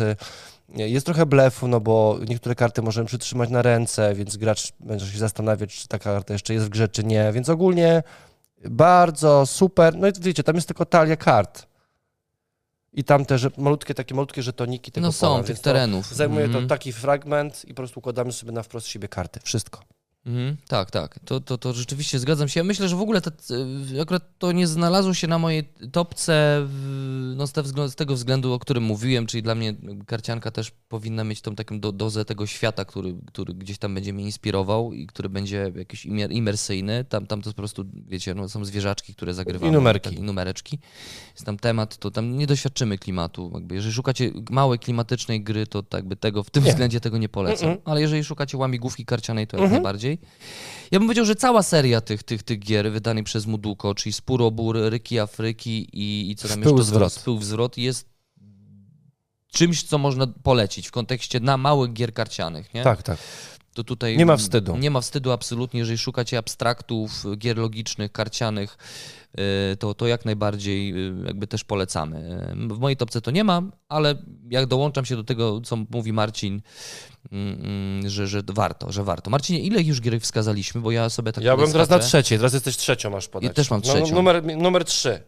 Jest 0.75 1.05
trochę 1.05 1.25
blefu, 1.25 1.67
no 1.67 1.79
bo 1.79 2.19
niektóre 2.27 2.55
karty 2.55 2.81
możemy 2.81 3.07
przytrzymać 3.07 3.49
na 3.49 3.61
ręce, 3.61 4.15
więc 4.15 4.37
gracz 4.37 4.71
będzie 4.79 5.05
się 5.05 5.17
zastanawiać, 5.17 5.75
czy 5.75 5.87
ta 5.87 5.99
karta 5.99 6.33
jeszcze 6.33 6.53
jest 6.53 6.65
w 6.65 6.69
grze, 6.69 6.87
czy 6.87 7.03
nie. 7.03 7.31
Więc 7.31 7.49
ogólnie 7.49 8.03
bardzo 8.69 9.45
super. 9.45 9.95
No 9.95 10.07
i 10.07 10.11
wiecie, 10.19 10.43
tam 10.43 10.55
jest 10.55 10.67
tylko 10.67 10.85
talia 10.85 11.15
kart. 11.15 11.67
I 12.93 13.03
tam 13.03 13.25
te 13.25 13.37
że, 13.37 13.49
malutkie, 13.57 13.93
takie 13.93 14.15
malutkie 14.15 14.43
żetoniki 14.43 14.91
tego 14.91 15.07
No 15.07 15.11
są 15.11 15.27
pola, 15.27 15.43
tych 15.43 15.59
terenów. 15.59 16.15
Zajmuje 16.15 16.45
Mhm. 16.45 16.63
to 16.63 16.69
taki 16.69 16.93
fragment 16.93 17.65
i 17.65 17.67
po 17.67 17.75
prostu 17.75 17.99
układamy 17.99 18.31
sobie 18.33 18.51
na 18.51 18.63
wprost 18.63 18.87
siebie 18.87 19.07
karty. 19.07 19.39
Wszystko. 19.43 19.81
Mhm, 20.25 20.57
tak, 20.67 20.91
tak. 20.91 21.19
To, 21.25 21.39
to, 21.39 21.57
to 21.57 21.73
rzeczywiście 21.73 22.19
zgadzam 22.19 22.47
się. 22.49 22.59
Ja 22.59 22.63
myślę, 22.63 22.89
że 22.89 22.95
w 22.95 23.01
ogóle 23.01 23.21
te, 23.21 23.31
akurat 24.01 24.23
to 24.37 24.51
nie 24.51 24.67
znalazło 24.67 25.13
się 25.13 25.27
na 25.27 25.39
mojej 25.39 25.63
topce 25.91 26.67
no 27.35 27.47
z, 27.47 27.51
te 27.51 27.63
z 27.89 27.95
tego 27.95 28.15
względu, 28.15 28.53
o 28.53 28.59
którym 28.59 28.83
mówiłem, 28.83 29.25
czyli 29.25 29.43
dla 29.43 29.55
mnie 29.55 29.75
karcianka 30.07 30.51
też 30.51 30.71
powinna 30.89 31.23
mieć 31.23 31.41
tą 31.41 31.55
taką 31.55 31.79
do, 31.79 31.91
dozę 31.91 32.25
tego 32.25 32.47
świata, 32.47 32.85
który, 32.85 33.15
który 33.27 33.53
gdzieś 33.53 33.77
tam 33.77 33.95
będzie 33.95 34.13
mnie 34.13 34.23
inspirował 34.23 34.93
i 34.93 35.07
który 35.07 35.29
będzie 35.29 35.71
jakiś 35.75 36.05
imer, 36.05 36.31
imersyjny. 36.31 37.05
Tam, 37.09 37.27
tam 37.27 37.41
to 37.41 37.49
po 37.49 37.55
prostu, 37.55 37.85
wiecie, 38.07 38.35
no, 38.35 38.49
są 38.49 38.65
zwierzaczki, 38.65 39.13
które 39.15 39.33
zagrywamy. 39.33 39.71
I 39.71 39.75
numerki. 39.75 40.09
Tak, 40.09 40.19
I 40.19 40.21
numereczki. 40.21 40.79
Jest 41.33 41.45
tam 41.45 41.57
temat, 41.57 41.97
to 41.97 42.11
tam 42.11 42.37
nie 42.37 42.47
doświadczymy 42.47 42.97
klimatu. 42.97 43.51
Jakby, 43.53 43.75
jeżeli 43.75 43.93
szukacie 43.93 44.31
małej 44.49 44.79
klimatycznej 44.79 45.43
gry, 45.43 45.67
to 45.67 45.83
tak 45.83 45.99
jakby 45.99 46.15
tego, 46.15 46.43
w 46.43 46.49
tym 46.49 46.63
Nie. 46.63 46.69
względzie 46.69 46.99
tego 46.99 47.17
nie 47.17 47.29
polecam. 47.29 47.69
Mm-mm. 47.69 47.77
Ale 47.85 48.01
jeżeli 48.01 48.23
szukacie 48.23 48.57
łamigłówki 48.57 49.05
karcianej, 49.05 49.47
to 49.47 49.57
jak 49.57 49.63
Mhm. 49.63 49.81
najbardziej. 49.83 50.18
Ja 50.91 50.99
bym 50.99 51.07
powiedział, 51.07 51.25
że 51.25 51.35
cała 51.35 51.63
seria 51.63 52.01
tych, 52.01 52.23
tych, 52.23 52.43
tych 52.43 52.59
gier 52.59 52.91
wydanych 52.91 53.25
przez 53.25 53.45
Muduko, 53.45 53.95
czyli 53.95 54.13
Spurobór, 54.13 54.77
Ryki 54.89 55.19
Afryki 55.19 55.87
i, 55.93 56.31
i 56.31 56.35
co 56.35 56.47
tam 56.47 56.59
Wpył 56.59 56.77
jeszcze? 56.77 56.83
zwrot. 56.85 57.13
Wpył 57.13 57.41
zwrot 57.41 57.77
jest 57.77 58.09
czymś, 59.51 59.83
co 59.83 59.97
można 59.97 60.27
polecić 60.27 60.87
w 60.87 60.91
kontekście 60.91 61.39
na 61.39 61.57
małych 61.57 61.93
gier 61.93 62.13
karcianych, 62.13 62.73
nie? 62.73 62.83
Tak, 62.83 63.03
tak. 63.03 63.17
To 63.73 63.83
tutaj 63.83 64.17
Nie 64.17 64.25
ma 64.25 64.37
wstydu. 64.37 64.77
Nie 64.77 64.91
ma 64.91 65.01
wstydu 65.01 65.31
absolutnie, 65.31 65.79
jeżeli 65.79 65.97
szukacie 65.97 66.37
abstraktów, 66.37 67.23
gier 67.37 67.57
logicznych, 67.57 68.11
karcianych, 68.11 68.77
y, 69.73 69.77
to, 69.77 69.93
to 69.93 70.07
jak 70.07 70.25
najbardziej 70.25 71.07
y, 71.07 71.13
jakby 71.25 71.47
też 71.47 71.63
polecamy. 71.63 72.17
Y, 72.71 72.73
W 72.75 72.79
mojej 72.79 72.97
topce 72.97 73.21
to 73.21 73.31
nie 73.31 73.43
mam, 73.43 73.71
ale 73.89 74.15
jak 74.49 74.65
dołączam 74.65 75.05
się 75.05 75.15
do 75.15 75.23
tego, 75.23 75.61
co 75.61 75.77
mówi 75.89 76.13
Marcin, 76.13 76.61
mm, 77.31 77.61
mm, 77.65 78.09
że, 78.09 78.27
że 78.27 78.41
warto, 78.47 78.91
że 78.91 79.03
warto. 79.03 79.29
Marcinie, 79.29 79.59
ile 79.59 79.81
już 79.81 80.01
gier 80.01 80.21
wskazaliśmy, 80.21 80.81
bo 80.81 80.91
ja 80.91 81.09
sobie 81.09 81.31
tak 81.33 81.43
Ja 81.43 81.55
byłem 81.55 81.71
teraz 81.71 81.89
na 81.89 81.99
trzeciej, 81.99 82.37
teraz 82.37 82.53
jesteś 82.53 82.77
trzecią, 82.77 83.09
masz 83.09 83.27
podać. 83.27 83.47
Ja 83.47 83.53
też 83.53 83.69
mam 83.71 83.81
No, 83.85 83.93
trzecią. 83.93 84.15
numer, 84.15 84.43
numer 84.57 84.85
trzy. 84.85 85.23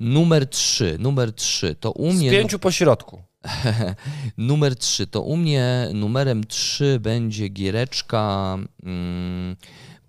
Numer 0.00 0.46
3, 0.48 0.96
numer 0.98 1.32
3, 1.32 1.74
to 1.80 1.92
u 1.92 2.12
Z 2.12 2.14
mnie... 2.16 2.30
pięciu 2.30 2.58
po 2.58 2.70
środku. 2.70 3.22
Numer 4.36 4.76
3. 4.76 5.06
To 5.06 5.22
u 5.22 5.36
mnie 5.36 5.88
numerem 5.94 6.44
3 6.44 7.00
będzie 7.00 7.48
giereczka. 7.48 8.58
Mm, 8.82 9.56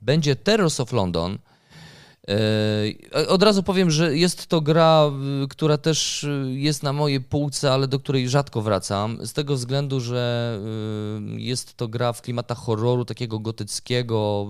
będzie 0.01 0.35
Terrors 0.35 0.79
of 0.79 0.91
London. 0.91 1.37
E, 2.27 3.27
Od 3.27 3.43
razu 3.43 3.63
powiem, 3.63 3.91
że 3.91 4.17
jest 4.17 4.47
to 4.47 4.61
gra, 4.61 5.11
która 5.49 5.77
też 5.77 6.23
y, 6.23 6.45
jest 6.53 6.83
na 6.83 6.93
mojej 6.93 7.21
półce, 7.21 7.71
ale 7.71 7.87
do 7.87 7.99
której 7.99 8.29
rzadko 8.29 8.61
wracam. 8.61 9.17
Z 9.25 9.33
tego 9.33 9.55
względu, 9.55 9.99
że 9.99 10.59
y, 11.35 11.41
jest 11.41 11.77
to 11.77 11.87
gra 11.87 12.13
w 12.13 12.21
klimatach 12.21 12.57
horroru, 12.57 13.05
takiego 13.05 13.39
gotyckiego. 13.39 14.47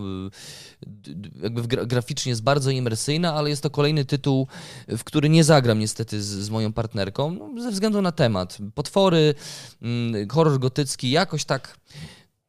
Jakby 1.44 1.62
graficznie 1.68 2.30
jest 2.30 2.44
bardzo 2.44 2.72
imersyjna, 2.72 3.34
ale 3.34 3.50
jest 3.50 3.64
to 3.64 3.70
kolejny 3.70 4.06
tytuł, 4.06 4.48
w 4.88 5.04
który 5.04 5.30
nie 5.30 5.44
zagram 5.44 5.80
niestety 5.80 6.22
z, 6.22 6.26
z 6.26 6.50
moją 6.50 6.74
partnerką, 6.74 7.32
no, 7.32 7.62
ze 7.62 7.72
względu 7.72 8.02
na 8.02 8.12
temat. 8.12 8.58
Potwory, 8.76 9.36
mm, 9.82 10.30
horror 10.30 10.60
gotycki, 10.60 11.12
jakoś 11.12 11.46
tak. 11.46 11.78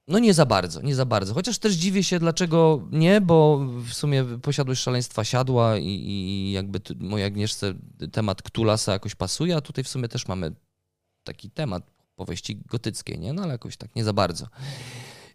No 0.09 0.18
nie 0.18 0.34
za 0.34 0.46
bardzo, 0.46 0.82
nie 0.82 0.94
za 0.94 1.07
bardzo. 1.07 1.34
Chociaż 1.34 1.59
też 1.59 1.74
dziwię 1.74 2.02
się, 2.02 2.18
dlaczego 2.18 2.88
nie, 2.92 3.20
bo 3.20 3.59
w 3.88 3.92
sumie 3.94 4.24
posiadłość 4.42 4.82
szaleństwa 4.82 5.24
siadła 5.24 5.78
i, 5.78 5.86
i 5.86 6.52
jakby 6.52 6.80
t- 6.80 6.94
mojej 6.98 7.26
Agnieszce 7.26 7.74
temat 8.12 8.42
Ktulasa 8.42 8.92
jakoś 8.92 9.14
pasuje, 9.14 9.57
a 9.57 9.61
tutaj 9.61 9.84
w 9.84 9.88
sumie 9.88 10.09
też 10.09 10.28
mamy 10.28 10.52
taki 11.24 11.50
temat 11.50 11.90
powieści 12.16 12.57
gotyckiej, 12.57 13.18
nie? 13.18 13.32
No 13.32 13.42
ale 13.42 13.52
jakoś 13.52 13.76
tak 13.76 13.96
nie 13.96 14.05
za 14.05 14.12
bardzo. 14.12 14.46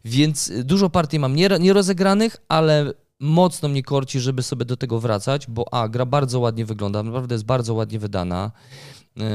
Więc 0.05 0.51
dużo 0.63 0.89
partii 0.89 1.20
mam 1.20 1.36
nie- 1.36 1.59
nierozegranych, 1.59 2.38
ale 2.49 2.93
mocno 3.20 3.70
mnie 3.70 3.84
korci, 3.84 4.20
żeby 4.20 4.43
sobie 4.43 4.65
do 4.65 4.78
tego 4.78 4.99
wracać, 4.99 5.47
bo 5.47 5.74
a, 5.74 5.88
gra 5.88 6.05
bardzo 6.05 6.39
ładnie 6.39 6.65
wygląda, 6.65 7.03
naprawdę 7.03 7.36
jest 7.36 7.45
bardzo 7.45 7.74
ładnie 7.74 7.99
wydana. 7.99 8.51
Yy, 9.20 9.26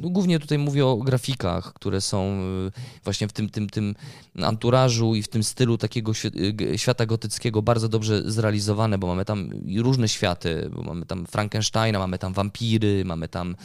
no, 0.00 0.08
Głównie 0.10 0.38
tutaj 0.40 0.58
mówię 0.58 0.86
o 0.86 0.96
grafikach, 0.96 1.72
które 1.72 2.00
są 2.00 2.40
yy, 2.64 2.70
właśnie 3.04 3.28
w 3.28 3.32
tym, 3.32 3.50
tym, 3.50 3.70
tym 3.70 3.94
anturażu 4.42 5.14
i 5.14 5.22
w 5.22 5.28
tym 5.28 5.42
stylu 5.44 5.78
takiego 5.78 6.12
g- 6.52 6.78
świata 6.78 7.06
gotyckiego 7.06 7.62
bardzo 7.62 7.88
dobrze 7.88 8.30
zrealizowane, 8.30 8.98
bo 8.98 9.06
mamy 9.06 9.24
tam 9.24 9.50
różne 9.76 10.08
światy, 10.08 10.70
bo 10.74 10.82
mamy 10.82 11.06
tam 11.06 11.26
Frankensteina, 11.26 11.98
mamy 11.98 12.18
tam 12.18 12.32
wampiry, 12.32 13.04
mamy 13.04 13.28
tam 13.28 13.56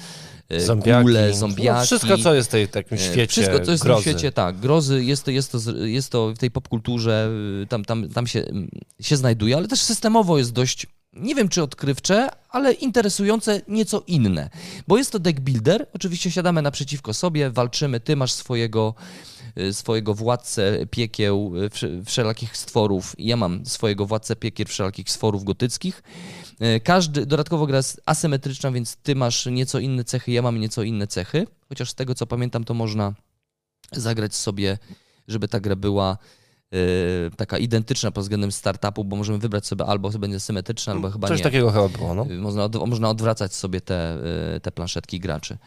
Zombiaki. 0.58 1.04
kule, 1.04 1.34
zombiaki. 1.34 1.80
No, 1.80 1.86
wszystko, 1.86 2.18
co 2.18 2.34
jest 2.34 2.48
w 2.50 2.52
tej 2.52 2.68
takim 2.68 2.98
E, 2.98 3.02
świecie 3.02 3.28
Wszystko, 3.28 3.60
co 3.66 3.72
jest 3.72 3.84
grozy. 3.84 4.02
w 4.02 4.04
tym 4.04 4.14
świecie, 4.14 4.32
tak. 4.32 4.58
Grozy, 4.60 5.04
jest 5.04 5.24
to, 5.24 5.32
jest 5.32 5.52
to, 5.52 5.58
jest 5.86 6.12
to 6.12 6.34
w 6.34 6.38
tej 6.38 6.52
popkulturze, 6.52 7.30
tam, 7.70 7.86
tam, 7.86 8.10
tam 8.10 8.28
się, 8.28 8.40
mm, 8.40 8.70
się 9.02 9.18
znajduje, 9.18 9.58
ale 9.58 9.68
też 9.68 9.82
systemowo 9.82 10.38
jest 10.38 10.52
dość, 10.54 10.88
nie 11.14 11.36
wiem 11.36 11.50
czy 11.50 11.64
odkrywcze, 11.64 12.30
ale 12.50 12.74
interesujące, 12.74 13.62
nieco 13.68 14.04
inne. 14.08 14.50
Bo 14.88 14.98
jest 14.98 15.12
to 15.12 15.20
deck 15.20 15.40
builder, 15.40 15.88
oczywiście 15.94 16.32
siadamy 16.32 16.62
naprzeciwko 16.62 17.14
sobie, 17.14 17.50
walczymy, 17.50 18.00
ty 18.00 18.16
masz 18.16 18.32
swojego 18.32 18.94
y, 19.58 19.74
swojego 19.74 20.14
władcę 20.14 20.86
piekieł 20.92 21.54
y, 21.58 21.70
wsze- 21.70 22.06
wszelakich 22.06 22.58
stworów. 22.58 23.16
Ja 23.18 23.38
mam 23.38 23.66
swojego 23.66 24.06
władcę 24.06 24.36
piekier 24.36 24.68
wszelakich 24.68 25.10
stworów 25.10 25.44
gotyckich. 25.44 26.04
Y, 26.62 26.80
Każdy, 26.80 27.26
dodatkowo 27.26 27.68
gra 27.68 27.78
jest 27.78 28.02
asymetryczna, 28.06 28.72
więc 28.72 28.96
ty 28.96 29.16
masz 29.16 29.46
nieco 29.46 29.80
inne 29.80 30.04
cechy, 30.04 30.32
ja 30.32 30.42
mam 30.42 30.60
nieco 30.60 30.84
inne 30.84 31.08
cechy. 31.08 31.48
Chociaż 31.70 31.90
z 31.90 31.96
tego 31.96 32.16
co 32.16 32.26
pamiętam, 32.28 32.64
to 32.64 32.74
można 32.74 33.14
zagrać 33.92 34.36
sobie, 34.36 34.78
żeby 35.28 35.48
ta 35.48 35.60
gra 35.60 35.76
była 35.76 36.18
taka 37.38 37.58
identyczna 37.58 38.12
pod 38.12 38.24
względem 38.24 38.52
startupu, 38.52 39.04
bo 39.06 39.16
możemy 39.16 39.40
wybrać 39.40 39.68
sobie 39.68 39.86
albo 39.86 40.10
będzie 40.10 40.40
symetryczna, 40.40 40.94
albo 40.94 41.12
chyba 41.12 41.28
Coś 41.28 41.38
nie. 41.38 41.44
takiego 41.44 41.72
chyba 41.72 41.90
było, 41.90 42.14
no. 42.14 42.26
Y, 42.32 42.38
Można, 42.38 42.64
od, 42.64 42.76
można 42.88 43.10
odwracać 43.10 43.54
sobie 43.56 43.82
te, 43.82 44.18
y, 44.56 44.60
te 44.60 44.72
planszetki 44.72 45.20
graczy. 45.20 45.58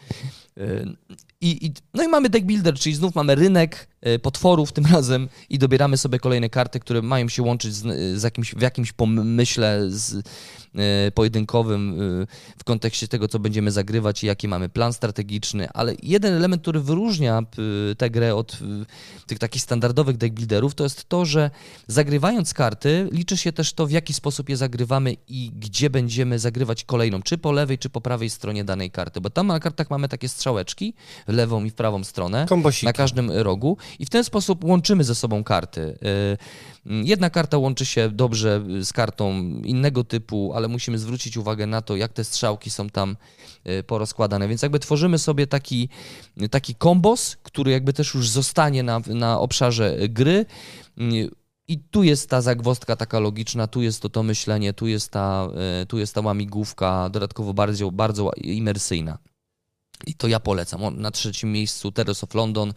Y, 0.58 0.96
I, 1.40 1.66
i, 1.66 1.72
no 1.94 2.02
i 2.04 2.08
mamy 2.08 2.28
deck 2.28 2.46
builder, 2.46 2.74
czyli 2.74 2.94
znów 2.94 3.14
mamy 3.14 3.34
rynek, 3.34 3.88
potworów 4.22 4.72
tym 4.72 4.86
razem 4.96 5.28
i 5.50 5.58
dobieramy 5.58 5.96
sobie 5.96 6.18
kolejne 6.18 6.48
karty, 6.48 6.80
które 6.80 7.02
mają 7.02 7.28
się 7.28 7.42
łączyć 7.42 7.74
z, 7.74 8.18
z 8.20 8.22
jakimś, 8.22 8.54
w 8.54 8.60
jakimś 8.60 8.92
pomyśle 8.92 9.80
z, 9.88 10.14
e, 10.74 11.10
pojedynkowym 11.10 12.00
e, 12.22 12.26
w 12.58 12.64
kontekście 12.64 13.08
tego, 13.08 13.28
co 13.28 13.38
będziemy 13.38 13.70
zagrywać 13.70 14.24
i 14.24 14.26
jaki 14.26 14.48
mamy 14.48 14.68
plan 14.68 14.92
strategiczny, 14.92 15.68
ale 15.72 15.94
jeden 16.02 16.34
element, 16.34 16.62
który 16.62 16.80
wyróżnia 16.80 17.38
e, 17.38 17.94
tę 17.94 18.10
grę 18.10 18.34
od 18.34 18.52
e, 18.52 19.26
tych 19.26 19.38
takich 19.38 19.62
standardowych 19.62 20.16
deckbuilderów, 20.16 20.74
to 20.74 20.84
jest 20.84 21.08
to, 21.08 21.24
że 21.24 21.50
zagrywając 21.86 22.54
karty, 22.54 23.08
liczy 23.12 23.36
się 23.36 23.52
też 23.52 23.72
to, 23.72 23.86
w 23.86 23.90
jaki 23.90 24.12
sposób 24.12 24.48
je 24.48 24.56
zagrywamy 24.56 25.16
i 25.28 25.50
gdzie 25.56 25.90
będziemy 25.90 26.38
zagrywać 26.38 26.84
kolejną, 26.84 27.22
czy 27.22 27.38
po 27.38 27.52
lewej, 27.52 27.78
czy 27.78 27.90
po 27.90 28.00
prawej 28.00 28.30
stronie 28.30 28.64
danej 28.64 28.90
karty, 28.90 29.20
bo 29.20 29.30
tam 29.30 29.46
na 29.46 29.60
kartach 29.60 29.90
mamy 29.90 30.08
takie 30.08 30.28
strzałeczki 30.28 30.94
w 31.28 31.32
lewą 31.32 31.64
i 31.64 31.70
w 31.70 31.74
prawą 31.74 32.04
stronę, 32.04 32.46
Kombosiki. 32.48 32.86
na 32.86 32.92
każdym 32.92 33.30
rogu 33.30 33.76
i 33.98 34.06
w 34.06 34.10
ten 34.10 34.24
sposób 34.24 34.64
łączymy 34.64 35.04
ze 35.04 35.14
sobą 35.14 35.44
karty. 35.44 35.80
Y, 35.80 36.36
Jedna 36.86 37.30
karta 37.30 37.58
łączy 37.58 37.86
się 37.86 38.10
dobrze 38.10 38.64
z 38.82 38.92
kartą 38.92 39.32
innego 39.64 40.04
typu, 40.04 40.52
ale 40.54 40.68
musimy 40.68 40.98
zwrócić 40.98 41.36
uwagę 41.36 41.66
na 41.66 41.82
to, 41.82 41.96
jak 41.96 42.12
te 42.12 42.24
strzałki 42.24 42.70
są 42.70 42.90
tam 42.90 43.16
y, 43.66 43.82
porozkładane. 43.82 44.48
Więc 44.48 44.62
jakby 44.62 44.78
tworzymy 44.78 45.18
sobie 45.18 45.46
taki, 45.46 45.88
taki 46.50 46.74
kombos, 46.74 47.36
który 47.42 47.70
jakby 47.70 47.92
też 47.92 48.14
już 48.14 48.28
zostanie 48.28 48.82
na, 48.82 49.00
na 49.06 49.40
obszarze 49.40 49.96
gry. 50.08 50.46
Y, 51.00 51.30
I 51.68 51.78
tu 51.78 52.02
jest 52.02 52.30
ta 52.30 52.40
zagwozdka 52.40 52.96
taka 52.96 53.18
logiczna, 53.18 53.66
tu 53.66 53.82
jest 53.82 54.02
to 54.02 54.08
to 54.08 54.22
myślenie, 54.22 54.72
tu 54.72 54.86
jest 54.86 55.10
ta, 55.10 55.48
tu 55.88 55.98
jest 55.98 56.14
ta 56.14 56.20
łamigłówka, 56.20 57.08
dodatkowo 57.08 57.54
bardzo, 57.54 57.90
bardzo 57.90 58.30
imersyjna. 58.36 59.18
I 60.06 60.14
to 60.14 60.28
ja 60.28 60.40
polecam. 60.40 61.00
Na 61.00 61.10
trzecim 61.10 61.52
miejscu 61.52 61.92
Terrace 61.92 62.26
of 62.26 62.34
London. 62.34 62.72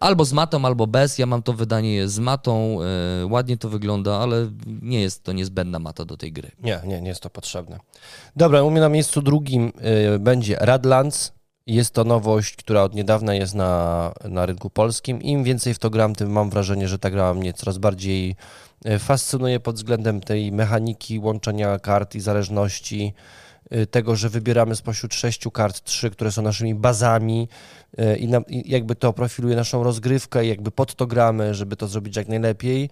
Albo 0.00 0.24
z 0.24 0.32
matą, 0.32 0.64
albo 0.64 0.86
bez. 0.86 1.18
Ja 1.18 1.26
mam 1.26 1.42
to 1.42 1.52
wydanie 1.52 2.08
z 2.08 2.18
matą. 2.18 2.78
Yy, 3.20 3.26
ładnie 3.26 3.56
to 3.56 3.68
wygląda, 3.68 4.16
ale 4.16 4.50
nie 4.82 5.00
jest 5.00 5.22
to 5.22 5.32
niezbędna 5.32 5.78
mata 5.78 6.04
do 6.04 6.16
tej 6.16 6.32
gry. 6.32 6.50
Nie, 6.62 6.80
nie, 6.84 7.00
nie 7.00 7.08
jest 7.08 7.20
to 7.20 7.30
potrzebne. 7.30 7.78
Dobra, 8.36 8.62
u 8.62 8.70
mnie 8.70 8.80
na 8.80 8.88
miejscu 8.88 9.22
drugim 9.22 9.72
y, 10.14 10.18
będzie 10.18 10.56
Radlands. 10.60 11.32
Jest 11.66 11.94
to 11.94 12.04
nowość, 12.04 12.56
która 12.56 12.82
od 12.82 12.94
niedawna 12.94 13.34
jest 13.34 13.54
na, 13.54 14.12
na 14.24 14.46
rynku 14.46 14.70
polskim. 14.70 15.22
Im 15.22 15.44
więcej 15.44 15.74
w 15.74 15.78
to 15.78 15.90
gram, 15.90 16.14
tym 16.14 16.30
mam 16.30 16.50
wrażenie, 16.50 16.88
że 16.88 16.98
ta 16.98 17.10
gra 17.10 17.34
mnie 17.34 17.52
coraz 17.52 17.78
bardziej 17.78 18.36
y, 18.86 18.98
fascynuje 18.98 19.60
pod 19.60 19.76
względem 19.76 20.20
tej 20.20 20.52
mechaniki 20.52 21.18
łączenia 21.18 21.78
kart 21.78 22.14
i 22.14 22.20
zależności. 22.20 23.14
Tego, 23.90 24.16
że 24.16 24.28
wybieramy 24.28 24.76
spośród 24.76 25.14
sześciu 25.14 25.50
kart 25.50 25.84
trzy, 25.84 26.10
które 26.10 26.32
są 26.32 26.42
naszymi 26.42 26.74
bazami 26.74 27.48
i, 28.18 28.28
na, 28.28 28.40
i 28.48 28.70
jakby 28.70 28.94
to 28.94 29.12
profiluje 29.12 29.56
naszą 29.56 29.82
rozgrywkę 29.82 30.44
i 30.44 30.48
jakby 30.48 30.70
pod 30.70 30.94
to 30.94 31.06
gramy, 31.06 31.54
żeby 31.54 31.76
to 31.76 31.88
zrobić 31.88 32.16
jak 32.16 32.28
najlepiej. 32.28 32.90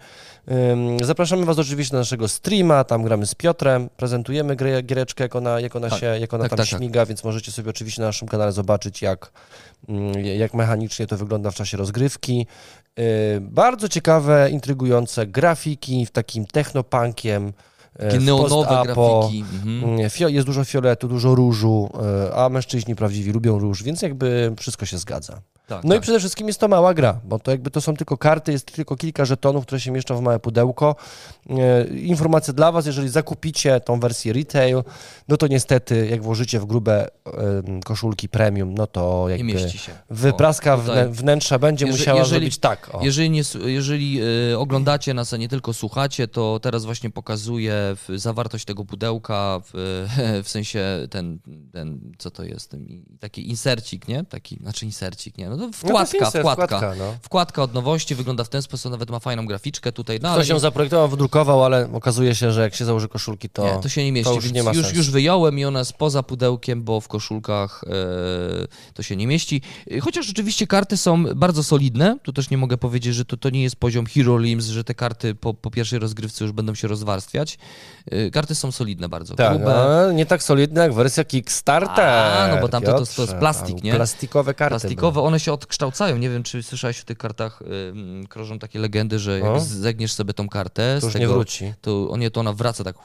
Zapraszamy 1.02 1.44
Was 1.44 1.59
oczywiście 1.59 1.92
na 1.92 1.98
naszego 1.98 2.28
streama, 2.28 2.84
tam 2.84 3.02
gramy 3.02 3.26
z 3.26 3.34
Piotrem, 3.34 3.88
prezentujemy 3.96 4.57
grę, 4.57 4.82
giereczkę, 4.82 5.24
jak 5.24 5.36
ona, 5.36 5.61
jak 5.61 5.76
ona, 5.76 5.90
Tak, 5.90 6.00
się, 6.00 6.07
jak 6.07 6.34
ona 6.34 6.44
tak, 6.44 6.50
tam 6.50 6.57
tak, 6.57 6.68
tak. 6.68 6.78
śmiga, 6.78 7.07
więc 7.07 7.24
możecie 7.24 7.52
sobie 7.52 7.70
oczywiście 7.70 8.00
na 8.02 8.09
naszym 8.09 8.28
kanale 8.28 8.52
zobaczyć, 8.52 9.02
jak, 9.02 9.32
mm, 9.88 10.24
jak 10.24 10.55
mechanicznie 10.55 11.07
to 11.07 11.16
wygląda 11.16 11.50
w 11.50 11.55
czasie 11.55 11.76
rozgrywki. 11.76 12.46
Yy, 12.96 13.05
Bardzo 13.40 13.88
ciekawe, 13.88 14.50
intrygujące 14.50 15.26
grafiki 15.26 16.07
w 16.07 16.11
takim 16.11 16.46
technopunkiem. 16.46 17.52
Yy, 17.99 18.07
Takie 18.07 18.20
neonowe 18.20 18.82
grafiki. 18.84 19.45
Mhm. 19.64 20.11
Fio, 20.11 20.28
jest 20.28 20.47
dużo 20.47 20.64
fioletu, 20.64 21.09
dużo 21.09 21.34
różu, 21.34 21.90
yy, 22.24 22.34
a 22.34 22.49
mężczyźni 22.49 22.97
prawdziwi 22.97 23.32
lubią 23.32 23.59
róż, 23.59 23.82
więc 23.82 24.03
jakby 24.03 24.53
wszystko 24.59 24.86
się 24.86 24.99
zgadza. 24.99 25.40
Tak, 25.67 25.85
No 25.85 25.95
i 25.95 25.99
tak. 25.99 26.03
przede 26.03 26.19
wszystkim 26.19 26.47
jest 26.47 26.61
to 26.61 26.69
mała 26.69 26.95
gra, 26.95 27.21
bo 27.25 27.39
to 27.39 27.51
jakby 27.51 27.71
to 27.71 27.81
są 27.81 27.97
tylko 27.97 28.17
karty, 28.19 28.53
jest 28.53 28.73
tylko 28.73 28.97
kilka 28.97 29.25
żetonów, 29.25 29.67
które 29.67 29.81
się 29.81 29.91
mieszczą 29.91 30.17
w 30.17 30.21
małe 30.21 30.39
pudełko. 30.39 30.97
E, 31.51 31.85
Informacja 31.87 32.55
dla 32.55 32.73
Was, 32.73 32.87
jeżeli 32.87 33.09
zakupicie 33.09 33.81
tą 33.81 34.01
wersję 34.01 34.33
retail, 34.33 34.83
no 35.29 35.37
to 35.37 35.47
niestety 35.47 36.07
jak 36.11 36.23
włożycie 36.23 36.61
w 36.61 36.67
grube 36.67 37.09
koszulki 37.85 38.29
premium, 38.29 38.75
no 38.75 38.87
to 38.87 39.27
jakby 39.29 39.55
wypraska 40.11 40.75
O, 40.75 40.79
tutaj- 40.79 41.05
wnę- 41.07 41.12
wnętrza 41.12 41.59
będzie 41.59 41.87
Jeże- 41.87 41.99
musiała 41.99 42.19
jeżeli- 42.19 42.31
zrobić 42.41 42.59
tak. 42.59 42.91
O. 42.95 43.01
Jeżeli, 43.05 43.31
nie, 43.31 43.43
jeżeli 43.65 44.21
y, 44.53 44.59
oglądacie 44.59 45.15
nas, 45.15 45.33
a 45.33 45.37
nie 45.37 45.49
tylko 45.49 45.73
słuchacie, 45.73 46.29
to 46.29 46.61
teraz 46.62 46.85
właśnie 46.85 47.11
pokazuję 47.11 47.97
zawartość 48.17 48.65
tego 48.65 48.85
pudełka, 48.85 49.61
w, 49.65 49.71
w 50.45 50.49
sensie 50.49 50.85
ten, 51.11 51.39
ten, 51.73 52.01
co 52.19 52.31
to 52.31 52.43
jest, 52.45 52.71
ten, 52.71 52.87
i- 52.87 53.05
taki 53.21 53.49
insercik, 53.51 54.09
nie? 54.09 54.25
Taki, 54.25 54.57
znaczy 54.57 54.85
insercik, 54.87 55.39
nie? 55.39 55.53
No 55.57 55.64
to 55.66 55.66
No 55.66 55.72
to 55.72 55.88
wkładka, 55.88 56.18
insert, 56.18 56.38
wkładka. 56.38 56.66
wkładka, 56.66 56.94
no. 56.98 57.14
Wkładka 57.22 57.62
od 57.62 57.74
nowości, 57.74 58.14
wygląda 58.14 58.44
w 58.44 58.48
ten 58.48 58.62
sposób, 58.62 58.90
nawet 58.92 59.11
ma 59.11 59.18
fajną 59.18 59.46
graficzkę 59.46 59.92
tutaj. 59.92 60.18
No, 60.22 60.32
Ktoś 60.32 60.48
ją 60.48 60.55
nie- 60.55 60.61
zaprojektował, 60.61 61.09
wydrukował, 61.09 61.64
ale 61.64 61.88
okazuje 61.92 62.34
się, 62.34 62.52
że 62.52 62.61
jak 62.62 62.74
się 62.74 62.84
założy 62.84 63.09
koszulki, 63.09 63.48
to, 63.48 63.64
nie, 63.64 63.82
to 63.82 63.88
się 63.88 64.05
nie 64.05 64.12
mieści, 64.12 64.34
już 64.34 64.44
więc 64.44 64.55
nie 64.57 64.62
ma 64.62 64.70
już, 64.72 64.82
sensu. 64.82 64.96
już 64.96 65.11
wyjąłem 65.11 65.59
i 65.59 65.64
ona 65.64 65.78
jest 65.78 65.92
poza 65.92 66.22
pudełkiem, 66.22 66.82
bo 66.82 67.00
w 67.00 67.09
koszulkach 67.09 67.84
e, 67.86 68.92
to 68.94 69.02
się 69.02 69.16
nie 69.16 69.26
mieści. 69.26 69.62
E, 69.90 70.00
Chociaż 70.00 70.26
rzeczywiście 70.26 70.66
karty 70.66 70.96
są 70.96 71.24
bardzo 71.34 71.62
solidne, 71.62 72.18
tu 72.22 72.32
też 72.32 72.50
nie 72.50 72.59
mogę 72.59 72.76
powiedzieć, 72.78 73.14
że 73.14 73.24
to, 73.24 73.36
to 73.36 73.50
nie 73.50 73.62
jest 73.62 73.76
poziom 73.76 74.07
Hero 74.07 74.38
Limbs, 74.38 74.66
że 74.66 74.84
te 74.84 74.94
karty 74.94 75.34
po, 75.34 75.55
po 75.55 75.70
pierwszej 75.70 75.98
rozgrywce 75.98 76.44
już 76.44 76.52
będą 76.52 76.74
się 76.74 76.88
rozwarstwiać. 76.88 77.59
E, 78.11 78.30
Karty 78.30 78.55
są 78.55 78.72
solidne 78.72 79.09
bardzo, 79.09 79.34
Tak, 79.34 79.57
grube, 79.57 79.74
a 80.09 80.12
nie 80.12 80.26
tak 80.26 80.42
solidne 80.42 80.80
jak 80.80 80.94
wersja 80.94 81.24
Kickstarter. 81.24 82.05
A, 82.05 82.48
no 82.55 82.61
bo 82.61 82.68
tamte 82.68 82.86
to- 82.92 83.07
to 83.16 83.22
jest 83.22 83.34
plastik, 83.34 83.82
nie? 83.84 83.94
Plastikowe 83.94 84.55
karty. 84.55 84.70
plastikowe, 84.80 85.20
one 85.20 85.40
się 85.40 85.43
odkształcają. 85.53 86.16
Nie 86.16 86.30
wiem, 86.30 86.42
czy 86.42 86.62
słyszałeś 86.62 87.01
o 87.01 87.05
tych 87.05 87.18
kartach, 87.18 87.62
y, 87.62 88.28
krążą 88.28 88.59
takie 88.59 88.78
legendy, 88.78 89.18
że 89.18 89.38
jak 89.38 89.61
zegniesz 89.61 90.12
sobie 90.12 90.34
tą 90.34 90.49
kartę, 90.49 90.97
To 91.01 91.07
już 91.07 91.12
tego, 91.12 91.26
nie 91.26 91.32
wróci. 91.34 91.72
to, 91.80 92.11
o 92.11 92.16
nie, 92.16 92.30
to 92.30 92.40
ona 92.40 92.53
wraca 92.53 92.84
tak 92.84 92.97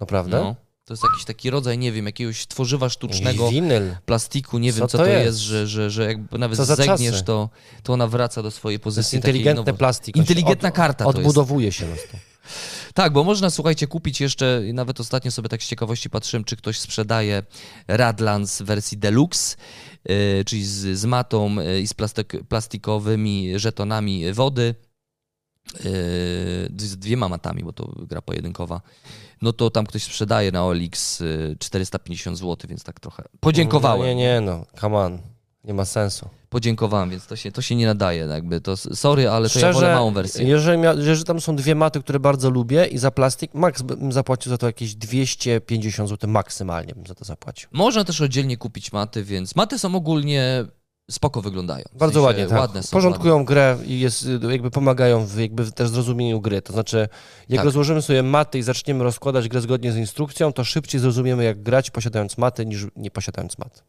Naprawdę? 0.00 0.40
No, 0.40 0.54
to 0.84 0.92
jest 0.94 1.02
jakiś 1.04 1.24
taki 1.24 1.50
rodzaj, 1.50 1.78
nie 1.78 1.92
wiem, 1.92 2.06
jakiegoś 2.06 2.46
tworzywa 2.46 2.88
sztucznego 2.88 3.50
winyl. 3.50 3.96
plastiku, 4.06 4.58
nie 4.58 4.72
wiem 4.72 4.88
co 4.88 4.98
to 4.98 5.04
to 5.04 5.10
jest? 5.10 5.24
jest, 5.26 5.38
że, 5.38 5.66
że, 5.66 5.90
że 5.90 6.04
jakby 6.06 6.38
nawet 6.38 6.58
zegniesz, 6.58 7.22
to, 7.22 7.50
to 7.82 7.92
ona 7.92 8.06
wraca 8.06 8.42
do 8.42 8.50
swojej 8.50 8.78
To 8.78 8.80
jest 8.80 8.84
pozycji. 8.84 9.16
inteligentny 9.16 9.74
plastik. 9.74 10.16
Inteligentna 10.16 10.70
karta 10.70 11.04
to 11.04 11.10
jest. 11.10 11.18
Odbudowuje 11.18 11.72
się 11.72 11.86
nas 11.88 11.98
to. 12.12 12.18
Tak, 12.94 13.12
bo 13.12 13.24
można, 13.24 13.50
słuchajcie, 13.50 13.86
kupić 13.86 14.20
jeszcze, 14.20 14.62
i 14.68 14.74
nawet 14.74 15.00
ostatnio 15.00 15.30
sobie 15.30 15.48
tak 15.48 15.62
z 15.62 15.66
ciekawości 15.66 16.10
patrzyłem, 16.10 16.44
czy 16.44 16.56
ktoś 16.56 16.78
sprzedaje 16.80 17.42
Radlands 17.88 18.62
w 18.62 18.64
wersji 18.64 18.98
deluxe, 18.98 19.56
czyli 20.46 20.64
z, 20.64 20.98
z 20.98 21.04
matą 21.04 21.54
yy, 21.54 21.80
i 21.80 21.86
z 21.86 21.94
plastik, 21.94 22.32
plastikowymi 22.48 23.58
żetonami 23.58 24.32
wody, 24.32 24.74
yy, 25.74 25.80
z 26.76 26.96
dwiema 26.96 27.28
matami, 27.28 27.64
bo 27.64 27.72
to 27.72 27.92
gra 27.96 28.22
pojedynkowa. 28.22 28.80
No 29.42 29.52
to 29.52 29.70
tam 29.70 29.86
ktoś 29.86 30.02
sprzedaje 30.02 30.52
na 30.52 30.64
OLX 30.64 31.20
yy, 31.20 31.56
450 31.58 32.38
zł, 32.38 32.56
więc 32.68 32.84
tak 32.84 33.00
trochę 33.00 33.24
podziękowałem. 33.40 34.00
No, 34.00 34.06
nie, 34.06 34.14
nie, 34.14 34.40
no, 34.40 34.66
come 34.80 34.98
on. 34.98 35.18
Nie 35.64 35.74
ma 35.74 35.84
sensu. 35.84 36.28
Podziękowałem, 36.50 37.10
więc 37.10 37.26
to 37.26 37.36
się, 37.36 37.52
to 37.52 37.62
się 37.62 37.74
nie 37.74 37.86
nadaje, 37.86 38.24
jakby 38.24 38.60
to 38.60 38.76
sorry, 38.76 39.28
ale 39.28 39.48
to 39.48 39.50
Szczerze, 39.50 39.66
ja 39.66 39.72
wolę 39.72 39.94
małą 39.94 40.12
wersję. 40.12 40.48
Jeżeli, 40.48 40.82
jeżeli 40.82 41.24
tam 41.24 41.40
są 41.40 41.56
dwie 41.56 41.74
maty, 41.74 42.00
które 42.00 42.20
bardzo 42.20 42.50
lubię 42.50 42.86
i 42.86 42.98
za 42.98 43.10
plastik, 43.10 43.54
max 43.54 43.82
bym 43.82 44.12
zapłacił 44.12 44.50
za 44.50 44.58
to 44.58 44.66
jakieś 44.66 44.94
250 44.94 46.08
zł 46.08 46.30
maksymalnie 46.30 46.94
bym 46.94 47.06
za 47.06 47.14
to 47.14 47.24
zapłacił. 47.24 47.68
Można 47.72 48.04
też 48.04 48.20
oddzielnie 48.20 48.56
kupić 48.56 48.92
maty, 48.92 49.24
więc 49.24 49.56
maty 49.56 49.78
są 49.78 49.94
ogólnie 49.94 50.64
spoko 51.10 51.42
wyglądają. 51.42 51.84
W 51.92 51.98
Bardzo 51.98 52.14
sensie 52.14 52.26
ładnie, 52.26 52.46
tak. 52.46 52.58
Ładne 52.58 52.82
są, 52.82 52.90
Porządkują 52.92 53.44
grę 53.44 53.78
i 53.86 54.00
jest, 54.00 54.28
jakby 54.50 54.70
pomagają 54.70 55.26
w 55.26 55.38
jakby 55.38 55.72
też 55.72 55.88
zrozumieniu 55.88 56.40
gry. 56.40 56.62
To 56.62 56.72
znaczy, 56.72 57.08
jak 57.48 57.58
Tak. 57.58 57.64
rozłożymy 57.64 58.02
sobie 58.02 58.22
maty 58.22 58.58
i 58.58 58.62
zaczniemy 58.62 59.04
rozkładać 59.04 59.48
grę 59.48 59.60
zgodnie 59.60 59.92
z 59.92 59.96
instrukcją, 59.96 60.52
to 60.52 60.64
szybciej 60.64 61.00
zrozumiemy, 61.00 61.44
jak 61.44 61.62
grać 61.62 61.90
posiadając 61.90 62.38
maty, 62.38 62.66
niż 62.66 62.86
nie 62.96 63.10
posiadając 63.10 63.58
mat. 63.58 63.84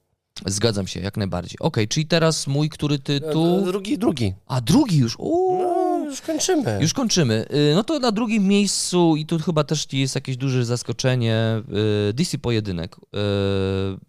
Zgadzam 0.46 0.88
się, 0.88 1.00
jak 1.00 1.18
najbardziej. 1.18 1.58
Okej, 1.60 1.88
czyli 1.88 2.06
teraz 2.06 2.48
mój, 2.48 2.70
który 2.70 3.00
tytuł... 3.00 3.66
Drugi, 3.66 3.98
drugi. 3.98 4.34
A, 4.48 4.62
drugi 4.62 4.98
już. 4.98 5.20
Uuu. 5.20 5.62
No, 5.62 6.06
już 6.06 6.22
kończymy. 6.22 6.78
Już 6.82 6.94
kończymy. 6.94 7.46
Y, 7.54 7.76
No 7.76 7.84
to 7.84 8.00
na 8.00 8.12
drugim 8.12 8.48
miejscu, 8.48 9.16
i 9.16 9.26
tu 9.26 9.40
chyba 9.40 9.64
też 9.64 9.94
jest 9.94 10.16
jakieś 10.16 10.38
duże 10.38 10.66
zaskoczenie, 10.66 11.62
y, 12.10 12.14
DC 12.14 12.38
Pojedynek. 12.38 12.96
Y, 12.96 13.00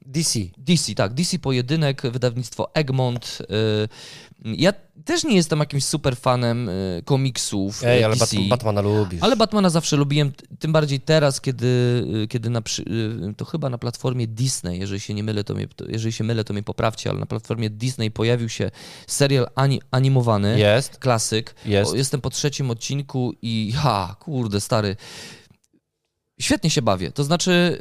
DC. 0.07 0.39
DC, 0.59 0.95
tak, 0.95 1.15
DC 1.15 1.39
Pojedynek, 1.39 2.03
wydawnictwo 2.03 2.75
Egmont. 2.75 3.39
Ja 4.45 4.73
też 5.05 5.25
nie 5.25 5.37
jestem 5.37 5.59
jakimś 5.59 5.85
super 5.85 6.17
fanem 6.17 6.69
y, 6.69 7.03
komiksów 7.05 7.85
Ej, 7.85 8.05
ale 8.05 8.17
DC. 8.17 8.37
Bat- 8.37 8.49
Batmana 8.49 8.81
lubisz. 8.81 9.23
Ale 9.23 9.37
Batmana 9.37 9.71
zawsze 9.71 9.97
lubiłem, 9.97 10.33
tym 10.59 10.73
bardziej 10.73 11.01
teraz, 11.01 11.41
kiedy, 11.41 11.67
y, 12.25 12.29
kiedy 12.29 12.51
na, 12.51 12.59
y, 12.61 13.35
to 13.37 13.45
chyba 13.45 13.71
na 13.71 13.79
platformie 13.79 14.27
Disney, 14.27 14.79
jeżeli 14.79 15.01
się 15.01 15.15
nie 15.15 15.23
mylę, 15.23 15.45
to 15.45 15.55
mnie, 15.55 15.69
jeżeli 15.89 16.13
się 16.13 16.25
mylę, 16.25 16.45
to 16.45 16.53
mnie 16.53 16.63
poprawcie, 16.63 17.11
ale 17.11 17.19
na 17.19 17.27
platformie 17.27 17.71
Disney 17.71 18.11
pojawił 18.11 18.49
się 18.49 18.71
serial 19.07 19.49
ani, 19.55 19.83
animowany, 19.91 20.59
Jest. 20.59 20.99
klasyk. 20.99 21.55
Jest. 21.65 21.93
O, 21.93 21.97
jestem 21.97 22.21
po 22.21 22.31
trzecim 22.31 22.71
odcinku 22.71 23.33
i 23.43 23.73
ha, 23.77 24.17
kurde, 24.21 24.61
stary. 24.61 24.97
Świetnie 26.41 26.71
się 26.71 26.83
bawię. 26.83 27.13
To 27.13 27.25
znaczy, 27.25 27.81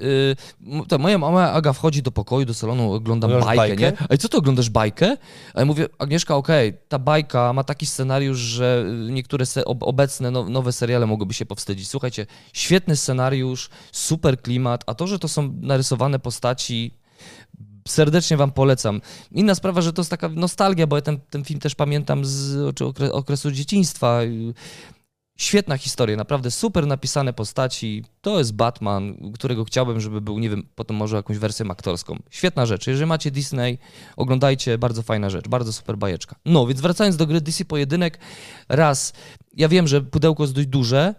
yy, 0.62 0.86
to 0.88 0.98
moja 0.98 1.18
mama 1.18 1.52
Aga 1.52 1.74
wchodzi 1.74 2.02
do 2.02 2.12
pokoju, 2.12 2.46
do 2.46 2.54
salonu, 2.54 2.94
oglądam 2.94 3.32
bajkę, 3.32 3.56
bajkę? 3.56 3.76
nie? 3.76 3.94
A 4.10 4.18
co 4.18 4.30
to 4.30 4.38
oglądasz 4.38 4.70
bajkę? 4.70 5.18
A 5.54 5.60
ja 5.60 5.66
mówię, 5.66 5.88
Agnieszka, 6.00 6.36
okej, 6.36 6.74
ta 6.88 7.00
bajka 7.00 7.54
ma 7.54 7.64
taki 7.64 7.86
scenariusz, 7.86 8.38
że 8.38 8.86
y, 9.08 9.12
niektóre 9.12 9.46
se, 9.46 9.66
ob, 9.66 9.84
obecne 9.84 10.32
no, 10.32 10.50
nowe 10.50 10.72
seriale 10.72 11.06
mogłyby 11.06 11.34
się 11.34 11.46
powstydzić. 11.46 11.90
Słuchajcie, 11.90 12.26
świetny 12.54 12.96
scenariusz, 12.96 13.70
super 13.92 14.42
klimat, 14.42 14.84
a 14.88 14.94
to, 14.94 15.08
że 15.08 15.20
to 15.20 15.28
są 15.28 15.54
narysowane 15.62 16.20
postaci, 16.20 16.92
serdecznie 17.88 18.38
wam 18.38 18.52
polecam. 18.52 19.02
Inna 19.32 19.56
sprawa, 19.56 19.82
że 19.82 19.94
to 19.94 20.02
jest 20.02 20.12
taka 20.12 20.30
nostalgia, 20.30 20.88
bo 20.88 20.96
ja 20.96 21.02
ten, 21.02 21.20
ten 21.30 21.44
film 21.44 21.60
też 21.60 21.76
pamiętam 21.76 22.26
z 22.26 22.56
okre- 22.80 23.12
okresu 23.12 23.52
dzieciństwa. 23.52 24.20
Świetna 25.40 25.78
historia, 25.78 26.18
naprawdę 26.18 26.52
super 26.52 26.88
napisane 26.88 27.34
postaci. 27.34 28.04
To 28.22 28.38
jest 28.38 28.54
Batman, 28.54 29.32
którego 29.34 29.66
chciałbym, 29.66 30.00
żeby 30.00 30.22
był, 30.22 30.40
nie 30.40 30.50
wiem, 30.50 30.64
potem 30.76 30.98
może 30.98 31.16
jakąś 31.16 31.38
wersję 31.38 31.66
aktorską. 31.70 32.20
Świetna 32.30 32.66
rzecz. 32.66 32.88
Jeżeli 32.88 33.06
macie 33.06 33.32
Disney, 33.32 33.78
oglądajcie, 34.18 34.78
bardzo 34.78 35.04
fajna 35.04 35.30
rzecz, 35.30 35.48
bardzo 35.48 35.74
super 35.74 35.98
bajeczka. 35.98 36.36
No, 36.46 36.68
więc 36.68 36.82
wracając 36.82 37.18
do 37.18 37.28
gry 37.28 37.42
DC 37.42 37.66
Pojedynek, 37.66 38.20
raz, 38.70 39.14
ja 39.54 39.68
wiem, 39.70 39.88
że 39.88 40.02
pudełko 40.02 40.44
jest 40.44 40.54
dość 40.54 40.68
duże, 40.68 41.16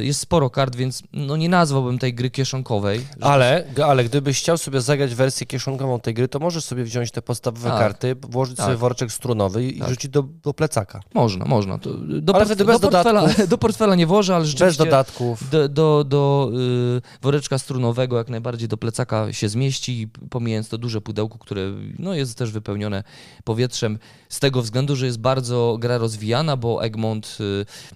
jest 0.00 0.20
sporo 0.20 0.50
kart, 0.50 0.76
więc 0.76 1.02
no 1.12 1.36
nie 1.36 1.48
nazwałbym 1.48 1.98
tej 1.98 2.14
gry 2.14 2.30
kieszonkowej. 2.30 3.06
Ale, 3.20 3.64
ale 3.84 4.04
gdybyś 4.04 4.38
chciał 4.40 4.58
sobie 4.58 4.80
zagrać 4.80 5.14
wersję 5.14 5.46
kieszonkową 5.46 6.00
tej 6.00 6.14
gry, 6.14 6.28
to 6.28 6.38
możesz 6.38 6.64
sobie 6.64 6.84
wziąć 6.84 7.10
te 7.10 7.22
podstawowe 7.22 7.68
Tak. 7.68 7.78
karty, 7.78 8.16
włożyć 8.22 8.56
Tak. 8.56 8.66
sobie 8.66 8.76
woreczek 8.76 9.12
strunowy 9.12 9.64
i 9.64 9.78
Tak. 9.78 9.88
rzucić 9.88 10.10
do, 10.10 10.22
do 10.22 10.54
plecaka. 10.54 11.00
Można, 11.14 11.44
można. 11.44 11.78
To, 11.78 11.90
do, 11.98 12.34
Ale 12.34 12.46
wtedy 12.46 12.64
bez 12.64 12.80
do, 12.80 12.90
portfela, 12.90 13.20
dodatków. 13.20 13.48
do 13.54 13.58
portfela 13.58 13.94
nie 13.94 14.06
włożę, 14.06 14.34
ale 14.34 14.42
Bez 14.44 14.50
rzeczywiście... 14.50 14.84
dodatków. 14.84 15.50
Do, 15.50 15.68
do, 15.68 16.04
do 16.04 16.50
y, 16.98 17.20
woreczka 17.22 17.58
strunowego 17.58 18.18
jak 18.18 18.28
najbardziej 18.28 18.68
do 18.68 18.76
plecaka 18.76 19.32
się 19.32 19.48
zmieści, 19.48 20.08
pomijając 20.30 20.68
to 20.68 20.78
duże 20.78 21.00
pudełko, 21.00 21.38
które 21.38 21.62
no, 21.98 22.14
jest 22.14 22.38
też 22.38 22.50
wypełnione 22.50 23.04
powietrzem, 23.44 23.98
z 24.28 24.40
tego 24.40 24.62
względu, 24.62 24.96
że 24.96 25.06
jest 25.06 25.18
bardzo 25.20 25.76
gra 25.80 25.98
rozwijana, 25.98 26.56
bo 26.56 26.84
Egmont 26.84 27.38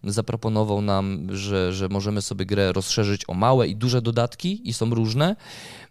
y, 0.05 0.11
zaproponował 0.13 0.83
nam, 0.83 1.27
że, 1.31 1.64
że 1.73 1.89
możemy 1.89 2.23
sobie 2.23 2.47
grę 2.47 2.73
rozszerzyć 2.73 3.23
o 3.29 3.35
małe 3.35 3.69
i 3.69 3.77
duże 3.77 4.03
dodatki 4.03 4.69
i 4.69 4.73
są 4.73 4.95
różne. 4.95 5.37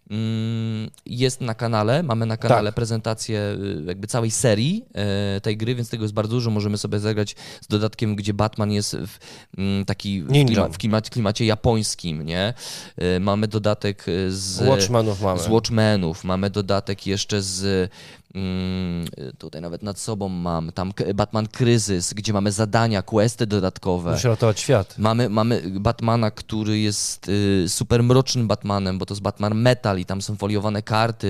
Mm, 0.10 0.90
Jest 1.06 1.42
na 1.42 1.54
kanale, 1.54 2.04
mamy 2.04 2.26
na 2.26 2.38
kanale 2.38 2.68
Tak. 2.70 2.76
prezentację 2.76 3.58
y, 3.82 3.84
jakby 3.88 4.08
całej 4.08 4.32
serii 4.32 4.86
e, 4.94 5.42
tej 5.42 5.58
gry, 5.58 5.76
więc 5.76 5.90
tego 5.90 6.04
jest 6.04 6.14
bardzo 6.14 6.32
dużo. 6.36 6.50
Możemy 6.52 6.78
sobie 6.78 7.00
zagrać 7.00 7.36
z 7.62 7.68
dodatkiem, 7.68 8.16
gdzie 8.16 8.34
Batman 8.34 8.72
jest 8.72 8.96
w, 8.98 9.18
mm, 9.58 9.86
taki 9.86 10.22
w, 10.22 10.28
klima, 10.28 10.70
w 10.70 10.78
klimacie, 10.78 11.10
klimacie 11.10 11.46
japońskim, 11.46 12.24
nie? 12.24 12.54
E, 12.98 13.20
Mamy 13.20 13.48
dodatek 13.48 14.06
z 14.30 14.62
Watchmenów 14.68 15.22
mamy. 15.22 15.40
z 15.40 15.48
Watchmenów, 15.48 16.24
mamy 16.24 16.50
dodatek 16.50 17.08
jeszcze 17.08 17.42
z 17.42 17.92
mm, 18.34 19.06
tutaj 19.38 19.62
nawet 19.62 19.84
nad 19.84 20.00
sobą 20.00 20.30
mam 20.30 20.72
tam 20.72 20.94
Batman 21.16 21.48
Kryzys, 21.48 22.14
gdzie 22.14 22.34
mamy 22.34 22.52
zadania, 22.52 23.02
questy 23.02 23.48
dodatkowe. 23.48 24.12
Musi 24.12 24.28
ratować 24.28 24.60
świat. 24.60 24.98
Mamy, 24.98 25.30
mamy 25.30 25.62
Batmana, 25.80 26.32
który 26.32 26.80
jest 26.80 27.30
y, 27.30 27.66
super 27.68 28.04
mrocznym 28.04 28.48
Batmanem, 28.48 28.98
bo 28.98 29.06
to 29.06 29.14
jest 29.14 29.22
Batman 29.22 29.56
Metal 29.56 30.00
i 30.00 30.06
tam 30.06 30.22
są 30.22 30.36
foliowane 30.36 30.82
karty, 30.82 31.28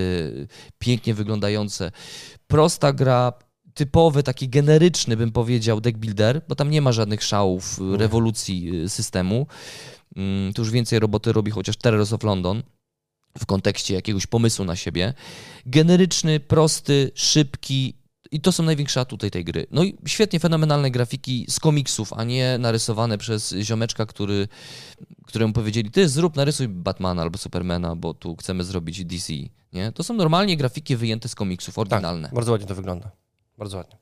pięknie 0.80 1.14
wyglądające. 1.14 1.92
Prosta 2.48 2.94
gra, 2.94 3.34
typowy, 3.74 4.24
taki 4.24 4.50
generyczny 4.50 5.18
bym 5.18 5.32
powiedział 5.32 5.82
deck 5.82 5.98
builder, 5.98 6.42
bo 6.48 6.56
tam 6.56 6.70
nie 6.70 6.82
ma 6.82 6.92
żadnych 6.92 7.24
szałów, 7.24 7.80
rewolucji 7.98 8.84
y, 8.84 8.90
systemu. 8.90 9.48
Mm, 10.16 10.54
Tu 10.54 10.62
już 10.62 10.72
więcej 10.72 11.00
roboty 11.00 11.34
robi 11.34 11.52
chociaż 11.52 11.78
Terrors 11.78 12.14
of 12.14 12.24
London 12.24 12.64
w 13.38 13.46
kontekście 13.46 13.94
jakiegoś 13.94 14.28
pomysłu 14.28 14.66
na 14.66 14.76
siebie. 14.76 15.14
Generyczny, 15.66 16.40
prosty, 16.40 17.12
szybki 17.16 17.94
i 18.34 18.42
to 18.42 18.52
są 18.52 18.64
największe 18.64 19.02
atuty 19.02 19.32
tej 19.32 19.44
gry. 19.46 19.68
No 19.72 19.84
i 19.84 19.98
świetnie 20.08 20.40
fenomenalne 20.40 20.92
grafiki 20.92 21.46
z 21.50 21.60
komiksów, 21.60 22.14
a 22.14 22.24
nie 22.24 22.58
narysowane 22.58 23.18
przez 23.18 23.56
ziomeczka, 23.62 24.06
który, 24.06 24.48
któremu 25.26 25.54
powiedzieli, 25.54 25.92
ty 25.92 26.10
zrób, 26.10 26.36
narysuj 26.36 26.68
Batmana 26.68 27.22
albo 27.22 27.38
Supermana, 27.38 27.96
bo 27.96 28.14
tu 28.14 28.36
chcemy 28.36 28.64
zrobić 28.64 29.06
DC. 29.06 29.34
Nie? 29.74 29.92
To 29.92 30.04
są 30.04 30.14
normalnie 30.14 30.58
grafiki 30.58 30.96
wyjęte 30.96 31.30
z 31.30 31.36
komiksów, 31.36 31.80
oryginalne. 31.80 32.30
Bardzo 32.34 32.52
ładnie 32.52 32.68
to 32.68 32.76
wygląda. 32.76 33.12
Bardzo 33.58 33.78
ładnie. 33.78 33.98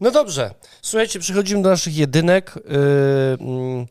No 0.00 0.10
dobrze. 0.10 0.54
Słuchajcie, 0.82 1.18
przechodzimy 1.18 1.62
do 1.62 1.68
naszych 1.68 1.96
jedynek. 1.96 2.54
Yy, 2.56 3.46
mm, 3.46 3.86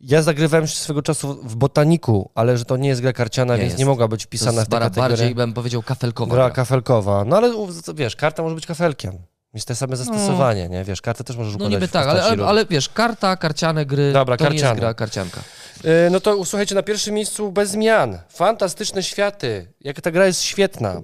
ja 0.00 0.22
zagrywałem 0.22 0.66
się 0.66 0.76
swego 0.76 1.02
czasu 1.02 1.34
w 1.42 1.56
botaniku, 1.56 2.30
ale 2.34 2.58
że 2.58 2.64
to 2.64 2.76
nie 2.76 2.88
jest 2.88 3.00
gra 3.00 3.12
karciana, 3.12 3.54
Nie 3.54 3.60
więc 3.60 3.70
jest. 3.70 3.78
nie 3.78 3.86
mogła 3.86 4.08
być 4.08 4.24
wpisana 4.24 4.64
w 4.64 4.68
tę 4.68 4.78
kategorię. 4.78 5.08
bardziej, 5.16 5.34
bym 5.34 5.52
powiedział, 5.52 5.82
kafelkowa. 5.82 6.34
Gra 6.34 6.44
gra. 6.46 6.54
kafelkowa. 6.54 7.24
No 7.24 7.36
ale 7.36 7.52
wiesz, 7.94 8.16
karta 8.16 8.42
może 8.42 8.54
być 8.54 8.66
kafelkiem. 8.66 9.18
Jest 9.54 9.68
to 9.68 9.74
same 9.74 9.96
zastosowanie, 9.96 10.68
nie? 10.68 10.84
Wiesz, 10.84 11.00
kartę 11.02 11.24
też 11.24 11.36
możesz 11.36 11.52
No 11.52 11.56
układać 11.56 11.72
niby 11.74 11.88
w 11.88 11.90
tak, 11.92 12.06
ale, 12.06 12.22
ale, 12.24 12.46
ale 12.46 12.66
wiesz, 12.66 12.88
karta, 12.88 13.36
karciane 13.36 13.86
gry, 13.86 14.12
Dobra, 14.12 14.36
to 14.36 14.44
nie 14.44 14.50
karciane. 14.50 14.70
jest 14.70 14.80
gra 14.80 14.94
karcianka. 14.94 15.40
Yy, 15.84 15.90
No 16.10 16.20
to 16.20 16.44
słuchajcie, 16.44 16.74
na 16.74 16.82
pierwszym 16.82 17.14
miejscu 17.14 17.52
bez 17.52 17.70
zmian. 17.70 18.18
Fantastyczne 18.28 19.02
światy. 19.02 19.72
Jak 19.80 20.00
ta 20.00 20.10
gra 20.10 20.26
jest 20.26 20.42
świetna. 20.42 21.02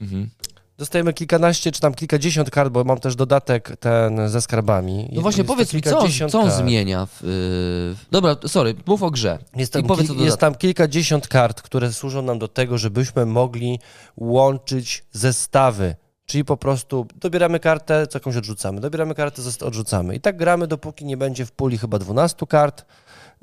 Mhm. 0.00 0.30
Dostajemy 0.78 1.12
kilkanaście, 1.12 1.72
czy 1.72 1.80
tam 1.80 1.94
kilkadziesiąt 1.94 2.50
kart, 2.50 2.72
bo 2.72 2.84
mam 2.84 2.98
też 2.98 3.16
dodatek 3.16 3.76
ten 3.80 4.28
ze 4.28 4.40
skarbami. 4.42 5.10
No 5.12 5.22
właśnie, 5.22 5.40
Jest 5.40 5.48
powiedz 5.48 5.74
mi, 5.74 5.82
co, 5.82 6.08
co 6.28 6.40
on 6.40 6.48
kart. 6.48 6.58
zmienia? 6.58 7.06
W, 7.06 7.22
yy... 7.22 7.96
Dobra, 8.10 8.36
sorry, 8.46 8.74
mów 8.86 9.02
o 9.02 9.10
grze. 9.10 9.38
Jest 9.56 9.72
I 9.72 9.78
tam, 9.78 9.82
powiedz 9.86 10.10
kil- 10.10 10.24
jest 10.24 10.38
tam 10.38 10.54
kilkadziesiąt 10.54 11.28
kart, 11.28 11.62
które 11.62 11.92
służą 11.92 12.22
nam 12.22 12.38
do 12.38 12.48
tego, 12.48 12.78
żebyśmy 12.78 13.26
mogli 13.26 13.78
łączyć 14.16 15.04
zestawy. 15.12 15.96
Czyli 16.26 16.44
po 16.44 16.56
prostu 16.56 17.06
dobieramy 17.14 17.60
kartę, 17.60 18.06
co 18.06 18.18
jakąś 18.18 18.36
odrzucamy, 18.36 18.80
dobieramy 18.80 19.14
kartę, 19.14 19.42
odrzucamy. 19.60 20.14
I 20.14 20.20
tak 20.20 20.36
gramy, 20.36 20.66
dopóki 20.66 21.04
nie 21.04 21.16
będzie 21.16 21.46
w 21.46 21.52
puli 21.52 21.78
chyba 21.78 21.98
12 21.98 22.46
kart. 22.46 22.84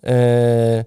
Eee, 0.03 0.83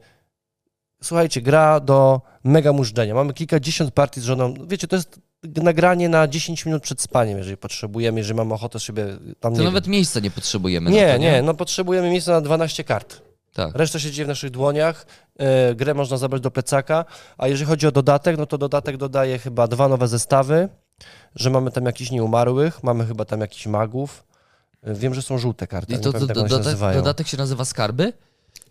Słuchajcie, 1.03 1.43
gra 1.43 1.81
do 1.81 2.21
mega 2.45 2.73
mużdżenia. 2.73 3.15
Mamy 3.15 3.33
kilkadziesiąt 3.33 3.91
partii 3.95 4.21
z 4.21 4.25
żoną. 4.25 4.55
Wiecie, 4.67 4.89
to 4.89 4.97
jest 4.97 5.21
nagranie 5.63 6.09
na 6.09 6.29
10 6.29 6.67
minut 6.67 6.83
przed 6.83 7.01
spaniem, 7.01 7.39
jeżeli 7.39 7.57
potrzebujemy, 7.57 8.21
jeżeli 8.21 8.37
mamy 8.37 8.55
ochotę 8.55 8.81
sobie 8.81 9.07
tam 9.41 9.53
To 9.55 9.59
nie 9.61 9.65
nawet 9.67 9.85
wiem. 9.85 9.93
miejsca 9.93 10.21
nie 10.21 10.31
potrzebujemy. 10.31 10.91
Nie, 10.91 11.13
to, 11.13 11.19
nie, 11.19 11.43
no 11.43 11.55
potrzebujemy 11.55 12.11
miejsca 12.11 12.33
na 12.33 12.41
12 12.41 12.85
kart. 12.85 13.23
Tak. 13.53 13.75
Reszta 13.75 13.99
się 13.99 14.11
dzieje 14.11 14.25
w 14.27 14.29
naszych 14.29 14.51
dłoniach. 14.51 15.07
E, 15.39 15.75
grę 15.75 15.95
można 15.95 16.17
zabrać 16.17 16.43
do 16.43 16.51
plecaka. 16.51 17.05
A 17.39 17.49
jeżeli 17.49 17.69
chodzi 17.69 17.87
o 17.87 17.93
dodatek, 17.93 18.39
no 18.39 18.47
to 18.47 18.59
dodatek 18.59 18.97
dodaje 18.97 19.39
chyba 19.39 19.69
dwa 19.69 19.89
nowe 19.89 20.09
zestawy, 20.09 20.69
że 21.35 21.51
mamy 21.51 21.71
tam 21.71 21.85
jakichś 21.85 22.11
nieumarłych, 22.11 22.83
mamy 22.83 23.07
chyba 23.07 23.25
tam 23.25 23.41
jakichś 23.41 23.67
magów. 23.67 24.25
E, 24.83 24.95
Wiem, 24.95 25.15
że 25.15 25.23
są 25.23 25.39
żółte 25.39 25.67
karty, 25.67 25.95
I 25.95 25.99
to, 25.99 26.09
nie 26.09 26.13
to, 26.27 26.35
to, 26.35 26.49
się 26.49 26.95
dodatek 26.95 27.27
się 27.29 27.37
nazywa 27.37 27.65
Skarby? 27.65 28.13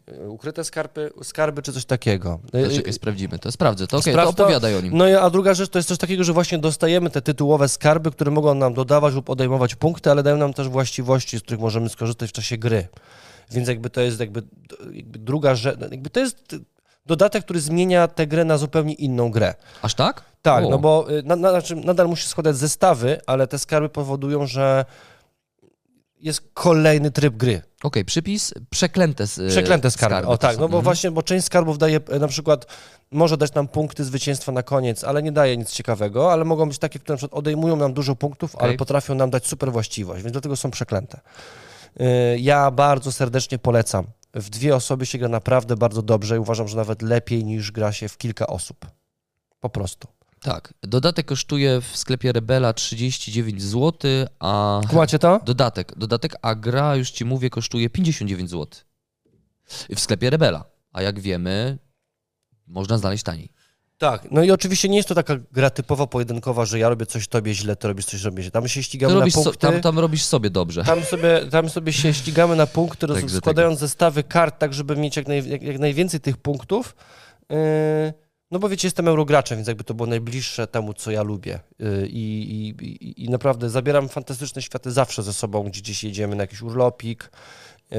E, 0.07 0.27
Ukryte 0.29 0.63
skarby, 0.63 1.09
skarby 1.23 1.61
czy 1.61 1.73
coś 1.73 1.85
takiego. 1.85 2.39
To 2.51 2.75
czekaj, 2.75 2.93
sprawdzimy 2.93 3.39
to. 3.39 3.51
Sprawdzę 3.51 3.87
to. 3.87 3.97
Okej, 3.97 4.13
Sprawdź 4.13 4.35
to 4.37 4.43
opowiadaj 4.43 4.75
o 4.77 4.81
nim. 4.81 4.97
No 4.97 5.07
i- 5.09 5.13
a 5.13 5.29
druga 5.29 5.53
rzecz 5.53 5.69
to 5.69 5.79
jest 5.79 5.89
coś 5.89 5.97
takiego, 5.97 6.23
że 6.23 6.33
właśnie 6.33 6.57
dostajemy 6.57 7.09
te 7.09 7.21
tytułowe 7.21 7.69
skarby, 7.69 8.11
które 8.11 8.31
mogą 8.31 8.53
nam 8.55 8.73
dodawać 8.73 9.13
lub 9.13 9.29
odejmować 9.29 9.75
punkty, 9.75 10.11
ale 10.11 10.23
dają 10.23 10.37
nam 10.37 10.53
też 10.53 10.69
właściwości, 10.69 11.39
z 11.39 11.41
których 11.41 11.59
możemy 11.61 11.89
skorzystać 11.89 12.29
w 12.29 12.33
czasie 12.33 12.57
gry. 12.57 12.87
Więc 13.51 13.67
jakby 13.67 13.89
to 13.89 14.01
jest 14.01 14.19
jakby, 14.19 14.43
jakby 14.91 15.19
druga 15.19 15.55
rzecz, 15.55 15.79
jakby 15.91 16.09
to 16.09 16.19
jest 16.19 16.55
dodatek, 17.05 17.43
który 17.43 17.59
zmienia 17.61 18.07
tę 18.07 18.27
grę 18.27 18.45
na 18.45 18.57
zupełnie 18.57 18.93
inną 18.93 19.31
grę. 19.31 19.53
Aż 19.81 19.93
tak? 19.95 20.23
Tak, 20.41 20.63
no 20.69 20.79
bo 20.79 21.11
y, 21.11 21.23
na, 21.23 21.35
na, 21.35 21.49
znaczy 21.49 21.75
nadal 21.75 22.07
musi 22.07 22.27
składać 22.27 22.57
zestawy, 22.57 23.21
ale 23.25 23.47
te 23.47 23.59
skarby 23.59 23.89
powodują, 23.89 24.47
że 24.47 24.85
jest 26.19 26.41
kolejny 26.53 27.11
tryb 27.11 27.35
gry. 27.35 27.61
Okej, 27.85 28.05
przypis 28.05 28.53
przeklęte 28.69 29.27
z, 29.27 29.51
Przeklęte 29.51 29.91
skarby. 29.91 30.27
O 30.27 30.31
to 30.31 30.37
tak, 30.37 30.51
no 30.53 30.59
bo 30.59 30.65
Mhm. 30.65 30.83
właśnie, 30.83 31.11
bo 31.11 31.23
część 31.23 31.45
skarbów 31.45 31.77
daje 31.77 31.99
e, 32.09 32.19
na 32.19 32.27
przykład, 32.27 32.65
może 33.11 33.37
dać 33.37 33.53
nam 33.53 33.67
punkty 33.67 34.03
zwycięstwa 34.03 34.51
na 34.51 34.63
koniec, 34.63 35.03
ale 35.03 35.23
nie 35.23 35.31
daje 35.31 35.57
nic 35.57 35.71
ciekawego, 35.71 36.31
ale 36.33 36.45
mogą 36.45 36.67
być 36.69 36.77
takie, 36.79 36.99
które 36.99 37.13
na 37.13 37.17
przykład 37.17 37.39
odejmują 37.39 37.75
nam 37.75 37.93
dużo 37.93 38.15
punktów, 38.15 38.55
ale 38.55 38.67
Okej. 38.67 38.77
potrafią 38.77 39.15
nam 39.15 39.29
dać 39.29 39.47
super 39.47 39.71
właściwość, 39.71 40.23
więc 40.23 40.31
dlatego 40.31 40.55
są 40.55 40.71
przeklęte. 40.71 41.19
Y, 42.01 42.39
Ja 42.39 42.71
bardzo 42.71 43.11
serdecznie 43.11 43.57
polecam. 43.57 44.05
W 44.33 44.49
dwie 44.49 44.75
osoby 44.75 45.05
się 45.05 45.17
gra 45.17 45.27
naprawdę 45.29 45.75
bardzo 45.75 46.01
dobrze 46.01 46.35
i 46.35 46.39
uważam, 46.39 46.67
że 46.67 46.77
nawet 46.77 47.01
lepiej 47.01 47.45
niż 47.45 47.71
gra 47.71 47.91
się 47.91 48.09
w 48.09 48.17
kilka 48.17 48.47
osób. 48.47 48.85
Po 49.59 49.69
prostu. 49.69 50.07
Tak. 50.45 50.73
Dodatek 50.81 51.25
kosztuje 51.25 51.81
w 51.81 51.97
sklepie 51.97 52.31
Rebela 52.31 52.73
39 52.73 53.63
zł, 53.63 54.11
a... 54.39 54.81
Kumacie 54.89 55.19
to? 55.19 55.39
Dodatek, 55.45 55.93
dodatek, 55.97 56.35
a 56.41 56.55
gra, 56.55 56.95
już 56.95 57.11
ci 57.11 57.25
mówię, 57.25 57.49
kosztuje 57.49 57.89
59 57.89 58.49
zł. 58.49 58.67
W 59.95 59.99
sklepie 59.99 60.29
Rebela. 60.29 60.65
A 60.93 61.01
jak 61.01 61.19
wiemy, 61.19 61.77
można 62.67 62.97
znaleźć 62.97 63.23
taniej. 63.23 63.49
Tak, 63.97 64.31
no 64.31 64.43
i 64.43 64.51
oczywiście 64.51 64.89
nie 64.89 64.97
jest 64.97 65.09
to 65.09 65.15
taka 65.15 65.35
gra 65.51 65.69
typowo 65.69 66.07
pojedynkowa, 66.07 66.65
że 66.65 66.79
ja 66.79 66.89
robię 66.89 67.05
coś 67.05 67.27
tobie 67.27 67.53
źle, 67.53 67.75
ty 67.75 67.87
robisz 67.87 68.05
coś 68.05 68.23
robię 68.23 68.43
źle. 68.43 68.51
Tam 68.51 68.67
się 68.67 68.83
ścigamy 68.83 69.13
na 69.13 69.19
robisz 69.19 69.33
so, 69.33 69.43
punkty. 69.43 69.59
tam, 69.59 69.81
tam 69.81 69.99
robisz 69.99 70.23
sobie 70.23 70.49
dobrze. 70.49 70.83
Tam 70.83 71.03
sobie, 71.03 71.45
tam 71.51 71.69
sobie 71.69 71.93
się 71.93 72.13
ścigamy 72.13 72.55
na 72.55 72.67
punkty, 72.67 73.07
Także 73.07 73.37
składając 73.37 73.79
zestawy 73.79 74.23
kart, 74.23 74.59
tak 74.59 74.73
żeby 74.73 74.95
mieć 74.95 75.17
jak, 75.17 75.27
naj, 75.27 75.49
jak, 75.49 75.61
jak 75.61 75.79
najwięcej 75.79 76.19
tych 76.19 76.37
punktów. 76.37 76.95
Yy, 77.49 78.24
no 78.55 78.59
bo 78.59 78.69
wiecie, 78.69 78.87
jestem 78.87 79.07
eurograczem, 79.07 79.57
więc 79.57 79.67
jakby 79.67 79.83
to 79.83 79.93
było 79.93 80.07
najbliższe 80.07 80.67
temu, 80.67 80.93
co 80.93 81.11
ja 81.11 81.23
lubię. 81.23 81.59
Yy, 81.79 82.07
I, 82.07 82.67
i, 82.81 83.23
i 83.23 83.29
naprawdę 83.29 83.69
zabieram 83.69 84.09
fantastyczne 84.09 84.61
światy 84.61 84.91
zawsze 84.91 85.23
ze 85.23 85.33
sobą, 85.33 85.63
gdzie 85.63 85.81
gdzieś 85.81 86.03
jedziemy 86.03 86.35
na 86.35 86.43
jakiś 86.43 86.61
urlopik. 86.61 87.31
Yy, 87.91 87.97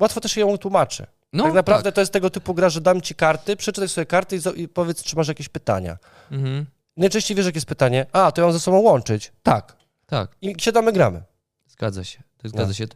łatwo 0.00 0.20
też 0.20 0.36
ją 0.36 0.58
tłumaczę. 0.58 1.06
No, 1.32 1.44
tak 1.44 1.54
naprawdę 1.54 1.84
tak. 1.84 1.94
to 1.94 2.00
jest 2.00 2.12
tego 2.12 2.30
typu 2.30 2.54
gra, 2.54 2.68
że 2.68 2.80
dam 2.80 3.00
ci 3.00 3.14
karty, 3.14 3.56
przeczytaj 3.56 3.88
sobie 3.88 4.06
karty 4.06 4.38
i, 4.56 4.68
powiedz, 4.68 5.02
czy 5.02 5.16
masz 5.16 5.28
jakieś 5.28 5.48
pytania. 5.48 5.98
Mhm. 6.30 6.66
Najczęściej 6.96 7.36
wiesz, 7.36 7.46
jakie 7.46 7.56
jest 7.56 7.66
pytanie. 7.66 8.06
A, 8.12 8.32
to 8.32 8.42
ją 8.42 8.52
ze 8.52 8.60
sobą 8.60 8.78
łączyć. 8.78 9.32
Tak. 9.42 9.76
Tak. 10.06 10.36
I 10.42 10.54
siadamy, 10.58 10.92
gramy. 10.92 11.22
Zgadza 11.66 12.04
się. 12.04 12.22
To 12.38 12.48
Zgadza 12.48 12.66
No. 12.68 12.74
się. 12.74 12.86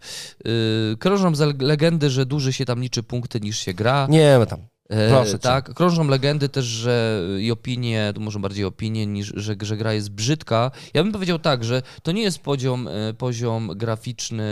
Yy, 0.45 0.97
krążą 0.99 1.35
za 1.35 1.47
legendy, 1.59 2.11
że 2.11 2.27
dłużej 2.27 2.53
się 2.53 2.65
tam 2.65 2.81
liczy 2.81 3.03
punkty 3.03 3.41
niż 3.41 3.59
się 3.59 3.75
gra. 3.75 4.07
Nie, 4.11 4.39
my 4.39 4.47
tam. 4.47 4.67
E, 4.89 5.09
Proszę 5.09 5.33
cię. 5.33 5.39
tak, 5.39 5.75
krążą 5.75 6.09
legendy 6.09 6.49
też, 6.49 6.65
że 6.65 7.23
i 7.41 7.51
opinie, 7.51 8.13
to 8.15 8.21
może 8.21 8.39
bardziej 8.39 8.65
opinie, 8.65 9.07
niż 9.07 9.33
że, 9.37 9.55
że 9.61 9.77
gra 9.77 9.93
jest 9.93 10.11
brzydka. 10.11 10.71
Ja 10.95 11.03
bym 11.03 11.13
powiedział 11.13 11.39
tak, 11.39 11.65
że 11.65 11.83
to 12.03 12.13
nie 12.13 12.23
jest 12.23 12.39
poziom, 12.39 12.89
e, 12.89 13.15
poziom 13.15 13.71
graficzny 13.77 14.45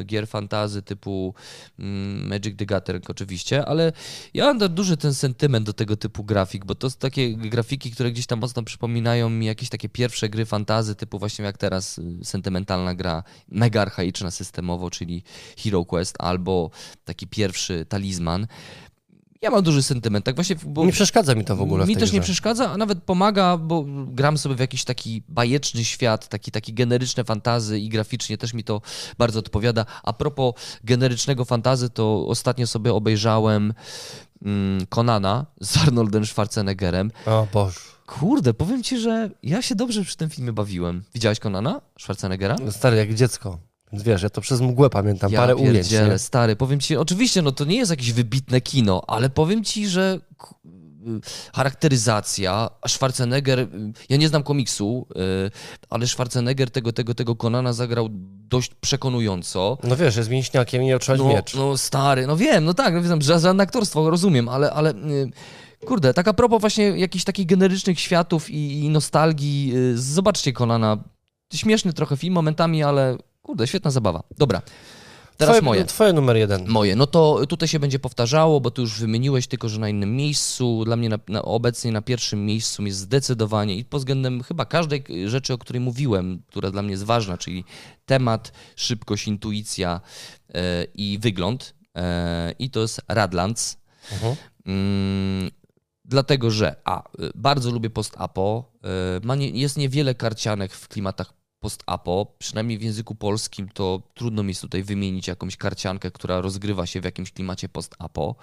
e, 0.00 0.04
gier 0.04 0.28
fantazy 0.28 0.82
typu 0.82 1.34
mm, 1.78 2.28
Magic 2.28 2.58
the 2.58 2.66
Gathering 2.66 3.10
oczywiście, 3.10 3.66
ale 3.66 3.92
ja 4.34 4.44
mam 4.44 4.58
duży 4.58 4.96
ten 4.96 5.14
sentyment 5.14 5.66
do 5.66 5.72
tego 5.72 5.96
typu 5.96 6.24
grafik, 6.24 6.64
bo 6.64 6.74
to 6.74 6.90
są 6.90 6.96
takie 6.98 7.36
grafiki, 7.36 7.90
które 7.90 8.12
gdzieś 8.12 8.26
tam 8.26 8.38
mocno 8.38 8.62
przypominają 8.62 9.30
mi 9.30 9.46
jakieś 9.46 9.68
takie 9.68 9.88
pierwsze 9.88 10.28
gry 10.28 10.46
fantazy 10.46 10.94
typu 10.94 11.18
właśnie 11.18 11.44
jak 11.44 11.58
teraz 11.58 11.98
y, 11.98 12.24
sentymentalna 12.24 12.94
gra 12.94 13.22
mega 13.48 13.82
archaiczna 13.82 14.30
systemowo, 14.30 14.90
czyli 14.90 15.22
Hero 15.58 15.84
Quest 15.84 16.16
albo 16.18 16.70
taki 17.04 17.26
pierwszy 17.26 17.86
talizman. 17.88 18.46
Ja 19.42 19.50
mam 19.50 19.62
duży 19.62 19.82
sentyment, 19.82 20.24
tak 20.24 20.34
właśnie, 20.34 20.56
bo 20.66 20.84
Nie 20.86 20.92
przeszkadza 20.92 21.34
mi 21.34 21.44
to 21.44 21.56
w 21.56 21.62
ogóle. 21.62 21.84
w 21.84 21.88
mi 21.88 21.96
też 21.96 22.12
nie 22.12 22.18
grze. 22.18 22.24
przeszkadza, 22.24 22.70
a 22.70 22.76
nawet 22.76 23.02
pomaga, 23.02 23.56
bo 23.56 23.84
gram 24.06 24.38
sobie 24.38 24.54
w 24.54 24.58
jakiś 24.60 24.84
taki 24.84 25.22
bajeczny 25.28 25.84
świat, 25.84 26.28
taki, 26.28 26.50
taki 26.50 26.74
generyczne 26.74 27.24
fantazy 27.24 27.78
i 27.80 27.88
graficznie 27.88 28.38
też 28.38 28.54
mi 28.54 28.64
to 28.64 28.80
bardzo 29.18 29.38
odpowiada. 29.38 29.86
A 30.02 30.12
propos 30.12 30.54
generycznego 30.84 31.44
fantazy, 31.44 31.90
to 31.90 32.26
ostatnio 32.28 32.66
sobie 32.66 32.94
obejrzałem 32.94 33.74
mm, 34.44 34.86
Conana 34.86 35.46
z 35.60 35.76
Arnoldem 35.82 36.26
Schwarzeneggerem. 36.26 37.10
O 37.26 37.46
Boże. 37.52 37.80
Kurde, 38.06 38.54
powiem 38.54 38.82
ci, 38.82 38.98
że 38.98 39.30
ja 39.42 39.62
się 39.62 39.74
dobrze 39.74 40.02
przy 40.04 40.16
tym 40.16 40.30
filmie 40.30 40.52
bawiłem. 40.52 41.02
Widziałeś 41.14 41.38
Conana 41.40 41.80
Schwarzeneggera? 41.98 42.56
No 42.64 42.72
Stary, 42.72 42.96
jak 42.96 43.14
dziecko. 43.14 43.58
Wiesz, 44.02 44.22
ja 44.22 44.30
to 44.30 44.40
przez 44.40 44.60
mgłę 44.60 44.90
pamiętam, 44.90 45.32
ja 45.32 45.40
parę 45.40 45.56
ujęć. 45.56 45.90
Nie? 45.90 46.18
stary, 46.18 46.56
powiem 46.56 46.80
ci, 46.80 46.96
oczywiście, 46.96 47.42
no 47.42 47.52
to 47.52 47.64
nie 47.64 47.76
jest 47.76 47.90
jakieś 47.90 48.12
wybitne 48.12 48.60
kino, 48.60 49.02
ale 49.06 49.30
powiem 49.30 49.64
ci, 49.64 49.88
że 49.88 50.20
y, 50.66 50.70
charakteryzacja, 51.54 52.70
Schwarzenegger, 52.88 53.58
y, 53.60 53.68
ja 54.08 54.16
nie 54.16 54.28
znam 54.28 54.42
komiksu, 54.42 55.06
y, 55.46 55.50
ale 55.90 56.06
Schwarzenegger 56.06 56.70
tego, 56.70 56.92
tego, 56.92 57.14
tego 57.14 57.36
Konana 57.36 57.72
zagrał 57.72 58.08
dość 58.48 58.70
przekonująco. 58.80 59.78
No 59.84 59.96
wiesz, 59.96 60.16
jest 60.16 60.30
mięśniakiem 60.30 60.82
i 60.82 60.92
otrzymać 60.92 61.20
No, 61.20 61.28
miecz. 61.28 61.54
no 61.54 61.76
stary, 61.78 62.26
no 62.26 62.36
wiem, 62.36 62.64
no 62.64 62.74
tak, 62.74 62.94
no 62.94 63.02
wiem, 63.02 63.22
że 63.22 63.40
żadne 63.40 63.62
aktorstwo, 63.62 64.10
rozumiem, 64.10 64.48
ale, 64.48 64.70
ale 64.72 64.94
kurde, 65.86 66.14
tak 66.14 66.28
a 66.28 66.32
propos 66.32 66.60
właśnie 66.60 66.84
jakichś 66.84 67.24
takich 67.24 67.46
generycznych 67.46 68.00
światów 68.00 68.50
i, 68.50 68.84
i 68.84 68.88
nostalgii, 68.88 69.72
zobaczcie 69.94 70.52
Konana, 70.52 71.04
śmieszny 71.54 71.92
trochę 71.92 72.16
film 72.16 72.34
momentami, 72.34 72.82
ale 72.82 73.18
kurde, 73.44 73.66
świetna 73.66 73.90
zabawa. 73.90 74.22
Dobra, 74.38 74.62
teraz 75.36 75.56
twoje, 75.56 75.62
moje. 75.62 75.84
Twoje 75.84 76.12
numer 76.12 76.36
jeden. 76.36 76.68
Moje. 76.68 76.96
No 76.96 77.06
to 77.06 77.46
tutaj 77.46 77.68
się 77.68 77.78
będzie 77.78 77.98
powtarzało, 77.98 78.60
bo 78.60 78.70
tu 78.70 78.82
już 78.82 79.00
wymieniłeś 79.00 79.46
tylko, 79.46 79.68
że 79.68 79.80
na 79.80 79.88
innym 79.88 80.16
miejscu. 80.16 80.84
Dla 80.84 80.96
mnie 80.96 81.08
na, 81.08 81.18
na, 81.28 81.42
obecnie 81.42 81.92
na 81.92 82.02
pierwszym 82.02 82.46
miejscu 82.46 82.86
jest 82.86 82.98
zdecydowanie 82.98 83.76
i 83.76 83.84
pod 83.84 84.00
względem 84.00 84.42
chyba 84.42 84.64
każdej 84.64 85.04
rzeczy, 85.26 85.52
o 85.52 85.58
której 85.58 85.80
mówiłem, 85.80 86.42
która 86.46 86.70
dla 86.70 86.82
mnie 86.82 86.90
jest 86.90 87.04
ważna, 87.04 87.38
czyli 87.38 87.64
temat, 88.06 88.52
szybkość, 88.76 89.28
intuicja 89.28 90.00
e, 90.54 90.84
i 90.94 91.18
wygląd. 91.18 91.74
E, 91.96 92.54
I 92.58 92.70
to 92.70 92.80
jest 92.80 93.00
Radlands. 93.08 93.76
Mhm. 94.12 94.36
Mm, 94.66 95.50
dlatego, 96.04 96.50
że 96.50 96.76
a, 96.84 97.02
bardzo 97.34 97.70
lubię 97.70 97.90
post-apo. 97.90 98.74
Ma 99.22 99.34
nie, 99.34 99.48
jest 99.48 99.76
niewiele 99.76 100.14
karcianek 100.14 100.72
w 100.72 100.88
klimatach 100.88 101.32
post-apo, 101.64 102.34
przynajmniej 102.38 102.78
w 102.78 102.82
języku 102.82 103.14
polskim 103.14 103.68
to 103.68 104.02
trudno 104.14 104.42
mi 104.42 104.48
jest 104.48 104.60
tutaj 104.60 104.82
wymienić 104.82 105.28
jakąś 105.28 105.56
karciankę, 105.56 106.10
która 106.10 106.40
rozgrywa 106.40 106.86
się 106.86 107.00
w 107.00 107.04
jakimś 107.04 107.32
klimacie 107.32 107.68
post-apo, 107.68 108.34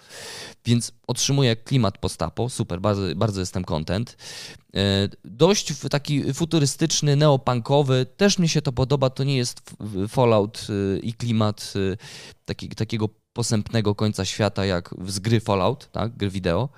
więc 0.66 0.92
otrzymuję 1.08 1.56
klimat 1.56 1.98
post-apo, 1.98 2.50
super, 2.50 2.82
bardzo, 2.82 3.02
bardzo 3.16 3.40
jestem 3.40 3.64
content. 3.64 4.18
Y, 4.76 4.80
Dość 5.26 5.74
taki 5.90 6.34
futurystyczny, 6.34 7.16
neopunkowy, 7.16 8.06
też 8.18 8.40
mi 8.40 8.50
się 8.50 8.62
to 8.62 8.72
podoba, 8.72 9.10
to 9.10 9.24
nie 9.24 9.38
jest 9.38 9.62
Fallout 10.10 10.68
y, 10.70 11.00
i 11.00 11.14
klimat 11.14 11.74
y, 11.76 11.98
taki, 12.46 12.70
takiego 12.70 13.10
posępnego 13.34 13.96
końca 13.96 14.26
świata, 14.26 14.66
jak 14.66 14.96
z 15.08 15.20
gry 15.20 15.40
Fallout, 15.40 15.92
tak, 15.92 16.18
gry 16.18 16.30
wideo. 16.30 16.70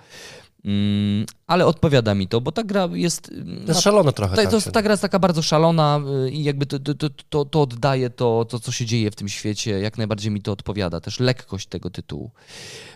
Mm, 0.66 1.26
ale 1.48 1.66
odpowiada 1.66 2.16
mi 2.16 2.28
to, 2.28 2.42
bo 2.42 2.52
ta 2.52 2.64
gra 2.64 2.90
jest. 2.94 3.28
To 3.66 3.72
jest 3.72 3.82
szalone 3.82 4.14
trochę. 4.14 4.36
ta, 4.36 4.42
tam 4.42 4.62
to, 4.62 4.72
ta 4.72 4.82
gra 4.82 4.92
jest 4.94 5.02
taka 5.02 5.20
bardzo 5.20 5.42
szalona 5.42 6.00
y, 6.28 6.32
i 6.32 6.44
jakby 6.44 6.66
to, 6.66 6.80
to, 6.80 6.94
to, 6.94 7.10
to, 7.30 7.46
to 7.46 7.62
oddaje 7.62 8.10
to, 8.10 8.46
to, 8.50 8.60
co 8.60 8.72
się 8.72 8.86
dzieje 8.86 9.12
w 9.12 9.16
tym 9.16 9.30
świecie. 9.30 9.80
Jak 9.80 9.98
najbardziej 9.98 10.32
mi 10.32 10.42
to 10.42 10.52
odpowiada. 10.52 11.00
Też 11.00 11.20
lekkość 11.20 11.68
tego 11.68 11.90
tytułu. 11.90 12.32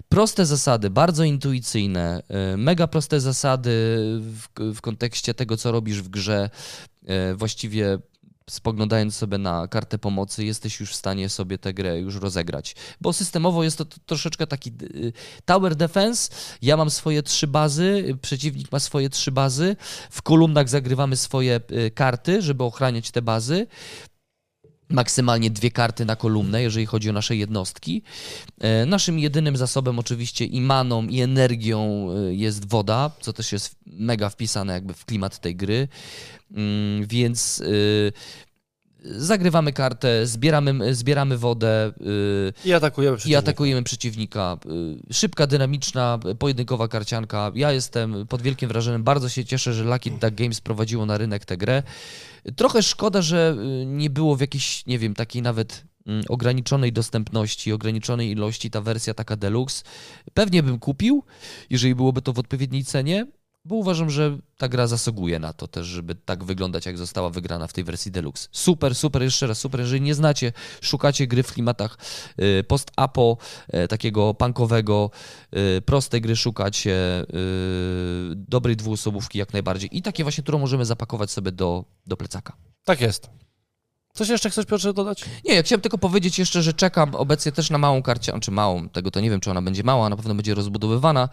Proste 0.09 0.45
zasady, 0.45 0.89
bardzo 0.89 1.23
intuicyjne, 1.23 2.23
y, 2.53 2.57
mega 2.57 2.87
proste 2.87 3.19
zasady 3.19 3.69
w, 4.19 4.47
w 4.75 4.81
kontekście 4.81 5.33
tego, 5.33 5.57
co 5.57 5.71
robisz 5.71 6.01
w 6.01 6.09
grze. 6.09 6.49
Y, 7.31 7.35
Właściwie 7.35 7.99
spoglądając 8.49 9.15
sobie 9.15 9.37
na 9.37 9.67
kartę 9.67 9.97
pomocy, 9.97 10.45
jesteś 10.45 10.79
już 10.79 10.91
w 10.91 10.95
stanie 10.95 11.29
sobie 11.29 11.57
tę 11.57 11.73
grę 11.73 11.99
już 11.99 12.15
rozegrać. 12.15 12.75
Bo 13.01 13.13
systemowo 13.13 13.63
jest 13.63 13.77
to 13.77 13.85
troszeczkę 13.85 14.47
taki 14.47 14.71
y, 14.95 15.13
tower 15.45 15.75
defense. 15.75 16.31
Ja 16.61 16.77
mam 16.77 16.89
swoje 16.89 17.23
trzy 17.23 17.47
bazy, 17.47 18.17
przeciwnik 18.21 18.71
ma 18.71 18.79
swoje 18.79 19.09
trzy 19.09 19.31
bazy. 19.31 19.75
W 20.09 20.21
kolumnach 20.21 20.69
zagrywamy 20.69 21.15
swoje 21.15 21.59
y, 21.71 21.91
karty, 21.91 22.41
żeby 22.41 22.63
ochraniać 22.63 23.11
te 23.11 23.21
bazy. 23.21 23.67
Maksymalnie 24.89 25.49
dwie 25.49 25.71
karty 25.71 26.05
na 26.05 26.15
kolumnę, 26.15 26.61
jeżeli 26.61 26.85
chodzi 26.85 27.09
o 27.09 27.13
nasze 27.13 27.35
jednostki. 27.35 28.01
E, 28.59 28.85
Naszym 28.85 29.19
jedynym 29.19 29.57
zasobem, 29.57 29.99
oczywiście, 29.99 30.45
i 30.45 30.61
maną, 30.61 31.07
i 31.07 31.21
energią 31.21 32.07
e, 32.11 32.33
jest 32.33 32.69
woda, 32.69 33.11
co 33.21 33.33
też 33.33 33.51
jest 33.51 33.75
mega 33.85 34.29
wpisane 34.29 34.73
jakby 34.73 34.93
w 34.93 35.05
klimat 35.05 35.39
tej 35.39 35.55
gry. 35.55 35.87
Mm, 36.51 37.07
Więc 37.07 37.59
y, 37.59 38.13
zagrywamy 39.03 39.73
kartę, 39.73 40.27
zbieramy, 40.27 40.95
zbieramy 40.95 41.37
wodę 41.37 41.91
y, 42.01 42.53
I 42.65 42.73
atakujemy 42.73 43.15
i 43.15 43.17
przeciwnika. 43.17 43.39
atakujemy 43.39 43.83
przeciwnika. 43.83 44.57
Y, 45.09 45.13
Szybka, 45.13 45.47
dynamiczna, 45.47 46.19
pojedynkowa 46.39 46.87
karcianka. 46.87 47.51
Ja 47.55 47.71
jestem 47.71 48.27
pod 48.27 48.41
wielkim 48.41 48.69
wrażeniem. 48.69 49.03
Bardzo 49.03 49.29
się 49.29 49.45
cieszę, 49.45 49.73
że 49.73 49.83
Lucky 49.83 50.11
Duck 50.11 50.35
Games 50.35 50.61
prowadziło 50.61 51.05
na 51.05 51.17
rynek 51.17 51.45
tę 51.45 51.57
grę. 51.57 51.83
Trochę 52.55 52.83
szkoda, 52.83 53.21
że 53.21 53.55
y, 53.81 53.85
nie 53.85 54.09
było 54.09 54.35
w 54.35 54.41
jakiejś, 54.41 54.85
nie 54.85 54.99
wiem, 54.99 55.13
takiej 55.13 55.41
nawet 55.41 55.83
mm, 56.07 56.23
ograniczonej 56.29 56.93
dostępności, 56.93 57.73
ograniczonej 57.73 58.31
ilości 58.31 58.71
ta 58.71 58.81
wersja 58.81 59.13
taka 59.13 59.35
deluxe. 59.35 59.83
Pewnie 60.33 60.63
bym 60.63 60.79
kupił, 60.79 61.23
jeżeli 61.69 61.95
byłoby 61.95 62.21
to 62.21 62.33
w 62.33 62.39
odpowiedniej 62.39 62.83
cenie, 62.85 63.25
bo 63.67 63.75
uważam, 63.75 64.09
że 64.09 64.37
ta 64.57 64.67
gra 64.67 64.87
zasługuje 64.87 65.39
na 65.39 65.53
to 65.53 65.67
też, 65.67 65.87
żeby 65.87 66.15
tak 66.15 66.43
wyglądać, 66.43 66.85
jak 66.85 66.97
została 66.97 67.29
wygrana 67.29 67.67
w 67.67 67.73
tej 67.73 67.83
wersji 67.83 68.11
deluxe. 68.11 68.47
Super, 68.51 68.95
super, 68.95 69.23
jeszcze 69.23 69.47
raz 69.47 69.59
super. 69.59 69.79
Jeżeli 69.79 70.01
nie 70.01 70.15
znacie, 70.15 70.53
szukacie 70.81 71.27
gry 71.27 71.43
w 71.43 71.53
klimatach 71.53 71.97
y, 72.39 72.63
post-apo, 72.63 73.37
y, 73.73 73.87
takiego 73.87 74.33
punkowego, 74.33 75.11
y, 75.77 75.81
prostej 75.81 76.21
gry 76.21 76.35
szukacie, 76.35 76.97
dobrej 78.35 78.75
dwuosobówki 78.75 79.39
jak 79.39 79.53
najbardziej 79.53 79.97
i 79.97 80.01
takie 80.01 80.23
właśnie, 80.23 80.43
którą 80.43 80.59
możemy 80.59 80.85
zapakować 80.85 81.31
sobie 81.31 81.51
do, 81.51 81.85
do 82.05 82.17
plecaka. 82.17 82.53
Tak 82.83 83.01
jest. 83.01 83.46
Coś 84.17 84.29
jeszcze 84.29 84.49
chcesz, 84.49 84.65
Piotrze, 84.65 84.93
dodać? 84.93 85.25
Nie, 85.45 85.55
ja 85.55 85.63
chciałem 85.63 85.81
tylko 85.81 85.97
powiedzieć 85.97 86.39
jeszcze, 86.39 86.61
że 86.61 86.73
czekam 86.73 87.15
obecnie 87.15 87.51
też 87.51 87.69
na 87.69 87.77
małą 87.77 88.01
karcie, 88.01 88.39
czy 88.41 88.51
małą, 88.51 88.89
tego 88.89 89.11
to 89.11 89.19
nie 89.19 89.29
wiem, 89.29 89.39
czy 89.39 89.51
ona 89.51 89.61
będzie 89.61 89.83
mała, 89.83 90.09
na 90.09 90.15
pewno 90.15 90.35
będzie 90.35 90.55
rozbudowywana. 90.55 91.29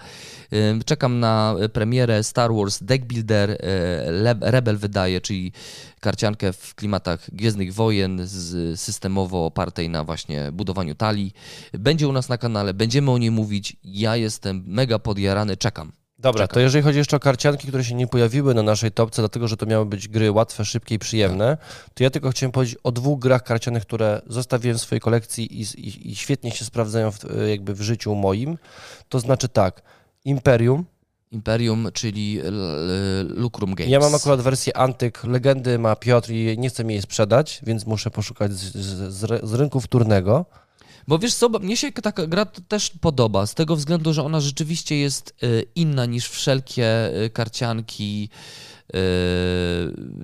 Czekam 0.87 1.21
na 1.21 1.55
e, 1.61 1.69
premierę 1.69 2.25
Star 2.25 2.55
Wars 2.55 2.83
Deck 2.83 3.05
Builder, 3.05 3.59
Le- 4.07 4.37
Rebel 4.41 4.77
wydaje, 4.79 5.21
czyli 5.21 5.53
karciankę 6.01 6.53
w 6.53 6.75
klimatach 6.75 7.31
Gwiezdnych 7.33 7.75
Wojen, 7.75 8.21
z, 8.25 8.81
systemowo 8.81 9.47
opartej 9.47 9.89
na 9.91 10.05
właśnie 10.05 10.53
budowaniu 10.53 10.95
talii. 10.95 11.33
Będzie 11.73 12.09
u 12.09 12.13
nas 12.13 12.29
na 12.29 12.39
kanale, 12.39 12.75
będziemy 12.75 13.11
o 13.11 13.19
niej 13.19 13.31
mówić. 13.31 13.77
Ja 13.85 14.17
jestem 14.17 14.65
mega 14.67 14.99
podjarany, 14.99 15.57
czekam. 15.57 15.93
Dobra, 16.19 16.43
Czekam. 16.45 16.55
to 16.55 16.61
jeżeli 16.61 16.85
chodzi 16.85 16.99
jeszcze 16.99 17.17
o 17.17 17.21
karcianki, 17.21 17.69
które 17.69 17.85
się 17.85 17.95
nie 17.95 18.07
pojawiły 18.07 18.55
na 18.55 18.63
naszej 18.63 18.93
topce, 18.93 19.23
dlatego 19.23 19.49
że 19.49 19.57
to 19.57 19.67
miały 19.67 19.87
być 19.87 20.09
gry 20.09 20.33
łatwe, 20.33 20.65
szybkie 20.65 20.95
i 20.95 20.99
przyjemne, 20.99 21.57
to 21.95 22.05
ja 22.05 22.11
tylko 22.11 22.31
chciałem 22.31 22.53
powiedzieć 22.53 22.79
o 22.83 22.93
dwóch 22.93 23.19
grach 23.19 23.43
karcianych, 23.43 23.83
które 23.83 24.23
zostawiłem 24.27 24.79
w 24.79 24.81
swojej 24.81 25.01
kolekcji 25.01 25.61
i, 25.61 25.63
i, 25.63 26.11
i 26.11 26.17
świetnie 26.17 26.51
się 26.51 26.65
sprawdzają 26.65 27.11
w, 27.11 27.19
jakby 27.49 27.75
w 27.75 27.83
życiu 27.83 28.15
moim. 28.15 28.59
To 29.09 29.21
znaczy 29.21 29.49
tak, 29.49 29.83
Imperium. 30.25 30.85
Imperium, 31.31 31.89
czyli 31.93 32.41
Lucrum 33.29 33.75
Games. 33.75 33.93
Ja 33.93 34.01
mam 34.01 34.15
akurat 34.15 34.41
wersję 34.41 34.77
Antyk. 34.77 35.25
Legendy 35.25 35.79
ma 35.79 35.97
Piotr 35.97 36.31
i 36.31 36.59
nie 36.59 36.69
chce 36.69 36.85
mi 36.85 36.95
jej 36.95 37.03
sprzedać, 37.03 37.61
więc 37.67 37.87
muszę 37.87 38.11
poszukać 38.11 38.53
z, 38.53 38.77
z, 39.13 39.45
z 39.49 39.55
rynku 39.55 39.81
wtórnego. 39.81 40.47
Bo 41.09 41.19
wiesz 41.19 41.35
co, 41.35 41.49
mnie 41.49 41.77
się 41.77 41.93
taka 41.93 42.27
gra 42.27 42.47
też 42.47 42.91
podoba, 43.01 43.47
z 43.47 43.55
tego 43.55 43.77
względu, 43.77 44.13
że 44.13 44.23
ona 44.23 44.41
rzeczywiście 44.41 44.97
jest 44.97 45.35
y, 45.43 45.65
inna 45.75 46.07
niż 46.07 46.29
wszelkie 46.29 47.11
y, 47.25 47.31
karcianki 47.31 48.29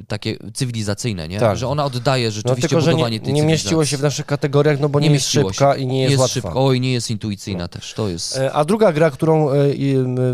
takie 0.09 0.37
cywilizacyjne, 0.55 1.29
nie? 1.29 1.41
Tak. 1.41 1.57
Że 1.57 1.69
ona 1.69 1.85
oddaje 1.85 2.25
No 2.27 2.31
rzeczywiście 2.31 2.69
tylko, 2.69 2.81
że 2.81 2.91
budowanie 2.91 3.19
nie, 3.19 3.25
tej 3.25 3.33
nie 3.35 3.43
mieściło 3.43 3.85
się 3.85 3.87
w 3.87 3.91
cywilizacji. 3.91 4.05
naszych 4.05 4.27
kategoriach, 4.27 4.81
no 4.81 4.89
bo 4.89 5.01
nie, 5.01 5.09
Nie 5.09 5.15
jest 5.15 5.27
szybka 5.29 5.75
się. 5.75 5.81
i 5.81 5.87
nie 5.87 6.03
jest, 6.03 6.19
łatwa. 6.19 6.35
szybko, 6.35 6.67
oj, 6.67 6.81
nie 6.81 6.93
jest 6.93 7.11
intuicyjna 7.11 7.69
też, 7.69 7.95
to 7.95 8.09
jest... 8.09 8.37
E, 8.39 8.53
A 8.53 8.65
druga 8.65 8.93
gra, 8.93 9.11
którą 9.11 9.51
e, 9.51 9.55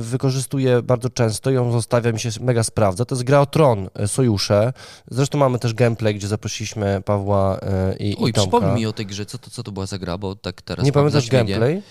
wykorzystuję 0.00 0.82
bardzo 0.82 1.10
często, 1.10 1.50
ją 1.50 1.72
zostawia, 1.72 2.12
mi 2.12 2.20
się 2.20 2.30
mega 2.40 2.62
sprawdza, 2.62 3.04
to 3.04 3.14
jest 3.14 3.24
gra 3.24 3.40
o 3.40 3.46
Tron, 3.46 3.88
e, 3.94 4.08
Sojusze. 4.08 4.72
Zresztą 5.10 5.38
mamy 5.38 5.58
też 5.58 5.74
gameplay, 5.74 6.14
gdzie 6.14 6.28
zaprosiliśmy 6.28 7.02
Pawła 7.04 7.58
i, 7.98 8.16
Oj, 8.18 8.30
i 8.30 8.32
Tomka. 8.32 8.40
przypomnij 8.40 8.74
mi 8.74 8.86
o 8.86 8.92
tej 8.92 9.06
grze, 9.06 9.26
co 9.26 9.38
to, 9.38 9.50
co 9.50 9.62
to 9.62 9.72
była 9.72 9.86
za 9.86 9.98
gra, 9.98 10.18
bo 10.18 10.36
tak 10.36 10.62
teraz 10.62 10.86
Nie 10.86 10.92
pamiętasz 10.92 11.28
gameplay? 11.28 11.82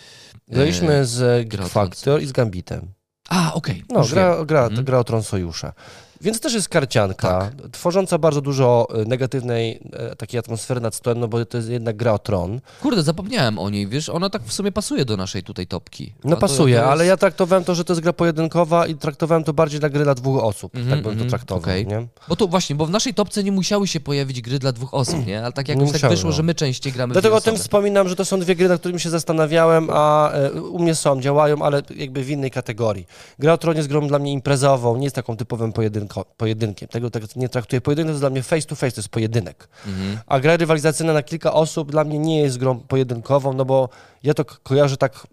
Graliśmy 0.47 1.05
z 1.05 1.47
Geek 1.49 1.67
Factor 1.67 2.21
i 2.21 2.25
z 2.25 2.31
Gambitem. 2.31 2.87
A, 3.29 3.53
okej, 3.53 3.83
No, 3.89 3.99
już 3.99 4.11
gra, 4.13 4.45
gra, 4.45 4.63
Mhm. 4.65 4.85
gra 4.85 4.99
o 4.99 5.03
Tron 5.03 5.23
Sojusze. 5.23 5.71
Więc 6.21 6.39
też 6.39 6.53
jest 6.53 6.69
karcianka, 6.69 7.51
tworząca 7.71 8.17
bardzo 8.17 8.41
dużo 8.41 8.87
e, 8.93 9.05
negatywnej 9.05 9.79
e, 9.93 10.15
takiej 10.15 10.39
atmosfery 10.39 10.81
nad 10.81 10.95
stołem, 10.95 11.19
no 11.19 11.27
bo 11.27 11.45
to 11.45 11.57
jest 11.57 11.69
jednak 11.69 11.95
gra 11.95 12.13
o 12.13 12.19
Tron. 12.19 12.61
Kurde, 12.81 13.03
zapomniałem 13.03 13.59
o 13.59 13.69
niej, 13.69 13.87
wiesz, 13.87 14.09
ona 14.09 14.29
tak 14.29 14.43
w 14.43 14.53
sumie 14.53 14.71
pasuje 14.71 15.05
do 15.05 15.17
naszej 15.17 15.43
tutaj 15.43 15.67
topki. 15.67 16.13
No 16.23 16.35
A 16.35 16.39
pasuje, 16.39 16.75
to 16.75 16.81
jest- 16.81 16.91
ale 16.91 17.05
ja 17.05 17.17
traktowałem 17.17 17.63
to, 17.63 17.75
że 17.75 17.83
to 17.83 17.93
jest 17.93 18.01
gra 18.01 18.13
pojedynkowa 18.13 18.87
i 18.87 18.95
traktowałem 18.95 19.43
to 19.43 19.53
bardziej 19.53 19.79
na 19.79 19.89
gry 19.89 20.03
dla 20.03 20.15
dwóch 20.15 20.43
osób. 20.43 20.75
Mhm, 20.75 20.91
tak 20.91 21.03
bym 21.03 21.11
to 21.11 21.23
mhm, 21.23 21.29
traktował, 21.29 21.63
okej. 21.63 21.87
nie? 21.87 22.07
Bo 22.27 22.35
to 22.35 22.47
właśnie, 22.47 22.75
bo 22.75 22.85
w 22.85 22.89
naszej 22.89 23.13
topce 23.13 23.43
nie 23.43 23.51
musiały 23.51 23.87
się 23.87 23.99
pojawić 23.99 24.41
gry 24.41 24.59
dla 24.59 24.71
dwóch 24.71 24.93
osób, 24.93 25.25
nie? 25.27 25.43
Ale 25.43 25.51
tak 25.51 25.67
jakoś 25.67 25.85
tak 25.85 25.93
musiały, 25.93 26.15
wyszło, 26.15 26.29
no. 26.29 26.35
że 26.35 26.43
my 26.43 26.55
częściej 26.55 26.93
gramy 26.93 27.13
Dlatego 27.13 27.35
o 27.35 27.41
tym 27.41 27.57
wspominam, 27.57 28.09
że 28.09 28.15
to 28.15 28.25
są 28.25 28.39
dwie 28.39 28.55
gry, 28.55 28.67
nad 28.67 28.79
którymi 28.79 28.99
się 28.99 29.09
zastanawiałem, 29.09 29.89
a 29.91 30.31
e, 30.31 30.61
u 30.61 30.79
mnie 30.79 30.95
są, 30.95 31.21
działają, 31.21 31.61
ale 31.61 31.81
jakby 31.95 32.23
w 32.23 32.29
innej 32.29 32.51
kategorii. 32.51 33.07
Gra 33.39 33.53
o 33.53 33.57
Tron 33.57 33.77
jest 33.77 33.89
grą 33.89 34.07
dla 34.07 34.19
mnie 34.19 34.31
imprezową, 34.31 34.97
nie 34.97 35.03
jest 35.03 35.15
taką 35.15 35.37
typowym 35.37 35.73
pojedynko, 36.07 36.25
pojedynkiem. 36.37 36.87
Tego 36.89 37.09
tak 37.09 37.35
nie 37.35 37.49
traktuję. 37.49 37.81
Pojedynek 37.81 38.07
to 38.07 38.11
jest 38.11 38.21
dla 38.21 38.29
mnie 38.29 38.43
face 38.43 38.67
to 38.67 38.75
face, 38.75 38.91
to 38.91 38.99
jest 38.99 39.09
pojedynek. 39.09 39.67
Mhm. 39.87 40.17
A 40.27 40.39
gra 40.39 40.57
rywalizacyjna 40.57 41.13
na 41.13 41.23
kilka 41.23 41.53
osób 41.53 41.91
dla 41.91 42.03
mnie 42.03 42.19
nie 42.19 42.39
jest 42.41 42.57
grą 42.57 42.79
pojedynkową, 42.79 43.53
no 43.53 43.65
bo 43.65 43.89
ja 44.23 44.33
to 44.33 44.45
ko- 44.45 44.55
kojarzę 44.63 44.97
tak 44.97 45.27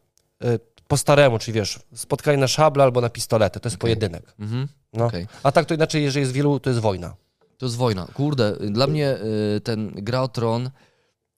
e, 0.45 0.59
po 0.89 0.97
staremu, 0.97 1.39
czyli 1.39 1.53
wiesz, 1.55 1.79
spotkanie 1.95 2.39
na 2.39 2.49
szable 2.49 2.83
albo 2.85 3.01
na 3.01 3.09
pistolety, 3.11 3.61
to 3.61 3.69
jest 3.69 3.77
pojedynek. 3.79 4.35
Mhm. 4.41 4.69
No. 4.93 5.05
Okej. 5.07 5.27
A 5.43 5.53
tak 5.53 5.67
to 5.67 5.75
inaczej, 5.75 6.03
jeżeli 6.03 6.21
jest 6.23 6.33
wielu, 6.33 6.61
to 6.61 6.71
jest 6.71 6.81
wojna. 6.81 7.15
To 7.59 7.67
jest 7.67 7.77
wojna. 7.77 8.07
Kurde, 8.15 8.57
dla 8.71 8.87
mnie 8.87 9.17
y, 9.57 9.61
ten 9.61 9.93
gra 9.95 10.23
o 10.23 10.29
tron. 10.29 10.71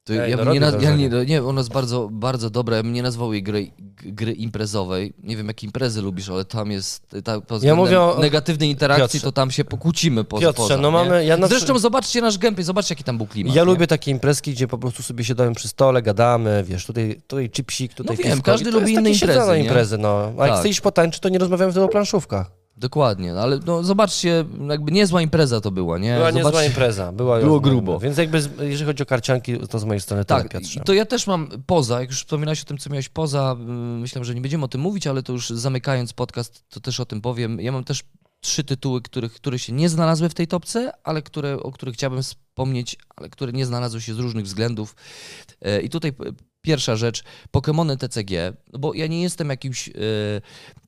To 0.05 0.13
Ej, 0.15 0.31
ja 0.31 0.37
no 0.37 0.45
bym 0.45 0.53
nie, 0.55 0.61
naz- 0.61 0.83
ja 0.83 0.97
nie, 0.97 1.09
nie, 1.27 1.43
ona 1.45 1.61
jest 1.61 1.73
bardzo, 1.73 2.09
bardzo 2.13 2.51
dobra. 2.51 2.77
Ja 2.77 2.83
bym 2.83 2.93
nie 2.93 3.03
nazwał 3.03 3.33
jej 3.33 3.43
gry, 3.43 3.71
gry 4.03 4.33
imprezowej. 4.33 5.13
Nie 5.23 5.37
wiem, 5.37 5.47
jakie 5.47 5.67
imprezy 5.67 6.03
lubisz, 6.03 6.29
ale 6.29 6.45
tam 6.45 6.71
jest. 6.71 7.07
Ta, 7.25 7.41
względem 7.41 7.77
mówię 7.77 8.01
o- 8.01 8.19
negatywnej 8.21 8.71
interakcji, 8.71 9.03
Piotrze. 9.05 9.21
to 9.21 9.33
tam 9.33 9.51
się 9.51 9.65
pokłócimy 9.65 10.25
po, 10.25 10.39
Piotrze, 10.39 10.63
poza. 10.63 10.77
no 10.77 10.91
mamy- 10.91 11.25
ja 11.25 11.37
na- 11.37 11.47
Zresztą 11.47 11.79
zobaczcie 11.79 12.21
nasz 12.21 12.39
gameplay, 12.39 12.65
zobaczcie, 12.65 12.93
jaki 12.93 13.05
tam 13.05 13.17
był 13.17 13.27
klimat. 13.27 13.55
Ja 13.57 13.63
nie? 13.63 13.67
lubię 13.67 13.87
takie 13.87 14.11
imprezki, 14.11 14.53
gdzie 14.53 14.69
po 14.69 14.79
prostu 14.79 15.03
sobie 15.03 15.25
siadamy 15.25 15.55
przy 15.55 15.69
stole, 15.69 16.03
gadamy, 16.03 16.65
wiesz, 16.67 16.87
tutaj, 16.87 17.21
tutaj 17.27 17.51
chipsik, 17.51 17.95
tutaj 17.95 18.17
No 18.21 18.25
wiem, 18.25 18.43
każdy 18.43 18.71
lubi 18.71 18.93
inne 18.93 19.11
imprezy, 19.11 19.59
imprezy, 19.59 19.99
no. 19.99 20.33
A 20.39 20.43
jak 20.43 20.51
Tak. 20.51 20.59
chcesz 20.61 20.71
iść 20.71 20.81
potańczyć, 20.81 21.21
to 21.21 21.29
nie 21.29 21.39
rozmawiamy 21.39 21.73
wtedy 21.73 21.85
o 21.85 21.89
planszówkach. 21.89 22.64
Dokładnie, 22.77 23.33
no 23.33 23.41
ale 23.41 23.61
no, 23.67 23.83
zobaczcie, 23.83 24.45
jakby 24.69 24.93
niezła 24.93 25.23
impreza 25.23 25.61
to 25.61 25.71
była, 25.71 25.99
nie? 25.99 26.15
Była 26.15 26.33
zobaczcie, 26.33 26.45
niezła 26.47 26.65
impreza. 26.65 27.13
Była 27.13 27.41
Było 27.41 27.61
grubo. 27.61 28.01
Więc 28.01 28.19
jakby, 28.19 28.43
z- 28.43 28.49
jeżeli 28.61 28.87
chodzi 28.87 29.03
o 29.03 29.07
karcianki, 29.07 29.59
to 29.59 29.79
z 29.79 29.85
mojej 29.85 30.01
strony 30.01 30.25
tyle, 30.25 30.43
Tak, 30.43 30.53
Piotrze. 30.53 30.81
i 30.81 30.83
to 30.83 30.95
ja 30.95 31.05
też 31.05 31.27
mam 31.27 31.49
poza, 31.67 32.01
jak 32.01 32.11
już 32.11 32.19
wspominałeś 32.19 32.63
o 32.63 32.65
tym, 32.65 32.79
co 32.79 32.91
miałeś 32.91 33.09
poza, 33.09 33.57
ym, 33.61 33.99
myślałem, 34.01 34.25
że 34.25 34.35
nie 34.35 34.41
będziemy 34.41 34.65
o 34.65 34.69
tym 34.69 34.81
mówić, 34.81 35.07
ale 35.07 35.23
to 35.23 35.33
już 35.33 35.51
zamykając 35.51 36.13
podcast, 36.13 36.65
to 36.69 36.81
też 36.81 37.01
o 37.01 37.05
tym 37.07 37.21
powiem. 37.21 37.61
Ja 37.61 37.73
mam 37.73 37.85
też 37.85 38.03
trzy 38.41 38.65
tytuły, 38.65 39.03
których, 39.03 39.33
które 39.33 39.59
się 39.59 39.73
nie 39.73 39.89
znalazły 39.89 40.29
w 40.29 40.35
tej 40.35 40.47
topce, 40.49 40.93
ale 41.05 41.23
które, 41.23 41.55
o 41.61 41.73
których 41.73 41.95
chciałbym 41.95 42.23
wspomnieć, 42.23 42.97
ale 43.17 43.29
które 43.29 43.53
nie 43.53 43.67
znalazły 43.67 44.01
się 44.01 44.15
z 44.15 44.19
różnych 44.19 44.45
względów. 44.45 44.97
E, 45.63 45.81
I 45.81 45.89
tutaj 45.91 46.13
pierwsza 46.63 46.97
rzecz, 46.97 47.25
Pokémony 47.57 47.97
TCG, 47.97 48.53
bo 48.79 48.95
ja 48.95 49.07
nie 49.07 49.23
jestem 49.23 49.49
jakimś 49.51 49.89
e, 49.89 49.93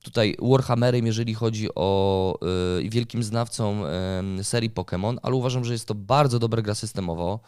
tutaj 0.07 0.35
Warhammerem, 0.41 1.05
jeżeli 1.05 1.33
chodzi 1.33 1.67
o 1.75 2.39
i 2.83 2.89
wielkim 2.89 3.23
znawcą 3.23 3.85
e, 3.85 4.43
serii 4.43 4.71
Pokémon, 4.71 5.17
ale 5.21 5.35
uważam, 5.35 5.65
że 5.65 5.73
jest 5.73 5.85
to 5.85 5.95
bardzo 5.95 6.39
dobra 6.39 6.61
gra 6.61 6.75
systemowo, 6.75 7.39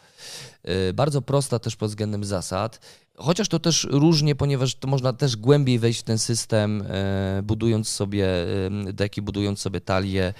e, 0.62 0.92
bardzo 0.92 1.22
prosta 1.22 1.58
też 1.58 1.76
pod 1.76 1.88
względem 1.88 2.24
zasad, 2.24 2.80
chociaż 3.20 3.48
to 3.48 3.58
też 3.58 3.86
różnie, 3.90 4.34
ponieważ 4.34 4.74
to 4.74 4.88
można 4.88 5.12
też 5.12 5.36
głębiej 5.36 5.78
wejść 5.78 6.00
w 6.00 6.02
ten 6.02 6.18
system, 6.18 6.82
e, 6.86 7.40
budując 7.42 7.88
sobie 7.88 8.26
deki, 8.92 9.22
budując 9.22 9.60
sobie 9.60 9.80
talie. 9.80 10.34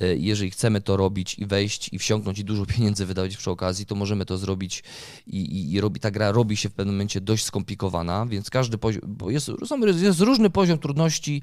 E, 0.00 0.16
Jeżeli 0.16 0.50
chcemy 0.50 0.80
to 0.80 0.96
robić 0.96 1.38
i 1.38 1.46
wejść 1.46 1.92
i 1.92 1.98
wsiąknąć 1.98 2.38
i 2.38 2.44
dużo 2.44 2.66
pieniędzy 2.76 3.06
wydawać 3.06 3.36
przy 3.36 3.50
okazji, 3.50 3.86
to 3.86 3.94
możemy 3.94 4.26
to 4.26 4.38
zrobić 4.38 4.84
i, 5.26 5.36
i, 5.36 5.72
i 5.72 5.80
robi, 5.80 6.00
ta 6.00 6.10
gra 6.10 6.32
robi 6.32 6.56
się 6.56 6.68
w 6.68 6.72
pewnym 6.72 6.94
momencie 6.94 7.20
dość 7.20 7.44
skomplikowana, 7.44 8.26
więc 8.26 8.50
każdy 8.50 8.78
poziom, 8.78 9.02
bo 9.06 9.30
jest, 9.30 9.50
jest 10.00 10.20
różny 10.20 10.50
poziom 10.50 10.78
trudności, 10.78 11.42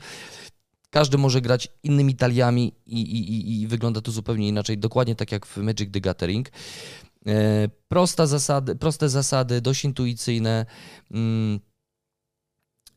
każdy 0.90 1.18
może 1.18 1.42
grać 1.42 1.68
innymi 1.84 2.16
taliami 2.16 2.74
i, 2.86 3.02
i, 3.02 3.62
i, 3.62 3.68
wygląda 3.68 4.02
to 4.02 4.12
zupełnie 4.12 4.48
inaczej, 4.48 4.78
dokładnie 4.78 5.16
tak 5.16 5.32
jak 5.32 5.46
w 5.46 5.58
Magic 5.58 5.92
the 5.92 6.00
Gathering. 6.02 6.50
E, 7.28 7.32
Prosta 7.88 8.28
zasady, 8.28 8.76
proste 8.76 9.10
zasady, 9.10 9.62
dość 9.62 9.86
intuicyjne. 9.86 10.66
mm, 11.12 11.60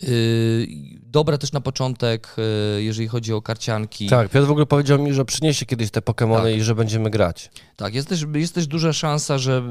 y, 0.02 0.66
Dobre 1.02 1.38
też 1.38 1.52
na 1.52 1.60
początek, 1.60 2.36
y, 2.78 2.82
jeżeli 2.82 3.08
chodzi 3.08 3.32
o 3.32 3.42
karcianki. 3.42 4.08
Tak, 4.08 4.28
Piotr 4.30 4.46
w 4.46 4.50
ogóle 4.50 4.66
powiedział 4.66 4.98
mi, 4.98 5.12
że 5.12 5.24
przyniesie 5.24 5.66
kiedyś 5.66 5.90
te 5.90 6.00
Pokémony 6.00 6.42
Tak. 6.42 6.56
i 6.56 6.62
że 6.62 6.74
będziemy 6.74 7.10
grać. 7.10 7.50
Tak, 7.76 7.94
jest 7.94 8.08
też, 8.08 8.24
jest 8.34 8.54
też 8.54 8.66
duża 8.66 8.92
szansa, 8.92 9.38
że 9.38 9.62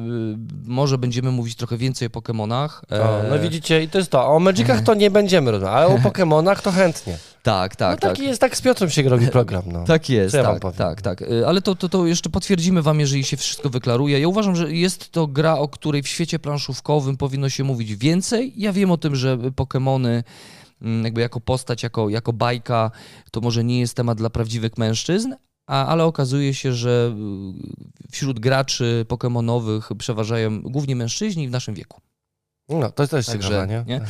może 0.66 0.98
będziemy 0.98 1.32
mówić 1.32 1.56
trochę 1.56 1.78
więcej 1.78 2.08
o 2.08 2.12
Pokémonach. 2.12 2.70
O, 2.90 3.22
E, 3.22 3.30
no 3.30 3.40
widzicie, 3.40 3.84
i 3.84 3.90
to 3.90 3.98
jest 3.98 4.12
to. 4.12 4.28
O 4.28 4.40
Magicach 4.40 4.82
to 4.84 4.94
nie 4.94 5.12
będziemy 5.12 5.52
rozmawiać, 5.52 5.78
ale 5.78 5.96
o 5.96 5.98
Pokémonach 6.10 6.62
to 6.62 6.72
chętnie. 6.72 7.18
Tak, 7.48 7.76
tak, 7.76 7.92
no 7.92 7.98
tak. 7.98 8.12
taki 8.12 8.24
jest, 8.24 8.42
tak 8.42 8.58
z 8.58 8.62
Piotrem 8.62 8.90
się 8.90 9.02
robi 9.02 9.28
program, 9.28 9.64
no. 9.72 9.84
Tak 9.94 10.10
jest, 10.10 10.36
ja 10.36 10.44
tak, 10.44 10.76
tak, 10.76 11.02
tak. 11.02 11.22
Y, 11.22 11.48
Ale 11.48 11.62
to, 11.62 11.76
to, 11.76 11.90
to 11.90 12.06
jeszcze 12.06 12.30
potwierdzimy 12.30 12.82
wam, 12.82 13.00
jeżeli 13.00 13.24
się 13.24 13.38
wszystko 13.38 13.70
wyklaruje. 13.70 14.20
Ja 14.20 14.28
uważam, 14.28 14.56
że 14.56 14.74
jest 14.74 15.12
to 15.12 15.28
gra, 15.28 15.58
o 15.58 15.68
której 15.68 16.04
w 16.04 16.08
świecie 16.08 16.40
planszówkowym 16.40 17.18
powinno 17.18 17.50
się 17.50 17.64
mówić 17.64 17.96
więcej. 17.96 18.54
Ja 18.56 18.74
wiem 18.74 18.92
o 18.92 18.98
tym, 18.98 19.16
że 19.16 19.38
Pokémony 19.38 20.24
mm, 20.82 21.06
jakby 21.06 21.22
jako 21.22 21.40
postać, 21.40 21.84
jako, 21.84 22.10
jako 22.10 22.34
bajka, 22.34 22.92
to 23.32 23.42
może 23.42 23.64
nie 23.64 23.80
jest 23.80 23.94
temat 23.94 24.18
dla 24.18 24.30
prawdziwych 24.30 24.78
mężczyzn, 24.78 25.34
a, 25.68 25.86
ale 25.86 26.04
okazuje 26.04 26.54
się, 26.54 26.74
że 26.74 27.16
y, 28.08 28.12
wśród 28.12 28.40
graczy 28.40 29.06
pokemonowych 29.08 29.90
przeważają 29.98 30.62
głównie 30.62 30.96
mężczyźni 30.96 31.48
w 31.48 31.52
naszym 31.52 31.76
wieku. 31.76 32.02
No, 32.70 32.92
to 32.92 33.04
jest 33.04 33.12
też 33.12 33.26
Także, 33.26 33.50
ciekawe, 33.50 33.68
nie? 33.68 33.84
nie? 33.88 34.02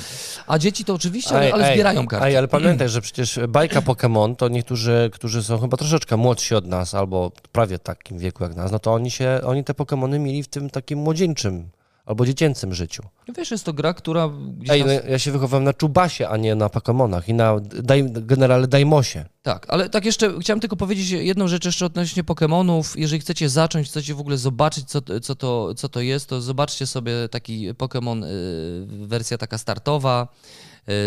A 0.47 0.59
dzieci 0.59 0.85
to 0.85 0.93
oczywiście, 0.93 1.35
ale, 1.35 1.45
Ej, 1.45 1.51
ale 1.51 1.67
ej, 1.67 1.73
zbierają 1.73 2.07
karty. 2.07 2.25
Ej, 2.25 2.37
ale 2.37 2.47
pamiętaj, 2.47 2.89
że 2.89 3.01
przecież 3.01 3.39
bajka 3.47 3.81
Pokémon 3.81 4.35
to 4.35 4.47
niektórzy, 4.47 5.09
którzy 5.13 5.43
są 5.43 5.59
chyba 5.59 5.77
troszeczkę 5.77 6.17
młodsi 6.17 6.55
od 6.55 6.67
nas, 6.67 6.93
albo 6.93 7.31
prawie 7.51 7.79
takim 7.79 8.17
wieku 8.17 8.43
jak 8.43 8.55
nas, 8.55 8.71
no 8.71 8.79
to 8.79 8.93
oni 8.93 9.11
się, 9.11 9.39
oni 9.45 9.63
te 9.63 9.73
Pokémony 9.73 10.19
mieli 10.19 10.43
w 10.43 10.47
tym 10.47 10.69
takim 10.69 10.99
młodzieńczym 10.99 11.69
albo 12.07 12.25
dziecięcym 12.25 12.73
życiu. 12.73 13.03
Wiesz, 13.37 13.51
jest 13.51 13.63
to 13.63 13.73
gra, 13.73 13.93
która 13.93 14.29
Ej, 14.69 14.79
tam... 14.79 14.87
no, 14.87 15.09
ja 15.09 15.19
się 15.19 15.31
wychowałem 15.31 15.63
na 15.63 15.73
Czubasie, 15.73 16.29
a 16.29 16.37
nie 16.37 16.55
na 16.55 16.67
Pokémonach 16.67 17.21
i 17.29 17.33
na 17.33 17.59
daj, 17.83 18.11
generale 18.11 18.67
Dajmosie. 18.67 19.25
Tak, 19.41 19.65
ale 19.69 19.89
tak 19.89 20.05
jeszcze 20.05 20.39
chciałem 20.39 20.59
tylko 20.59 20.75
powiedzieć 20.75 21.09
jedną 21.09 21.47
rzecz 21.47 21.65
jeszcze 21.65 21.85
odnośnie 21.85 22.23
Pokémonów. 22.23 22.99
Jeżeli 22.99 23.21
chcecie 23.21 23.49
zacząć, 23.49 23.87
chcecie 23.87 24.15
w 24.15 24.19
ogóle 24.19 24.37
zobaczyć, 24.37 24.85
co, 24.89 25.01
co, 25.21 25.35
to, 25.35 25.75
co 25.75 25.89
to 25.89 26.01
jest, 26.01 26.29
to 26.29 26.41
zobaczcie 26.41 26.87
sobie 26.87 27.29
taki 27.29 27.73
Pokémon, 27.73 28.23
y, 28.23 29.07
wersja 29.07 29.37
taka 29.37 29.57
startowa, 29.57 30.27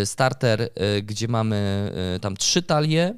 y, 0.01 0.05
starter, 0.05 0.61
y, 0.61 1.01
gdzie 1.01 1.27
mamy 1.27 1.91
tam 2.21 2.37
trzy 2.37 2.61
talie 2.61 3.15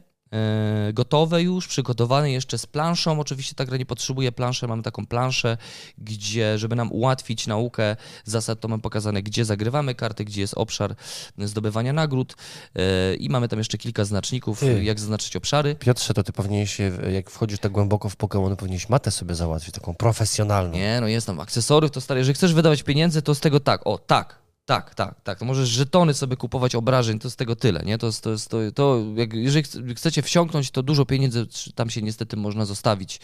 gotowe 0.93 1.41
już, 1.41 1.68
przygotowane 1.68 2.31
jeszcze 2.31 2.57
z 2.57 2.65
planszą. 2.65 3.19
Oczywiście 3.19 3.55
ta 3.55 3.65
gra 3.65 3.77
nie 3.77 3.85
potrzebuje 3.85 4.31
planszy, 4.31 4.68
mamy 4.68 4.84
taką 4.84 5.05
planszę, 5.05 5.57
gdzie, 5.97 6.57
żeby 6.57 6.76
nam 6.76 6.91
ułatwić 6.91 7.47
naukę 7.47 7.95
zasad, 8.23 8.60
to 8.60 8.68
mam 8.68 8.81
pokazane, 8.81 9.23
gdzie 9.23 9.45
zagrywamy 9.45 9.95
karty, 9.95 10.26
gdzie 10.26 10.41
jest 10.41 10.53
obszar 10.57 10.95
zdobywania 11.38 11.93
nagród 11.93 12.34
y, 12.34 13.15
i 13.15 13.30
mamy 13.30 13.47
tam 13.47 13.60
jeszcze 13.60 13.77
kilka 13.77 14.05
znaczników, 14.05 14.60
Ty. 14.60 14.84
jak 14.84 14.99
zaznaczyć 14.99 15.35
obszary. 15.35 15.76
Piotrze, 15.76 16.14
to 16.14 16.23
ty 16.23 16.34
powinieneś 16.34 16.77
jak 17.11 17.30
wchodzisz 17.30 17.60
tak 17.60 17.72
głęboko 17.72 18.10
w 18.10 18.18
Pokémony, 18.18 18.55
powinieneś 18.55 18.89
matę 18.89 19.11
sobie 19.11 19.35
załatwić, 19.35 19.76
taką 19.76 19.95
profesjonalną. 19.95 20.73
Nie, 20.73 20.97
no 21.01 21.07
jest 21.07 21.27
tam 21.27 21.39
akcesorów, 21.39 21.91
to 21.91 22.01
stary, 22.01 22.19
jeżeli 22.19 22.35
chcesz 22.35 22.53
wydawać 22.53 22.84
pieniędzy, 22.84 23.22
to 23.22 23.35
z 23.35 23.39
tego 23.39 23.60
tak, 23.60 23.88
o 23.88 23.97
tak, 23.97 24.42
Tak, 24.65 24.95
tak, 24.95 25.22
tak. 25.22 25.40
To 25.40 25.45
możesz 25.45 25.69
żetony 25.69 26.14
sobie 26.14 26.38
kupować 26.38 26.76
obrażeń, 26.76 27.19
to 27.19 27.30
z 27.30 27.35
tego 27.35 27.56
tyle, 27.56 27.84
nie? 27.85 27.98
To, 27.98 28.11
to, 28.11 28.30
to, 28.49 28.57
to 28.76 29.03
jak, 29.15 29.34
jeżeli 29.34 29.64
chce- 29.64 29.95
chcecie 29.95 30.22
wsiąknąć, 30.22 30.72
to 30.72 30.84
dużo 30.84 31.06
pieniędzy 31.06 31.48
tam 31.76 31.90
się 31.90 32.02
niestety 32.02 32.38
można 32.38 32.65
zostawić. 32.65 33.19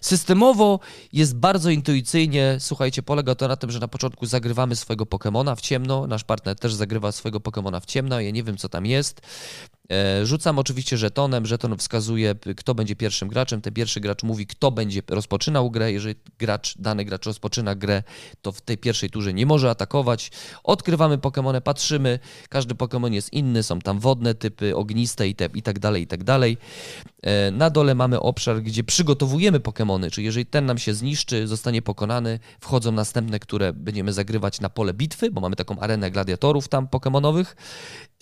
Systemowo 0.00 0.80
jest 1.12 1.36
bardzo 1.36 1.70
intuicyjnie, 1.70 2.56
słuchajcie, 2.58 3.02
polega 3.02 3.34
to 3.34 3.48
na 3.48 3.56
tym, 3.56 3.70
że 3.70 3.78
na 3.80 3.88
początku 3.88 4.26
zagrywamy 4.26 4.76
swojego 4.76 5.06
Pokemona 5.06 5.54
w 5.54 5.60
ciemno, 5.60 6.06
nasz 6.06 6.24
partner 6.24 6.56
też 6.56 6.74
zagrywa 6.74 7.12
swojego 7.12 7.40
Pokemona 7.40 7.80
w 7.80 7.86
ciemno, 7.86 8.20
ja 8.20 8.30
nie 8.30 8.42
wiem 8.42 8.56
co 8.56 8.68
tam 8.68 8.86
jest. 8.86 9.20
E, 9.90 10.26
Rzucam 10.26 10.58
oczywiście 10.58 10.96
żetonem, 10.98 11.46
żeton 11.46 11.76
wskazuje, 11.78 12.34
kto 12.56 12.74
będzie 12.74 12.96
pierwszym 12.96 13.28
graczem. 13.28 13.60
Ten 13.60 13.72
pierwszy 13.72 14.00
gracz 14.00 14.22
mówi, 14.22 14.46
kto 14.46 14.70
będzie 14.70 15.02
rozpoczynał 15.08 15.70
grę. 15.70 15.92
Jeżeli 15.92 16.14
gracz, 16.38 16.78
dany 16.78 17.04
gracz 17.04 17.26
rozpoczyna 17.26 17.74
grę, 17.74 18.02
to 18.42 18.52
w 18.52 18.60
tej 18.60 18.78
pierwszej 18.78 19.10
turze 19.10 19.34
nie 19.34 19.46
może 19.46 19.70
atakować. 19.70 20.30
Odkrywamy 20.64 21.18
Pokemony, 21.18 21.60
patrzymy, 21.60 22.18
każdy 22.48 22.74
Pokemon 22.74 23.12
jest 23.12 23.32
inny, 23.32 23.62
są 23.62 23.78
tam 23.78 23.98
wodne 24.00 24.34
typy, 24.34 24.76
ogniste 24.76 25.28
i, 25.28 25.34
te, 25.34 25.48
i 25.54 25.62
tak 25.62 25.78
dalej, 25.78 26.02
i 26.02 26.06
tak 26.06 26.24
dalej. 26.24 26.56
E, 27.22 27.50
Na 27.50 27.70
dole 27.70 27.94
mamy 27.94 28.20
obszar, 28.20 28.62
gdzie 28.62 28.84
przygotowujemy 28.84 29.60
Pokemony, 29.60 30.10
czyli 30.10 30.24
jeżeli 30.24 30.46
ten 30.46 30.66
nam 30.66 30.78
się 30.78 30.94
zniszczy, 30.94 31.46
zostanie 31.46 31.82
pokonany, 31.82 32.38
wchodzą 32.60 32.92
następne, 32.92 33.38
które 33.38 33.72
będziemy 33.72 34.12
zagrywać 34.12 34.60
na 34.60 34.68
pole 34.70 34.94
bitwy, 34.94 35.30
bo 35.30 35.40
mamy 35.40 35.56
taką 35.56 35.78
arenę 35.78 36.10
gladiatorów 36.10 36.68
tam 36.68 36.88
Pokemonowych. 36.88 37.56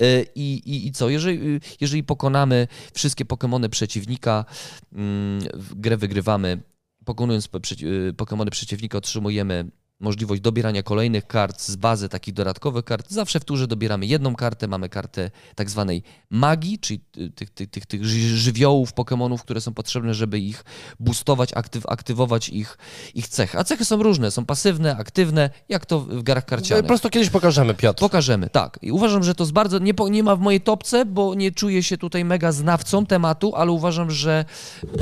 E, 0.00 0.22
I, 0.34 0.54
i, 0.54 0.86
i 0.86 0.92
co? 0.92 1.08
Jeżeli, 1.08 1.49
jeżeli 1.80 2.04
pokonamy 2.04 2.68
wszystkie 2.94 3.24
Pokemony 3.24 3.68
przeciwnika, 3.68 4.44
mm, 4.92 5.42
grę 5.76 5.96
wygrywamy. 5.96 6.62
Pokonując 7.04 7.48
po- 7.48 7.60
przeci- 7.60 7.86
y, 7.86 8.12
Pokemony 8.14 8.50
przeciwnika, 8.50 8.98
otrzymujemy 8.98 9.64
możliwość 10.00 10.40
dobierania 10.42 10.82
kolejnych 10.82 11.26
kart 11.26 11.60
z 11.62 11.76
bazy 11.76 12.08
takich 12.08 12.34
dodatkowych 12.34 12.84
kart. 12.84 13.10
Zawsze 13.10 13.40
w 13.40 13.44
turze 13.44 13.66
dobieramy 13.66 14.06
jedną 14.06 14.34
kartę, 14.34 14.68
mamy 14.68 14.88
kartę 14.88 15.30
tak 15.54 15.70
zwanej 15.70 16.02
magii, 16.30 16.78
czyli 16.78 17.00
tych, 17.34 17.50
tych, 17.50 17.70
tych, 17.70 17.86
tych 17.86 18.04
ży- 18.04 18.36
żywiołów 18.38 18.92
Pokemonów, 18.92 19.42
które 19.42 19.60
są 19.60 19.74
potrzebne, 19.74 20.14
żeby 20.14 20.38
ich 20.38 20.64
boostować, 21.00 21.50
aktyw, 21.54 21.86
aktywować 21.86 22.48
ich, 22.48 22.78
ich 23.14 23.28
cechy. 23.28 23.58
A 23.58 23.64
cechy 23.64 23.84
są 23.84 24.02
różne, 24.02 24.30
są 24.30 24.44
pasywne, 24.44 24.96
aktywne, 24.96 25.50
jak 25.68 25.86
to 25.86 26.00
w 26.00 26.22
grach 26.22 26.44
Po 26.44 26.50
karcianych. 26.50 26.86
prostu 26.86 27.10
kiedyś 27.10 27.30
pokażemy, 27.30 27.74
Piotr. 27.74 28.00
Pokażemy, 28.00 28.50
tak. 28.50 28.78
I 28.82 28.92
uważam, 28.92 29.22
że 29.24 29.34
to 29.34 29.44
jest 29.44 29.52
bardzo. 29.52 29.78
Nie, 29.78 29.92
nie 30.10 30.22
ma 30.22 30.36
w 30.36 30.40
mojej 30.40 30.60
topce, 30.60 31.04
bo 31.04 31.34
nie 31.34 31.52
czuję 31.52 31.82
się 31.82 31.98
tutaj 31.98 32.24
mega 32.24 32.52
znawcą 32.52 33.06
tematu, 33.06 33.54
ale 33.56 33.70
uważam, 33.72 34.10
że 34.10 34.44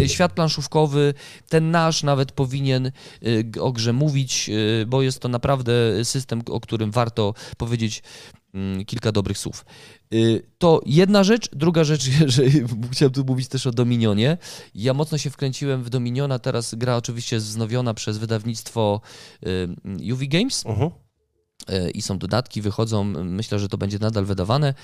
y, 0.01 0.09
świat 0.09 0.33
planszówkowy, 0.33 1.15
ten 1.49 1.71
nasz 1.71 2.03
nawet 2.03 2.33
powinien 2.33 2.91
g- 3.45 3.63
o 3.63 3.73
grze 3.73 3.93
mówić, 3.93 4.51
y, 4.83 4.87
bo 4.89 5.03
jest 5.03 5.21
to 5.21 5.29
naprawdę 5.29 5.73
system, 6.05 6.43
o 6.51 6.61
którym 6.61 6.91
warto 6.91 7.35
powiedzieć 7.57 8.03
mm, 8.55 8.85
kilka 8.85 9.13
dobrych 9.13 9.39
słów. 9.39 9.65
Y, 10.15 10.43
To 10.59 10.81
jedna 10.87 11.25
rzecz. 11.25 11.49
Druga 11.53 11.85
rzecz, 11.85 12.03
że 12.35 12.43
chciałem 12.93 13.13
tu 13.13 13.25
mówić 13.25 13.49
też 13.49 13.67
o 13.67 13.71
Dominionie. 13.71 14.39
Ja 14.75 14.95
mocno 14.95 15.19
się 15.19 15.31
wkręciłem 15.31 15.85
w 15.85 15.91
Dominiona. 15.91 16.39
Teraz 16.39 16.75
gra 16.75 16.97
oczywiście 16.97 17.37
wznowiona 17.37 17.95
przez 17.95 18.19
wydawnictwo 18.19 19.01
y, 19.47 20.13
UV 20.15 20.27
Games 20.27 20.67
Mhm. 20.67 20.87
e, 20.89 21.08
i 21.95 22.03
są 22.03 22.19
dodatki, 22.19 22.63
wychodzą. 22.63 23.05
Myślę, 23.05 23.59
że 23.59 23.69
to 23.69 23.79
będzie 23.79 23.99
nadal 23.99 24.25
wydawane. 24.25 24.75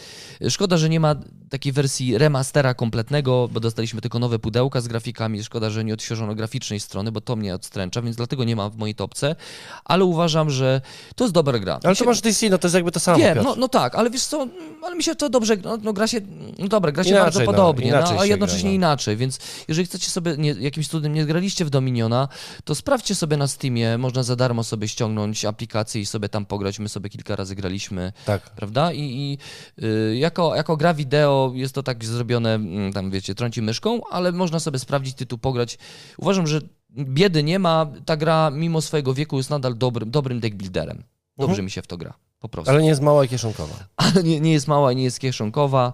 Szkoda, 0.49 0.77
że 0.77 0.89
nie 0.89 1.01
ma 1.01 1.15
takiej 1.51 1.73
wersji 1.73 2.19
remastera 2.19 2.75
kompletnego, 2.75 3.49
bo 3.53 3.61
dostaliśmy 3.61 4.01
tylko 4.01 4.19
nowe 4.19 4.39
pudełka 4.39 4.81
z 4.81 4.89
grafikami. 4.89 5.45
Szkoda, 5.45 5.71
że 5.71 5.85
nie 5.85 5.95
odświeżono 5.95 6.35
graficznej 6.35 6.81
strony, 6.81 7.13
bo 7.13 7.21
to 7.21 7.37
mnie 7.37 7.55
odstręcza, 7.55 8.03
więc 8.03 8.17
dlatego 8.17 8.45
nie 8.45 8.57
ma 8.57 8.71
w 8.71 8.77
mojej 8.77 8.95
topce. 8.95 9.37
Ale 9.85 10.05
uważam, 10.05 10.51
że 10.51 10.81
to 11.17 11.25
jest 11.25 11.35
dobra 11.35 11.59
gra. 11.59 11.75
Ale 11.85 11.95
to 11.95 11.95
się- 11.95 12.05
masz 12.05 12.21
DC, 12.21 12.51
no 12.51 12.59
to 12.59 12.67
jest 12.69 12.75
jakby 12.75 12.91
to 12.93 13.01
samo, 13.01 13.19
Wiem, 13.19 13.35
Piotr. 13.35 13.47
no, 13.49 13.57
no 13.59 13.69
tak, 13.69 13.95
ale 13.95 14.11
wiesz 14.11 14.25
co, 14.25 14.47
ale 14.83 14.97
mi 14.97 15.03
się 15.03 15.15
to 15.15 15.29
dobrze, 15.29 15.57
no, 15.57 15.77
no 15.77 15.93
gra 15.93 16.07
się, 16.07 16.21
no 16.59 16.69
dobra, 16.69 16.93
gra 16.93 17.05
się 17.05 17.11
Inaczej, 17.11 17.25
bardzo 17.25 17.41
no, 17.41 17.47
podobnie, 17.47 17.93
no, 17.93 18.21
a 18.21 18.27
jednocześnie 18.27 18.63
gra, 18.63 18.71
no. 18.71 18.75
inaczej, 18.75 19.17
więc 19.17 19.39
jeżeli 19.69 19.87
chcecie 19.87 20.11
sobie, 20.11 20.37
nie, 20.39 20.51
jakimś 20.51 20.89
cudem 20.89 21.13
nie 21.13 21.25
graliście 21.27 21.65
w 21.65 21.71
Dominiona, 21.71 22.29
to 22.65 22.75
sprawdźcie 22.75 23.15
sobie 23.15 23.37
na 23.37 23.47
Steamie, 23.49 23.99
można 23.99 24.23
za 24.23 24.37
darmo 24.37 24.65
sobie 24.65 24.89
ściągnąć 24.89 25.45
aplikację 25.45 26.01
i 26.01 26.07
sobie 26.07 26.29
tam 26.29 26.47
pograć, 26.47 26.64
my 26.79 26.89
sobie 26.89 27.11
kilka 27.11 27.37
razy 27.37 27.55
graliśmy, 27.55 28.13
Tak. 28.27 28.51
prawda, 28.51 28.93
i, 28.93 29.01
i 29.01 29.39
y, 29.85 30.17
jako, 30.17 30.57
jako 30.57 30.77
gra 30.77 30.95
wideo 30.95 31.53
jest 31.55 31.75
to 31.75 31.83
tak 31.83 32.05
zrobione, 32.05 32.55
mm, 32.55 32.93
tam 32.93 33.11
wiecie, 33.11 33.35
trąci 33.35 33.63
myszką, 33.63 34.01
ale 34.11 34.33
można 34.33 34.61
sobie 34.61 34.79
sprawdzić 34.79 35.15
tytuł, 35.17 35.39
pograć. 35.39 35.79
Uważam, 36.19 36.47
że 36.47 36.61
biedy 36.91 37.43
nie 37.43 37.59
ma, 37.59 37.87
ta 38.05 38.17
gra 38.17 38.51
mimo 38.51 38.81
swojego 38.81 39.15
wieku 39.15 39.37
jest 39.37 39.51
nadal 39.51 39.79
dobrym, 39.79 40.11
dobrym 40.11 40.41
deck 40.41 40.57
builderem. 40.57 41.03
Dobrze 41.39 41.51
Mhm. 41.53 41.65
mi 41.65 41.71
się 41.71 41.83
w 41.83 41.87
to 41.87 41.97
gra, 41.97 42.15
po 42.41 42.49
prostu 42.49 42.71
Ale 42.71 42.83
nie 42.83 42.89
jest 42.89 43.01
mała 43.01 43.25
i 43.25 43.29
kieszonkowa. 43.29 43.75
ale 43.97 44.23
nie, 44.23 44.41
nie 44.41 44.53
jest 44.53 44.69
mała 44.69 44.93
i 44.93 44.97
nie 44.97 45.05
jest 45.05 45.21
kieszonkowa. 45.21 45.93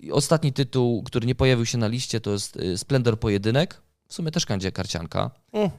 I 0.00 0.12
ostatni 0.12 0.52
tytuł, 0.52 1.02
który 1.02 1.26
nie 1.26 1.34
pojawił 1.34 1.66
się 1.66 1.78
na 1.78 1.88
liście, 1.88 2.20
to 2.20 2.30
jest 2.30 2.56
e, 2.56 2.78
Splendor 2.78 3.18
Pojedynek. 3.20 3.82
W 4.08 4.14
sumie 4.14 4.30
też 4.30 4.46
kandzie 4.46 4.72
karcianka. 4.72 5.30
Mm. 5.52 5.70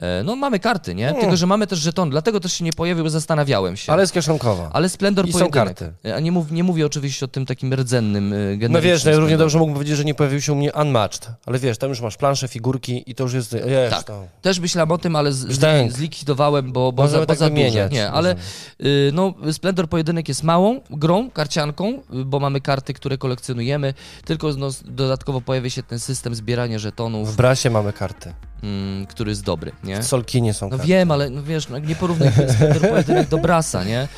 E, 0.00 0.22
no 0.22 0.36
mamy 0.36 0.58
karty, 0.60 0.94
nie? 0.94 1.08
Mm. 1.08 1.20
Tylko, 1.20 1.36
że 1.36 1.46
mamy 1.46 1.66
też 1.66 1.78
żeton, 1.78 2.10
dlatego 2.10 2.40
też 2.40 2.52
się 2.52 2.64
nie 2.64 2.72
pojawił, 2.72 3.08
zastanawiałem 3.08 3.76
się. 3.76 3.92
Ale 3.92 4.02
jest 4.02 4.12
kieszonkowa. 4.12 4.70
Ale 4.72 4.88
Splendor 4.88 5.28
I 5.28 5.32
są 5.32 5.38
Pojedynek. 5.38 5.66
karty. 5.78 5.92
E, 6.04 6.14
A 6.14 6.20
nie, 6.20 6.32
mów, 6.32 6.50
nie 6.52 6.64
mówię 6.64 6.86
oczywiście 6.86 7.24
o 7.24 7.28
tym 7.28 7.46
takim 7.46 7.74
rdzennym, 7.74 8.32
e, 8.32 8.36
No 8.36 8.58
generycznym 8.58 8.82
wiesz, 8.82 9.04
no, 9.04 9.10
ja 9.10 9.16
równie 9.16 9.36
dobrze 9.36 9.58
mógłbym 9.58 9.74
powiedzieć, 9.74 9.96
że 9.96 10.04
nie 10.04 10.14
pojawił 10.14 10.40
się 10.40 10.52
u 10.52 10.56
mnie 10.56 10.72
Unmatched, 10.72 11.30
ale 11.46 11.58
wiesz, 11.58 11.78
tam 11.78 11.88
już 11.90 12.00
masz 12.00 12.16
plansze, 12.16 12.48
figurki 12.48 13.02
i 13.06 13.14
to 13.14 13.24
już 13.24 13.32
jest, 13.32 13.54
wiesz, 13.66 13.90
Tak. 13.90 14.02
to... 14.04 14.24
Też 14.42 14.58
myślałem 14.58 14.90
o 14.92 14.98
tym, 14.98 15.16
ale 15.16 15.32
z, 15.32 15.44
Brzdęk. 15.44 15.92
zlikwidowałem, 15.92 16.72
bo, 16.72 16.92
bo 16.92 17.02
Możemy 17.02 17.12
za, 17.16 17.20
bo 17.22 17.26
tak 17.26 17.38
za 17.38 17.44
wymieniać. 17.48 17.92
Nie, 17.92 18.10
ale 18.10 18.36
y, 18.80 19.10
no, 19.12 19.34
Splendor 19.52 19.88
Pojedynek 19.88 20.28
jest 20.28 20.42
małą 20.42 20.80
grą, 20.90 21.30
karcianką, 21.30 22.02
bo 22.24 22.40
mamy 22.40 22.60
karty, 22.60 22.94
które 22.94 23.18
kolekcjonujemy, 23.18 23.94
tylko 24.24 24.52
no, 24.56 24.68
dodatkowo 24.84 25.40
pojawia 25.40 25.70
się 25.70 25.82
ten 25.82 25.98
system 25.98 26.34
zbierania 26.34 26.78
W 26.78 26.80
żetonów, 26.80 27.36
Brasie 27.36 27.70
mamy 27.70 27.92
karty, 27.92 28.32
mm, 28.64 29.06
który 29.06 29.30
jest 29.30 29.44
dobry, 29.44 29.72
nie? 29.84 30.02
w 30.02 30.06
Solkinie 30.06 30.54
są 30.54 30.66
No 30.66 30.70
karty. 30.76 30.86
wiem, 30.86 31.10
ale 31.10 31.30
no 31.30 31.42
wiesz, 31.42 31.68
no, 31.68 31.78
nie 31.78 31.94
porównuj 31.96 32.28
Splendor 32.54 32.88
Pojedynek 32.90 33.28
do 33.28 33.38
Brasa, 33.38 33.84
nie? 33.84 34.08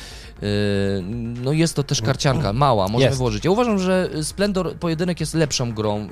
Y, 0.43 1.03
No 1.41 1.51
jest 1.51 1.73
to 1.75 1.83
też 1.83 2.01
karcianka, 2.01 2.53
mała, 2.53 2.87
możemy 2.87 3.05
Jest. 3.09 3.17
włożyć. 3.17 3.45
Ja 3.45 3.51
uważam, 3.51 3.79
że 3.79 4.09
Splendor 4.23 4.75
Pojedynek 4.75 5.19
jest 5.19 5.33
lepszą 5.33 5.73
grą 5.73 6.03
y, 6.05 6.09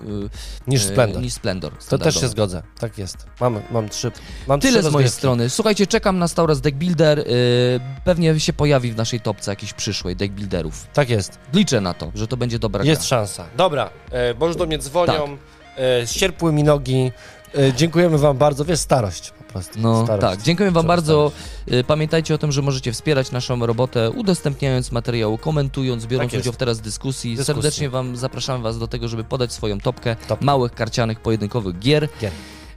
Niż 0.67 0.81
y, 0.81 0.87
Splendor. 0.87 1.21
Niż 1.21 1.33
Splendor 1.33 1.73
To 1.89 1.97
też 1.97 2.21
się 2.21 2.27
zgodzę, 2.27 2.61
tak 2.79 2.97
jest. 2.97 3.25
Mam, 3.41 3.59
mam 3.71 3.89
trzy, 3.89 4.11
mam 4.47 4.59
Tyle 4.59 4.79
trzy 4.79 4.89
z 4.89 4.93
mojej 4.93 5.09
strony. 5.09 5.49
Słuchajcie, 5.49 5.87
czekam 5.87 6.19
na 6.19 6.27
Stauras 6.27 6.61
Deck 6.61 6.77
Builder. 6.77 7.25
Pewnie 8.05 8.39
się 8.39 8.53
pojawi 8.53 8.91
w 8.91 8.95
naszej 8.97 9.21
topce 9.21 9.51
jakiś 9.51 9.73
przyszłej 9.73 10.15
deck 10.15 10.33
builderów. 10.33 10.87
Tak 10.93 11.09
jest, 11.09 11.39
Liczę 11.53 11.81
na 11.81 11.93
to, 11.93 12.11
że 12.15 12.27
to 12.27 12.37
będzie 12.37 12.59
dobra 12.59 12.83
jest 12.83 13.01
gra. 13.01 13.07
szansa. 13.07 13.45
Dobra, 13.57 13.89
e, 14.11 14.33
bo 14.33 14.47
już 14.47 14.55
do 14.55 14.65
mnie 14.65 14.77
dzwonią, 14.79 15.13
Tak. 15.13 15.83
e, 16.01 16.07
ścierpły 16.07 16.53
mi 16.53 16.63
nogi, 16.63 17.11
dziękujemy 17.75 18.17
wam 18.17 18.37
bardzo, 18.37 18.65
wiesz, 18.65 18.79
starość 18.79 19.31
po 19.31 19.43
prostu. 19.43 19.79
No 19.79 20.03
starość. 20.03 20.21
tak, 20.21 20.41
dziękuję 20.41 20.71
wam 20.71 20.83
Cała 20.83 20.95
bardzo. 20.95 21.31
Yy, 21.67 21.83
Pamiętajcie 21.83 22.35
o 22.35 22.37
tym, 22.37 22.51
że 22.51 22.61
możecie 22.61 22.91
wspierać 22.91 23.31
naszą 23.31 23.65
robotę, 23.65 24.11
udostępniając 24.11 24.91
materiał, 24.91 25.37
komentując, 25.37 26.05
biorąc 26.05 26.31
Tak 26.31 26.39
udział 26.39 26.53
w 26.53 26.57
teraz 26.57 26.81
dyskusji. 26.81 27.35
Dyskusji. 27.35 27.53
Serdecznie 27.53 27.89
wam 27.89 28.15
zapraszamy 28.17 28.63
was 28.63 28.79
do 28.79 28.87
tego, 28.87 29.07
żeby 29.07 29.23
podać 29.23 29.53
swoją 29.53 29.79
topkę 29.79 30.15
Top. 30.27 30.41
małych, 30.41 30.71
karcianych, 30.73 31.19
pojedynkowych 31.19 31.79
gier. 31.79 32.09
Gier. 32.21 32.31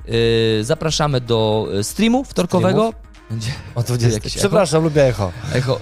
Yy, 0.07 0.65
zapraszamy 0.65 1.21
do 1.21 1.69
streamu 1.83 2.25
wtorkowego. 2.25 2.93
Będzie 3.31 3.51
O 3.75 3.83
20. 3.83 4.17
Jakieś 4.17 4.33
echo? 4.33 4.41
Przepraszam, 4.41 4.83
lubię 4.85 5.05
echo. 5.07 5.33
echo. 5.55 5.81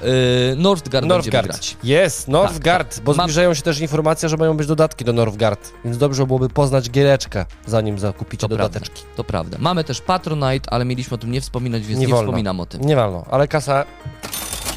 Yy, 0.50 0.56
Northgard 0.56 1.06
Northgard. 1.06 1.46
grać. 1.48 1.76
Jest, 1.84 2.28
Northgard, 2.28 3.00
bo 3.00 3.14
Mam- 3.14 3.26
zbliżają 3.26 3.54
się 3.54 3.62
też 3.62 3.80
informacje, 3.80 4.28
że 4.28 4.36
mają 4.36 4.56
być 4.56 4.66
dodatki 4.66 5.04
do 5.04 5.12
Northgard, 5.12 5.72
więc 5.84 5.98
dobrze 5.98 6.26
byłoby 6.26 6.48
poznać 6.48 6.90
giereczkę, 6.90 7.44
zanim 7.66 7.98
zakupicie 7.98 8.40
To 8.40 8.48
prawda. 8.48 8.68
dodateczki. 8.68 9.02
To 9.16 9.24
prawda. 9.24 9.56
Mamy 9.60 9.84
też 9.84 10.00
Patronite, 10.00 10.70
ale 10.70 10.84
mieliśmy 10.84 11.14
o 11.14 11.18
tym 11.18 11.30
nie 11.30 11.40
wspominać, 11.40 11.86
więc 11.86 12.00
Nie 12.00 12.06
nie, 12.06 12.12
wolno. 12.12 12.30
wspominam 12.30 12.60
o 12.60 12.66
tym. 12.66 12.80
Nie 12.80 12.96
wolno, 12.96 13.24
ale 13.30 13.48
kasa 13.48 13.84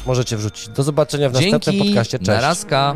możecie 0.06 0.36
wrzucić. 0.36 0.68
Do 0.68 0.82
zobaczenia 0.82 1.28
w 1.28 1.32
następnym 1.32 1.60
Dzięki, 1.74 1.88
podcaście. 1.88 2.18
Cześć. 2.18 2.28
narazka. 2.28 2.94